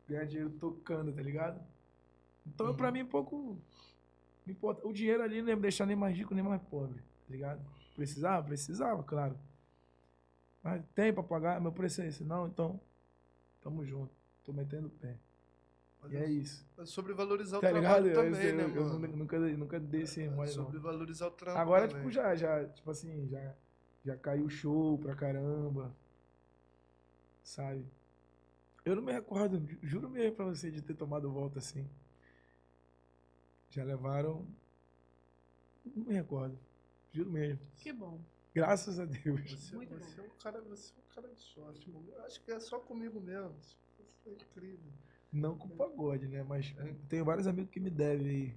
ganhar 0.08 0.26
dinheiro 0.26 0.50
tocando, 0.60 1.14
tá 1.14 1.22
ligado? 1.22 1.62
Então, 2.46 2.68
Uhum. 2.68 2.76
pra 2.76 2.92
mim, 2.92 3.06
pouco 3.06 3.58
me 4.46 4.54
importa. 4.54 4.86
O 4.88 4.92
dinheiro 4.92 5.24
ali 5.24 5.42
não 5.42 5.50
ia 5.50 5.56
me 5.56 5.62
deixar 5.62 5.86
nem 5.86 5.96
mais 5.96 6.18
rico, 6.18 6.34
nem 6.34 6.44
mais 6.44 6.62
pobre, 6.64 7.00
tá 7.00 7.30
ligado? 7.32 7.62
Precisava? 7.96 8.46
Precisava, 8.48 9.04
claro. 9.04 9.38
Mas 10.64 10.84
tem 10.94 11.14
pra 11.14 11.24
pagar, 11.24 11.60
meu 11.60 11.72
preço 11.72 12.02
é 12.02 12.08
esse. 12.08 12.24
Não, 12.24 12.48
então, 12.48 12.80
tamo 13.62 13.84
junto. 13.86 14.14
Tô 14.44 14.54
metendo 14.54 14.88
o 14.88 14.92
pé. 14.92 15.18
Mas 16.02 16.12
E 16.14 16.18
é 16.18 16.30
isso. 16.30 16.66
é 16.80 16.86
sobre 16.86 17.14
valorizar 17.14 17.58
o 17.60 17.62
Tá 17.62 17.68
ligado? 17.72 17.84
trabalho 17.84 18.08
Eu, 18.10 18.16
também, 18.16 18.48
eu- 18.50 18.56
né, 18.56 18.64
eu 18.76 18.84
mano? 18.86 19.18
nunca, 19.18 19.40
nunca 19.40 19.80
dei 19.80 20.02
esse 20.02 20.22
É 20.24 20.30
mole, 20.30 20.50
sobre 20.50 20.76
não. 20.78 20.82
valorizar 20.84 21.28
o 21.28 21.32
trampo 21.32 21.60
Agora, 21.60 21.88
também. 21.88 22.02
tipo, 22.02 22.12
já, 22.12 22.36
já, 22.36 22.66
tipo 22.68 22.90
assim, 22.90 23.28
já, 23.28 23.56
já 24.04 24.18
caiu 24.18 24.50
show 24.50 24.98
pra 24.98 25.16
caramba. 25.16 25.96
Sabe? 27.44 27.86
Eu 28.84 28.96
não 28.96 29.04
me 29.04 29.12
recordo, 29.12 29.60
ju- 29.68 29.78
juro 29.84 30.10
mesmo 30.10 30.36
pra 30.36 30.46
você, 30.46 30.72
de 30.72 30.82
ter 30.82 30.96
tomado 30.96 31.32
volta 31.32 31.60
assim. 31.60 31.88
Já 33.70 33.84
levaram. 33.84 34.46
Não 35.96 36.06
me 36.06 36.14
recordo. 36.14 36.58
Juro 37.12 37.30
mesmo. 37.30 37.60
Que 37.78 37.94
bom. 37.94 38.20
Graças 38.54 39.00
a 39.00 39.06
Deus. 39.06 39.52
Você, 39.52 39.76
Muito 39.76 39.94
você 39.96 40.20
é 40.20 40.24
um 40.24 40.30
cara, 40.42 40.62
você 40.62 40.94
é 40.94 41.00
um 41.00 41.16
cara 41.16 41.34
de 41.34 41.42
sorte, 41.42 41.90
mano. 41.90 42.06
Eu 42.12 42.26
acho 42.26 42.42
que 42.44 42.52
é 42.52 42.60
só 42.60 42.80
comigo 42.80 43.20
mesmo. 43.22 43.56
Isso 43.60 43.78
é 44.26 44.32
incrível. 44.32 44.92
Não 45.32 45.58
com 45.58 45.70
pagode, 45.70 46.28
né? 46.28 46.44
Mas 46.44 46.76
tenho 47.08 47.24
vários 47.24 47.48
amigos 47.48 47.72
que 47.72 47.80
me 47.80 47.90
devem 47.90 48.28
aí. 48.28 48.56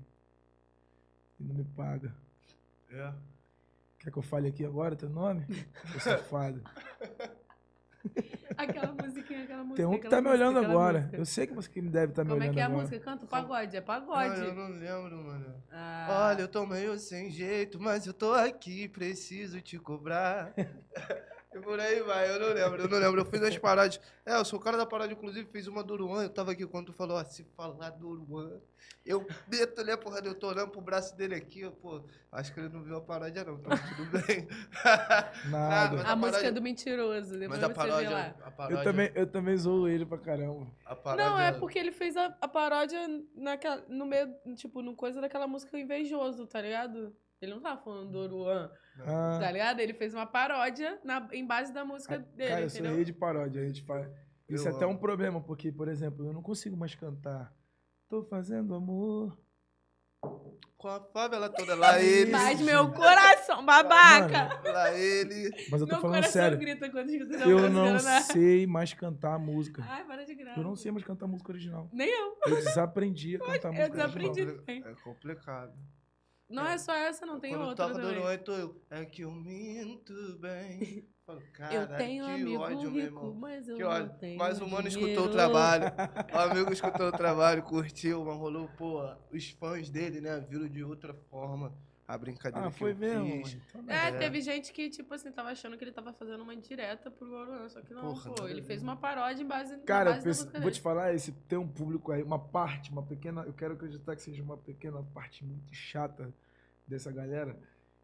E 1.39 1.45
não 1.45 1.55
me 1.55 1.65
paga. 1.65 2.15
É. 2.91 3.15
Quer 4.01 4.11
que 4.11 4.19
eu 4.19 4.23
fale 4.23 4.49
aqui 4.49 4.65
agora 4.65 4.97
teu 4.97 5.09
nome? 5.09 5.47
Ô 5.97 6.01
safado. 6.01 6.63
Aquela 8.57 8.93
musiquinha, 8.93 9.43
aquela 9.45 9.65
música. 9.65 9.77
Tem 9.77 9.87
um 9.87 9.99
que 10.01 10.09
tá 10.09 10.21
me 10.21 10.29
música, 10.29 10.45
olhando 10.45 10.59
agora. 10.65 10.99
música. 11.01 11.17
Eu 11.17 11.27
sei 11.27 11.47
que 11.47 11.55
você 11.55 11.69
que 11.69 11.83
me 11.83 11.91
deve 11.91 12.13
estar 12.13 12.25
me 12.25 12.31
Como 12.31 12.43
é 12.43 12.45
olhando 12.45 12.55
que 12.55 12.61
é 12.61 12.63
a 12.63 12.67
agora. 12.67 12.83
música? 12.83 13.01
Canta 13.01 13.25
o 13.25 13.29
pagode, 13.29 13.77
é 13.77 13.81
pagode. 13.81 14.41
Ah, 14.41 14.45
eu 14.45 14.55
não 14.55 14.69
lembro, 14.69 15.17
mano. 15.25 15.55
Ah, 15.73 16.29
Olha, 16.31 16.43
eu 16.43 16.49
tô 16.49 16.65
meio 16.67 16.97
sem 16.99 17.31
jeito, 17.31 17.81
mas 17.81 18.07
eu 18.07 18.15
tô 18.15 18.33
aqui, 18.33 18.89
preciso 18.89 19.61
te 19.61 19.79
cobrar. 19.79 20.55
e 21.55 21.61
por 21.61 21.79
aí 21.79 22.01
vai, 22.03 22.31
eu 22.35 22.41
não 22.41 22.49
lembro, 22.55 22.83
eu 22.83 22.89
não 22.89 22.99
lembro. 22.99 23.21
Eu 23.21 23.25
fiz 23.27 23.43
as 23.43 23.57
paródias. 23.59 24.01
É, 24.27 24.35
eu 24.37 24.45
sou 24.45 24.59
o 24.59 24.63
cara 24.63 24.77
da 24.77 24.85
paródia, 24.87 25.15
inclusive, 25.15 25.49
fiz 25.51 25.67
uma 25.67 25.83
do 25.83 25.95
Uruan. 25.95 26.23
Eu 26.25 26.31
tava 26.31 26.53
aqui 26.53 26.67
quando 26.67 26.87
tu 26.87 26.93
falou, 26.93 27.17
ó, 27.19 27.25
se 27.25 27.45
falar 27.57 27.91
do 27.91 28.09
Uruan. 28.09 28.61
Eu 29.05 29.27
meto, 29.49 29.85
né, 29.85 29.97
porra, 29.97 30.21
eu 30.25 30.35
tô 30.35 30.49
olhando 30.49 30.71
pro 30.71 30.81
braço 30.81 31.15
dele 31.17 31.35
aqui, 31.35 31.65
ó, 31.65 31.71
pô. 31.71 32.03
Acho 32.33 32.53
que 32.53 32.61
ele 32.61 32.69
não 32.71 32.83
viu 32.83 32.97
a 32.97 33.01
paródia, 33.01 33.45
não, 33.45 33.55
então 33.55 33.71
tudo 33.97 34.27
bem. 34.27 34.49
Nada. 35.51 35.97
mas 35.97 36.05
a 36.07 36.11
a 36.13 36.17
música 36.17 36.33
paródia- 36.39 36.53
do 36.53 36.63
mentiroso. 36.63 37.39
Depois 37.39 37.61
Mas 37.61 37.63
a 37.63 37.67
você 37.67 37.69
vê 37.69 37.75
paródia, 37.75 38.11
lá. 38.11 38.35
a 38.45 38.51
paródia. 38.51 38.79
Eu 38.81 38.85
também, 38.85 39.13
eu 39.15 39.27
também 39.27 39.57
zoo 39.57 39.89
ele 39.89 40.07
pra 40.07 40.19
caramba. 40.19 40.67
a 40.85 40.97
paródia, 40.97 41.31
Não, 41.31 41.39
é 41.41 41.53
porque 41.53 41.79
ele 41.79 41.93
fez 41.93 42.17
a, 42.17 42.35
a 42.41 42.49
paródia 42.49 43.01
naquela, 43.35 43.85
no 43.89 44.07
meio, 44.07 44.35
tipo, 44.57 44.83
no 44.83 44.95
coisa 44.97 45.21
daquela 45.21 45.47
música 45.47 45.79
Invejoso, 45.79 46.47
tá 46.47 46.61
ligado? 46.61 47.15
Ele 47.45 47.55
não 47.55 47.61
tava 47.61 47.81
falando 47.83 48.11
do 48.11 48.19
Oruan, 48.19 48.71
Ah, 49.01 49.39
tá 49.41 49.51
ligado? 49.51 49.81
Ele 49.81 49.95
fez 49.95 50.13
uma 50.15 50.27
paródia 50.27 50.99
na, 51.05 51.29
em 51.33 51.47
base 51.47 51.73
da 51.73 51.85
música 51.85 52.19
dele, 52.19 52.51
cara, 52.51 52.61
eu 52.63 52.71
sou 52.71 52.81
entendeu? 52.81 52.97
rei 52.97 53.05
de 53.05 53.13
paródia. 53.13 53.63
A 53.63 53.67
gente 53.67 53.83
fala. 53.83 54.11
Isso 54.49 54.69
Eu 54.69 54.73
é 54.73 54.77
até 54.77 54.87
um 54.87 54.97
problema, 54.97 55.41
porque, 55.41 55.73
por 55.73 55.89
exemplo, 55.89 56.27
eu 56.27 56.33
não 56.33 56.43
consigo 56.43 56.77
mais 56.77 56.95
cantar. 56.95 57.53
tô 58.09 58.23
fazendo 58.25 58.75
amor. 58.75 59.37
Com 60.77 60.89
a 60.89 61.01
favela 61.01 61.49
toda 61.49 61.75
lá 61.75 61.99
ele. 62.01 62.31
Faz 62.31 62.61
meu 62.61 62.91
coração, 62.93 63.65
babaca. 63.65 64.61
Lá 64.71 64.93
ele. 64.93 65.51
Mas 65.71 65.81
eu 65.81 65.87
tô 65.87 65.93
meu 65.95 66.01
falando 66.03 66.17
coração 66.17 66.33
sério. 66.43 66.59
grita 66.59 66.91
quando 66.91 67.09
escuta 67.09 67.37
Eu 67.49 67.71
não 67.71 67.95
né? 67.95 68.21
sei 68.21 68.67
mais 68.67 68.93
cantar 68.93 69.35
a 69.35 69.39
música. 69.39 69.83
Ai, 69.89 70.05
para 70.05 70.25
de 70.27 70.35
graça. 70.35 70.61
Eu 70.61 70.65
não 70.65 70.77
sei 70.77 70.93
mais 70.93 71.05
cantar 71.05 71.27
música 71.27 71.51
original. 71.53 71.89
Nem 71.91 72.09
eu. 72.11 72.37
Eu 72.47 72.57
desaprendi 72.57 73.37
a 73.37 73.39
cantar 73.39 73.69
eu 73.69 73.73
música 73.73 73.91
desaprendi. 73.91 74.41
original. 74.43 74.57
também. 74.59 74.85
É 74.87 74.95
complicado. 75.03 75.73
Não 76.55 76.67
é 76.67 76.79
só 76.79 76.95
essa, 76.95 77.27
não 77.27 77.41
tem 77.41 77.53
Quando 77.55 77.69
outra 77.69 77.87
toca 77.89 78.01
também. 78.01 78.21
do 78.21 78.27
oito, 78.27 78.51
eu. 78.53 78.81
É 78.91 79.05
que 79.05 79.23
eu 79.23 79.31
minto 79.31 80.39
bem. 80.39 81.07
Falo, 81.27 81.41
Eu 81.41 81.47
cara, 81.55 81.97
tenho 81.97 82.25
que 82.27 82.31
amigo 82.33 82.61
ódio, 82.63 82.81
meu 82.91 82.91
rico, 82.91 83.17
irmão. 83.19 83.35
mas 83.35 83.67
eu 83.67 83.77
Que 83.77 83.83
não 83.83 83.91
ódio. 83.91 84.19
tenho 84.19 84.39
Mas 84.39 84.61
o 84.61 84.69
mano 84.69 84.87
dinheiro. 84.91 85.11
escutou 85.13 85.31
o 85.31 85.33
trabalho. 85.33 85.85
O 86.35 86.37
amigo 86.39 86.71
escutou 86.73 87.09
o 87.09 87.13
trabalho, 87.13 87.63
curtiu, 87.63 88.23
mas 88.27 88.37
rolou, 88.37 88.69
pô, 88.77 89.01
os 89.33 89.49
fãs 89.53 89.89
dele, 89.89 90.21
né, 90.21 90.39
viram 90.47 90.69
de 90.69 90.85
outra 90.85 91.15
forma 91.31 91.73
a 92.07 92.19
brincadeira 92.19 92.69
Ah, 92.69 92.71
que 92.71 92.79
foi 92.79 92.91
eu 92.93 92.97
mesmo? 92.97 93.27
Então, 93.71 93.85
É, 93.89 94.09
É. 94.09 94.13
teve 94.19 94.43
gente 94.43 94.71
que, 94.71 94.91
tipo 94.91 95.15
assim, 95.15 95.33
tava 95.33 95.49
achando 95.49 95.79
que 95.79 95.85
ele 95.85 95.93
tava 95.93 96.13
fazendo 96.13 96.43
uma 96.43 96.53
indireta 96.53 97.11
pro 97.11 97.33
Oruan, 97.33 97.71
só 97.71 97.81
que 97.81 97.95
não, 97.95 98.03
Porra, 98.03 98.31
pô. 98.35 98.47
Ele 98.47 98.61
fez 98.61 98.83
uma 98.83 98.95
paródia 98.95 99.43
em 99.43 99.47
base, 99.47 99.79
Cara, 99.79 100.11
base 100.13 100.25
penso- 100.25 100.61
vou 100.61 100.71
te 100.71 100.83
falar, 100.83 101.15
esse 101.15 101.33
tem 101.33 101.57
um 101.59 101.67
público 101.67 102.13
aí, 102.13 102.23
uma 102.23 102.39
parte, 102.39 102.91
uma 102.93 103.03
pequena. 103.03 103.45
Eu 103.47 103.55
quero 103.55 103.73
acreditar 103.73 104.15
que 104.15 104.21
seja 104.21 104.43
uma 104.43 104.59
pequena 104.59 105.03
parte 105.15 105.43
muito 105.43 105.73
chata 105.75 106.31
dessa 106.87 107.11
galera. 107.11 107.59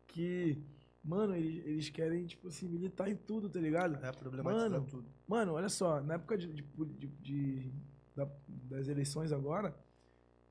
Que, 0.07 0.62
mano, 1.05 1.35
eles, 1.36 1.65
eles 1.66 1.89
querem, 1.90 2.27
tipo 2.27 2.48
assim, 2.48 2.69
militar 2.69 3.09
em 3.09 3.16
tudo, 3.16 3.48
tá 3.48 3.61
ligado? 3.61 4.05
É, 4.05 4.12
problematizar 4.12 4.70
Mano, 4.70 4.86
tudo. 4.86 5.07
Mano, 5.27 5.52
olha 5.52 5.69
só, 5.69 6.01
na 6.01 6.15
época 6.15 6.36
de, 6.36 6.48
de- 6.52 6.62
de- 6.98 7.07
de- 7.09 7.73
da- 8.16 8.28
das 8.48 8.89
eleições 8.89 9.32
agora, 9.32 9.74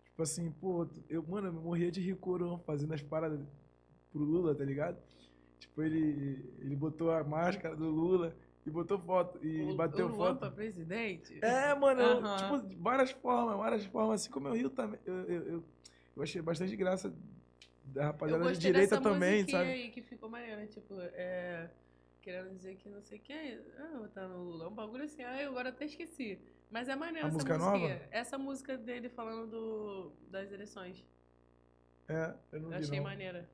tipo 0.06 0.22
assim, 0.23 0.49
pô, 0.51 0.88
eu, 1.10 1.23
mano, 1.27 1.47
eu 1.47 1.53
morria 1.53 1.91
de 1.91 1.99
rir 2.01 2.15
corão 2.15 2.57
fazendo 2.60 2.93
as 2.93 3.01
paradas 3.01 3.39
pro 4.11 4.22
Lula, 4.23 4.56
tá 4.56 4.64
ligado? 4.64 4.97
Tipo, 5.60 5.84
ele, 5.84 6.53
ele 6.60 6.76
botou 6.76 7.11
a 7.11 7.22
máscara 7.23 7.76
do 7.76 7.89
Lula 7.89 8.34
e 8.65 8.69
botou 8.72 8.97
foto, 8.97 9.45
e 9.45 9.61
O- 9.64 9.76
bateu 9.76 10.07
o 10.07 10.14
foto. 10.14 10.39
pra 10.39 10.51
presidente? 10.51 11.38
É, 11.43 11.73
mano, 11.76 12.01
eu, 12.01 12.18
Aham. 12.26 12.61
tipo, 12.61 12.81
várias 12.81 13.11
formas, 13.11 13.57
várias 13.57 13.85
formas, 13.85 14.22
assim 14.22 14.31
como 14.31 14.47
eu 14.47 14.53
rio 14.53 14.69
também. 14.69 14.99
Eu, 15.06 15.15
eu, 15.26 15.43
eu, 15.49 15.64
eu 16.15 16.23
achei 16.23 16.41
bastante 16.41 16.76
graça 16.77 17.14
da 17.94 18.06
rapaziada 18.07 18.52
de 18.53 18.60
direita 18.60 18.98
dessa 18.98 19.02
também, 19.02 19.48
sabe? 19.48 19.70
aí 19.70 19.90
que 19.91 20.02
ficou 20.02 20.30
maneira, 20.30 20.66
tipo, 20.68 20.95
é, 20.99 21.70
querendo 22.22 22.53
dizer 22.56 22.76
que 22.78 22.90
não 22.90 23.02
sei 23.02 23.20
quem, 23.20 23.60
ah, 23.78 24.07
tá 24.14 24.28
no 24.28 24.44
Lula, 24.44 24.68
um 24.70 24.74
bagulho 24.76 25.03
assim, 25.03 25.24
ah, 25.24 25.41
eu 25.41 25.49
agora 25.52 25.70
até 25.70 25.86
esqueci. 25.86 26.40
Mas 26.70 26.88
é 26.88 26.95
maneiro 26.95 27.26
A 27.26 27.30
essa 27.30 27.34
música 27.38 27.57
musiquinha. 27.57 27.90
nova? 27.95 28.07
Essa 28.11 28.38
música 28.38 28.78
dele 28.78 29.10
falando 29.10 29.48
do, 29.49 30.11
das 30.30 30.52
eleições. 30.52 31.03
É, 32.07 32.34
eu 32.52 32.60
não 32.61 32.72
Eu 32.74 32.78
vi, 32.80 32.86
achei 32.86 32.98
não. 32.98 33.03
maneira. 33.06 33.49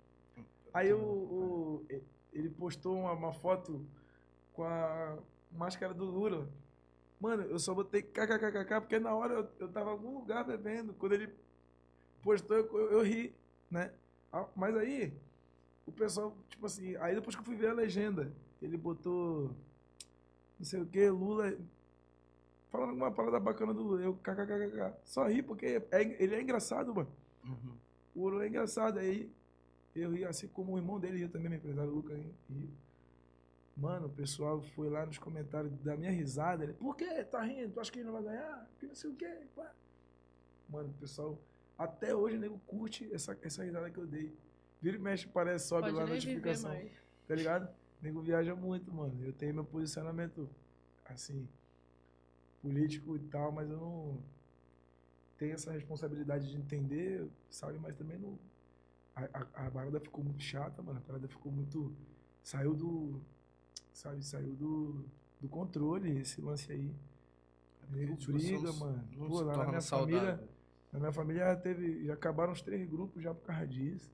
Aí 0.74 0.91
o, 0.94 0.99
o- 0.99 1.86
ele 2.34 2.49
postou 2.49 2.98
uma, 2.98 3.14
uma 3.14 3.34
foto 3.34 3.86
com 4.52 4.64
a 4.64 5.18
máscara 5.52 5.94
do 5.94 6.03
Lula. 6.03 6.49
Mano, 7.20 7.44
eu 7.44 7.57
só 7.57 7.74
botei 7.74 8.02
kkkk 8.02 8.82
porque 8.82 8.99
na 8.99 9.16
hora 9.16 9.34
eu, 9.36 9.49
eu 9.60 9.70
tava 9.72 9.90
em 9.90 9.94
algum 9.94 10.14
lugar 10.20 10.44
bebendo. 10.44 10.94
Quando 10.94 11.14
ele 11.14 11.34
postou, 12.22 12.57
eu, 12.57 12.66
eu, 12.78 12.91
eu 12.91 13.02
ri, 13.03 13.34
né? 13.72 13.94
Ah, 14.31 14.47
Mas 14.56 14.76
aí, 14.76 15.14
o 15.85 15.91
pessoal, 15.91 16.35
tipo 16.49 16.65
assim, 16.65 16.95
aí 16.97 17.15
depois 17.15 17.35
que 17.35 17.41
eu 17.41 17.45
fui 17.45 17.56
ver 17.56 17.69
a 17.69 17.73
legenda, 17.73 18.31
ele 18.61 18.77
botou 18.77 19.52
não 20.57 20.65
sei 20.65 20.81
o 20.81 20.85
que, 20.85 21.10
Lula. 21.10 21.57
Falando 22.72 22.89
alguma 22.89 23.11
parada 23.11 23.39
bacana 23.39 23.73
do 23.73 23.81
Lula. 23.84 24.02
Eu 24.02 24.15
kkkk. 24.15 24.93
Só 25.03 25.26
ri 25.27 25.41
porque 25.43 25.81
é- 25.91 26.22
ele 26.23 26.35
é 26.35 26.41
engraçado, 26.41 26.93
mano. 26.93 27.10
Uhum. 27.43 27.76
O 28.15 28.22
Ouro 28.22 28.41
é 28.41 28.47
engraçado. 28.47 28.99
Aí 28.99 29.30
eu 29.95 30.11
ri, 30.11 30.26
assim 30.26 30.47
como 30.47 30.73
o 30.73 30.77
irmão 30.77 30.99
dele 30.99 31.18
riu 31.19 31.30
também, 31.30 31.49
meu 31.49 31.57
empresário 31.60 31.91
Lucas 31.91 32.18
riu. 32.49 32.69
Mano, 33.77 34.07
o 34.07 34.10
pessoal 34.10 34.61
foi 34.61 34.89
lá 34.89 35.06
nos 35.06 35.18
comentários 35.18 35.72
da 35.80 35.97
minha 35.97 36.11
risada. 36.11 36.64
Ele, 36.64 36.73
por 36.73 36.95
que? 36.95 37.23
Tá 37.26 37.41
rindo? 37.43 37.73
Tu 37.73 37.80
acha 37.81 37.91
que 37.91 37.99
ele 37.99 38.06
não 38.06 38.14
vai 38.14 38.23
ganhar? 38.23 38.69
Que 38.80 38.88
não 38.88 38.95
sei 38.95 39.10
o 39.11 39.15
quê. 39.15 39.41
pá." 39.56 39.72
Mano, 40.69 40.89
o 40.89 40.93
pessoal, 40.93 41.38
até 41.77 42.15
hoje 42.15 42.38
o 42.38 42.39
nego 42.39 42.60
curte 42.60 43.11
essa, 43.14 43.38
essa 43.41 43.64
risada 43.64 43.89
que 43.89 43.97
eu 43.97 44.07
dei. 44.07 44.34
Vira 44.81 44.97
e 44.97 44.99
mexe, 44.99 45.27
parece, 45.27 45.68
sobe 45.68 45.84
Pode 45.84 45.95
lá 45.95 46.03
a 46.03 46.07
notificação. 46.07 46.72
Tá 47.27 47.35
ligado? 47.35 47.68
O 48.02 48.03
nego 48.03 48.22
viaja 48.22 48.56
muito, 48.56 48.93
mano. 48.93 49.23
Eu 49.23 49.34
tenho 49.34 49.53
meu 49.53 49.65
posicionamento, 49.65 50.49
assim, 51.06 51.47
político 52.61 53.15
e 53.15 53.19
tal, 53.19 53.52
mas 53.52 53.69
eu 53.69 53.77
não 53.77 54.23
tenho 55.38 55.53
essa 55.53 55.72
responsabilidade 55.72 56.49
de 56.49 56.57
entender, 56.57 57.27
sabe? 57.49 57.77
Mas 57.80 57.95
também 57.95 58.18
não. 58.18 58.39
A, 59.15 59.23
a, 59.23 59.68
a 59.68 59.72
parada 59.72 59.99
ficou 59.99 60.23
muito 60.23 60.41
chata, 60.41 60.81
mano. 60.81 60.99
A 60.99 61.02
parada 61.02 61.27
ficou 61.27 61.52
muito. 61.52 61.95
Saiu 62.43 62.73
do. 62.73 63.22
Sabe? 63.93 64.23
Saiu 64.23 64.53
do, 64.56 65.06
do 65.39 65.47
controle 65.47 66.19
esse 66.19 66.41
lance 66.41 66.72
aí. 66.72 66.93
O 67.89 67.95
nego 67.95 68.15
briga, 68.15 68.73
mano. 68.73 69.07
não 69.15 69.27
Pô, 69.27 69.38
se 69.38 69.43
lá 69.43 69.57
na 69.57 69.68
minha 69.68 69.81
saudável. 69.81 70.19
família. 70.19 70.55
Na 70.95 70.99
minha 70.99 71.11
família 71.11 71.43
já 71.43 71.55
teve. 71.57 72.05
Já 72.05 72.13
acabaram 72.13 72.53
os 72.53 72.61
três 72.61 72.88
grupos 72.89 73.22
já 73.22 73.34
por 73.34 73.45
causa 73.45 73.67
disso. 73.67 74.09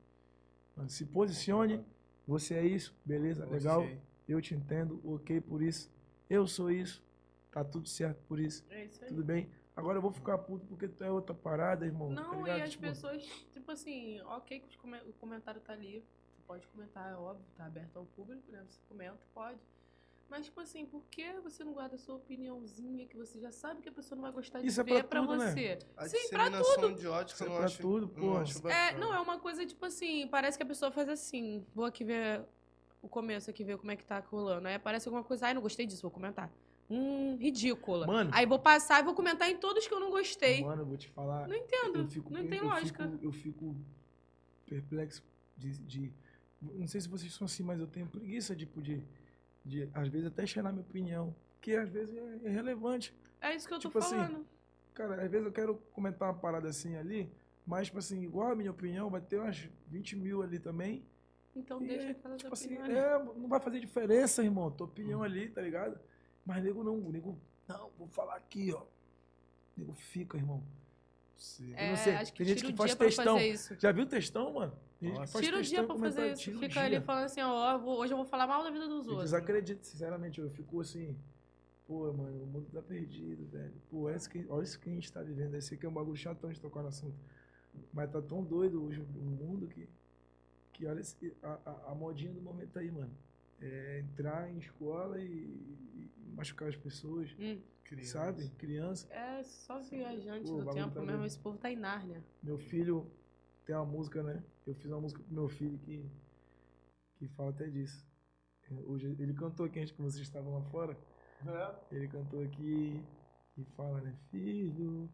Se 0.87 1.05
posicione. 1.05 1.83
Você 2.27 2.53
é 2.55 2.65
isso, 2.65 2.95
beleza, 3.05 3.45
legal. 3.45 3.81
Você- 3.83 3.99
Eu 4.27 4.39
te 4.41 4.55
entendo, 4.55 5.01
ok 5.03 5.41
por 5.41 5.61
isso. 5.61 5.91
Eu 6.29 6.47
sou 6.47 6.71
isso. 6.71 7.03
Tá 7.51 7.63
tudo 7.63 7.87
certo 7.89 8.21
por 8.27 8.39
isso. 8.39 8.63
É 8.69 8.85
isso 8.85 9.03
aí. 9.03 9.09
Tudo 9.09 9.23
bem? 9.23 9.49
Agora 9.75 9.97
eu 9.97 10.01
vou 10.01 10.11
ficar 10.11 10.37
puto 10.37 10.65
porque 10.67 10.87
tu 10.87 11.03
é 11.03 11.11
outra 11.11 11.35
parada, 11.35 11.85
irmão. 11.85 12.13
tá 12.15 12.21
Não, 12.21 12.43
ligado? 12.43 12.59
e 12.59 12.61
as 12.61 12.69
Tipo, 12.71 12.83
pessoas, 12.83 13.21
tipo 13.51 13.69
assim, 13.71 14.21
ok 14.21 14.59
que 14.61 14.77
o 15.09 15.13
comentário 15.19 15.59
tá 15.61 15.73
ali. 15.73 16.03
Você 16.33 16.41
pode 16.47 16.67
comentar, 16.67 17.11
é 17.11 17.15
óbvio, 17.15 17.45
tá 17.57 17.65
aberto 17.65 17.97
ao 17.97 18.05
público, 18.05 18.49
né? 18.51 18.63
Você 18.69 18.79
comenta, 18.87 19.19
pode. 19.33 19.59
Mas, 20.31 20.45
tipo 20.45 20.61
assim, 20.61 20.85
por 20.85 21.03
que 21.11 21.29
você 21.41 21.61
não 21.61 21.73
guarda 21.73 21.95
a 21.95 21.97
sua 21.97 22.15
opiniãozinha 22.15 23.05
que 23.05 23.17
você 23.17 23.37
já 23.37 23.51
sabe 23.51 23.81
que 23.81 23.89
a 23.89 23.91
pessoa 23.91 24.15
não 24.15 24.23
vai 24.23 24.31
gostar 24.31 24.61
de 24.61 24.67
Isso 24.67 24.79
é 24.79 24.83
ver 24.85 25.03
pra 25.03 25.19
pra, 25.19 25.21
tudo, 25.23 25.35
né? 25.37 25.51
você? 25.51 25.79
A 25.97 26.07
Sim, 26.07 26.29
pra 26.29 26.49
tudo. 26.49 26.95
de 26.95 27.05
ódio 27.05 27.35
que 27.35 27.41
Isso 27.41 27.43
eu 27.43 27.47
é 27.47 27.49
não 27.49 27.57
pra 27.57 27.65
acho, 27.65 27.81
tudo, 27.81 28.07
não 28.07 28.13
porra. 28.13 28.41
acho 28.43 28.67
É, 28.69 28.97
não, 28.97 29.13
é 29.13 29.19
uma 29.19 29.37
coisa, 29.39 29.65
tipo 29.65 29.85
assim, 29.85 30.25
parece 30.29 30.57
que 30.57 30.63
a 30.63 30.65
pessoa 30.65 30.89
faz 30.89 31.09
assim. 31.09 31.65
Vou 31.75 31.83
aqui 31.83 32.05
ver 32.05 32.45
o 33.01 33.09
começo 33.09 33.49
aqui, 33.49 33.61
ver 33.65 33.77
como 33.77 33.91
é 33.91 33.97
que 33.97 34.05
tá 34.05 34.19
rolando. 34.19 34.69
Aí 34.69 34.75
aparece 34.75 35.05
alguma 35.09 35.21
coisa, 35.21 35.47
ai, 35.47 35.53
não 35.53 35.61
gostei 35.61 35.85
disso, 35.85 36.01
vou 36.01 36.11
comentar. 36.11 36.49
Hum, 36.89 37.35
ridícula. 37.35 38.07
Mano. 38.07 38.31
Aí 38.33 38.45
vou 38.45 38.57
passar 38.57 39.01
e 39.01 39.03
vou 39.03 39.13
comentar 39.13 39.49
em 39.51 39.57
todos 39.57 39.85
que 39.85 39.93
eu 39.93 39.99
não 39.99 40.11
gostei. 40.11 40.63
Mano, 40.63 40.83
eu 40.83 40.85
vou 40.85 40.95
te 40.95 41.09
falar. 41.09 41.45
Não 41.45 41.55
entendo, 41.57 41.99
eu 41.99 42.07
fico, 42.07 42.31
não 42.33 42.47
tem 42.47 42.59
eu 42.59 42.65
lógica. 42.67 43.03
Fico, 43.05 43.25
eu 43.25 43.31
fico 43.33 43.75
perplexo 44.65 45.21
de, 45.57 45.71
de- 45.79 46.13
Não 46.61 46.87
sei 46.87 47.01
se 47.01 47.09
vocês 47.09 47.33
são 47.33 47.43
assim, 47.43 47.63
mas 47.63 47.81
eu 47.81 47.87
tenho 47.87 48.07
preguiça 48.07 48.55
tipo, 48.55 48.81
de, 48.81 49.03
de 49.63 49.89
às 49.93 50.07
vezes, 50.07 50.27
até 50.27 50.45
chegar 50.45 50.71
minha 50.71 50.81
opinião. 50.83 51.35
Que 51.59 51.75
às 51.75 51.89
vezes 51.89 52.15
é 52.17 52.49
irrelevante. 52.49 53.13
É 53.39 53.55
isso 53.55 53.67
que 53.67 53.73
eu 53.73 53.79
tô 53.79 53.87
Tipo 53.87 53.99
assim, 53.99 54.15
falando. 54.15 54.45
Cara, 54.93 55.23
às 55.23 55.29
vezes 55.31 55.45
eu 55.45 55.51
quero 55.53 55.75
comentar 55.93 56.27
uma 56.29 56.37
parada 56.37 56.67
assim 56.67 56.95
ali, 56.95 57.31
mas, 57.65 57.87
tipo 57.87 57.99
assim, 57.99 58.21
igual 58.23 58.51
a 58.51 58.55
minha 58.55 58.71
opinião, 58.71 59.09
vai 59.09 59.21
ter 59.21 59.37
umas 59.39 59.69
20 59.87 60.15
mil 60.15 60.41
ali 60.41 60.59
também. 60.59 61.05
Então 61.55 61.81
E 61.83 61.87
deixa 61.87 62.07
é, 62.07 62.11
aquelas 62.11 62.41
Tipo 62.41 62.53
assim, 62.53 62.73
opiniões. 62.75 62.97
é, 62.97 63.19
não 63.23 63.47
vai 63.47 63.59
fazer 63.59 63.79
diferença, 63.79 64.43
irmão. 64.43 64.71
Tua 64.71 64.87
opinião 64.87 65.21
ali, 65.21 65.49
tá 65.49 65.61
ligado? 65.61 65.99
Mas 66.45 66.63
nego 66.63 66.83
não, 66.83 66.97
nego, 67.11 67.37
não, 67.67 67.89
vou 67.97 68.07
falar 68.07 68.35
aqui, 68.35 68.73
ó. 68.73 68.81
O 68.81 68.87
nego 69.77 69.93
fica, 69.93 70.37
irmão. 70.37 70.63
Sim. 71.37 71.73
É, 71.75 71.89
não 71.89 71.97
sei, 71.97 72.15
acho 72.15 72.31
que 72.31 72.37
tem 72.39 72.47
gente 72.47 72.65
que 72.65 72.73
faz 72.75 72.95
textão. 72.95 73.37
Já 73.79 73.91
viu 73.91 74.05
textão, 74.05 74.53
mano? 74.53 74.73
Nossa. 75.01 75.41
Tira 75.41 75.57
o 75.59 75.61
dia 75.61 75.83
pra 75.83 75.95
fazer 75.95 76.33
isso. 76.33 76.51
Fica 76.53 76.67
dia. 76.67 76.81
ali 76.83 77.01
falando 77.01 77.23
assim, 77.25 77.41
ó, 77.41 77.77
vou- 77.77 77.97
hoje 77.99 78.13
eu 78.13 78.17
vou 78.17 78.25
falar 78.25 78.45
mal 78.47 78.63
da 78.63 78.69
vida 78.69 78.87
dos 78.87 79.05
Eu 79.07 79.13
outros. 79.13 79.31
desacredito, 79.31 79.85
sinceramente. 79.85 80.39
Eu 80.39 80.49
fico 80.51 80.79
assim, 80.79 81.17
pô, 81.87 82.11
mano, 82.13 82.43
o 82.43 82.45
mundo 82.47 82.67
tá 82.71 82.81
perdido, 82.81 83.45
velho. 83.47 83.73
Pô, 83.89 84.01
olha 84.03 84.15
isso 84.15 84.29
que, 84.29 84.45
olha 84.49 84.63
isso 84.63 84.79
que 84.79 84.89
a 84.89 84.93
gente 84.93 85.11
tá 85.11 85.21
vivendo. 85.23 85.55
Esse 85.55 85.73
aqui 85.73 85.85
é 85.85 85.89
um 85.89 85.93
bagulho 85.93 86.15
chatão 86.17 86.51
de 86.51 86.59
tocar 86.59 86.81
no 86.81 86.89
assunto. 86.89 87.15
Mas 87.93 88.11
tá 88.11 88.21
tão 88.21 88.43
doido 88.43 88.83
hoje 88.83 88.99
o 89.01 89.05
mundo 89.05 89.67
que, 89.67 89.87
que 90.73 90.85
olha 90.85 90.99
esse- 90.99 91.33
a, 91.41 91.57
a, 91.65 91.91
a 91.91 91.95
modinha 91.95 92.31
do 92.33 92.41
momento 92.41 92.77
aí, 92.77 92.91
mano. 92.91 93.11
É 93.59 93.99
entrar 93.99 94.49
em 94.51 94.57
escola 94.57 95.19
e, 95.21 95.27
e 95.27 96.09
machucar 96.35 96.67
as 96.67 96.75
pessoas, 96.75 97.29
Hum, 97.39 97.59
Criança. 97.83 98.11
sabe? 98.11 98.49
Criança. 98.57 99.07
é 99.13 99.43
só 99.43 99.79
viajante 99.79 100.49
Pô, 100.49 100.63
do 100.63 100.71
tempo 100.71 100.91
tá 100.95 101.01
mesmo. 101.01 101.25
Esse 101.25 101.37
povo 101.39 101.57
tá 101.59 101.71
em 101.71 101.75
Nárnia. 101.75 102.23
Meu 102.41 102.57
filho 102.57 103.05
tem 103.65 103.75
uma 103.75 103.85
música, 103.85 104.23
né? 104.23 104.43
Eu 104.65 104.75
fiz 104.75 104.85
uma 104.91 105.01
música 105.01 105.21
pro 105.23 105.33
meu 105.33 105.49
filho 105.49 105.77
que, 105.79 106.05
que 107.17 107.27
fala 107.29 107.49
até 107.51 107.67
disso. 107.67 108.05
Hoje 108.87 109.07
ele 109.19 109.33
cantou 109.33 109.65
aqui 109.65 109.79
antes 109.79 109.91
que 109.91 110.01
vocês 110.01 110.21
estavam 110.25 110.53
lá 110.53 110.61
fora. 110.69 110.97
É. 111.45 111.95
Ele 111.95 112.07
cantou 112.07 112.41
aqui 112.43 113.03
e 113.57 113.63
fala, 113.75 113.99
né? 114.01 114.15
Filho, 114.29 115.09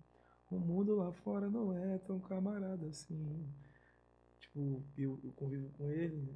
o 0.51 0.59
mundo 0.59 0.95
lá 0.95 1.11
fora 1.11 1.49
não 1.49 1.73
é 1.75 1.97
tão 1.99 2.19
camarada 2.19 2.85
assim. 2.87 3.47
Tipo, 4.39 4.83
eu, 4.97 5.19
eu 5.23 5.31
convivo 5.33 5.69
com 5.71 5.89
ele, 5.89 6.17
né? 6.17 6.33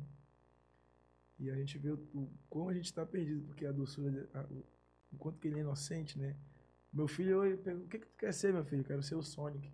E 1.39 1.49
a 1.49 1.55
gente 1.55 1.77
vê 1.77 1.89
o, 1.89 1.95
o- 2.13 2.29
como 2.49 2.69
a 2.69 2.73
gente 2.73 2.93
tá 2.93 3.05
perdido, 3.05 3.41
porque 3.47 3.65
a 3.65 3.71
doçura, 3.71 4.29
a- 4.33 4.45
o, 4.51 4.63
o 5.13 5.17
quanto 5.17 5.39
que 5.39 5.47
ele 5.47 5.57
é 5.57 5.61
inocente, 5.61 6.17
né? 6.19 6.35
Meu 6.93 7.07
filho, 7.07 7.43
ele 7.43 7.57
pergunta, 7.57 7.85
o 7.85 7.89
que, 7.89 7.99
que 7.99 8.05
tu 8.07 8.17
quer 8.17 8.33
ser, 8.33 8.53
meu 8.53 8.63
filho? 8.65 8.81
Eu 8.81 8.85
quero 8.85 9.03
ser 9.03 9.15
o 9.15 9.23
Sonic. 9.23 9.71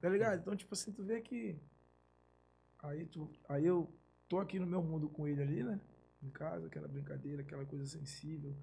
Tá 0.00 0.08
ligado? 0.08 0.40
Então, 0.40 0.56
tipo 0.56 0.72
assim, 0.74 0.92
tu 0.92 1.02
vê 1.04 1.20
que. 1.20 1.58
Aí, 2.80 3.06
tu, 3.06 3.30
aí 3.48 3.64
eu 3.66 3.88
tô 4.28 4.38
aqui 4.38 4.58
no 4.58 4.66
meu 4.66 4.82
mundo 4.82 5.08
com 5.08 5.26
ele 5.26 5.42
ali, 5.42 5.62
né? 5.62 5.80
Em 6.22 6.30
casa, 6.30 6.66
aquela 6.66 6.88
brincadeira, 6.88 7.42
aquela 7.42 7.64
coisa 7.64 7.86
sensível, 7.86 8.54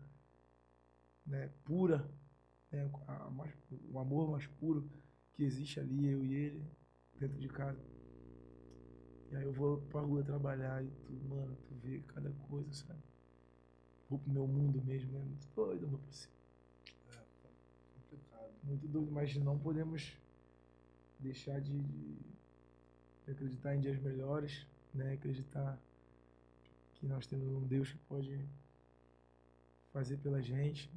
né? 1.25 1.49
Pura, 1.63 2.09
né? 2.71 2.89
A 3.07 3.29
mais- 3.29 3.53
o 3.91 3.99
amor 3.99 4.29
mais 4.31 4.47
puro 4.47 4.89
que 5.33 5.43
existe 5.43 5.79
ali, 5.79 6.07
eu 6.07 6.23
e 6.23 6.33
ele, 6.33 6.65
dentro 7.19 7.37
de 7.39 7.47
casa. 7.47 7.79
E 9.31 9.35
aí 9.35 9.43
eu 9.43 9.53
vou 9.53 9.77
pra 9.89 10.01
rua 10.01 10.23
trabalhar 10.23 10.83
e 10.83 10.89
tu, 11.05 11.13
mano, 11.29 11.55
tu 11.67 11.73
vê 11.75 12.01
cada 12.07 12.29
coisa, 12.49 12.73
sabe? 12.73 12.99
Vou 14.09 14.19
pro 14.19 14.29
meu 14.29 14.45
mundo 14.45 14.81
mesmo, 14.83 15.17
é 15.17 15.21
muito 15.23 15.47
doido, 15.55 15.87
meu 15.87 15.99
parceiro. 15.99 16.33
Complicado. 17.93 18.51
Muito 18.63 18.87
doido, 18.87 19.11
mas 19.11 19.35
não 19.35 19.57
podemos 19.57 20.17
deixar 21.19 21.59
de, 21.59 21.77
de 21.77 23.31
acreditar 23.31 23.75
em 23.75 23.79
dias 23.79 23.99
melhores, 23.99 24.65
né? 24.93 25.13
Acreditar 25.13 25.77
que 26.95 27.05
nós 27.05 27.27
temos 27.27 27.47
um 27.47 27.65
Deus 27.67 27.91
que 27.91 27.97
pode 28.07 28.45
fazer 29.91 30.17
pela 30.17 30.41
gente, 30.41 30.89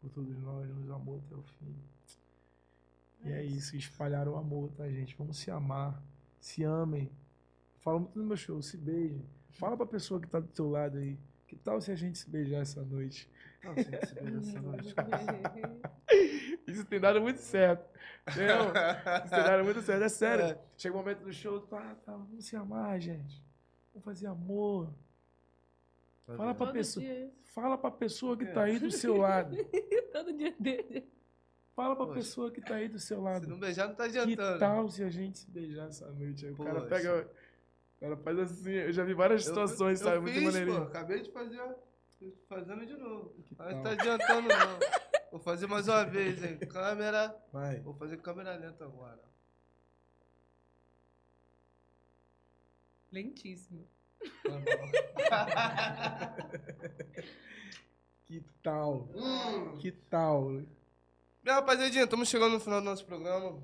por 0.00 0.10
todos 0.10 0.36
nós, 0.38 0.68
nos 0.68 0.90
amou 0.90 1.18
até 1.24 1.34
o 1.34 1.42
fim. 1.42 1.74
E 3.24 3.32
é 3.32 3.44
isso, 3.44 3.76
espalhar 3.76 4.26
o 4.28 4.36
amor, 4.36 4.70
tá, 4.72 4.88
gente? 4.88 5.14
Vamos 5.16 5.38
se 5.38 5.50
amar, 5.50 6.02
se 6.40 6.62
amem. 6.62 7.10
Falo 7.80 8.00
muito 8.00 8.18
no 8.18 8.24
meu 8.24 8.36
show, 8.36 8.60
se 8.62 8.76
beijem. 8.76 9.24
Fala 9.50 9.76
pra 9.76 9.86
pessoa 9.86 10.20
que 10.20 10.28
tá 10.28 10.40
do 10.40 10.48
teu 10.48 10.70
lado 10.70 10.98
aí. 10.98 11.18
Que 11.46 11.56
tal 11.56 11.80
se 11.80 11.90
a 11.90 11.96
gente 11.96 12.18
se 12.18 12.30
beijar 12.30 12.62
essa 12.62 12.82
noite? 12.82 13.28
Não, 13.62 13.74
você 13.74 14.06
se 14.06 14.14
vê 14.14 14.30
nessa 14.30 14.60
noite. 14.62 14.94
Isso 16.70 16.84
tem 16.84 17.00
dado 17.00 17.20
muito 17.20 17.38
certo. 17.38 17.88
Entendeu? 18.28 18.56
Isso 19.24 19.30
tem 19.30 19.42
dado 19.44 19.64
muito 19.64 19.80
certo, 19.82 20.02
é 20.04 20.08
sério. 20.08 20.44
É. 20.44 20.58
Chega 20.76 20.94
o 20.94 20.98
momento 20.98 21.20
do 21.24 21.32
show, 21.32 21.60
tá, 21.60 21.96
tá, 22.04 22.12
vamos 22.12 22.44
se 22.44 22.54
amar, 22.56 23.00
gente. 23.00 23.42
Vamos 23.92 24.04
fazer 24.04 24.26
amor. 24.26 24.92
Tá 26.26 26.36
Fala 26.36 26.54
pra 26.54 26.66
Todo 26.66 26.74
pessoa. 26.74 27.04
dia. 27.04 27.30
Fala 27.54 27.78
pra 27.78 27.90
pessoa 27.90 28.36
que 28.36 28.44
É. 28.44 28.52
tá 28.52 28.62
aí 28.64 28.78
do 28.78 28.90
seu 28.92 29.16
lado. 29.16 29.56
Todo 30.12 30.32
dia 30.32 30.54
dele. 30.58 31.08
Fala 31.74 31.96
pra 31.96 32.04
Poxa. 32.06 32.18
pessoa 32.18 32.50
que 32.50 32.60
tá 32.60 32.74
aí 32.74 32.88
do 32.88 32.98
seu 32.98 33.16
Se 33.18 33.22
lado. 33.22 33.48
não 33.48 33.58
beijar, 33.58 33.88
não 33.88 33.94
tá 33.94 34.08
Que 34.08 34.18
adiantando. 34.18 34.58
tal 34.58 34.88
se 34.90 35.02
a 35.02 35.08
gente 35.10 35.38
se 35.38 35.50
beijar 35.50 35.88
essa 35.88 36.06
noite? 36.12 36.46
Aí 36.46 36.52
o 36.52 36.56
cara 36.56 36.80
pega. 36.82 37.26
O 37.96 38.00
cara 38.00 38.16
faz 38.18 38.38
assim. 38.38 38.70
Eu 38.72 38.92
já 38.92 39.02
vi 39.04 39.14
várias 39.14 39.44
situações, 39.44 40.00
eu 40.00 40.06
sabe? 40.06 40.20
Muito 40.20 40.34
fiz, 40.34 40.44
maneirinho. 40.44 40.76
pô, 40.76 40.82
acabei 40.84 41.22
de 41.22 41.30
fazer, 41.32 41.60
fazendo 42.48 42.86
de 42.86 42.96
novo. 42.96 43.30
Que 43.44 43.54
Mas 43.58 43.72
tal? 43.74 43.82
tá 43.82 43.90
adiantando 43.90 44.48
não. 44.48 44.78
Vou 45.30 45.40
fazer 45.40 45.66
mais 45.66 45.88
uma 45.88 46.04
vez, 46.04 46.42
hein. 46.42 46.58
Câmera. 46.58 47.34
Vai. 47.52 47.80
Vou 47.80 47.94
fazer 47.94 48.16
câmera 48.18 48.56
lenta 48.56 48.84
agora. 48.84 49.20
Lentíssimo. 53.12 53.86
Que 58.30 58.44
tal? 58.62 59.08
Hum. 59.12 59.76
Que 59.78 59.90
tal? 59.90 60.52
Bem, 61.42 61.52
rapaziadinha, 61.52 62.04
estamos 62.04 62.28
chegando 62.28 62.52
no 62.52 62.60
final 62.60 62.80
do 62.80 62.84
nosso 62.84 63.04
programa. 63.04 63.60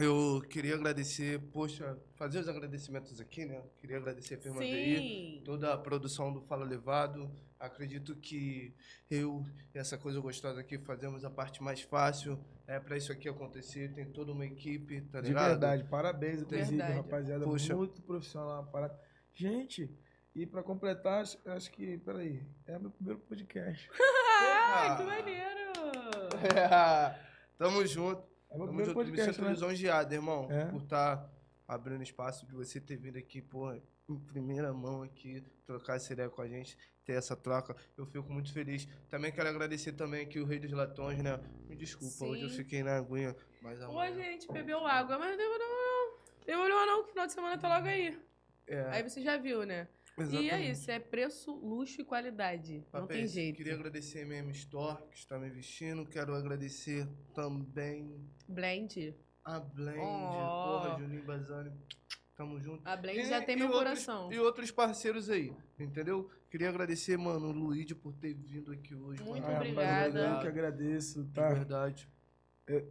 Eu 0.00 0.40
queria 0.48 0.74
agradecer, 0.74 1.38
poxa, 1.52 1.98
fazer 2.14 2.38
os 2.38 2.48
agradecimentos 2.48 3.20
aqui, 3.20 3.44
né? 3.44 3.62
Queria 3.78 3.98
agradecer 3.98 4.36
a 4.36 4.38
firma 4.38 4.60
VI, 4.60 4.96
Sim. 4.96 5.42
toda 5.44 5.74
a 5.74 5.76
produção 5.76 6.32
do 6.32 6.40
Fala 6.40 6.64
Levado. 6.64 7.30
Acredito 7.60 8.16
que 8.16 8.74
eu 9.10 9.44
e 9.74 9.78
essa 9.78 9.98
coisa 9.98 10.18
gostosa 10.18 10.60
aqui 10.60 10.78
fazemos 10.78 11.24
a 11.26 11.30
parte 11.30 11.62
mais 11.62 11.82
fácil. 11.82 12.42
É 12.66 12.80
para 12.80 12.96
isso 12.96 13.12
aqui 13.12 13.28
acontecer, 13.28 13.92
tem 13.92 14.06
toda 14.06 14.32
uma 14.32 14.46
equipe, 14.46 15.02
tá 15.02 15.20
De 15.20 15.28
ligado? 15.28 15.48
verdade, 15.50 15.84
parabéns, 15.84 16.40
inclusive, 16.40 16.76
Verdade. 16.76 16.94
rapaziada. 16.94 17.44
Poxa. 17.44 17.76
Muito 17.76 18.00
profissional. 18.02 18.64
Para... 18.72 18.98
Gente, 19.34 19.90
e 20.34 20.46
pra 20.46 20.62
completar, 20.62 21.20
acho, 21.20 21.38
acho 21.46 21.70
que, 21.70 21.98
peraí, 21.98 22.42
é 22.66 22.78
meu 22.78 22.90
primeiro 22.90 23.20
podcast. 23.20 23.88
Ai, 24.40 24.96
que 24.96 25.02
Ah. 25.02 25.06
maneiro. 25.06 25.50
Tamo 27.58 27.86
junto. 27.86 28.22
É 28.50 28.56
meu 28.56 28.66
Tamo 28.66 28.68
primeiro 28.68 28.90
junto. 28.92 28.98
Me 28.98 29.04
podcast, 29.04 29.34
sinto 29.34 29.44
né? 29.44 29.50
lisonjeado, 29.52 30.14
irmão. 30.14 30.50
É? 30.50 30.64
Por 30.66 30.82
estar 30.82 31.30
abrindo 31.68 32.02
espaço 32.02 32.46
de 32.46 32.52
você 32.54 32.80
ter 32.80 32.96
vindo 32.96 33.18
aqui, 33.18 33.40
pô, 33.42 33.72
em 34.12 34.18
primeira 34.18 34.72
mão 34.72 35.02
aqui, 35.02 35.42
trocar 35.66 35.96
essa 35.96 36.12
ideia 36.12 36.28
com 36.28 36.42
a 36.42 36.48
gente, 36.48 36.76
ter 37.04 37.12
essa 37.14 37.36
troca. 37.36 37.74
Eu 37.96 38.06
fico 38.06 38.32
muito 38.32 38.52
feliz. 38.52 38.86
Também 39.08 39.32
quero 39.32 39.48
agradecer 39.48 39.92
também 39.92 40.22
aqui 40.22 40.38
o 40.40 40.44
Rei 40.44 40.58
dos 40.58 40.72
Latões, 40.72 41.22
né? 41.22 41.38
Me 41.68 41.76
desculpa, 41.76 42.14
Sim. 42.14 42.30
hoje 42.30 42.42
eu 42.42 42.50
fiquei 42.50 42.82
na 42.82 42.96
aguinha, 42.98 43.34
mas 43.62 43.78
Hoje 43.78 43.84
a 43.84 43.88
amanhã... 43.88 44.14
gente 44.14 44.50
bebeu 44.52 44.84
água, 44.86 45.18
mas 45.18 45.30
não 45.30 45.36
demorou 45.36 45.68
não. 45.68 46.20
Demorou 46.46 46.86
não, 46.86 47.02
que 47.04 47.10
final 47.10 47.26
de 47.26 47.32
semana 47.32 47.58
tá 47.58 47.68
logo 47.76 47.86
aí. 47.86 48.18
É, 48.66 48.82
Aí 48.90 49.02
você 49.02 49.20
já 49.22 49.36
viu, 49.36 49.64
né? 49.64 49.88
E 50.18 50.22
é 50.22 50.24
exatamente. 50.24 50.70
isso, 50.72 50.90
é 50.90 50.98
preço, 50.98 51.52
luxo 51.54 52.00
e 52.00 52.04
qualidade. 52.04 52.84
Não 52.92 53.06
tem 53.06 53.26
jeito. 53.26 53.56
Queria 53.56 53.74
agradecer 53.74 54.18
a 54.18 54.22
MM 54.22 54.50
Store, 54.52 55.02
que 55.10 55.16
está 55.16 55.38
me 55.38 55.48
vestindo. 55.48 56.04
Quero 56.04 56.34
agradecer 56.34 57.08
também 57.34 58.20
Blend. 58.46 59.14
a 59.44 59.58
Blend, 59.60 59.98
Oh. 59.98 60.80
porra, 60.82 60.98
Juninho 60.98 61.24
Bazani. 61.24 61.72
Tamo 62.40 62.58
junto. 62.58 62.80
A 62.88 62.96
Blend 62.96 63.20
E- 63.20 63.26
já 63.28 63.42
tem 63.42 63.54
meu 63.54 63.66
outros- 63.66 63.82
coração. 64.06 64.32
E 64.32 64.38
outros 64.38 64.70
parceiros 64.70 65.28
aí, 65.28 65.52
entendeu? 65.78 66.26
Queria 66.50 66.70
agradecer, 66.70 67.18
mano, 67.18 67.48
o 67.48 67.52
Luigi 67.52 67.94
por 67.94 68.14
ter 68.14 68.32
vindo 68.32 68.72
aqui 68.72 68.94
hoje. 68.94 69.22
Muito 69.22 69.42
mano. 69.42 69.56
Obrigada. 69.56 70.18
Eu 70.36 70.40
que 70.40 70.46
agradeço, 70.48 71.22
De 71.22 71.32
tá? 71.34 71.48
verdade. 71.52 72.08
É, 72.66 72.82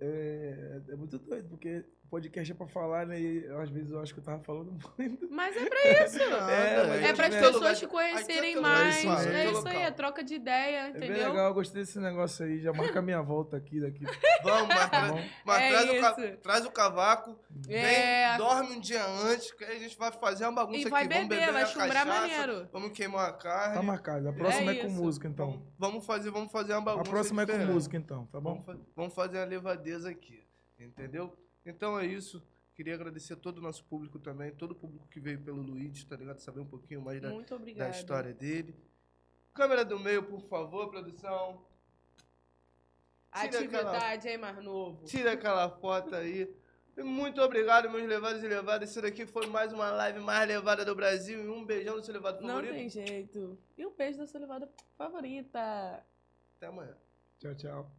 é- 0.87 0.91
é 0.93 0.95
muito 0.95 1.17
doido, 1.17 1.49
porque 1.49 1.83
podcast 2.09 2.51
é 2.51 2.55
pra 2.55 2.67
falar, 2.67 3.05
né? 3.05 3.19
E 3.19 3.45
às 3.61 3.69
vezes 3.69 3.91
eu 3.91 4.01
acho 4.01 4.13
que 4.13 4.19
eu 4.19 4.23
tava 4.23 4.39
falando 4.43 4.71
muito. 4.97 5.27
Mas 5.31 5.55
é 5.55 5.65
pra 5.69 6.05
isso. 6.05 6.19
É, 6.21 6.25
a 6.25 6.95
É 6.95 7.01
gente 7.07 7.15
para 7.15 7.27
as 7.27 7.35
pessoas 7.35 7.53
lugar- 7.55 7.75
te 7.75 7.87
conhecerem 7.87 8.55
é 8.57 8.59
mais. 8.59 8.95
É 8.97 8.99
isso 8.99 9.09
aí, 9.29 9.51
local. 9.53 9.73
é 9.73 9.91
troca 9.91 10.23
de 10.23 10.33
ideia, 10.35 10.87
É 10.87 10.91
bem 10.91 11.09
entendeu? 11.09 11.29
legal, 11.29 11.47
eu 11.49 11.53
gostei 11.53 11.81
desse 11.81 11.99
negócio 11.99 12.45
aí. 12.45 12.59
Já 12.59 12.73
marca 12.73 12.99
a 12.99 13.01
minha 13.01 13.21
volta 13.21 13.57
aqui 13.57 13.79
daqui. 13.79 14.03
Vamos, 14.43 14.67
mas, 14.67 14.89
Tá 14.89 15.15
mas 15.45 15.61
É 15.63 15.69
traz, 15.69 16.17
o 16.17 16.37
traz 16.37 16.65
o 16.65 16.71
cavaco, 16.71 17.39
É. 17.69 18.29
vem, 18.29 18.37
dorme 18.37 18.75
um 18.77 18.79
dia 18.79 19.05
antes, 19.05 19.51
que 19.51 19.63
aí 19.63 19.77
a 19.77 19.79
gente 19.79 19.97
vai 19.97 20.11
fazer 20.11 20.45
uma 20.45 20.51
bagunça 20.53 20.79
E 20.87 20.89
vai 20.89 21.03
aqui. 21.05 21.13
Vamos 21.13 21.29
beber, 21.29 21.39
beber 21.41 21.53
vai 21.53 21.63
a 21.63 21.65
chumbrar 21.65 22.05
cachaça, 22.07 22.19
maneiro. 22.21 22.69
Vamos 22.71 22.91
queimar 22.91 23.29
a 23.29 23.33
carne. 23.33 23.75
Tá 23.75 23.83
marcado. 23.83 24.29
A 24.29 24.33
próxima 24.33 24.71
é, 24.71 24.75
com 24.75 24.87
isso. 24.87 24.95
música, 24.95 25.27
então. 25.27 25.61
Vamos, 25.77 26.05
fazer, 26.05 26.31
vamos 26.31 26.51
fazer 26.51 26.73
uma 26.73 26.79
A 26.79 26.81
bagunça 26.81 27.09
próxima 27.09 27.43
é 27.43 27.45
com 27.45 27.57
música, 27.59 27.97
então, 27.97 28.25
tá 28.27 28.39
bom? 28.39 28.53
Vamos, 28.53 28.65
fa- 28.65 28.77
vamos 28.95 29.13
fazer 29.13 29.37
uma 29.37 29.45
levadeza 29.45 30.09
aqui, 30.09 30.43
entendeu? 30.79 31.33
Então 31.69 31.99
é 31.99 32.05
isso. 32.05 32.41
Queria 32.73 32.95
agradecer 32.95 33.33
a 33.33 33.35
todo 33.35 33.57
o 33.57 33.61
nosso 33.61 33.83
público 33.85 34.17
também, 34.19 34.51
todo 34.53 34.71
o 34.71 34.75
público 34.75 35.07
que 35.09 35.19
veio 35.19 35.39
pelo 35.41 35.61
Luigi, 35.61 36.05
tá 36.05 36.15
ligado? 36.15 36.39
Saber 36.39 36.61
um 36.61 36.65
pouquinho 36.65 37.01
mais 37.01 37.21
da, 37.21 37.29
da 37.75 37.89
história 37.89 38.33
dele. 38.33 38.73
Câmera 39.53 39.83
do 39.83 39.99
meio, 39.99 40.23
por 40.23 40.41
favor, 40.47 40.89
produção. 40.89 41.65
Tira 43.33 43.59
aquela- 43.65 43.89
Atividade, 43.91 44.27
hein, 44.29 44.37
mais 44.37 44.63
novo? 44.63 45.05
Tira 45.05 45.33
aquela 45.33 45.69
foto 45.69 46.15
aí. 46.15 46.49
Muito 46.97 47.41
obrigado, 47.41 47.89
meus 47.89 48.05
levados 48.07 48.43
e 48.43 48.47
levadas. 48.47 48.89
Isso 48.89 49.01
daqui 49.01 49.25
foi 49.25 49.45
mais 49.47 49.71
uma 49.71 49.89
live 49.91 50.19
mais 50.19 50.47
levada 50.47 50.83
do 50.83 50.95
Brasil. 50.95 51.43
E 51.43 51.47
um 51.47 51.65
beijão 51.65 51.95
no 51.97 52.03
seu 52.03 52.13
levado 52.13 52.41
Não 52.41 52.47
favorito. 52.49 52.73
tem 52.73 52.89
jeito. 52.89 53.57
E 53.77 53.85
um 53.85 53.93
beijo 53.95 54.17
da 54.17 54.27
sua 54.27 54.39
levada 54.41 54.69
favorita. 54.97 55.59
Até 56.57 56.67
amanhã. 56.67 56.95
Tchau, 57.39 57.55
tchau. 57.55 57.91